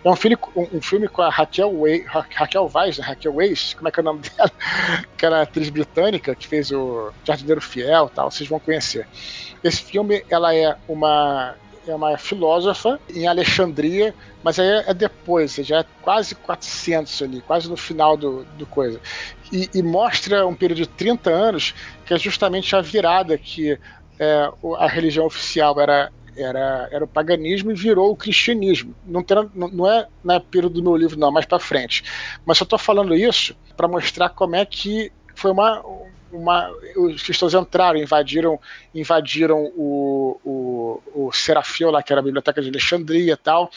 É 0.03 0.09
um 0.09 0.17
filme, 0.17 0.37
um, 0.57 0.79
um 0.79 0.83
filme 0.83 1.09
com 1.09 1.23
a 1.23 1.31
Raquel, 1.31 1.71
Weiss, 1.79 2.07
Raquel 2.07 2.71
Weiss, 2.73 2.99
né? 2.99 3.05
Raquel 3.05 3.35
Weiss, 3.35 3.75
como 3.75 3.89
é 3.89 3.91
que 3.91 4.01
é 4.01 4.03
o 4.03 4.05
nome 4.05 4.21
dela? 4.37 4.51
Aquela 5.15 5.43
atriz 5.43 5.69
britânica 5.69 6.35
que 6.35 6.47
fez 6.47 6.71
o 6.73 7.13
Jardineiro 7.25 7.61
Fiel 7.61 8.11
tal, 8.15 8.31
vocês 8.31 8.49
vão 8.49 8.59
conhecer. 8.59 9.07
Esse 9.63 9.83
filme, 9.83 10.25
ela 10.31 10.55
é 10.55 10.77
uma 10.89 11.55
é 11.87 11.95
uma 11.95 12.17
filósofa 12.19 13.01
em 13.09 13.27
Alexandria, 13.27 14.15
mas 14.43 14.59
aí 14.59 14.85
é 14.87 14.95
depois, 14.95 15.55
já 15.57 15.81
é 15.81 15.85
quase 16.03 16.35
400 16.35 17.23
ali, 17.23 17.41
quase 17.41 17.69
no 17.69 17.77
final 17.77 18.17
do, 18.17 18.45
do 18.57 18.67
coisa. 18.67 19.01
E, 19.51 19.69
e, 19.75 19.83
mostra 19.83 20.47
um 20.47 20.55
período 20.55 20.79
de 20.79 20.87
30 20.87 21.31
anos, 21.31 21.75
que 22.05 22.15
é 22.15 22.19
justamente 22.19 22.77
a 22.77 22.81
virada 22.81 23.37
que 23.37 23.79
é, 24.19 24.51
a 24.79 24.87
religião 24.87 25.27
oficial 25.27 25.81
era, 25.81 26.13
era, 26.43 26.89
era 26.91 27.05
o 27.05 27.09
paganismo 27.09 27.71
e 27.71 27.75
virou 27.75 28.11
o 28.11 28.17
cristianismo. 28.17 28.95
Não, 29.07 29.23
tem, 29.23 29.37
não, 29.55 29.69
não 29.69 29.91
é 29.91 30.07
na 30.23 30.41
período 30.41 30.75
do 30.75 30.83
meu 30.83 30.97
livro, 30.97 31.19
não, 31.19 31.31
mais 31.31 31.47
para 31.47 31.59
frente. 31.59 32.05
Mas 32.45 32.59
só 32.59 32.65
estou 32.65 32.79
falando 32.79 33.15
isso 33.15 33.57
para 33.77 33.89
mostrar 33.89 34.31
como 34.31 34.57
é 34.57 34.65
que 34.65 35.13
foi 35.35 35.51
uma, 35.51 35.83
uma, 36.33 36.71
os 36.97 37.23
cristãos 37.23 37.55
entraram, 37.55 37.99
invadiram, 37.99 38.59
invadiram 38.95 39.73
o, 39.77 40.41
o, 40.45 41.03
o 41.15 41.91
lá, 41.91 42.03
que 42.03 42.13
era 42.13 42.21
a 42.21 42.25
biblioteca 42.25 42.63
de 42.63 42.69
Alexandria 42.69 43.33
e 43.33 43.37
tal. 43.37 43.71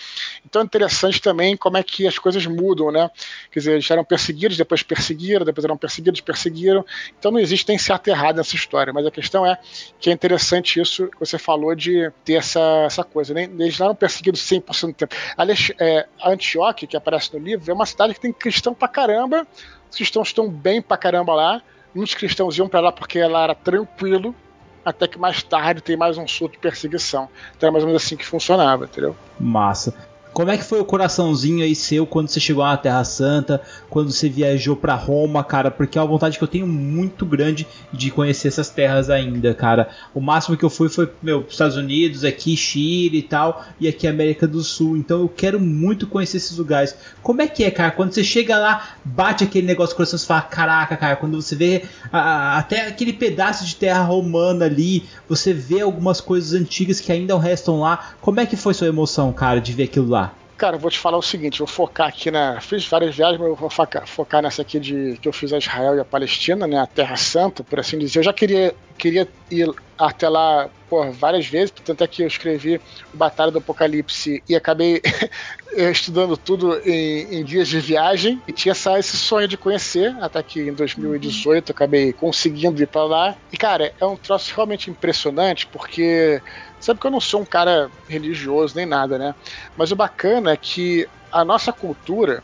Então 0.45 0.61
é 0.61 0.65
interessante 0.65 1.21
também 1.21 1.57
como 1.57 1.77
é 1.77 1.83
que 1.83 2.07
as 2.07 2.17
coisas 2.19 2.45
mudam, 2.45 2.91
né? 2.91 3.09
Quer 3.51 3.59
dizer, 3.59 3.71
eles 3.73 3.89
eram 3.89 4.03
perseguidos, 4.03 4.57
depois 4.57 4.83
perseguiram, 4.83 5.45
depois 5.45 5.65
eram 5.65 5.77
perseguidos, 5.77 6.21
perseguiram. 6.21 6.85
Então 7.17 7.31
não 7.31 7.39
existe 7.39 7.67
nem 7.67 7.77
certo 7.77 8.07
errado 8.07 8.37
nessa 8.37 8.55
história, 8.55 8.93
mas 8.93 9.05
a 9.05 9.11
questão 9.11 9.45
é 9.45 9.57
que 9.99 10.09
é 10.09 10.13
interessante 10.13 10.79
isso 10.79 11.07
que 11.07 11.19
você 11.19 11.37
falou 11.37 11.75
de 11.75 12.11
ter 12.23 12.33
essa, 12.33 12.83
essa 12.85 13.03
coisa. 13.03 13.33
Né? 13.33 13.43
Eles 13.43 13.77
não 13.79 13.87
eram 13.87 13.95
perseguidos 13.95 14.41
100% 14.41 14.87
do 14.87 14.93
tempo. 14.93 15.15
Alex, 15.37 15.71
é, 15.79 16.07
Antioque, 16.23 16.87
que 16.87 16.97
aparece 16.97 17.33
no 17.33 17.43
livro, 17.43 17.69
é 17.69 17.73
uma 17.73 17.85
cidade 17.85 18.13
que 18.13 18.19
tem 18.19 18.31
cristão 18.31 18.73
pra 18.73 18.87
caramba, 18.87 19.47
os 19.89 19.97
cristãos 19.97 20.29
estão 20.29 20.49
bem 20.49 20.81
pra 20.81 20.97
caramba 20.97 21.33
lá, 21.33 21.61
Muitos 21.93 22.15
cristãos 22.15 22.57
iam 22.57 22.67
para 22.67 22.79
lá 22.79 22.91
porque 22.91 23.19
ela 23.19 23.43
era 23.43 23.55
tranquilo, 23.55 24.35
até 24.83 25.07
que 25.07 25.19
mais 25.19 25.43
tarde 25.43 25.81
tem 25.81 25.95
mais 25.95 26.17
um 26.17 26.27
surto 26.27 26.53
de 26.53 26.59
perseguição. 26.59 27.29
Então 27.55 27.67
era 27.67 27.71
mais 27.71 27.83
ou 27.83 27.87
menos 27.87 28.03
assim 28.03 28.17
que 28.17 28.25
funcionava, 28.25 28.85
entendeu? 28.85 29.15
Massa. 29.39 30.12
Como 30.33 30.49
é 30.49 30.57
que 30.57 30.63
foi 30.63 30.79
o 30.79 30.85
coraçãozinho 30.85 31.63
aí 31.63 31.75
seu 31.75 32.07
quando 32.07 32.27
você 32.27 32.39
chegou 32.39 32.65
na 32.65 32.75
Terra 32.75 33.03
Santa, 33.03 33.61
quando 33.87 34.11
você 34.11 34.27
viajou 34.27 34.75
para 34.75 34.95
Roma, 34.95 35.43
cara? 35.43 35.69
Porque 35.69 35.95
é 35.95 36.01
uma 36.01 36.07
vontade 36.07 36.39
que 36.39 36.43
eu 36.43 36.47
tenho 36.47 36.65
muito 36.65 37.23
grande 37.23 37.67
de 37.91 38.09
conhecer 38.09 38.47
essas 38.47 38.67
terras 38.67 39.11
ainda, 39.11 39.53
cara. 39.53 39.89
O 40.11 40.19
máximo 40.19 40.57
que 40.57 40.65
eu 40.65 40.71
fui 40.71 40.89
foi, 40.89 41.07
meu, 41.21 41.45
Estados 41.47 41.77
Unidos, 41.77 42.25
aqui 42.25 42.57
Chile 42.57 43.19
e 43.19 43.21
tal, 43.21 43.63
e 43.79 43.87
aqui 43.87 44.07
América 44.07 44.47
do 44.47 44.63
Sul. 44.63 44.97
Então 44.97 45.21
eu 45.21 45.29
quero 45.29 45.59
muito 45.59 46.07
conhecer 46.07 46.37
esses 46.37 46.57
lugares. 46.57 46.95
Como 47.21 47.39
é 47.39 47.47
que 47.47 47.63
é, 47.63 47.69
cara? 47.69 47.91
Quando 47.91 48.11
você 48.11 48.23
chega 48.23 48.57
lá, 48.57 48.95
bate 49.05 49.43
aquele 49.43 49.67
negócio 49.67 49.93
no 49.93 49.97
coração, 49.97 50.17
você 50.17 50.25
fala, 50.25 50.41
caraca, 50.41 50.97
cara, 50.97 51.15
quando 51.15 51.39
você 51.39 51.55
vê 51.55 51.83
a, 52.11 52.57
até 52.57 52.87
aquele 52.87 53.13
pedaço 53.13 53.67
de 53.67 53.75
terra 53.75 54.01
romana 54.01 54.65
ali, 54.65 55.03
você 55.29 55.53
vê 55.53 55.81
algumas 55.81 56.19
coisas 56.19 56.59
antigas 56.59 56.99
que 56.99 57.11
ainda 57.11 57.37
restam 57.37 57.81
lá. 57.81 58.15
Como 58.19 58.39
é 58.39 58.47
que 58.47 58.55
foi 58.55 58.73
sua 58.73 58.87
emoção, 58.87 59.31
cara, 59.31 59.61
de 59.61 59.71
ver 59.73 59.83
aquilo 59.83 60.09
lá? 60.09 60.22
Cara, 60.57 60.75
eu 60.75 60.79
vou 60.79 60.91
te 60.91 60.99
falar 60.99 61.17
o 61.17 61.21
seguinte, 61.21 61.59
vou 61.59 61.67
focar 61.67 62.07
aqui 62.07 62.29
na. 62.29 62.61
Fiz 62.61 62.87
várias 62.87 63.15
viagens, 63.15 63.39
mas 63.39 63.49
eu 63.49 63.55
vou 63.55 63.69
focar, 63.69 64.41
nessa 64.41 64.61
aqui 64.61 64.79
de 64.79 65.17
que 65.21 65.27
eu 65.27 65.33
fiz 65.33 65.51
a 65.51 65.57
Israel 65.57 65.95
e 65.95 65.99
a 65.99 66.05
Palestina, 66.05 66.67
né? 66.67 66.79
A 66.79 66.85
Terra 66.85 67.15
Santa, 67.15 67.63
por 67.63 67.79
assim 67.79 67.97
dizer. 67.97 68.19
Eu 68.19 68.23
já 68.23 68.33
queria, 68.33 68.73
queria 68.97 69.27
ir 69.49 69.69
até 69.97 70.29
lá 70.29 70.69
por 70.89 71.11
várias 71.11 71.47
vezes, 71.47 71.71
tanto 71.71 72.03
é 72.03 72.07
que 72.07 72.21
eu 72.21 72.27
escrevi 72.27 72.79
Batalha 73.13 73.51
do 73.51 73.57
Apocalipse 73.57 74.43
e 74.47 74.55
acabei 74.55 75.01
estudando 75.75 76.37
tudo 76.37 76.79
em, 76.85 77.39
em, 77.39 77.43
dias 77.43 77.67
de 77.67 77.79
viagem 77.79 78.41
e 78.47 78.51
tinha 78.51 78.71
essa, 78.71 78.97
esse 78.99 79.17
sonho 79.17 79.47
de 79.47 79.57
conhecer, 79.57 80.15
até 80.21 80.41
que 80.43 80.61
em 80.61 80.73
2018 80.73 81.69
eu 81.69 81.73
acabei 81.73 82.13
conseguindo 82.13 82.81
ir 82.81 82.87
para 82.87 83.03
lá. 83.03 83.35
E 83.51 83.57
cara, 83.57 83.93
é 83.99 84.05
um 84.05 84.15
troço 84.15 84.53
realmente 84.55 84.89
impressionante 84.89 85.67
porque 85.67 86.41
Sabe 86.83 86.99
que 86.99 87.07
eu 87.07 87.11
não 87.11 87.21
sou 87.21 87.39
um 87.39 87.45
cara 87.45 87.89
religioso 88.09 88.75
nem 88.75 88.85
nada, 88.85 89.17
né? 89.17 89.33
Mas 89.77 89.93
o 89.93 89.95
bacana 89.95 90.51
é 90.51 90.57
que 90.57 91.07
a 91.31 91.45
nossa 91.45 91.71
cultura, 91.71 92.43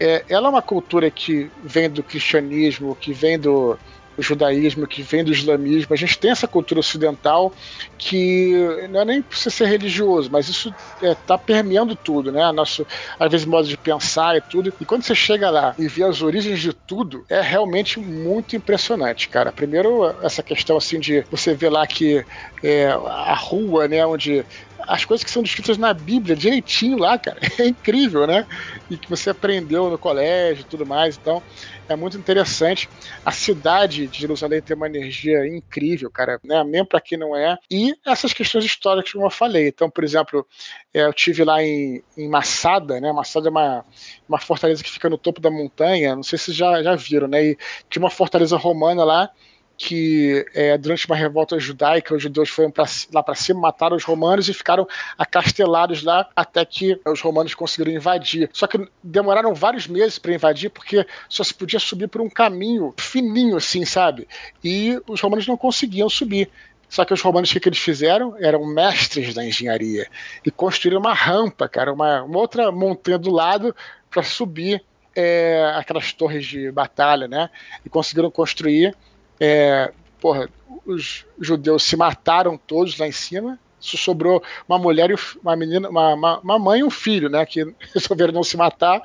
é, 0.00 0.24
ela 0.28 0.48
é 0.48 0.50
uma 0.50 0.60
cultura 0.60 1.08
que 1.08 1.48
vem 1.62 1.88
do 1.88 2.02
cristianismo, 2.02 2.96
que 2.96 3.12
vem 3.12 3.38
do, 3.38 3.78
do 4.16 4.22
judaísmo, 4.22 4.86
que 4.86 5.02
vem 5.02 5.22
do 5.22 5.32
islamismo. 5.32 5.92
A 5.92 5.96
gente 5.96 6.18
tem 6.18 6.30
essa 6.30 6.48
cultura 6.48 6.80
ocidental 6.80 7.52
que 7.98 8.52
não 8.90 9.00
é 9.00 9.04
nem 9.04 9.22
precisa 9.22 9.50
ser 9.50 9.66
religioso, 9.66 10.30
mas 10.30 10.48
isso 10.48 10.74
está 10.94 11.06
é, 11.06 11.14
tá 11.14 11.38
permeando 11.38 11.94
tudo, 11.94 12.32
né? 12.32 12.50
Nosso, 12.52 12.86
às 13.18 13.30
vezes, 13.30 13.46
modo 13.46 13.68
de 13.68 13.76
pensar 13.76 14.36
e 14.36 14.40
tudo. 14.40 14.72
E 14.80 14.84
quando 14.84 15.02
você 15.02 15.14
chega 15.14 15.50
lá 15.50 15.74
e 15.78 15.88
vê 15.88 16.04
as 16.04 16.22
origens 16.22 16.60
de 16.60 16.72
tudo, 16.72 17.24
é 17.28 17.40
realmente 17.40 17.98
muito 18.00 18.56
impressionante, 18.56 19.28
cara. 19.28 19.52
Primeiro, 19.52 20.14
essa 20.22 20.42
questão 20.42 20.76
assim 20.76 20.98
de 20.98 21.24
você 21.30 21.54
ver 21.54 21.70
lá 21.70 21.86
que 21.86 22.24
é, 22.62 22.88
a 22.88 23.34
rua, 23.34 23.86
né, 23.86 24.04
onde 24.06 24.44
as 24.80 25.04
coisas 25.04 25.24
que 25.24 25.30
são 25.30 25.42
descritas 25.42 25.78
na 25.78 25.92
Bíblia 25.92 26.36
direitinho 26.36 26.98
lá, 26.98 27.18
cara. 27.18 27.40
É 27.58 27.66
incrível, 27.66 28.26
né? 28.26 28.46
E 28.90 28.98
que 28.98 29.08
você 29.08 29.30
aprendeu 29.30 29.88
no 29.88 29.98
colégio 29.98 30.60
e 30.60 30.64
tudo 30.64 30.84
mais. 30.84 31.16
Então, 31.16 31.42
é 31.88 31.96
muito 31.96 32.18
interessante. 32.18 32.88
A 33.24 33.32
cidade 33.32 34.06
de 34.06 34.20
Jerusalém 34.20 34.60
tem 34.60 34.76
uma 34.76 34.86
energia 34.86 35.46
incrível, 35.46 36.10
cara, 36.10 36.38
né? 36.44 36.62
Mesmo 36.64 36.86
para 36.86 37.00
quem 37.00 37.16
não 37.16 37.34
é. 37.34 37.56
E 37.70 37.94
essas 38.04 38.32
questões 38.32 38.64
históricas, 38.64 39.12
como 39.12 39.24
eu 39.26 39.30
falei. 39.30 39.68
Então, 39.68 39.88
por 39.88 40.04
exemplo, 40.04 40.46
é, 40.92 41.02
eu 41.02 41.12
tive 41.14 41.44
lá 41.44 41.62
em, 41.62 42.02
em 42.16 42.28
Massada, 42.28 43.00
né? 43.00 43.10
Massada 43.10 43.48
é 43.48 43.50
uma, 43.50 43.84
uma 44.28 44.38
fortaleza 44.38 44.84
que 44.84 44.90
fica 44.90 45.08
no 45.08 45.16
topo 45.16 45.40
da 45.40 45.50
montanha. 45.50 46.14
Não 46.14 46.22
sei 46.22 46.38
se 46.38 46.52
já, 46.52 46.82
já 46.82 46.94
viram, 46.94 47.26
né? 47.26 47.42
E 47.42 47.58
tinha 47.88 48.02
uma 48.02 48.10
fortaleza 48.10 48.56
romana 48.56 49.02
lá 49.02 49.30
que 49.76 50.44
é, 50.54 50.76
durante 50.78 51.06
uma 51.06 51.16
revolta 51.16 51.58
judaica 51.58 52.14
os 52.14 52.22
judeus 52.22 52.48
foram 52.48 52.70
pra, 52.70 52.84
lá 53.12 53.22
para 53.22 53.34
cima, 53.34 53.60
mataram 53.60 53.96
os 53.96 54.04
romanos 54.04 54.48
e 54.48 54.54
ficaram 54.54 54.86
acastelados 55.18 56.02
lá 56.02 56.28
até 56.34 56.64
que 56.64 56.98
os 57.04 57.20
romanos 57.20 57.54
conseguiram 57.54 57.92
invadir. 57.92 58.48
Só 58.52 58.66
que 58.66 58.88
demoraram 59.02 59.54
vários 59.54 59.86
meses 59.86 60.18
para 60.18 60.34
invadir 60.34 60.70
porque 60.70 61.06
só 61.28 61.44
se 61.44 61.52
podia 61.52 61.78
subir 61.78 62.08
por 62.08 62.20
um 62.20 62.30
caminho 62.30 62.94
fininho 62.96 63.56
assim, 63.56 63.84
sabe? 63.84 64.26
E 64.64 65.00
os 65.06 65.20
romanos 65.20 65.46
não 65.46 65.56
conseguiam 65.56 66.08
subir. 66.08 66.50
Só 66.88 67.04
que 67.04 67.12
os 67.12 67.20
romanos, 67.20 67.50
o 67.50 67.60
que, 67.60 67.68
eles 67.68 67.78
fizeram? 67.78 68.36
Eram 68.38 68.64
mestres 68.64 69.34
da 69.34 69.44
engenharia 69.44 70.06
e 70.44 70.50
construíram 70.50 71.00
uma 71.00 71.12
rampa, 71.12 71.68
cara, 71.68 71.92
uma, 71.92 72.22
uma 72.22 72.38
outra 72.38 72.70
montanha 72.70 73.18
do 73.18 73.30
lado 73.30 73.74
para 74.08 74.22
subir 74.22 74.82
é, 75.14 75.72
aquelas 75.74 76.12
torres 76.12 76.46
de 76.46 76.70
batalha, 76.70 77.26
né? 77.26 77.50
E 77.84 77.88
conseguiram 77.88 78.30
construir 78.30 78.94
é, 79.40 79.92
porra, 80.20 80.48
os 80.84 81.24
judeus 81.38 81.82
se 81.82 81.96
mataram 81.96 82.56
todos 82.56 82.98
lá 82.98 83.06
em 83.06 83.12
cima. 83.12 83.58
Só 83.78 83.96
sobrou 83.96 84.42
uma 84.68 84.78
mulher 84.78 85.10
e 85.10 85.16
uma 85.42 85.54
menina, 85.54 85.88
uma, 85.88 86.14
uma, 86.14 86.38
uma 86.40 86.58
mãe 86.58 86.80
e 86.80 86.84
um 86.84 86.90
filho, 86.90 87.28
né? 87.28 87.44
Que 87.44 87.64
resolveram 87.94 88.32
não 88.32 88.42
se 88.42 88.56
matar, 88.56 89.00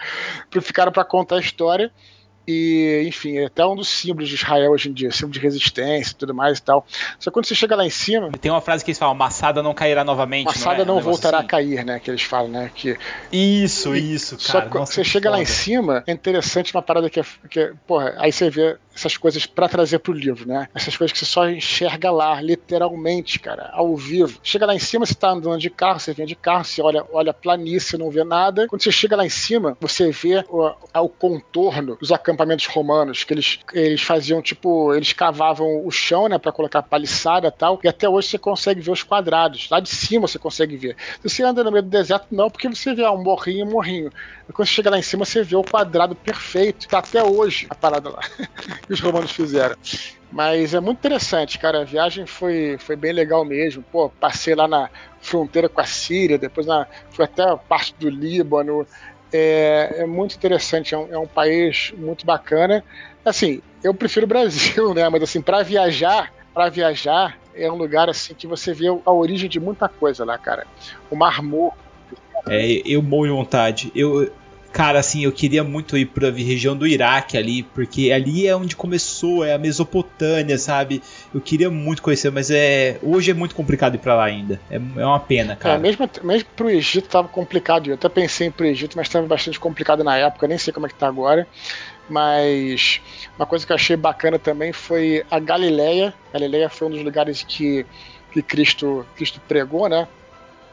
ficaram 0.61 0.91
para 0.91 1.03
contar 1.03 1.35
a 1.35 1.41
história. 1.41 1.91
E, 2.47 3.03
enfim, 3.07 3.37
é 3.37 3.45
até 3.45 3.65
um 3.65 3.75
dos 3.75 3.87
símbolos 3.87 4.29
de 4.29 4.35
Israel 4.35 4.71
hoje 4.71 4.89
em 4.89 4.93
dia, 4.93 5.11
símbolo 5.11 5.33
de 5.33 5.39
resistência 5.39 6.11
e 6.11 6.15
tudo 6.15 6.33
mais 6.33 6.57
e 6.57 6.61
tal. 6.61 6.85
Só 7.19 7.29
que 7.29 7.33
quando 7.33 7.45
você 7.45 7.55
chega 7.55 7.75
lá 7.75 7.85
em 7.85 7.89
cima. 7.89 8.31
Tem 8.31 8.51
uma 8.51 8.61
frase 8.61 8.83
que 8.83 8.91
eles 8.91 8.99
falam: 8.99 9.15
Massada 9.15 9.61
não 9.61 9.73
cairá 9.73 10.03
novamente. 10.03 10.45
Massada 10.45 10.83
não, 10.83 10.95
é? 10.95 10.97
não 10.97 11.01
voltará 11.01 11.37
assim. 11.37 11.45
a 11.45 11.49
cair, 11.49 11.85
né? 11.85 11.99
Que 11.99 12.09
eles 12.09 12.23
falam, 12.23 12.49
né? 12.49 12.71
Que, 12.73 12.97
isso, 13.31 13.95
e, 13.95 14.13
isso, 14.13 14.37
cara. 14.37 14.47
Só 14.47 14.61
que 14.61 14.69
quando 14.69 14.87
você 14.87 15.03
chega 15.03 15.29
foda. 15.29 15.37
lá 15.37 15.43
em 15.43 15.45
cima, 15.45 16.03
é 16.07 16.11
interessante 16.11 16.73
uma 16.73 16.81
parada 16.81 17.09
que 17.09 17.19
é. 17.19 17.23
Que 17.49 17.59
é 17.59 17.73
porra, 17.85 18.15
aí 18.17 18.31
você 18.31 18.49
vê 18.49 18.77
essas 18.93 19.15
coisas 19.15 19.45
para 19.45 19.69
trazer 19.69 19.99
pro 19.99 20.11
livro, 20.11 20.47
né? 20.47 20.67
Essas 20.75 20.97
coisas 20.97 21.13
que 21.13 21.19
você 21.19 21.25
só 21.25 21.47
enxerga 21.49 22.11
lá, 22.11 22.41
literalmente, 22.41 23.39
cara, 23.39 23.69
ao 23.73 23.95
vivo. 23.95 24.39
Chega 24.43 24.65
lá 24.65 24.75
em 24.75 24.79
cima, 24.79 25.05
você 25.05 25.15
tá 25.15 25.29
andando 25.29 25.59
de 25.59 25.69
carro, 25.69 25.99
você 25.99 26.13
vem 26.13 26.25
de 26.25 26.35
carro, 26.35 26.65
você 26.65 26.81
olha, 26.81 27.05
olha 27.11 27.31
a 27.31 27.33
planície, 27.33 27.97
não 27.97 28.09
vê 28.09 28.23
nada. 28.23 28.67
Quando 28.67 28.83
você 28.83 28.91
chega 28.91 29.15
lá 29.15 29.25
em 29.25 29.29
cima, 29.29 29.77
você 29.79 30.11
vê 30.11 30.43
o, 30.49 30.73
o 30.93 31.09
contorno 31.09 31.95
dos 31.95 32.11
acampamentos 32.11 32.30
romanos, 32.67 33.23
que 33.23 33.33
eles, 33.33 33.59
eles 33.73 34.01
faziam, 34.01 34.41
tipo, 34.41 34.93
eles 34.93 35.13
cavavam 35.13 35.85
o 35.85 35.91
chão, 35.91 36.27
né, 36.27 36.37
para 36.37 36.51
colocar 36.51 36.81
paliçada 36.81 37.47
e 37.47 37.51
tal, 37.51 37.79
e 37.83 37.87
até 37.87 38.07
hoje 38.07 38.29
você 38.29 38.37
consegue 38.37 38.81
ver 38.81 38.91
os 38.91 39.03
quadrados. 39.03 39.69
Lá 39.69 39.79
de 39.79 39.89
cima 39.89 40.27
você 40.27 40.39
consegue 40.39 40.77
ver. 40.77 40.95
Se 41.21 41.29
você 41.29 41.43
anda 41.43 41.63
no 41.63 41.71
meio 41.71 41.83
do 41.83 41.89
deserto, 41.89 42.27
não, 42.31 42.49
porque 42.49 42.67
você 42.67 42.93
vê 42.93 43.03
ah, 43.03 43.11
um 43.11 43.23
morrinho, 43.23 43.65
um 43.65 43.71
morrinho. 43.71 44.11
Quando 44.53 44.67
você 44.67 44.73
chega 44.73 44.89
lá 44.89 44.97
em 44.97 45.01
cima, 45.01 45.25
você 45.25 45.43
vê 45.43 45.55
o 45.55 45.63
quadrado 45.63 46.15
perfeito. 46.15 46.87
Tá 46.87 46.99
até 46.99 47.23
hoje 47.23 47.67
a 47.69 47.75
parada 47.75 48.09
lá. 48.09 48.21
que 48.85 48.93
os 48.93 48.99
romanos 48.99 49.31
fizeram. 49.31 49.75
Mas 50.31 50.73
é 50.73 50.79
muito 50.79 50.99
interessante, 50.99 51.59
cara. 51.59 51.81
A 51.81 51.83
viagem 51.83 52.25
foi, 52.25 52.77
foi 52.79 52.95
bem 52.95 53.11
legal 53.11 53.43
mesmo. 53.43 53.83
Pô, 53.91 54.09
passei 54.09 54.55
lá 54.55 54.67
na 54.67 54.89
fronteira 55.19 55.67
com 55.67 55.81
a 55.81 55.85
Síria, 55.85 56.37
depois 56.37 56.65
na, 56.65 56.87
fui 57.11 57.25
até 57.25 57.43
a 57.43 57.57
parte 57.57 57.93
do 57.99 58.09
Líbano. 58.09 58.87
É, 59.33 59.95
é 59.99 60.05
muito 60.05 60.35
interessante, 60.35 60.93
é 60.93 60.97
um, 60.97 61.13
é 61.13 61.17
um, 61.17 61.27
país 61.27 61.93
muito 61.97 62.25
bacana. 62.25 62.83
Assim, 63.23 63.61
eu 63.83 63.93
prefiro 63.93 64.25
o 64.25 64.29
Brasil, 64.29 64.93
né? 64.95 65.07
Mas 65.09 65.23
assim, 65.23 65.41
para 65.41 65.63
viajar, 65.63 66.33
para 66.53 66.69
viajar 66.69 67.37
é 67.55 67.71
um 67.71 67.75
lugar 67.75 68.09
assim 68.09 68.33
que 68.33 68.47
você 68.47 68.73
vê 68.73 68.87
a 68.87 69.11
origem 69.11 69.49
de 69.49 69.59
muita 69.59 69.87
coisa 69.87 70.23
lá, 70.23 70.37
cara. 70.37 70.65
O 71.09 71.15
Mar 71.15 71.41
Morto. 71.41 71.77
É, 72.49 72.81
eu 72.85 73.01
morro 73.01 73.25
de 73.25 73.31
vontade. 73.31 73.91
Eu, 73.93 74.31
Cara, 74.71 74.99
assim, 74.99 75.25
eu 75.25 75.33
queria 75.33 75.65
muito 75.65 75.97
ir 75.97 76.05
pra 76.05 76.31
região 76.31 76.77
do 76.77 76.87
Iraque 76.87 77.37
ali, 77.37 77.61
porque 77.61 78.09
ali 78.09 78.47
é 78.47 78.55
onde 78.55 78.73
começou, 78.73 79.43
é 79.43 79.53
a 79.53 79.57
Mesopotâmia, 79.57 80.57
sabe? 80.57 81.03
Eu 81.33 81.41
queria 81.41 81.69
muito 81.69 82.01
conhecer, 82.01 82.31
mas 82.31 82.49
é 82.49 82.97
hoje 83.03 83.31
é 83.31 83.33
muito 83.33 83.53
complicado 83.53 83.95
ir 83.95 83.97
pra 83.97 84.15
lá 84.15 84.23
ainda. 84.23 84.61
É, 84.69 84.75
é 84.75 85.05
uma 85.05 85.19
pena, 85.19 85.57
cara. 85.57 85.75
É, 85.75 85.77
mesmo, 85.77 86.09
mesmo 86.23 86.47
pro 86.55 86.69
Egito 86.69 87.09
tava 87.09 87.27
complicado. 87.27 87.89
Eu 87.89 87.95
até 87.95 88.07
pensei 88.07 88.47
em 88.47 88.51
pro 88.51 88.65
Egito, 88.65 88.95
mas 88.95 89.09
tava 89.09 89.27
bastante 89.27 89.59
complicado 89.59 90.05
na 90.05 90.17
época, 90.17 90.47
nem 90.47 90.57
sei 90.57 90.71
como 90.71 90.85
é 90.85 90.89
que 90.89 90.95
tá 90.95 91.07
agora. 91.07 91.45
Mas 92.09 93.01
uma 93.37 93.45
coisa 93.45 93.65
que 93.65 93.73
eu 93.73 93.75
achei 93.75 93.97
bacana 93.97 94.39
também 94.39 94.71
foi 94.71 95.25
a 95.29 95.37
Galileia. 95.37 96.13
A 96.29 96.33
Galileia 96.33 96.69
foi 96.69 96.87
um 96.87 96.91
dos 96.91 97.03
lugares 97.03 97.43
que, 97.43 97.85
que 98.31 98.41
Cristo, 98.41 99.05
Cristo 99.17 99.41
pregou, 99.47 99.89
né? 99.89 100.07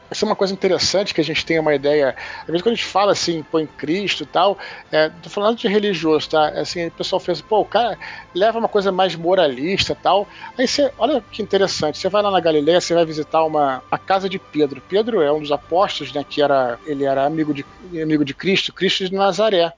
Essa 0.09 0.25
é 0.25 0.27
uma 0.27 0.35
coisa 0.35 0.53
interessante 0.53 1.13
que 1.13 1.21
a 1.21 1.23
gente 1.23 1.45
tem 1.45 1.59
uma 1.59 1.73
ideia. 1.73 2.15
Às 2.41 2.47
vezes, 2.47 2.61
quando 2.61 2.73
a 2.73 2.75
gente 2.75 2.85
fala 2.85 3.11
assim, 3.11 3.43
põe 3.43 3.67
Cristo 3.67 4.23
e 4.23 4.25
tal, 4.25 4.57
é, 4.91 5.09
tô 5.09 5.29
falando 5.29 5.57
de 5.57 5.67
religioso, 5.67 6.29
tá? 6.29 6.49
Assim, 6.49 6.87
o 6.87 6.91
pessoal 6.91 7.21
pensa, 7.21 7.43
pô, 7.47 7.59
o 7.59 7.65
cara 7.65 7.97
leva 8.33 8.57
uma 8.57 8.67
coisa 8.67 8.91
mais 8.91 9.15
moralista 9.15 9.95
tal. 9.95 10.27
Aí 10.57 10.67
você, 10.67 10.91
olha 10.97 11.23
que 11.31 11.41
interessante, 11.41 11.97
você 11.97 12.09
vai 12.09 12.21
lá 12.23 12.31
na 12.31 12.39
Galileia, 12.39 12.81
você 12.81 12.93
vai 12.93 13.05
visitar 13.05 13.43
uma, 13.43 13.83
a 13.91 13.97
casa 13.97 14.27
de 14.27 14.39
Pedro. 14.39 14.81
Pedro 14.89 15.21
é 15.21 15.31
um 15.31 15.41
dos 15.41 15.51
apóstolos, 15.51 16.11
né? 16.11 16.25
Que 16.27 16.41
era, 16.41 16.79
ele 16.85 17.05
era 17.05 17.25
amigo 17.25 17.53
de, 17.53 17.65
amigo 18.01 18.25
de 18.25 18.33
Cristo, 18.33 18.73
Cristo 18.73 19.07
de 19.07 19.13
Nazaré. 19.13 19.71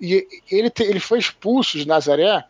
E 0.00 0.26
ele, 0.50 0.68
te, 0.68 0.82
ele 0.82 1.00
foi 1.00 1.18
expulso 1.18 1.78
de 1.78 1.86
Nazaré 1.86 2.44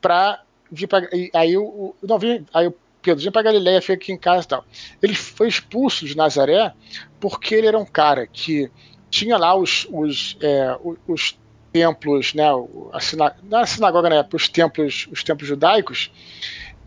para 0.00 0.42
vir 0.70 0.86
para. 0.86 1.08
Aí 1.34 1.56
o. 1.56 1.94
Não, 2.02 2.18
vi, 2.18 2.44
aí 2.52 2.66
o 2.66 2.74
Pedro, 3.02 3.22
vem 3.22 3.32
para 3.32 3.42
Galileia, 3.42 3.80
fica 3.80 3.94
aqui 3.94 4.12
em 4.12 4.18
casa 4.18 4.44
e 4.44 4.48
tal. 4.48 4.64
Ele 5.02 5.14
foi 5.14 5.48
expulso 5.48 6.06
de 6.06 6.16
Nazaré 6.16 6.72
porque 7.18 7.54
ele 7.54 7.66
era 7.66 7.78
um 7.78 7.84
cara 7.84 8.26
que 8.26 8.70
tinha 9.10 9.36
lá 9.36 9.54
os, 9.54 9.86
os, 9.90 10.36
é, 10.40 10.76
os 11.06 11.38
templos, 11.72 12.34
né, 12.34 12.44
a 12.92 13.00
sina, 13.00 13.36
não 13.42 13.58
a 13.58 13.66
sinagoga, 13.66 14.08
né, 14.08 14.26
os 14.32 14.48
templos, 14.48 15.08
os 15.10 15.22
templos 15.22 15.48
judaicos, 15.48 16.10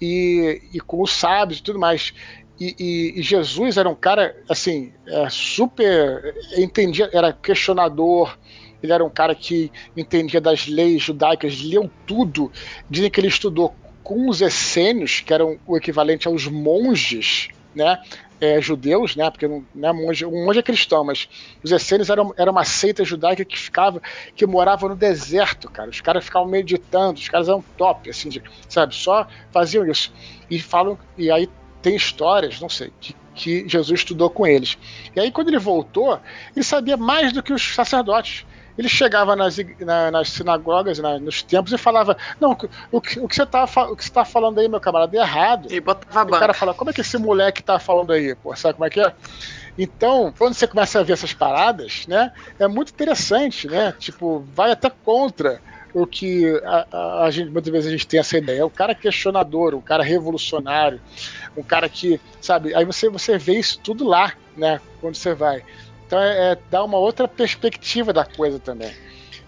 e, 0.01 0.61
e 0.73 0.79
com 0.79 1.01
os 1.01 1.11
sábios 1.11 1.59
e 1.59 1.63
tudo 1.63 1.79
mais. 1.79 2.13
E, 2.59 2.75
e, 2.79 3.19
e, 3.19 3.21
Jesus 3.21 3.77
era 3.77 3.89
um 3.89 3.95
cara, 3.95 4.35
assim, 4.47 4.93
é, 5.07 5.27
super. 5.29 6.35
Entendia, 6.57 7.09
era 7.11 7.33
questionador, 7.33 8.37
ele 8.81 8.91
era 8.91 9.03
um 9.03 9.09
cara 9.09 9.33
que 9.33 9.71
entendia 9.97 10.39
das 10.39 10.67
leis 10.67 11.01
judaicas, 11.01 11.61
leu 11.61 11.89
tudo. 12.05 12.51
Dizem 12.89 13.09
que 13.09 13.19
ele 13.19 13.27
estudou 13.27 13.73
com 14.03 14.29
os 14.29 14.41
essênios, 14.41 15.21
que 15.21 15.33
eram 15.33 15.57
o 15.65 15.77
equivalente 15.77 16.27
aos 16.27 16.45
monges, 16.47 17.49
né? 17.73 18.01
É, 18.41 18.59
judeus, 18.59 19.15
né? 19.15 19.31
Porque 19.31 19.47
não, 19.47 19.63
é 19.81 19.93
monge, 19.93 20.25
um 20.25 20.45
monge 20.45 20.59
é 20.59 20.63
cristão, 20.63 21.03
mas 21.05 21.29
os 21.63 21.71
essênios 21.71 22.09
eram, 22.09 22.33
era 22.37 22.51
uma 22.51 22.65
seita 22.65 23.05
judaica 23.05 23.45
que 23.45 23.57
ficava, 23.57 24.01
que 24.35 24.45
morava 24.45 24.89
no 24.89 24.95
deserto, 24.95 25.71
cara. 25.71 25.89
Os 25.89 26.01
caras 26.01 26.25
ficavam 26.25 26.49
meditando, 26.49 27.19
os 27.19 27.29
caras 27.29 27.47
eram 27.47 27.63
top, 27.77 28.09
assim, 28.09 28.27
de, 28.27 28.43
sabe? 28.67 28.93
Só 28.93 29.25
faziam 29.51 29.89
isso. 29.89 30.13
E 30.49 30.59
falam, 30.59 30.99
e 31.17 31.31
aí 31.31 31.49
tem 31.81 31.95
histórias, 31.95 32.59
não 32.59 32.69
sei, 32.69 32.91
de 32.99 33.15
que 33.33 33.67
Jesus 33.67 33.99
estudou 33.99 34.29
com 34.29 34.45
eles. 34.45 34.77
E 35.15 35.19
aí, 35.19 35.31
quando 35.31 35.47
ele 35.47 35.59
voltou, 35.59 36.19
ele 36.55 36.63
sabia 36.63 36.97
mais 36.97 37.33
do 37.33 37.41
que 37.41 37.53
os 37.53 37.73
sacerdotes 37.73 38.45
ele 38.77 38.89
chegava 38.89 39.35
nas, 39.35 39.57
na, 39.79 40.11
nas 40.11 40.29
sinagogas, 40.29 40.99
na, 40.99 41.19
nos 41.19 41.43
templos 41.43 41.73
e 41.73 41.77
falava: 41.77 42.17
Não, 42.39 42.51
o, 42.51 42.97
o, 42.97 43.01
que, 43.01 43.19
o 43.19 43.27
que 43.27 43.35
você 43.35 43.43
está 43.43 43.65
tá 43.67 44.25
falando 44.25 44.59
aí, 44.59 44.67
meu 44.67 44.79
camarada, 44.79 45.15
é 45.15 45.21
errado. 45.21 45.71
E 45.71 45.79
botava 45.79 46.29
o 46.29 46.39
cara 46.39 46.53
fala: 46.53 46.73
Como 46.73 46.89
é 46.89 46.93
que 46.93 47.01
esse 47.01 47.17
moleque 47.17 47.61
está 47.61 47.79
falando 47.79 48.11
aí? 48.11 48.35
Pô, 48.35 48.55
sabe 48.55 48.75
como 48.75 48.85
é 48.85 48.89
que 48.89 48.99
é? 48.99 49.13
Então, 49.77 50.33
quando 50.37 50.53
você 50.53 50.67
começa 50.67 50.99
a 50.99 51.03
ver 51.03 51.13
essas 51.13 51.33
paradas, 51.33 52.05
né, 52.07 52.31
é 52.59 52.67
muito 52.67 52.91
interessante, 52.91 53.67
né? 53.67 53.93
Tipo, 53.97 54.45
vai 54.53 54.71
até 54.71 54.89
contra 54.89 55.59
o 55.93 56.07
que 56.07 56.45
a, 56.63 56.87
a, 56.91 57.23
a, 57.25 57.31
gente, 57.31 57.51
muitas 57.51 57.71
vezes 57.71 57.87
a 57.87 57.91
gente 57.91 58.07
tem 58.07 58.19
essa 58.19 58.37
ideia. 58.37 58.61
É 58.61 58.65
o 58.65 58.69
cara 58.69 58.95
questionador, 58.95 59.75
o 59.75 59.81
cara 59.81 60.03
revolucionário, 60.03 60.99
um 61.55 61.63
cara 61.63 61.87
que, 61.87 62.19
sabe, 62.41 62.73
aí 62.73 62.85
você, 62.85 63.09
você 63.09 63.37
vê 63.37 63.59
isso 63.59 63.79
tudo 63.79 64.07
lá, 64.07 64.33
né, 64.57 64.81
quando 64.99 65.15
você 65.15 65.33
vai. 65.33 65.63
Então 66.13 66.21
é, 66.21 66.51
é 66.51 66.57
dar 66.69 66.83
uma 66.83 66.99
outra 66.99 67.27
perspectiva 67.27 68.13
da 68.13 68.23
coisa 68.23 68.59
também. 68.59 68.93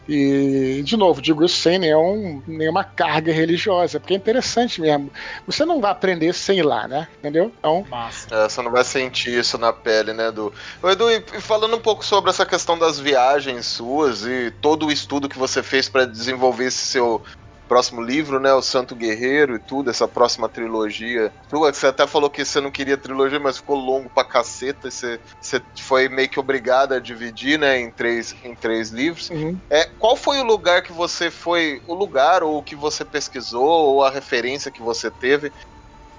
E, 0.07 0.81
de 0.83 0.97
novo, 0.97 1.21
digo 1.21 1.43
isso 1.43 1.57
sem 1.57 1.79
nenhum, 1.79 2.41
nenhuma 2.47 2.83
carga 2.83 3.31
religiosa, 3.31 3.99
porque 3.99 4.13
é 4.13 4.17
interessante 4.17 4.79
mesmo. 4.81 5.11
Você 5.47 5.65
não 5.65 5.81
vai 5.81 5.91
aprender 5.91 6.33
sem 6.33 6.59
ir 6.59 6.63
lá, 6.63 6.87
né? 6.87 7.07
Entendeu? 7.19 7.51
Então. 7.57 7.85
É, 8.31 8.47
você 8.47 8.61
não 8.61 8.71
vai 8.71 8.83
sentir 8.83 9.39
isso 9.39 9.57
na 9.57 9.73
pele, 9.73 10.13
né, 10.13 10.27
Edu? 10.27 10.53
Edu, 10.83 11.09
e 11.11 11.21
falando 11.41 11.75
um 11.75 11.81
pouco 11.81 12.05
sobre 12.05 12.29
essa 12.29 12.45
questão 12.45 12.77
das 12.77 12.99
viagens 12.99 13.65
suas 13.65 14.23
e 14.25 14.51
todo 14.61 14.87
o 14.87 14.91
estudo 14.91 15.29
que 15.29 15.37
você 15.37 15.63
fez 15.63 15.89
para 15.89 16.05
desenvolver 16.05 16.65
esse 16.65 16.85
seu 16.85 17.23
próximo 17.67 18.01
livro, 18.01 18.39
né? 18.39 18.53
O 18.53 18.61
Santo 18.61 18.95
Guerreiro 18.95 19.55
e 19.55 19.59
tudo, 19.59 19.89
essa 19.89 20.07
próxima 20.07 20.47
trilogia. 20.47 21.31
Você 21.49 21.87
até 21.87 22.07
falou 22.07 22.29
que 22.29 22.43
você 22.43 22.61
não 22.61 22.71
queria 22.71 22.97
trilogia, 22.97 23.39
mas 23.39 23.57
ficou 23.57 23.75
longo 23.77 24.09
pra 24.09 24.23
caceta. 24.23 24.89
Você, 24.89 25.19
você 25.39 25.61
foi 25.77 26.07
meio 26.09 26.29
que 26.29 26.39
obrigado 26.39 26.93
a 26.93 26.99
dividir, 26.99 27.59
né? 27.59 27.79
Em 27.79 27.91
três, 27.91 28.35
em 28.43 28.55
três 28.55 28.89
livros. 28.89 29.29
Uhum. 29.29 29.57
É, 29.69 29.89
qual 29.99 30.15
foi 30.15 30.39
o 30.39 30.43
lugar 30.43 30.81
que 30.81 30.91
você 30.91 31.29
foi. 31.29 31.81
O 31.87 31.93
lugar, 31.93 32.43
ou 32.43 32.57
o 32.57 32.63
que 32.63 32.75
você 32.75 33.03
pesquisou, 33.03 33.65
ou 33.65 34.03
a 34.03 34.09
referência 34.09 34.71
que 34.71 34.81
você 34.81 35.09
teve 35.09 35.51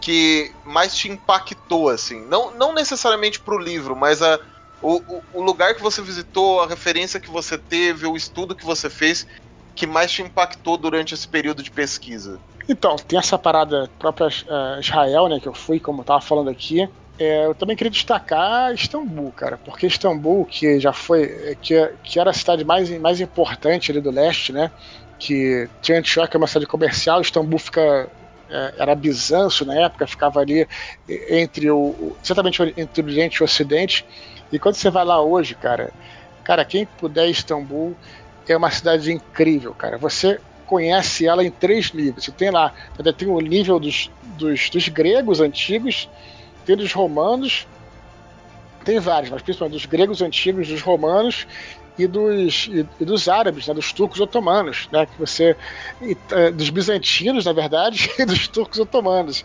que 0.00 0.52
mais 0.64 0.94
te 0.94 1.10
impactou, 1.10 1.88
assim? 1.88 2.20
Não, 2.26 2.52
não 2.52 2.72
necessariamente 2.72 3.40
pro 3.40 3.58
livro, 3.58 3.96
mas 3.96 4.22
a, 4.22 4.38
o, 4.80 5.22
o, 5.32 5.42
lugar 5.42 5.74
que 5.74 5.82
você 5.82 6.02
visitou, 6.02 6.60
a 6.60 6.66
referência 6.66 7.18
que 7.18 7.30
você 7.30 7.56
teve, 7.56 8.06
o 8.06 8.16
estudo 8.16 8.54
que 8.54 8.64
você 8.64 8.90
fez 8.90 9.26
que 9.76 9.86
mais 9.86 10.10
te 10.10 10.22
impactou 10.22 10.76
durante 10.76 11.14
esse 11.14 11.28
período 11.28 11.62
de 11.62 11.70
pesquisa? 11.70 12.40
Então, 12.68 12.96
tem 12.96 13.18
essa 13.18 13.38
parada 13.38 13.88
própria 13.98 14.26
uh, 14.26 14.80
Israel, 14.80 15.28
né, 15.28 15.38
que 15.38 15.46
eu 15.46 15.54
fui, 15.54 15.78
como 15.78 16.00
eu 16.00 16.04
tava 16.04 16.20
falando 16.20 16.50
aqui. 16.50 16.88
É, 17.18 17.46
eu 17.46 17.54
também 17.54 17.76
queria 17.76 17.90
destacar 17.90 18.74
Istambul, 18.74 19.32
cara, 19.32 19.58
porque 19.64 19.86
Istambul, 19.86 20.44
que 20.44 20.80
já 20.80 20.92
foi, 20.92 21.22
é, 21.22 21.56
que, 21.60 21.90
que 22.02 22.18
era 22.18 22.30
a 22.30 22.34
cidade 22.34 22.64
mais, 22.64 22.90
mais 22.98 23.20
importante 23.20 23.90
ali 23.90 24.00
do 24.00 24.10
leste, 24.10 24.52
né, 24.52 24.70
que 25.18 25.68
tinha 25.80 25.98
Antioquia, 25.98 26.36
é 26.36 26.38
uma 26.38 26.46
cidade 26.46 26.66
comercial, 26.66 27.20
Istambul 27.20 27.58
fica 27.58 28.08
era 28.78 28.94
Bizâncio 28.94 29.66
na 29.66 29.74
época, 29.74 30.06
ficava 30.06 30.40
ali 30.40 30.68
entre 31.28 31.68
o 31.68 32.16
exatamente 32.22 32.62
entre 32.76 33.02
o 33.02 33.04
Oriente 33.04 33.36
e 33.36 33.42
o 33.42 33.44
Ocidente. 33.44 34.06
E 34.52 34.58
quando 34.58 34.76
você 34.76 34.88
vai 34.88 35.04
lá 35.04 35.20
hoje, 35.20 35.54
cara, 35.56 35.92
cara, 36.44 36.64
quem 36.64 36.86
puder 36.86 37.28
Istambul, 37.28 37.96
é 38.52 38.56
uma 38.56 38.70
cidade 38.70 39.12
incrível, 39.12 39.74
cara. 39.74 39.98
Você 39.98 40.40
conhece 40.66 41.26
ela 41.26 41.44
em 41.44 41.50
três 41.50 41.92
níveis. 41.92 42.24
Você 42.24 42.32
tem 42.32 42.50
lá, 42.50 42.72
tem 43.16 43.28
o 43.28 43.40
nível 43.40 43.78
dos, 43.78 44.10
dos, 44.36 44.68
dos 44.68 44.88
gregos 44.88 45.40
antigos, 45.40 46.08
tem 46.64 46.76
dos 46.76 46.92
romanos, 46.92 47.66
tem 48.84 48.98
vários, 48.98 49.30
mas 49.30 49.42
principalmente 49.42 49.74
dos 49.74 49.86
gregos 49.86 50.22
antigos, 50.22 50.68
dos 50.68 50.82
romanos 50.82 51.46
e 51.98 52.06
dos, 52.06 52.68
e, 52.70 52.86
e 53.00 53.04
dos 53.04 53.28
árabes, 53.28 53.66
né, 53.66 53.74
dos 53.74 53.92
turcos 53.92 54.20
otomanos, 54.20 54.88
né, 54.92 55.06
que 55.06 55.18
você 55.18 55.56
e, 56.02 56.16
é, 56.30 56.50
dos 56.50 56.68
bizantinos, 56.70 57.44
na 57.46 57.52
verdade, 57.52 58.10
e 58.18 58.24
dos 58.24 58.46
turcos 58.48 58.78
otomanos. 58.78 59.44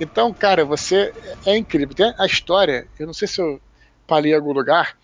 Então, 0.00 0.32
cara, 0.32 0.64
você 0.64 1.12
é 1.46 1.56
incrível. 1.56 1.94
Tem 1.94 2.12
a 2.18 2.26
história, 2.26 2.86
eu 2.98 3.06
não 3.06 3.14
sei 3.14 3.28
se 3.28 3.40
eu 3.40 3.60
falei 4.06 4.32
em 4.32 4.34
algum 4.34 4.52
lugar, 4.52 4.96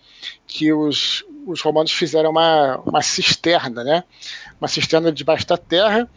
que 0.45 0.73
os, 0.73 1.23
os 1.51 1.61
romanos 1.61 1.91
fizeram 1.91 2.29
uma, 2.29 2.77
uma 2.85 3.01
cisterna, 3.01 3.83
né? 3.83 4.03
Uma 4.59 4.67
cisterna 4.67 5.11
debaixo 5.11 5.47
da 5.47 5.57
terra 5.57 6.09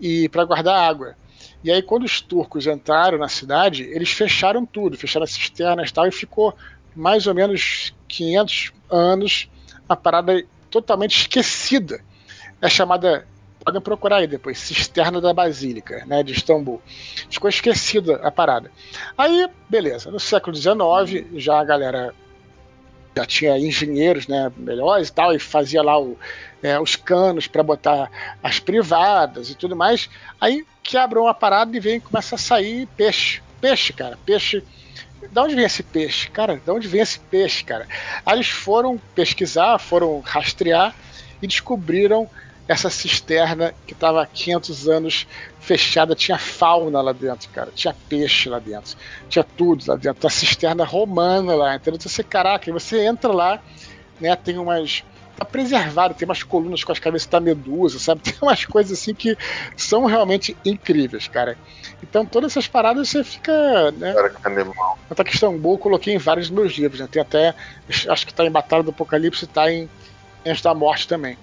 e 0.00 0.28
para 0.28 0.44
guardar 0.44 0.88
água. 0.88 1.16
E 1.62 1.70
aí 1.70 1.82
quando 1.82 2.04
os 2.04 2.20
turcos 2.20 2.66
entraram 2.66 3.18
na 3.18 3.28
cidade, 3.28 3.82
eles 3.84 4.10
fecharam 4.10 4.64
tudo, 4.64 4.96
fecharam 4.96 5.24
as 5.24 5.30
cisternas 5.30 5.90
e 5.90 5.92
tal, 5.92 6.06
e 6.06 6.12
ficou 6.12 6.54
mais 6.94 7.26
ou 7.26 7.34
menos 7.34 7.94
500 8.08 8.72
anos 8.90 9.48
a 9.88 9.96
parada 9.96 10.44
totalmente 10.70 11.20
esquecida. 11.20 12.00
É 12.60 12.68
chamada 12.68 13.26
podem 13.64 13.82
procurar 13.82 14.16
aí 14.18 14.26
depois, 14.26 14.58
Cisterna 14.58 15.20
da 15.20 15.34
Basílica, 15.34 16.04
né, 16.06 16.22
de 16.22 16.32
Istambul. 16.32 16.80
Ficou 17.30 17.50
esquecida 17.50 18.16
a 18.16 18.30
parada. 18.30 18.70
Aí, 19.16 19.46
beleza, 19.68 20.10
no 20.10 20.18
século 20.18 20.56
XIX, 20.56 21.26
já 21.34 21.60
a 21.60 21.64
galera 21.64 22.14
já 23.18 23.26
tinha 23.26 23.58
engenheiros 23.58 24.28
né, 24.28 24.50
melhores 24.56 25.08
e 25.08 25.12
tal, 25.12 25.34
e 25.34 25.38
fazia 25.40 25.82
lá 25.82 26.00
o, 26.00 26.16
é, 26.62 26.78
os 26.78 26.94
canos 26.94 27.48
para 27.48 27.62
botar 27.62 28.10
as 28.42 28.60
privadas 28.60 29.50
e 29.50 29.54
tudo 29.56 29.74
mais. 29.74 30.08
Aí 30.40 30.64
quebram 30.82 31.26
a 31.26 31.34
parada 31.34 31.76
e 31.76 31.80
vem 31.80 31.98
começa 31.98 32.36
a 32.36 32.38
sair 32.38 32.86
peixe. 32.96 33.42
Peixe, 33.60 33.92
cara, 33.92 34.16
peixe. 34.24 34.62
Da 35.32 35.42
onde 35.42 35.56
vem 35.56 35.64
esse 35.64 35.82
peixe? 35.82 36.30
Cara, 36.30 36.60
da 36.64 36.72
onde 36.72 36.86
vem 36.86 37.00
esse 37.00 37.18
peixe, 37.18 37.64
cara? 37.64 37.88
Aí 38.24 38.36
eles 38.36 38.48
foram 38.48 38.96
pesquisar, 39.16 39.78
foram 39.78 40.20
rastrear 40.20 40.94
e 41.42 41.46
descobriram 41.46 42.30
essa 42.68 42.90
cisterna 42.90 43.74
que 43.86 43.94
estava 43.94 44.22
há 44.22 44.26
500 44.26 44.88
anos 44.88 45.26
fechada, 45.58 46.14
tinha 46.14 46.38
fauna 46.38 47.00
lá 47.00 47.12
dentro, 47.12 47.48
cara. 47.48 47.70
Tinha 47.74 47.96
peixe 48.08 48.50
lá 48.50 48.58
dentro. 48.58 48.94
Tinha 49.28 49.42
tudo 49.42 49.82
lá 49.88 49.96
dentro. 49.96 50.26
A 50.26 50.30
cisterna 50.30 50.84
romana 50.84 51.54
lá, 51.54 51.74
entendeu? 51.74 51.96
Então 51.96 52.10
você, 52.10 52.22
caraca, 52.22 52.70
você 52.70 53.06
entra 53.06 53.32
lá, 53.32 53.58
né? 54.20 54.36
Tem 54.36 54.58
umas. 54.58 55.02
Tá 55.34 55.44
preservado, 55.44 56.14
tem 56.14 56.26
umas 56.26 56.42
colunas 56.42 56.82
com 56.82 56.90
as 56.90 56.98
cabeças 56.98 57.28
da 57.28 57.38
medusa, 57.38 58.00
sabe? 58.00 58.20
Tem 58.28 58.34
umas 58.42 58.64
coisas 58.64 58.98
assim 58.98 59.14
que 59.14 59.38
são 59.76 60.04
realmente 60.04 60.56
incríveis, 60.64 61.28
cara. 61.28 61.56
Então 62.02 62.26
todas 62.26 62.50
essas 62.50 62.66
paradas 62.66 63.08
você 63.08 63.22
fica. 63.22 63.92
Né? 63.92 64.12
Animal. 64.42 64.98
Outra 65.08 65.24
questão 65.24 65.56
boa, 65.56 65.74
eu 65.74 65.78
coloquei 65.78 66.12
em 66.12 66.18
vários 66.18 66.50
dos 66.50 66.58
meus 66.58 66.72
livros, 66.72 67.00
né? 67.00 67.08
Tem 67.08 67.22
até. 67.22 67.54
Acho 68.08 68.26
que 68.26 68.34
tá 68.34 68.44
em 68.44 68.50
Batalha 68.50 68.82
do 68.82 68.90
Apocalipse 68.90 69.44
e 69.44 69.46
tá 69.48 69.70
em 69.70 69.88
Antes 70.44 70.60
da 70.60 70.74
Morte 70.74 71.06
também. 71.06 71.38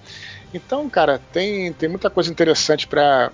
Então, 0.56 0.90
cara, 0.90 1.20
tem, 1.34 1.74
tem 1.74 1.90
muita 1.90 2.10
coisa 2.10 2.32
interessante 2.32 2.88
para 2.88 3.30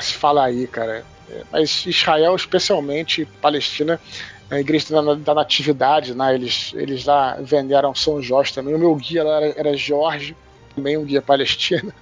se 0.00 0.14
falar 0.14 0.46
aí, 0.46 0.66
cara. 0.66 1.04
É, 1.30 1.42
mas 1.52 1.86
Israel, 1.86 2.34
especialmente 2.34 3.24
Palestina, 3.40 4.00
a 4.50 4.58
igreja 4.58 5.00
da, 5.00 5.14
da 5.14 5.34
Natividade, 5.34 6.12
né? 6.12 6.34
Eles, 6.34 6.72
eles 6.74 7.04
lá 7.04 7.36
venderam 7.40 7.94
São 7.94 8.20
Jorge 8.20 8.52
também. 8.52 8.74
O 8.74 8.78
meu 8.80 8.96
guia 8.96 9.22
lá 9.22 9.36
era, 9.36 9.54
era 9.56 9.76
Jorge, 9.76 10.36
também 10.74 10.96
um 10.96 11.04
guia 11.04 11.22
palestino. 11.22 11.92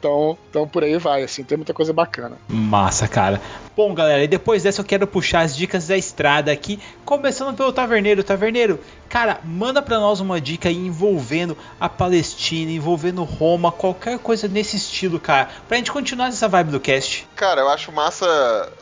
Então, 0.00 0.38
então 0.48 0.66
por 0.66 0.82
aí 0.82 0.96
vai, 0.96 1.22
assim, 1.22 1.44
tem 1.44 1.58
muita 1.58 1.74
coisa 1.74 1.92
bacana. 1.92 2.38
Massa, 2.48 3.06
cara. 3.06 3.38
Bom, 3.76 3.92
galera, 3.92 4.24
e 4.24 4.28
depois 4.28 4.62
dessa 4.62 4.80
eu 4.80 4.84
quero 4.84 5.06
puxar 5.06 5.40
as 5.40 5.54
dicas 5.54 5.86
da 5.86 5.96
estrada 5.96 6.50
aqui, 6.50 6.80
começando 7.04 7.54
pelo 7.54 7.70
Taverneiro. 7.70 8.24
Taverneiro, 8.24 8.80
cara, 9.10 9.40
manda 9.44 9.82
pra 9.82 10.00
nós 10.00 10.18
uma 10.18 10.40
dica 10.40 10.70
aí 10.70 10.76
envolvendo 10.76 11.56
a 11.78 11.86
Palestina, 11.86 12.72
envolvendo 12.72 13.22
Roma, 13.24 13.70
qualquer 13.70 14.18
coisa 14.18 14.48
nesse 14.48 14.76
estilo, 14.76 15.20
cara, 15.20 15.50
pra 15.68 15.76
gente 15.76 15.92
continuar 15.92 16.28
essa 16.28 16.48
vibe 16.48 16.70
do 16.70 16.80
cast. 16.80 17.28
Cara, 17.36 17.60
eu 17.60 17.68
acho 17.68 17.92
massa, 17.92 18.26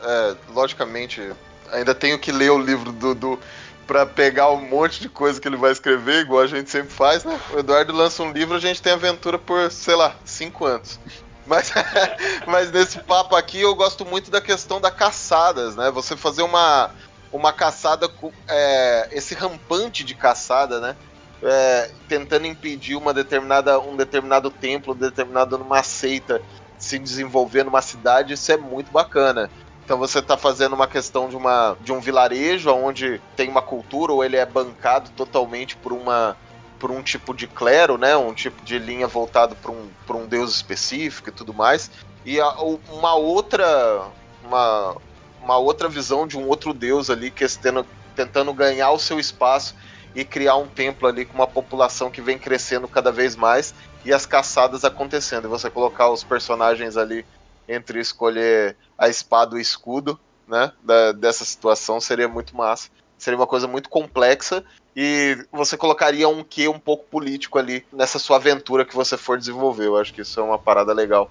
é, 0.01 0.35
logicamente, 0.53 1.21
ainda 1.69 1.93
tenho 1.93 2.17
que 2.17 2.31
ler 2.31 2.49
o 2.49 2.57
livro 2.57 2.93
do, 2.93 3.13
do 3.13 3.39
para 3.89 4.05
pegar 4.05 4.51
um 4.51 4.61
monte 4.61 5.01
de 5.01 5.09
coisa 5.09 5.41
que 5.41 5.47
ele 5.47 5.57
vai 5.57 5.71
escrever, 5.71 6.21
igual 6.21 6.43
a 6.43 6.47
gente 6.47 6.69
sempre 6.69 6.91
faz, 6.91 7.23
né? 7.23 7.39
O 7.51 7.57
Eduardo 7.57 7.91
lança 7.91 8.21
um 8.21 8.31
livro, 8.31 8.55
a 8.55 8.59
gente 8.59 8.79
tem 8.79 8.93
aventura 8.93 9.39
por, 9.39 9.71
sei 9.71 9.95
lá, 9.95 10.15
cinco 10.23 10.63
anos. 10.63 10.99
Mas, 11.47 11.73
mas 12.45 12.71
nesse 12.71 12.99
papo 12.99 13.35
aqui 13.35 13.59
eu 13.59 13.73
gosto 13.73 14.05
muito 14.05 14.29
da 14.29 14.39
questão 14.39 14.79
da 14.79 14.91
caçadas, 14.91 15.75
né? 15.75 15.89
Você 15.89 16.15
fazer 16.15 16.43
uma, 16.43 16.91
uma 17.31 17.51
caçada 17.51 18.07
com 18.07 18.31
é, 18.47 19.09
esse 19.11 19.33
rampante 19.33 20.03
de 20.03 20.13
caçada, 20.13 20.79
né? 20.79 20.95
É, 21.41 21.89
tentando 22.07 22.45
impedir 22.45 22.95
uma 22.95 23.11
determinada, 23.11 23.79
um 23.79 23.97
determinado 23.97 24.51
templo, 24.51 24.93
determinado 24.93 25.57
uma 25.57 25.81
seita 25.81 26.39
se 26.77 26.99
desenvolver 26.99 27.63
numa 27.63 27.81
cidade, 27.81 28.33
isso 28.33 28.51
é 28.51 28.57
muito 28.57 28.91
bacana. 28.91 29.49
Então 29.89 29.97
você 29.97 30.19
está 30.19 30.37
fazendo 30.37 30.73
uma 30.73 30.85
questão 30.85 31.27
de, 31.29 31.35
uma, 31.35 31.75
de 31.81 31.91
um 31.91 31.99
vilarejo 31.99 32.69
onde 32.69 33.19
tem 33.35 33.49
uma 33.49 33.59
cultura 33.63 34.13
ou 34.13 34.23
ele 34.23 34.37
é 34.37 34.45
bancado 34.45 35.09
totalmente 35.17 35.75
por 35.75 35.91
uma 35.91 36.37
por 36.77 36.91
um 36.91 37.01
tipo 37.01 37.33
de 37.33 37.47
clero, 37.47 37.97
né? 37.97 38.15
Um 38.15 38.31
tipo 38.31 38.63
de 38.63 38.77
linha 38.77 39.07
voltado 39.07 39.55
para 39.55 39.71
um, 39.71 39.89
um 40.11 40.27
deus 40.27 40.53
específico 40.53 41.29
e 41.29 41.31
tudo 41.31 41.55
mais. 41.55 41.89
E 42.23 42.39
a, 42.39 42.51
uma 42.91 43.15
outra 43.15 44.05
uma, 44.43 44.95
uma 45.41 45.57
outra 45.57 45.89
visão 45.89 46.27
de 46.27 46.37
um 46.37 46.47
outro 46.47 46.71
deus 46.71 47.09
ali 47.09 47.31
que 47.31 47.43
tendo, 47.57 47.83
tentando 48.15 48.53
ganhar 48.53 48.91
o 48.91 48.99
seu 48.99 49.19
espaço 49.19 49.75
e 50.13 50.23
criar 50.23 50.57
um 50.57 50.67
templo 50.67 51.07
ali 51.07 51.25
com 51.25 51.33
uma 51.33 51.47
população 51.47 52.11
que 52.11 52.21
vem 52.21 52.37
crescendo 52.37 52.87
cada 52.87 53.11
vez 53.11 53.35
mais 53.35 53.73
e 54.05 54.13
as 54.13 54.27
caçadas 54.27 54.85
acontecendo. 54.85 55.45
E 55.45 55.49
você 55.49 55.67
colocar 55.67 56.11
os 56.11 56.23
personagens 56.23 56.95
ali 56.95 57.25
entre 57.69 57.99
escolher 57.99 58.75
a 58.97 59.07
espada 59.07 59.55
e 59.55 59.59
o 59.59 59.61
escudo, 59.61 60.19
né? 60.47 60.73
Da, 60.83 61.11
dessa 61.11 61.45
situação 61.45 62.01
seria 62.01 62.27
muito 62.27 62.57
massa. 62.57 62.89
Seria 63.17 63.37
uma 63.37 63.47
coisa 63.47 63.67
muito 63.67 63.89
complexa 63.89 64.63
e 64.95 65.37
você 65.51 65.77
colocaria 65.77 66.27
um 66.27 66.43
quê 66.43 66.67
um 66.67 66.79
pouco 66.79 67.05
político 67.05 67.59
ali 67.59 67.85
nessa 67.91 68.17
sua 68.17 68.37
aventura 68.37 68.85
que 68.85 68.95
você 68.95 69.15
for 69.15 69.37
desenvolver. 69.37 69.87
Eu 69.87 69.97
acho 69.97 70.13
que 70.13 70.21
isso 70.21 70.39
é 70.39 70.43
uma 70.43 70.57
parada 70.57 70.93
legal 70.93 71.29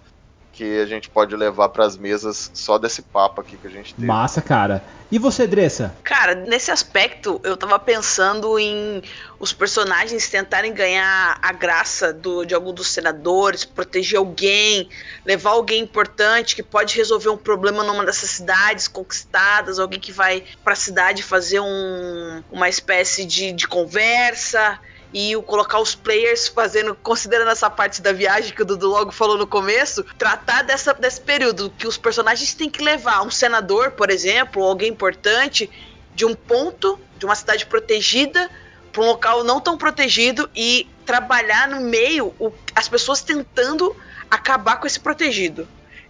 que 0.59 0.80
a 0.80 0.86
gente 0.86 1.09
pode 1.09 1.36
levar 1.36 1.68
para 1.68 1.86
as 1.86 1.97
mesas 1.97 2.51
só 2.52 2.78
desse 2.78 3.01
papo 3.01 3.40
aqui 3.40 3.56
que 3.56 3.68
a 3.68 3.70
gente 3.70 3.94
teve. 3.94 4.05
Massa, 4.05 4.43
cara. 4.43 4.82
E 5.09 5.16
você, 5.16 5.47
Dressa? 5.47 5.94
Cara, 6.02 6.35
nesse 6.35 6.72
aspecto, 6.72 7.40
eu 7.44 7.56
tava 7.56 7.78
pensando 7.78 8.59
em 8.59 9.01
os 9.39 9.52
personagens 9.52 10.28
tentarem 10.28 10.74
ganhar 10.74 11.39
a 11.40 11.52
graça 11.52 12.12
do, 12.12 12.44
de 12.44 12.56
algum 12.56 12.74
dos 12.74 12.89
senadores, 12.89 13.64
proteger 13.64 14.18
alguém, 14.18 14.89
levar 15.24 15.51
alguém 15.51 15.80
importante 15.80 16.56
que 16.56 16.62
pode 16.62 16.97
resolver 16.97 17.28
um 17.28 17.36
problema 17.36 17.85
numa 17.85 18.05
dessas 18.05 18.30
cidades 18.30 18.89
conquistadas, 18.89 19.78
alguém 19.78 20.01
que 20.01 20.10
vai 20.10 20.43
para 20.64 20.72
a 20.72 20.76
cidade 20.76 21.22
fazer 21.22 21.60
um, 21.60 22.43
uma 22.51 22.68
espécie 22.68 23.24
de, 23.24 23.52
de 23.52 23.68
conversa 23.68 24.76
e 25.12 25.35
o 25.36 25.43
colocar 25.43 25.80
os 25.80 25.94
players 25.94 26.48
fazendo, 26.48 26.94
considerando 26.94 27.51
essa 27.51 27.70
parte 27.70 28.02
da 28.02 28.12
viagem 28.12 28.55
que 28.55 28.62
o 28.62 28.64
Dudu 28.64 28.89
logo 28.89 29.10
falou 29.10 29.39
no 29.39 29.47
começo, 29.47 30.05
tratar 30.16 30.62
dessa, 30.62 30.93
desse 30.93 31.20
período 31.20 31.70
que 31.70 31.86
os 31.86 31.97
personagens 31.97 32.55
têm 32.55 32.68
que 32.68 32.82
levar 32.82 33.22
um 33.22 33.30
senador, 33.30 33.93
por 33.93 34.10
exemplo, 34.10 34.62
ou 34.62 34.68
alguém 34.68 34.90
importante, 34.90 35.70
de 36.14 36.24
um 36.24 36.35
ponto, 36.35 36.98
de 37.16 37.24
uma 37.24 37.35
cidade 37.35 37.64
protegida, 37.66 38.51
para 38.93 39.02
um 39.02 39.06
local 39.06 39.44
não 39.44 39.60
tão 39.60 39.78
protegido 39.78 40.51
e 40.55 40.86
trabalhar 41.06 41.68
no 41.68 41.80
meio 41.80 42.35
o, 42.39 42.52
as 42.74 42.89
pessoas 42.89 43.22
tentando 43.22 43.97
acabar 44.30 44.76
com 44.76 44.86
esse 44.86 45.01
protegido 45.01 45.66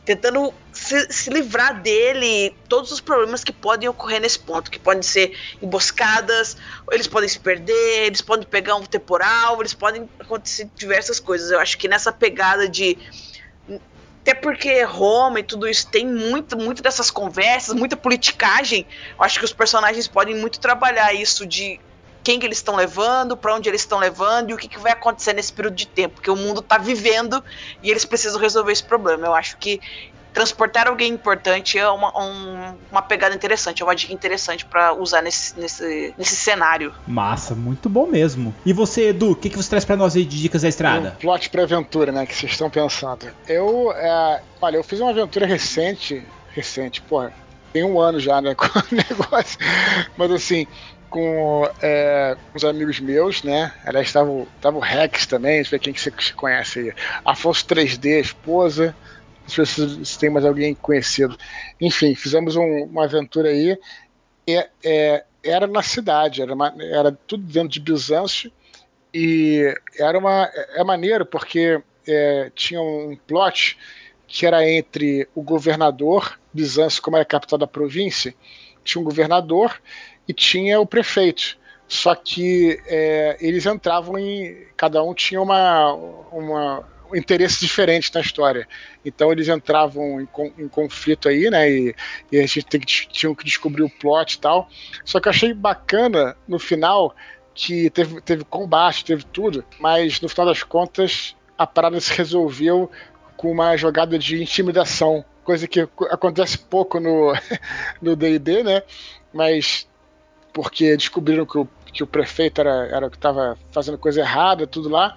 tentando 0.09 0.55
se, 0.73 1.13
se, 1.13 1.29
livrar 1.29 1.83
dele, 1.83 2.57
todos 2.67 2.91
os 2.91 2.99
problemas 2.99 3.45
que 3.45 3.53
podem 3.53 3.91
ocorrer 3.91 4.19
nesse 4.23 4.39
ponto, 4.39 4.71
que 4.71 4.79
podem 4.79 5.03
ser 5.03 5.37
emboscadas, 5.61 6.57
eles 6.91 7.07
podem 7.07 7.29
se 7.29 7.39
perder, 7.39 8.07
eles 8.07 8.23
podem 8.23 8.47
pegar 8.47 8.77
um 8.77 8.87
temporal, 8.87 9.61
eles 9.61 9.75
podem 9.75 10.09
acontecer 10.19 10.67
diversas 10.75 11.21
coisas. 11.21 11.51
Eu 11.51 11.61
acho 11.61 11.77
que 11.77 11.87
nessa 11.87 12.11
pegada 12.11 12.67
de 12.67 12.97
até 14.23 14.33
porque 14.33 14.83
Roma 14.83 15.41
e 15.41 15.43
tudo 15.43 15.69
isso 15.69 15.87
tem 15.89 16.07
muito, 16.07 16.57
muito 16.57 16.83
dessas 16.83 17.11
conversas, 17.11 17.75
muita 17.75 17.95
politicagem. 17.95 18.87
Eu 19.19 19.25
acho 19.25 19.39
que 19.39 19.45
os 19.45 19.53
personagens 19.53 20.09
podem 20.09 20.35
muito 20.35 20.59
trabalhar 20.59 21.13
isso 21.13 21.45
de 21.45 21.79
quem 22.29 22.39
que 22.39 22.45
eles 22.45 22.59
estão 22.59 22.77
levando, 22.77 23.39
para 23.39 23.55
onde 23.55 23.71
eles 23.71 23.81
estão 23.81 23.99
levando 23.99 24.51
e 24.51 24.53
o 24.53 24.59
que, 24.59 24.69
que 24.69 24.79
vai 24.79 24.93
acontecer 24.93 25.33
nesse 25.33 25.51
período 25.51 25.77
de 25.77 25.87
tempo, 25.87 26.17
porque 26.17 26.31
o 26.31 26.37
mundo 26.37 26.61
está 26.61 26.77
vivendo 26.77 27.43
e 27.83 27.91
eles 27.91 28.05
precisam 28.05 28.39
resolver 28.39 28.71
esse 28.71 28.85
problema. 28.85 29.27
Eu 29.27 29.35
acho 29.35 29.57
que 29.57 29.81
transportar 30.35 30.89
alguém 30.89 31.11
importante 31.11 31.79
é 31.79 31.89
uma, 31.89 32.13
um, 32.23 32.75
uma 32.93 33.01
pegada 33.01 33.35
interessante, 33.35 33.81
é 33.81 33.85
uma 33.87 33.97
dica 33.97 34.13
interessante 34.13 34.67
para 34.67 34.93
usar 34.93 35.23
nesse, 35.23 35.59
nesse, 35.59 36.13
nesse 36.19 36.37
cenário. 36.37 36.93
Massa, 37.07 37.55
muito 37.55 37.89
bom 37.89 38.07
mesmo. 38.07 38.55
E 38.63 38.75
você, 38.75 39.09
Edu, 39.09 39.31
o 39.31 39.35
que, 39.35 39.49
que 39.49 39.57
você 39.57 39.71
traz 39.71 39.87
para 39.87 39.97
nós 39.97 40.15
aí 40.15 40.27
de 40.27 40.39
dicas 40.39 40.61
da 40.61 40.69
estrada? 40.69 41.15
Um 41.17 41.21
plot 41.21 41.49
pra 41.49 41.63
aventura, 41.63 42.13
né, 42.13 42.27
que 42.27 42.37
vocês 42.37 42.53
estão 42.53 42.69
pensando. 42.69 43.27
Eu, 43.49 43.91
é, 43.97 44.43
olha, 44.61 44.77
eu 44.77 44.85
fiz 44.85 45.01
uma 45.01 45.13
aventura 45.13 45.47
recente, 45.47 46.23
recente, 46.51 47.01
porra, 47.01 47.33
tem 47.73 47.85
um 47.85 47.99
ano 47.99 48.21
já, 48.21 48.43
né, 48.43 48.53
com 48.55 48.67
o 48.67 48.83
negócio, 48.93 49.59
mas 50.15 50.31
assim, 50.31 50.67
com 51.11 51.69
é, 51.83 52.37
uns 52.55 52.65
amigos 52.65 53.01
meus, 53.01 53.43
né? 53.43 53.73
Aliás, 53.85 54.09
estava 54.09 54.31
o 54.31 54.79
Rex 54.79 55.27
também, 55.27 55.59
eu 55.59 55.65
ver 55.65 55.79
quem 55.79 55.93
que 55.93 56.01
você 56.01 56.11
conhece 56.35 56.81
aí. 56.81 56.95
Afonso 57.25 57.67
3D, 57.67 58.21
esposa. 58.21 58.95
Não 59.43 59.65
sei 59.65 60.05
se 60.05 60.19
tem 60.19 60.31
mais 60.31 60.45
alguém 60.45 60.75
conhecido. 60.75 61.37
Enfim, 61.81 62.15
fizemos 62.15 62.57
um, 62.57 62.85
uma 62.85 63.05
aventura 63.05 63.49
aí. 63.49 63.79
E, 64.47 64.69
é, 64.85 65.25
era 65.43 65.67
na 65.67 65.83
cidade, 65.83 66.43
era, 66.43 66.55
uma, 66.55 66.75
era 66.79 67.13
tudo 67.13 67.45
dentro 67.45 67.71
de 67.71 67.81
Bizâncio. 67.81 68.53
E 69.13 69.75
era 69.99 70.19
uma. 70.19 70.51
É 70.75 70.85
maneiro 70.85 71.25
porque 71.25 71.81
é, 72.07 72.51
tinha 72.55 72.81
um 72.81 73.17
plot 73.27 73.79
que 74.27 74.45
era 74.45 74.69
entre 74.69 75.27
o 75.35 75.43
governador, 75.43 76.39
Bizâncio, 76.53 77.01
como 77.01 77.17
era 77.17 77.23
a 77.23 77.27
capital 77.27 77.59
da 77.59 77.67
província, 77.67 78.35
tinha 78.85 79.01
um 79.01 79.05
governador 79.05 79.81
e 80.29 80.33
tinha 80.33 80.79
o 80.79 80.87
prefeito. 80.87 81.57
Só 81.89 82.15
que 82.15 82.79
é, 82.87 83.39
eles 83.41 83.65
entravam 83.65 84.19
em. 84.19 84.67
Cada 84.77 85.03
um 85.03 85.15
tinha 85.15 85.41
uma, 85.41 85.95
uma, 86.31 86.85
um 87.11 87.17
interesse 87.17 87.61
diferente 87.61 88.15
na 88.15 88.21
história. 88.21 88.69
Então 89.03 89.33
eles 89.33 89.49
entravam 89.49 90.21
em, 90.21 90.29
em 90.59 90.69
conflito 90.69 91.31
aí, 91.31 91.49
né? 91.49 91.71
E, 91.71 91.95
e 92.31 92.39
a 92.39 92.43
gente 92.43 92.67
tem 92.67 92.81
que, 92.81 92.87
tinha 93.09 93.35
que 93.35 93.45
descobrir 93.45 93.83
o 93.83 93.91
plot 93.91 94.35
e 94.35 94.39
tal. 94.39 94.69
Só 95.03 95.19
que 95.19 95.29
eu 95.29 95.31
achei 95.31 95.55
bacana 95.55 96.37
no 96.47 96.59
final 96.59 97.17
que 97.55 97.89
teve, 97.91 98.21
teve 98.21 98.45
combate, 98.45 99.05
teve 99.05 99.25
tudo, 99.25 99.65
mas 99.81 100.21
no 100.21 100.29
final 100.29 100.47
das 100.47 100.63
contas 100.63 101.35
a 101.57 101.67
parada 101.67 101.99
se 102.01 102.13
resolveu 102.13 102.89
com 103.37 103.51
uma 103.51 103.77
jogada 103.77 104.17
de 104.17 104.41
intimidação, 104.41 105.25
coisa 105.43 105.67
que 105.67 105.81
acontece 106.11 106.59
pouco 106.59 107.01
no 107.01 107.33
no 108.01 108.15
D&D, 108.15 108.63
né? 108.63 108.83
Mas 109.33 109.89
porque 110.59 110.97
descobriram 110.97 111.47
que 111.47 111.57
o, 111.57 111.69
que 111.93 112.03
o 112.03 112.07
prefeito 112.07 112.61
era, 112.61 112.89
era 112.89 113.09
que 113.09 113.15
estava 113.15 113.57
fazendo 113.71 113.97
coisa 113.97 114.23
errada, 114.23 114.67
tudo 114.67 114.89
lá. 114.89 115.15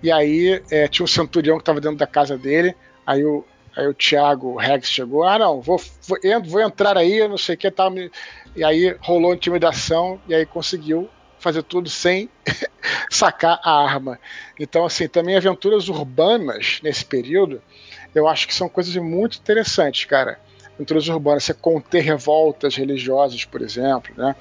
E 0.00 0.12
aí 0.12 0.62
é, 0.70 0.86
tinha 0.86 1.02
um 1.02 1.08
centurião 1.08 1.56
que 1.56 1.62
estava 1.62 1.80
dentro 1.80 1.96
da 1.96 2.06
casa 2.06 2.38
dele. 2.38 2.76
Aí 3.04 3.24
o, 3.24 3.44
aí 3.76 3.88
o 3.88 3.92
Thiago 3.92 4.56
Rex 4.56 4.88
chegou: 4.88 5.24
ah, 5.24 5.36
não, 5.36 5.60
vou, 5.60 5.82
vou, 6.06 6.18
vou 6.44 6.60
entrar 6.60 6.96
aí, 6.96 7.26
não 7.26 7.36
sei 7.36 7.56
o 7.56 7.58
que 7.58 7.68
tal. 7.72 7.92
E 8.54 8.62
aí 8.62 8.96
rolou 9.00 9.34
intimidação 9.34 10.20
e 10.28 10.34
aí 10.34 10.46
conseguiu 10.46 11.10
fazer 11.40 11.64
tudo 11.64 11.90
sem 11.90 12.30
sacar 13.10 13.58
a 13.64 13.84
arma. 13.84 14.20
Então, 14.60 14.84
assim, 14.84 15.08
também 15.08 15.36
aventuras 15.36 15.88
urbanas 15.88 16.78
nesse 16.84 17.04
período, 17.04 17.60
eu 18.14 18.28
acho 18.28 18.46
que 18.46 18.54
são 18.54 18.68
coisas 18.68 18.94
muito 18.94 19.38
interessantes, 19.38 20.04
cara 20.04 20.38
aventuras 20.74 21.08
urbanas, 21.08 21.44
você 21.44 21.54
conter 21.54 22.02
revoltas 22.02 22.74
religiosas, 22.76 23.44
por 23.44 23.62
exemplo, 23.62 24.12
né? 24.16 24.34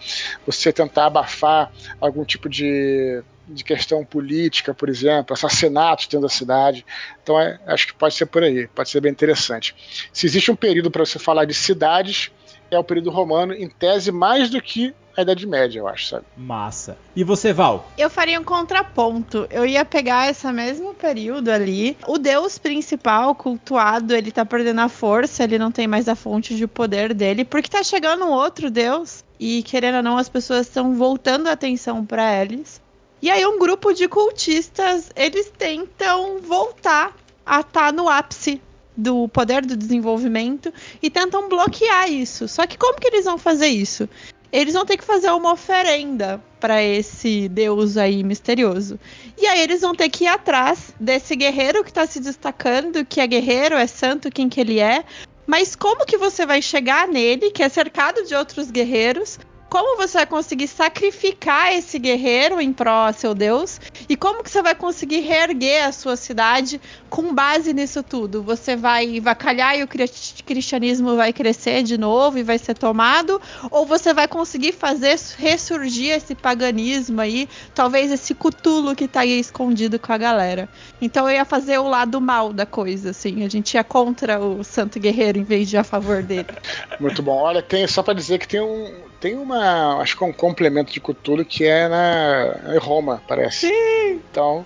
você 0.45 0.73
tentar 0.73 1.07
abafar 1.07 1.71
algum 2.01 2.25
tipo 2.25 2.49
de, 2.49 3.23
de 3.47 3.63
questão 3.63 4.03
política, 4.03 4.73
por 4.73 4.89
exemplo, 4.89 5.33
assassinatos 5.33 6.07
dentro 6.07 6.27
da 6.27 6.33
cidade. 6.33 6.85
Então, 7.21 7.39
é, 7.39 7.59
acho 7.67 7.87
que 7.87 7.93
pode 7.93 8.15
ser 8.15 8.25
por 8.25 8.43
aí, 8.43 8.67
pode 8.67 8.89
ser 8.89 9.01
bem 9.01 9.11
interessante. 9.11 9.75
Se 10.11 10.25
existe 10.25 10.51
um 10.51 10.55
período 10.55 10.89
para 10.89 11.05
você 11.05 11.19
falar 11.19 11.45
de 11.45 11.53
cidades, 11.53 12.31
é 12.73 12.79
o 12.79 12.83
período 12.83 13.09
romano, 13.09 13.53
em 13.53 13.69
tese, 13.69 14.11
mais 14.11 14.49
do 14.49 14.61
que 14.61 14.93
a 15.15 15.21
Idade 15.21 15.45
Média, 15.45 15.79
eu 15.79 15.87
acho, 15.87 16.07
sabe? 16.07 16.25
Massa. 16.35 16.97
E 17.15 17.23
você, 17.23 17.53
Val? 17.53 17.87
Eu 17.97 18.09
faria 18.09 18.39
um 18.39 18.43
contraponto. 18.43 19.47
Eu 19.51 19.65
ia 19.65 19.85
pegar 19.85 20.29
esse 20.29 20.51
mesmo 20.51 20.93
período 20.93 21.49
ali. 21.49 21.95
O 22.07 22.17
deus 22.17 22.57
principal, 22.57 23.35
cultuado, 23.35 24.15
ele 24.15 24.31
tá 24.31 24.43
perdendo 24.43 24.81
a 24.81 24.89
força, 24.89 25.43
ele 25.43 25.59
não 25.59 25.71
tem 25.71 25.87
mais 25.87 26.07
a 26.07 26.15
fonte 26.15 26.55
de 26.55 26.65
poder 26.65 27.13
dele, 27.13 27.45
porque 27.45 27.69
tá 27.69 27.83
chegando 27.83 28.25
um 28.25 28.31
outro 28.31 28.71
deus. 28.71 29.23
E 29.39 29.61
querendo 29.63 29.97
ou 29.97 30.03
não, 30.03 30.17
as 30.17 30.29
pessoas 30.29 30.67
estão 30.67 30.95
voltando 30.95 31.47
a 31.47 31.51
atenção 31.51 32.03
para 32.05 32.41
eles. 32.41 32.81
E 33.21 33.29
aí 33.29 33.45
um 33.45 33.59
grupo 33.59 33.93
de 33.93 34.07
cultistas, 34.07 35.11
eles 35.15 35.51
tentam 35.57 36.39
voltar 36.39 37.15
a 37.45 37.59
estar 37.59 37.85
tá 37.85 37.91
no 37.91 38.09
ápice 38.09 38.61
do 38.95 39.27
poder 39.27 39.65
do 39.65 39.75
desenvolvimento 39.75 40.73
e 41.01 41.09
tentam 41.09 41.49
bloquear 41.49 42.11
isso. 42.11 42.47
Só 42.47 42.65
que 42.67 42.77
como 42.77 42.99
que 42.99 43.07
eles 43.07 43.25
vão 43.25 43.37
fazer 43.37 43.67
isso? 43.67 44.07
eles 44.53 44.75
vão 44.75 44.85
ter 44.85 44.97
que 44.97 45.03
fazer 45.03 45.31
uma 45.31 45.51
oferenda 45.51 46.39
para 46.59 46.81
esse 46.81 47.49
deus 47.49 47.97
aí 47.97 48.23
misterioso. 48.23 48.99
E 49.35 49.47
aí 49.47 49.59
eles 49.59 49.81
vão 49.81 49.95
ter 49.95 50.09
que 50.09 50.25
ir 50.25 50.27
atrás 50.27 50.93
desse 50.99 51.35
guerreiro 51.35 51.83
que 51.83 51.89
está 51.89 52.05
se 52.05 52.19
destacando, 52.19 53.03
que 53.03 53.19
é 53.19 53.25
guerreiro, 53.25 53.73
é 53.73 53.87
santo, 53.87 54.29
quem 54.29 54.47
que 54.47 54.61
ele 54.61 54.79
é. 54.79 55.03
Mas 55.47 55.75
como 55.75 56.05
que 56.05 56.19
você 56.19 56.45
vai 56.45 56.61
chegar 56.61 57.07
nele, 57.07 57.49
que 57.49 57.63
é 57.63 57.67
cercado 57.67 58.23
de 58.25 58.35
outros 58.35 58.69
guerreiros? 58.69 59.39
Como 59.73 59.97
você 59.97 60.19
vai 60.19 60.27
conseguir 60.27 60.67
sacrificar 60.67 61.73
esse 61.73 61.97
guerreiro 61.97 62.61
em 62.61 62.71
pró 62.71 63.07
a 63.07 63.11
seu 63.11 63.33
Deus 63.33 63.81
e 64.07 64.15
como 64.15 64.43
que 64.43 64.51
você 64.51 64.61
vai 64.61 64.75
conseguir 64.75 65.21
reerguer 65.21 65.83
a 65.83 65.91
sua 65.91 66.15
cidade 66.15 66.79
com 67.09 67.33
base 67.33 67.73
nisso 67.73 68.03
tudo. 68.03 68.43
Você 68.43 68.75
vai 68.75 69.19
vacalhar 69.19 69.75
e 69.75 69.81
o 69.81 69.87
cristianismo 69.87 71.15
vai 71.15 71.33
crescer 71.33 71.81
de 71.81 71.97
novo 71.97 72.37
e 72.37 72.43
vai 72.43 72.59
ser 72.59 72.75
tomado 72.75 73.41
ou 73.71 73.83
você 73.83 74.13
vai 74.13 74.27
conseguir 74.27 74.73
fazer 74.73 75.19
ressurgir 75.39 76.11
esse 76.11 76.35
paganismo 76.35 77.19
aí, 77.19 77.49
talvez 77.73 78.11
esse 78.11 78.35
cutulo 78.35 78.95
que 78.95 79.07
tá 79.07 79.21
aí 79.21 79.39
escondido 79.39 79.97
com 79.97 80.13
a 80.13 80.19
galera. 80.19 80.69
Então 81.01 81.27
eu 81.27 81.33
ia 81.33 81.45
fazer 81.45 81.79
o 81.79 81.89
lado 81.89 82.21
mal 82.21 82.53
da 82.53 82.67
coisa, 82.67 83.09
assim. 83.09 83.43
A 83.43 83.49
gente 83.49 83.73
ia 83.73 83.83
contra 83.83 84.39
o 84.39 84.63
Santo 84.63 84.99
Guerreiro 84.99 85.39
em 85.39 85.43
vez 85.43 85.67
de 85.67 85.77
a 85.77 85.83
favor 85.83 86.21
dele. 86.21 86.45
Muito 87.01 87.23
bom. 87.23 87.37
Olha, 87.37 87.63
tem 87.63 87.87
só 87.87 88.03
para 88.03 88.13
dizer 88.13 88.37
que 88.37 88.47
tem 88.47 88.61
um 88.61 89.12
tem 89.23 89.37
uma, 89.37 90.01
acho 90.01 90.17
que 90.17 90.23
é 90.25 90.27
um 90.27 90.33
complemento 90.33 90.91
de 90.91 90.99
Cthulhu 90.99 91.45
que 91.45 91.63
é 91.63 91.87
na 91.87 92.75
em 92.75 92.77
Roma, 92.77 93.23
parece. 93.25 93.69
Sim. 93.69 94.19
Então, 94.29 94.65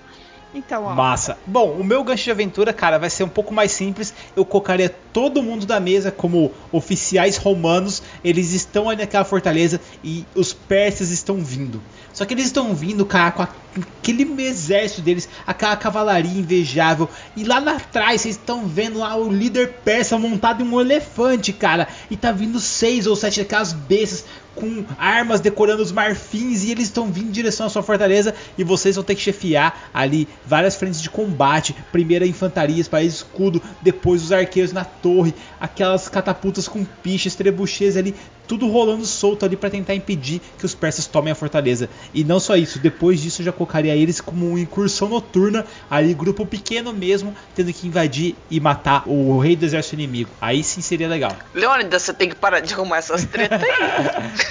então, 0.51 0.83
ó. 0.83 0.95
Massa. 0.95 1.37
Bom, 1.45 1.73
o 1.73 1.83
meu 1.83 2.03
gancho 2.03 2.23
de 2.23 2.31
aventura, 2.31 2.73
cara, 2.73 2.97
vai 2.97 3.09
ser 3.09 3.23
um 3.23 3.29
pouco 3.29 3.53
mais 3.53 3.71
simples. 3.71 4.13
Eu 4.35 4.43
colocaria 4.43 4.89
todo 5.13 5.43
mundo 5.43 5.65
da 5.67 5.79
mesa 5.79 6.11
como 6.11 6.51
oficiais 6.71 7.37
romanos. 7.37 8.01
Eles 8.23 8.51
estão 8.53 8.89
ali 8.89 9.01
naquela 9.01 9.25
fortaleza 9.25 9.79
e 10.03 10.25
os 10.33 10.53
persas 10.53 11.11
estão 11.11 11.37
vindo. 11.37 11.79
Só 12.11 12.25
que 12.25 12.33
eles 12.33 12.45
estão 12.45 12.73
vindo, 12.73 13.05
cara, 13.05 13.31
com 13.31 13.43
aquele 13.43 14.41
exército 14.41 15.01
deles, 15.01 15.29
aquela 15.45 15.75
cavalaria 15.75 16.39
invejável. 16.39 17.07
E 17.35 17.43
lá 17.43 17.57
atrás 17.57 18.21
vocês 18.21 18.35
estão 18.35 18.65
vendo 18.65 18.97
lá 18.97 19.15
o 19.15 19.31
líder 19.31 19.73
persa 19.85 20.17
montado 20.17 20.63
em 20.63 20.67
um 20.67 20.81
elefante, 20.81 21.53
cara. 21.53 21.87
E 22.09 22.17
tá 22.17 22.31
vindo 22.31 22.59
seis 22.59 23.05
ou 23.05 23.15
sete 23.15 23.41
daquelas 23.41 23.73
bestas 23.73 24.25
com 24.57 24.83
armas 24.97 25.39
decorando 25.39 25.81
os 25.81 25.91
marfins 25.91 26.63
e 26.63 26.71
eles 26.71 26.85
estão 26.85 27.11
vindo 27.11 27.29
em 27.29 27.31
direção 27.31 27.67
à 27.67 27.69
sua 27.69 27.83
fortaleza 27.83 28.33
e 28.57 28.63
vocês 28.63 28.95
vão 28.95 29.03
ter 29.03 29.15
que 29.15 29.21
chefiar 29.21 29.89
ali 29.93 30.27
várias 30.45 30.75
frentes 30.75 31.01
de 31.01 31.09
combate. 31.09 31.75
Primeiro 31.91 32.25
a 32.25 32.27
infantaria, 32.27 32.83
para 32.85 33.03
escudo, 33.03 33.61
depois 33.81 34.23
os 34.23 34.31
arqueiros 34.31 34.73
na 34.73 34.83
torre, 34.83 35.33
aquelas 35.59 36.09
catapultas 36.09 36.67
com 36.67 36.83
piches, 36.83 37.35
trebuchês 37.35 37.95
ali, 37.95 38.15
tudo 38.47 38.67
rolando 38.67 39.05
solto 39.05 39.45
ali 39.45 39.55
para 39.55 39.69
tentar 39.69 39.93
impedir 39.93 40.41
que 40.57 40.65
os 40.65 40.73
persas 40.73 41.05
tomem 41.05 41.31
a 41.31 41.35
fortaleza. 41.35 41.89
E 42.13 42.23
não 42.23 42.39
só 42.39 42.55
isso, 42.55 42.79
depois 42.79 43.21
disso 43.21 43.41
eu 43.41 43.45
já 43.45 43.51
colocaria 43.51 43.95
eles 43.95 44.21
como 44.21 44.47
uma 44.47 44.59
incursão 44.59 45.09
noturna, 45.09 45.65
ali 45.89 46.13
grupo 46.13 46.45
pequeno 46.45 46.93
mesmo, 46.93 47.35
tendo 47.53 47.73
que 47.73 47.87
invadir 47.87 48.35
e 48.49 48.59
matar 48.59 49.03
o 49.07 49.37
rei 49.37 49.55
do 49.55 49.65
exército 49.65 49.95
inimigo. 49.95 50.29
Aí 50.39 50.63
sim 50.63 50.81
seria 50.81 51.07
legal. 51.07 51.35
Leônidas, 51.53 52.03
você 52.03 52.13
tem 52.13 52.29
que 52.29 52.35
parar 52.35 52.61
de 52.61 52.73
arrumar 52.73 52.97
essas 52.97 53.25
tretas 53.25 53.61
aí. 53.61 53.69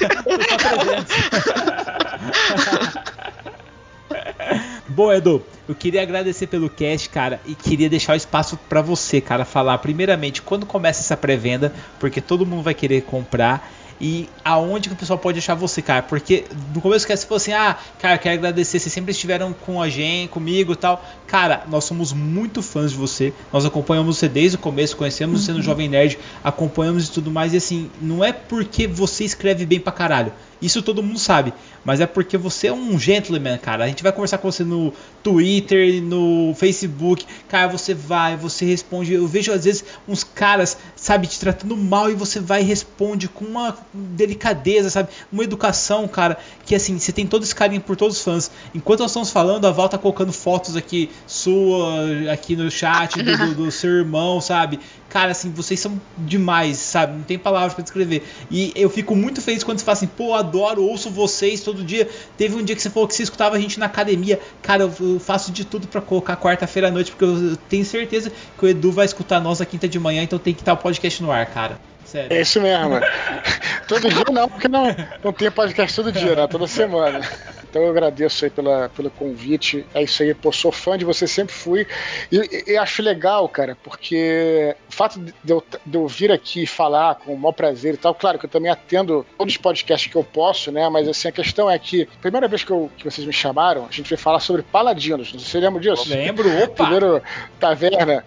Bom, 4.88 5.12
Edu, 5.12 5.44
eu 5.68 5.74
queria 5.74 6.00
agradecer 6.02 6.46
pelo 6.46 6.70
cast, 6.70 7.08
cara, 7.10 7.40
e 7.44 7.54
queria 7.54 7.88
deixar 7.88 8.12
o 8.14 8.16
espaço 8.16 8.56
para 8.68 8.80
você, 8.80 9.20
cara, 9.20 9.44
falar 9.44 9.76
primeiramente 9.78 10.40
quando 10.40 10.64
começa 10.64 11.00
essa 11.00 11.16
pré-venda, 11.16 11.72
porque 11.98 12.20
todo 12.20 12.46
mundo 12.46 12.62
vai 12.62 12.72
querer 12.72 13.02
comprar 13.02 13.70
e 14.00 14.28
aonde 14.44 14.88
que 14.88 14.94
o 14.94 14.98
pessoal 14.98 15.18
pode 15.18 15.38
achar 15.38 15.54
você, 15.54 15.80
cara? 15.80 16.02
Porque 16.02 16.44
no 16.74 16.80
começo 16.80 17.06
que 17.06 17.16
você 17.16 17.26
falou 17.26 17.36
assim, 17.36 17.52
ah, 17.52 17.76
cara, 17.98 18.18
quero 18.18 18.34
agradecer, 18.34 18.78
vocês 18.78 18.92
sempre 18.92 19.12
estiveram 19.12 19.52
com 19.52 19.80
a 19.80 19.88
gente, 19.88 20.30
comigo 20.30 20.72
e 20.72 20.76
tal. 20.76 21.04
Cara, 21.26 21.64
nós 21.68 21.84
somos 21.84 22.12
muito 22.12 22.62
fãs 22.62 22.92
de 22.92 22.96
você, 22.96 23.32
nós 23.52 23.64
acompanhamos 23.64 24.18
você 24.18 24.28
desde 24.28 24.56
o 24.56 24.60
começo, 24.60 24.96
conhecemos 24.96 25.44
você 25.44 25.52
no 25.52 25.58
uhum. 25.58 25.64
Jovem 25.64 25.88
Nerd, 25.88 26.18
acompanhamos 26.42 27.08
e 27.08 27.12
tudo 27.12 27.30
mais, 27.30 27.54
e 27.54 27.56
assim, 27.56 27.90
não 28.00 28.22
é 28.22 28.32
porque 28.32 28.86
você 28.86 29.24
escreve 29.24 29.64
bem 29.66 29.80
pra 29.80 29.92
caralho, 29.92 30.32
isso 30.60 30.82
todo 30.82 31.02
mundo 31.02 31.18
sabe. 31.18 31.52
Mas 31.84 32.00
é 32.00 32.06
porque 32.06 32.36
você 32.36 32.66
é 32.66 32.72
um 32.72 32.98
gentleman, 32.98 33.58
cara. 33.58 33.84
A 33.84 33.88
gente 33.88 34.02
vai 34.02 34.10
conversar 34.10 34.38
com 34.38 34.50
você 34.50 34.64
no 34.64 34.92
Twitter, 35.22 36.02
no 36.02 36.54
Facebook. 36.56 37.24
Cara, 37.48 37.68
você 37.68 37.94
vai, 37.94 38.36
você 38.36 38.64
responde. 38.64 39.12
Eu 39.12 39.26
vejo 39.26 39.52
às 39.52 39.64
vezes 39.64 39.84
uns 40.08 40.24
caras, 40.24 40.76
sabe, 40.96 41.26
te 41.26 41.38
tratando 41.38 41.76
mal 41.76 42.10
e 42.10 42.14
você 42.14 42.40
vai 42.40 42.62
e 42.62 42.64
responde 42.64 43.28
com 43.28 43.44
uma 43.44 43.76
delicadeza, 43.92 44.90
sabe? 44.90 45.10
Uma 45.32 45.44
educação, 45.44 46.08
cara. 46.08 46.38
Que 46.64 46.74
assim, 46.74 46.98
você 46.98 47.12
tem 47.12 47.26
todo 47.26 47.44
esse 47.44 47.54
carinho 47.54 47.80
por 47.80 47.96
todos 47.96 48.16
os 48.16 48.22
fãs. 48.22 48.50
Enquanto 48.74 49.00
nós 49.00 49.10
estamos 49.10 49.30
falando, 49.30 49.66
a 49.66 49.70
Val 49.70 49.88
tá 49.88 49.98
colocando 49.98 50.32
fotos 50.32 50.76
aqui 50.76 51.10
sua, 51.26 52.32
aqui 52.32 52.56
no 52.56 52.70
chat, 52.70 53.22
do, 53.22 53.36
do, 53.36 53.54
do 53.54 53.70
seu 53.70 53.90
irmão, 53.90 54.40
sabe? 54.40 54.80
Cara, 55.16 55.32
assim, 55.32 55.50
vocês 55.50 55.80
são 55.80 55.98
demais, 56.18 56.76
sabe? 56.76 57.16
Não 57.16 57.22
tem 57.22 57.38
palavras 57.38 57.72
para 57.72 57.82
descrever. 57.82 58.22
E 58.50 58.70
eu 58.76 58.90
fico 58.90 59.16
muito 59.16 59.40
feliz 59.40 59.64
quando 59.64 59.78
você 59.78 59.84
fala 59.86 59.96
assim, 59.96 60.06
pô, 60.06 60.34
adoro, 60.34 60.84
ouço 60.84 61.08
vocês 61.08 61.62
todo 61.62 61.82
dia. 61.82 62.06
Teve 62.36 62.54
um 62.54 62.62
dia 62.62 62.76
que 62.76 62.82
você 62.82 62.90
falou 62.90 63.08
que 63.08 63.14
você 63.14 63.22
escutava 63.22 63.56
a 63.56 63.58
gente 63.58 63.80
na 63.80 63.86
academia. 63.86 64.38
Cara, 64.60 64.82
eu 64.82 65.18
faço 65.18 65.52
de 65.52 65.64
tudo 65.64 65.88
para 65.88 66.02
colocar 66.02 66.36
quarta-feira 66.36 66.88
à 66.88 66.90
noite, 66.90 67.12
porque 67.12 67.24
eu 67.24 67.56
tenho 67.66 67.82
certeza 67.82 68.30
que 68.58 68.66
o 68.66 68.68
Edu 68.68 68.92
vai 68.92 69.06
escutar 69.06 69.40
nós 69.40 69.58
a 69.58 69.64
quinta 69.64 69.88
de 69.88 69.98
manhã, 69.98 70.22
então 70.22 70.38
tem 70.38 70.52
que 70.52 70.60
estar 70.60 70.74
o 70.74 70.76
podcast 70.76 71.22
no 71.22 71.32
ar, 71.32 71.46
cara. 71.46 71.80
Sério. 72.04 72.36
É 72.36 72.42
isso 72.42 72.60
mesmo. 72.60 73.00
todo 73.88 74.10
dia 74.10 74.24
não, 74.30 74.50
porque 74.50 74.68
não, 74.68 74.94
não 75.24 75.32
tem 75.32 75.50
podcast 75.50 75.96
todo 75.96 76.12
dia, 76.12 76.36
né? 76.36 76.46
Toda 76.46 76.66
semana. 76.66 77.22
Então 77.68 77.82
eu 77.82 77.90
agradeço 77.90 78.44
aí 78.44 78.50
pela, 78.50 78.88
pelo 78.90 79.10
convite. 79.10 79.84
É 79.94 80.02
isso 80.02 80.22
aí, 80.22 80.34
pô, 80.34 80.52
sou 80.52 80.72
fã 80.72 80.96
de 80.96 81.04
você, 81.04 81.26
sempre 81.26 81.54
fui. 81.54 81.86
E, 82.30 82.72
e 82.72 82.76
acho 82.76 83.02
legal, 83.02 83.48
cara, 83.48 83.76
porque 83.82 84.74
o 84.88 84.92
fato 84.92 85.20
de 85.20 85.52
eu, 85.52 85.62
de 85.84 85.96
eu 85.98 86.06
vir 86.06 86.32
aqui 86.32 86.66
falar 86.66 87.16
com 87.16 87.34
o 87.34 87.38
maior 87.38 87.52
prazer 87.52 87.94
e 87.94 87.96
tal, 87.96 88.14
claro 88.14 88.38
que 88.38 88.46
eu 88.46 88.50
também 88.50 88.70
atendo 88.70 89.26
todos 89.36 89.54
os 89.54 89.58
podcasts 89.58 90.10
que 90.10 90.16
eu 90.16 90.24
posso, 90.24 90.70
né? 90.70 90.88
Mas 90.88 91.08
assim, 91.08 91.28
a 91.28 91.32
questão 91.32 91.70
é 91.70 91.78
que, 91.78 92.02
a 92.02 92.20
primeira 92.20 92.48
vez 92.48 92.64
que, 92.64 92.70
eu, 92.70 92.90
que 92.96 93.04
vocês 93.04 93.26
me 93.26 93.32
chamaram, 93.32 93.86
a 93.88 93.92
gente 93.92 94.08
veio 94.08 94.20
falar 94.20 94.40
sobre 94.40 94.62
paladinos. 94.62 95.32
Não 95.32 95.40
sei 95.40 95.46
se 95.46 95.50
você 95.52 95.60
lembra 95.60 95.80
disso? 95.80 96.08
Lembro, 96.08 96.48
opa! 96.62 96.84
Primeiro 96.84 97.22
taverna. 97.58 98.24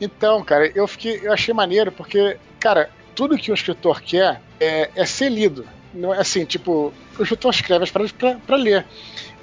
Então, 0.00 0.42
cara, 0.44 0.70
eu 0.74 0.86
fiquei, 0.86 1.20
eu 1.22 1.32
achei 1.32 1.54
maneiro 1.54 1.92
porque, 1.92 2.36
cara, 2.58 2.90
tudo 3.14 3.38
que 3.38 3.50
um 3.50 3.54
escritor 3.54 4.00
quer 4.00 4.40
é, 4.60 4.90
é 4.94 5.06
ser 5.06 5.30
lido. 5.30 5.66
Não 5.94 6.12
é 6.12 6.18
assim, 6.18 6.44
tipo, 6.44 6.92
o 7.18 7.22
escritor 7.22 7.52
escreve 7.52 7.84
as 7.84 7.90
paradas 7.90 8.12
para 8.12 8.56
ler. 8.56 8.84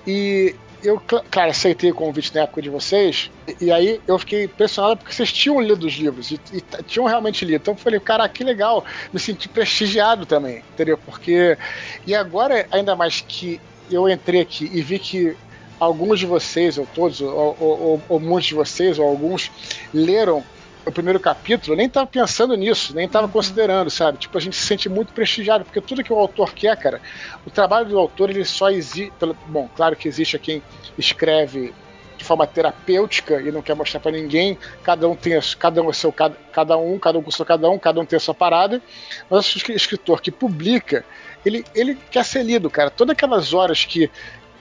E 0.06 0.56
eu, 0.84 1.02
claro, 1.30 1.52
aceitei 1.52 1.92
o 1.92 1.96
convite 1.96 2.34
na 2.34 2.42
época 2.42 2.62
de 2.62 2.70
vocês, 2.70 3.30
e 3.60 3.72
aí 3.72 4.02
eu 4.08 4.18
fiquei 4.18 4.46
impressionado 4.46 4.98
porque 4.98 5.14
vocês 5.14 5.32
tinham 5.32 5.62
lido 5.62 5.86
os 5.86 5.94
livros, 5.94 6.32
e, 6.32 6.40
e 6.54 6.62
tinham 6.84 7.06
realmente 7.06 7.46
lido. 7.46 7.62
Então 7.62 7.74
eu 7.74 7.78
falei, 7.78 8.00
cara, 8.00 8.28
que 8.28 8.44
legal, 8.44 8.84
me 9.14 9.20
senti 9.20 9.48
prestigiado 9.48 10.26
também, 10.26 10.64
entendeu? 10.74 10.98
Porque. 10.98 11.58
E 12.06 12.16
agora, 12.16 12.68
ainda 12.72 12.96
mais 12.96 13.22
que 13.22 13.62
eu 13.92 14.10
entrei 14.10 14.42
aqui 14.42 14.70
e 14.74 14.82
vi 14.82 14.98
que 14.98 15.36
alguns 15.80 16.20
de 16.20 16.26
vocês, 16.26 16.78
ou 16.78 16.88
todos, 16.94 17.22
ou, 17.22 17.58
ou, 17.60 17.82
ou, 17.82 18.02
ou 18.10 18.20
muitos 18.20 18.48
de 18.48 18.56
vocês, 18.56 18.98
ou 18.98 19.08
alguns, 19.08 19.52
leram 19.94 20.44
o 20.86 20.92
primeiro 20.92 21.20
capítulo, 21.20 21.74
eu 21.74 21.78
nem 21.78 21.88
tava 21.88 22.08
pensando 22.08 22.56
nisso, 22.56 22.96
nem 22.96 23.08
tava 23.08 23.28
uhum. 23.28 23.34
considerando, 23.34 23.90
sabe? 23.90 24.18
Tipo, 24.18 24.38
a 24.38 24.42
gente 24.42 24.56
se 24.56 24.66
sente 24.66 24.90
muito 24.90 25.14
prestigiado, 25.14 25.64
porque 25.64 25.80
tudo 25.80 26.04
que 26.04 26.12
o 26.12 26.18
autor 26.18 26.54
quer, 26.54 26.76
cara, 26.78 27.02
o 27.46 27.50
trabalho 27.50 27.88
do 27.88 28.00
autor, 28.00 28.30
ele 28.30 28.44
só 28.44 28.70
existe. 28.70 29.14
Bom, 29.48 29.70
claro 29.76 29.96
que 29.96 30.08
existe 30.08 30.38
quem 30.40 30.62
escreve 30.98 31.74
de 32.18 32.24
forma 32.24 32.46
terapêutica 32.46 33.42
e 33.42 33.52
não 33.52 33.64
quer 33.64 33.76
mostrar 33.76 34.00
para 34.00 34.12
ninguém, 34.12 34.58
cada 34.84 35.08
um 35.08 35.16
tem 35.16 35.40
cada 35.58 35.82
um 35.82 35.92
seu 35.92 36.12
cada, 36.12 36.36
cada 36.52 36.78
um, 36.78 37.00
cada 37.00 37.18
um 37.18 37.24
com 37.24 37.32
seu 37.32 37.44
cada 37.44 37.68
um, 37.68 37.80
cada 37.80 38.00
um 38.00 38.06
tem 38.06 38.18
a 38.18 38.20
sua 38.20 38.34
parada. 38.34 38.82
Mas 39.30 39.56
o 39.56 39.72
escritor 39.72 40.22
que 40.22 40.32
publica, 40.32 41.04
ele, 41.44 41.66
ele 41.74 41.98
quer 42.12 42.24
ser 42.24 42.44
lido, 42.44 42.70
cara. 42.70 42.90
Todas 42.90 43.14
aquelas 43.14 43.54
horas 43.54 43.86
que 43.86 44.10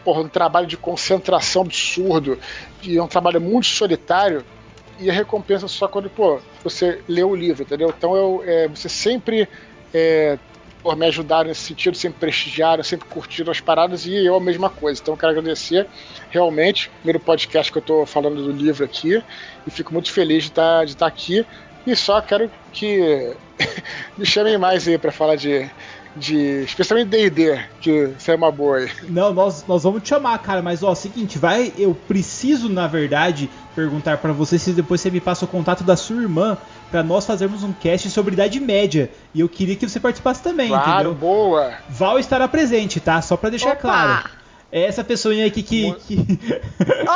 porra, 0.04 0.22
um 0.22 0.28
trabalho 0.28 0.66
de 0.66 0.76
concentração 0.76 1.62
absurdo, 1.62 2.38
e 2.82 2.96
é 2.96 3.02
um 3.02 3.08
trabalho 3.08 3.40
muito 3.40 3.66
solitário, 3.66 4.44
e 5.00 5.10
a 5.10 5.12
recompensa 5.12 5.66
só 5.66 5.88
quando, 5.88 6.10
pô, 6.10 6.40
você 6.62 7.00
lê 7.08 7.22
o 7.22 7.34
livro, 7.34 7.62
entendeu? 7.62 7.92
Então 7.96 8.14
eu, 8.14 8.42
é, 8.44 8.68
você 8.68 8.88
sempre 8.88 9.48
é, 9.92 10.38
por 10.82 10.96
me 10.96 11.06
ajudaram 11.06 11.48
nesse 11.48 11.62
sentido, 11.62 11.96
sempre 11.96 12.20
prestigiaram, 12.20 12.82
sempre 12.82 13.08
curtiram 13.08 13.50
as 13.50 13.60
paradas 13.60 14.06
e 14.06 14.14
eu 14.14 14.34
a 14.34 14.40
mesma 14.40 14.70
coisa. 14.70 15.00
Então 15.00 15.14
eu 15.14 15.18
quero 15.18 15.32
agradecer 15.32 15.86
realmente, 16.30 16.90
primeiro 16.98 17.20
podcast 17.20 17.70
que 17.70 17.78
eu 17.78 17.80
estou 17.80 18.06
falando 18.06 18.42
do 18.42 18.52
livro 18.52 18.84
aqui 18.84 19.22
e 19.66 19.70
fico 19.70 19.92
muito 19.92 20.12
feliz 20.12 20.44
de 20.44 20.50
estar 20.50 20.78
tá, 20.80 20.84
de 20.84 20.96
tá 20.96 21.06
aqui 21.06 21.44
e 21.86 21.96
só 21.96 22.20
quero 22.20 22.50
que 22.72 23.34
me 24.16 24.26
chamem 24.26 24.58
mais 24.58 24.86
aí 24.86 24.98
para 24.98 25.12
falar 25.12 25.36
de 25.36 25.70
de. 26.16 26.62
Especialmente 26.64 27.08
DD, 27.08 27.58
que 27.80 28.14
isso 28.18 28.30
é 28.30 28.34
uma 28.34 28.50
boa 28.50 28.78
aí. 28.78 28.90
Não, 29.08 29.32
nós, 29.32 29.64
nós 29.66 29.82
vamos 29.82 30.02
te 30.02 30.08
chamar, 30.08 30.38
cara, 30.38 30.62
mas 30.62 30.82
ó, 30.82 30.94
seguinte, 30.94 31.38
vai. 31.38 31.72
Eu 31.78 31.94
preciso, 31.94 32.68
na 32.68 32.86
verdade, 32.86 33.50
perguntar 33.74 34.18
para 34.18 34.32
você 34.32 34.58
se 34.58 34.72
depois 34.72 35.00
você 35.00 35.10
me 35.10 35.20
passa 35.20 35.44
o 35.44 35.48
contato 35.48 35.84
da 35.84 35.96
sua 35.96 36.22
irmã 36.22 36.58
para 36.90 37.02
nós 37.02 37.26
fazermos 37.26 37.62
um 37.62 37.72
cast 37.72 38.10
sobre 38.10 38.34
Idade 38.34 38.60
Média. 38.60 39.10
E 39.34 39.40
eu 39.40 39.48
queria 39.48 39.76
que 39.76 39.88
você 39.88 40.00
participasse 40.00 40.42
também, 40.42 40.68
claro, 40.68 40.90
entendeu? 40.90 41.14
boa! 41.14 41.74
Val 41.88 42.18
estará 42.18 42.48
presente, 42.48 43.00
tá? 43.00 43.22
Só 43.22 43.36
para 43.36 43.50
deixar 43.50 43.70
Opa! 43.70 43.80
claro. 43.80 44.30
É 44.72 44.84
essa 44.84 45.02
pessoinha 45.02 45.46
aqui 45.46 45.62
que. 45.62 45.92
que... 45.94 46.16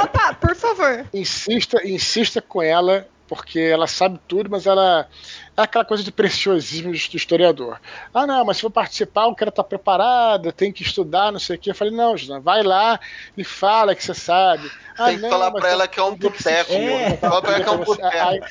Opa, 0.03 0.35
por 0.35 0.57
favor. 0.57 1.07
Insista, 1.13 1.87
insista 1.87 2.43
com 2.43 2.61
ela 2.61 3.07
porque 3.29 3.59
ela 3.59 3.87
sabe 3.87 4.21
tudo, 4.29 4.51
mas 4.51 4.67
ela 4.67 5.09
é 5.57 5.63
aquela 5.63 5.85
coisa 5.85 6.03
de 6.03 6.13
preciosismo 6.13 6.91
do 6.91 7.17
historiador. 7.17 7.81
Ah, 8.13 8.27
não, 8.27 8.45
mas 8.45 8.57
se 8.57 8.63
for 8.63 8.71
participar, 8.71 9.25
eu 9.25 9.35
quero 9.35 9.51
estar 9.51 9.65
preparado, 9.65 10.53
tem 10.53 10.73
que 10.73 10.83
estudar, 10.83 11.33
não 11.33 11.39
sei 11.39 11.57
o 11.57 11.59
quê. 11.59 11.71
Eu 11.71 11.75
falei, 11.75 11.95
não, 11.95 12.17
José, 12.17 12.39
vai 12.41 12.63
lá 12.63 12.99
e 13.37 13.45
fala 13.45 13.95
que 13.95 14.05
você 14.05 14.15
sabe. 14.15 14.71
Ah, 14.99 15.07
tem 15.07 15.17
que 15.17 15.23
não, 15.23 15.31
falar 15.31 15.51
pra 15.51 15.69
ela 15.69 15.89
que 15.89 15.99
é 15.99 16.03
um 16.03 16.17
boteco. 16.17 16.73
É. 16.73 17.17
Fala 17.17 17.43
pra 17.43 17.55
ela 17.55 17.63
que 17.65 17.69
é 17.69 17.73
um 17.73 17.85
boteco. 17.85 18.47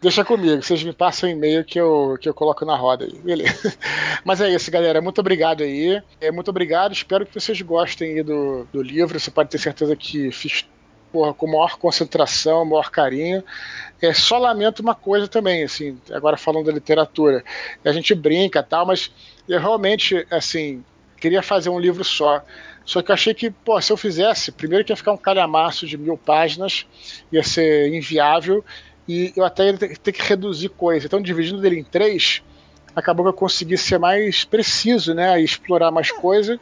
Deixa 0.00 0.24
comigo, 0.24 0.62
vocês 0.62 0.82
me 0.82 0.92
passam 0.92 1.28
um 1.28 1.32
e-mail 1.32 1.64
que 1.64 1.80
eu, 1.80 2.16
que 2.20 2.28
eu 2.28 2.34
coloco 2.34 2.64
na 2.64 2.76
roda 2.76 3.04
aí, 3.04 3.18
beleza. 3.18 3.74
Mas 4.24 4.40
é 4.40 4.48
isso, 4.50 4.70
galera. 4.70 5.00
Muito 5.00 5.20
obrigado 5.20 5.62
aí. 5.62 6.02
É, 6.20 6.30
muito 6.30 6.48
obrigado. 6.48 6.92
Espero 6.92 7.26
que 7.26 7.34
vocês 7.34 7.60
gostem 7.62 8.14
aí 8.14 8.22
do, 8.22 8.66
do 8.72 8.82
livro. 8.82 9.18
Você 9.18 9.30
pode 9.30 9.50
ter 9.50 9.58
certeza 9.58 9.94
que 9.96 10.30
fiz 10.30 10.64
porra, 11.12 11.34
com 11.34 11.46
maior 11.46 11.76
concentração, 11.76 12.64
maior 12.64 12.90
carinho. 12.90 13.42
É, 14.00 14.12
só 14.12 14.38
lamento 14.38 14.80
uma 14.80 14.94
coisa 14.94 15.26
também, 15.26 15.62
assim, 15.64 15.98
agora 16.10 16.36
falando 16.36 16.66
da 16.66 16.72
literatura. 16.72 17.42
A 17.84 17.92
gente 17.92 18.14
brinca 18.14 18.62
tal, 18.62 18.86
mas 18.86 19.10
eu 19.48 19.58
realmente, 19.58 20.26
assim, 20.30 20.84
queria 21.18 21.42
fazer 21.42 21.70
um 21.70 21.78
livro 21.78 22.04
só. 22.04 22.42
Só 22.84 23.02
que 23.02 23.10
eu 23.10 23.14
achei 23.14 23.34
que, 23.34 23.50
pô, 23.50 23.80
se 23.80 23.92
eu 23.92 23.96
fizesse, 23.96 24.52
primeiro 24.52 24.84
que 24.84 24.92
ia 24.92 24.96
ficar 24.96 25.12
um 25.12 25.16
calhamaço 25.16 25.86
de 25.86 25.98
mil 25.98 26.16
páginas, 26.16 26.86
ia 27.32 27.42
ser 27.42 27.92
inviável, 27.92 28.64
e 29.08 29.32
eu 29.36 29.44
até 29.44 29.66
ia 29.66 29.76
ter 29.76 29.96
ter 29.98 30.12
que 30.12 30.22
reduzir 30.22 30.68
coisa. 30.68 31.06
Então, 31.06 31.20
dividindo 31.20 31.64
ele 31.66 31.80
em 31.80 31.84
três, 31.84 32.42
acabou 32.94 33.24
que 33.24 33.30
eu 33.30 33.34
consegui 33.34 33.76
ser 33.76 33.98
mais 33.98 34.44
preciso, 34.44 35.14
né? 35.14 35.40
E 35.40 35.44
explorar 35.44 35.90
mais 35.90 36.10
coisa. 36.10 36.60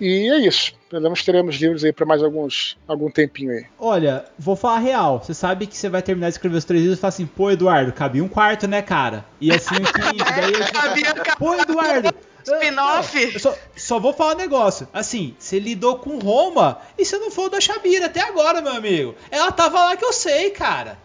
E 0.00 0.30
é 0.30 0.38
isso. 0.46 0.72
Pelo 0.90 1.02
menos 1.02 1.24
teremos 1.24 1.56
livros 1.56 1.84
aí 1.84 1.92
para 1.92 2.06
mais 2.06 2.22
alguns 2.22 2.76
algum 2.86 3.10
tempinho 3.10 3.50
aí. 3.50 3.66
Olha, 3.78 4.24
vou 4.38 4.54
falar 4.54 4.76
a 4.76 4.80
real. 4.80 5.22
Você 5.24 5.34
sabe 5.34 5.66
que 5.66 5.76
você 5.76 5.88
vai 5.88 6.02
terminar 6.02 6.28
de 6.28 6.34
escrever 6.34 6.56
os 6.56 6.64
três 6.64 6.82
livros 6.82 6.98
e 6.98 7.00
fala 7.00 7.08
assim, 7.08 7.26
pô, 7.26 7.50
Eduardo, 7.50 7.92
cabia 7.92 8.22
um 8.22 8.28
quarto, 8.28 8.68
né, 8.68 8.82
cara? 8.82 9.24
E 9.40 9.52
assim, 9.52 9.74
que, 9.74 10.24
daí 10.24 10.52
eu 10.52 10.66
Cabia- 10.72 11.36
Pô, 11.38 11.54
Eduardo! 11.54 12.14
Spin-off. 12.44 13.40
Só, 13.40 13.54
só 13.76 13.98
vou 13.98 14.12
falar 14.12 14.34
um 14.34 14.38
negócio. 14.38 14.86
Assim, 14.92 15.34
você 15.38 15.58
lidou 15.58 15.98
com 15.98 16.18
Roma 16.18 16.78
e 16.96 17.04
você 17.04 17.18
não 17.18 17.30
falou 17.30 17.50
da 17.50 17.60
Shabira 17.60 18.06
até 18.06 18.20
agora, 18.20 18.62
meu 18.62 18.72
amigo. 18.72 19.16
Ela 19.32 19.50
tava 19.50 19.82
lá 19.84 19.96
que 19.96 20.04
eu 20.04 20.12
sei, 20.12 20.50
cara. 20.50 20.96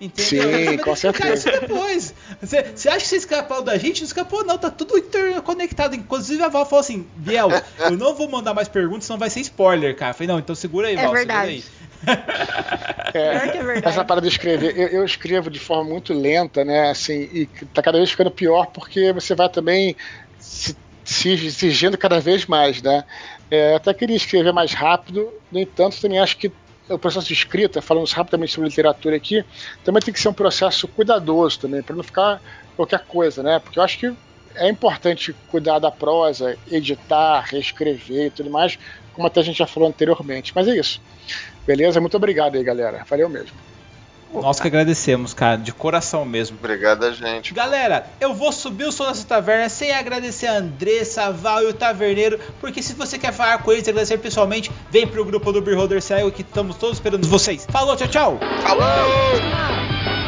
Entendeu? 0.00 0.70
Sim, 0.72 0.78
com 0.78 0.94
certeza. 0.94 1.34
isso 1.50 1.60
depois. 1.60 2.14
Você, 2.40 2.62
você 2.74 2.88
acha 2.88 2.98
que 2.98 3.06
você 3.06 3.16
escapou 3.16 3.62
da 3.62 3.78
gente? 3.78 4.00
Não 4.00 4.06
escapou, 4.06 4.44
não. 4.44 4.58
Tá 4.58 4.70
tudo 4.70 4.98
interconectado. 4.98 5.94
Inclusive, 5.94 6.42
a 6.42 6.48
Val 6.48 6.66
falou 6.66 6.80
assim: 6.80 7.06
Biel, 7.16 7.48
eu 7.78 7.92
não 7.92 8.14
vou 8.14 8.28
mandar 8.28 8.52
mais 8.52 8.68
perguntas, 8.68 9.04
senão 9.06 9.18
vai 9.18 9.30
ser 9.30 9.40
spoiler, 9.40 9.96
cara. 9.96 10.10
Eu 10.10 10.14
falei, 10.14 10.28
não, 10.28 10.38
então 10.38 10.54
segura 10.54 10.88
aí, 10.88 10.96
É 10.96 11.02
Val. 11.02 11.12
verdade. 11.12 11.62
Segura 11.62 11.82
aí. 12.06 13.12
Pior 13.12 13.52
que 13.52 13.58
é 13.58 13.62
verdade. 13.62 13.88
Essa 13.88 14.04
parada 14.04 14.26
de 14.26 14.32
escrever, 14.32 14.76
eu, 14.78 14.88
eu 14.88 15.04
escrevo 15.04 15.50
de 15.50 15.58
forma 15.58 15.84
muito 15.84 16.12
lenta, 16.12 16.64
né? 16.64 16.90
Assim, 16.90 17.28
e 17.32 17.46
tá 17.72 17.82
cada 17.82 17.98
vez 17.98 18.10
ficando 18.10 18.30
pior 18.30 18.66
porque 18.66 19.12
você 19.12 19.34
vai 19.34 19.48
também 19.48 19.96
se, 20.38 20.76
se 21.04 21.30
exigindo 21.30 21.96
cada 21.96 22.20
vez 22.20 22.46
mais, 22.46 22.82
né? 22.82 23.04
É, 23.50 23.72
eu 23.72 23.76
até 23.76 23.94
queria 23.94 24.16
escrever 24.16 24.52
mais 24.52 24.72
rápido, 24.72 25.32
no 25.50 25.58
entanto, 25.58 26.00
também 26.00 26.18
acho 26.18 26.36
que 26.36 26.52
o 26.88 26.98
processo 26.98 27.26
de 27.26 27.34
escrita, 27.34 27.82
falando 27.82 28.06
rapidamente 28.08 28.52
sobre 28.52 28.68
literatura 28.68 29.16
aqui, 29.16 29.44
também 29.84 30.00
tem 30.00 30.14
que 30.14 30.20
ser 30.20 30.28
um 30.28 30.32
processo 30.32 30.86
cuidadoso 30.88 31.60
também, 31.60 31.82
para 31.82 31.96
não 31.96 32.02
ficar 32.02 32.40
qualquer 32.76 33.04
coisa, 33.06 33.42
né? 33.42 33.58
Porque 33.58 33.78
eu 33.78 33.82
acho 33.82 33.98
que 33.98 34.12
é 34.54 34.68
importante 34.68 35.34
cuidar 35.48 35.78
da 35.78 35.90
prosa, 35.90 36.56
editar, 36.70 37.40
reescrever 37.40 38.26
e 38.26 38.30
tudo 38.30 38.50
mais, 38.50 38.78
como 39.12 39.26
até 39.26 39.40
a 39.40 39.42
gente 39.42 39.58
já 39.58 39.66
falou 39.66 39.88
anteriormente. 39.88 40.52
Mas 40.54 40.68
é 40.68 40.76
isso. 40.76 41.00
Beleza? 41.66 42.00
Muito 42.00 42.16
obrigado 42.16 42.56
aí, 42.56 42.62
galera. 42.62 43.04
Valeu 43.08 43.28
mesmo. 43.28 43.75
Nós 44.32 44.60
que 44.60 44.66
agradecemos, 44.66 45.32
cara, 45.32 45.56
de 45.56 45.72
coração 45.72 46.24
mesmo. 46.24 46.58
Obrigado, 46.58 47.10
gente. 47.12 47.54
Galera, 47.54 48.06
eu 48.20 48.34
vou 48.34 48.52
subir 48.52 48.84
o 48.84 48.92
som 48.92 49.06
dessa 49.06 49.26
taverna 49.26 49.68
sem 49.68 49.92
agradecer 49.92 50.46
a 50.46 50.58
Andressa, 50.58 51.24
a 51.24 51.30
Val 51.30 51.62
e 51.62 51.66
o 51.66 51.74
Taverneiro, 51.74 52.38
porque 52.60 52.82
se 52.82 52.92
você 52.92 53.18
quer 53.18 53.32
falar 53.32 53.58
com 53.58 53.72
eles 53.72 53.86
e 53.86 53.90
agradecer 53.90 54.18
pessoalmente, 54.18 54.70
vem 54.90 55.06
pro 55.06 55.24
grupo 55.24 55.52
do 55.52 55.62
Beholder 55.62 56.02
Cego 56.02 56.30
que 56.30 56.42
estamos 56.42 56.76
todos 56.76 56.96
esperando 56.96 57.26
vocês. 57.26 57.66
Falou, 57.70 57.96
tchau, 57.96 58.08
tchau! 58.08 58.40
Falou! 58.62 60.25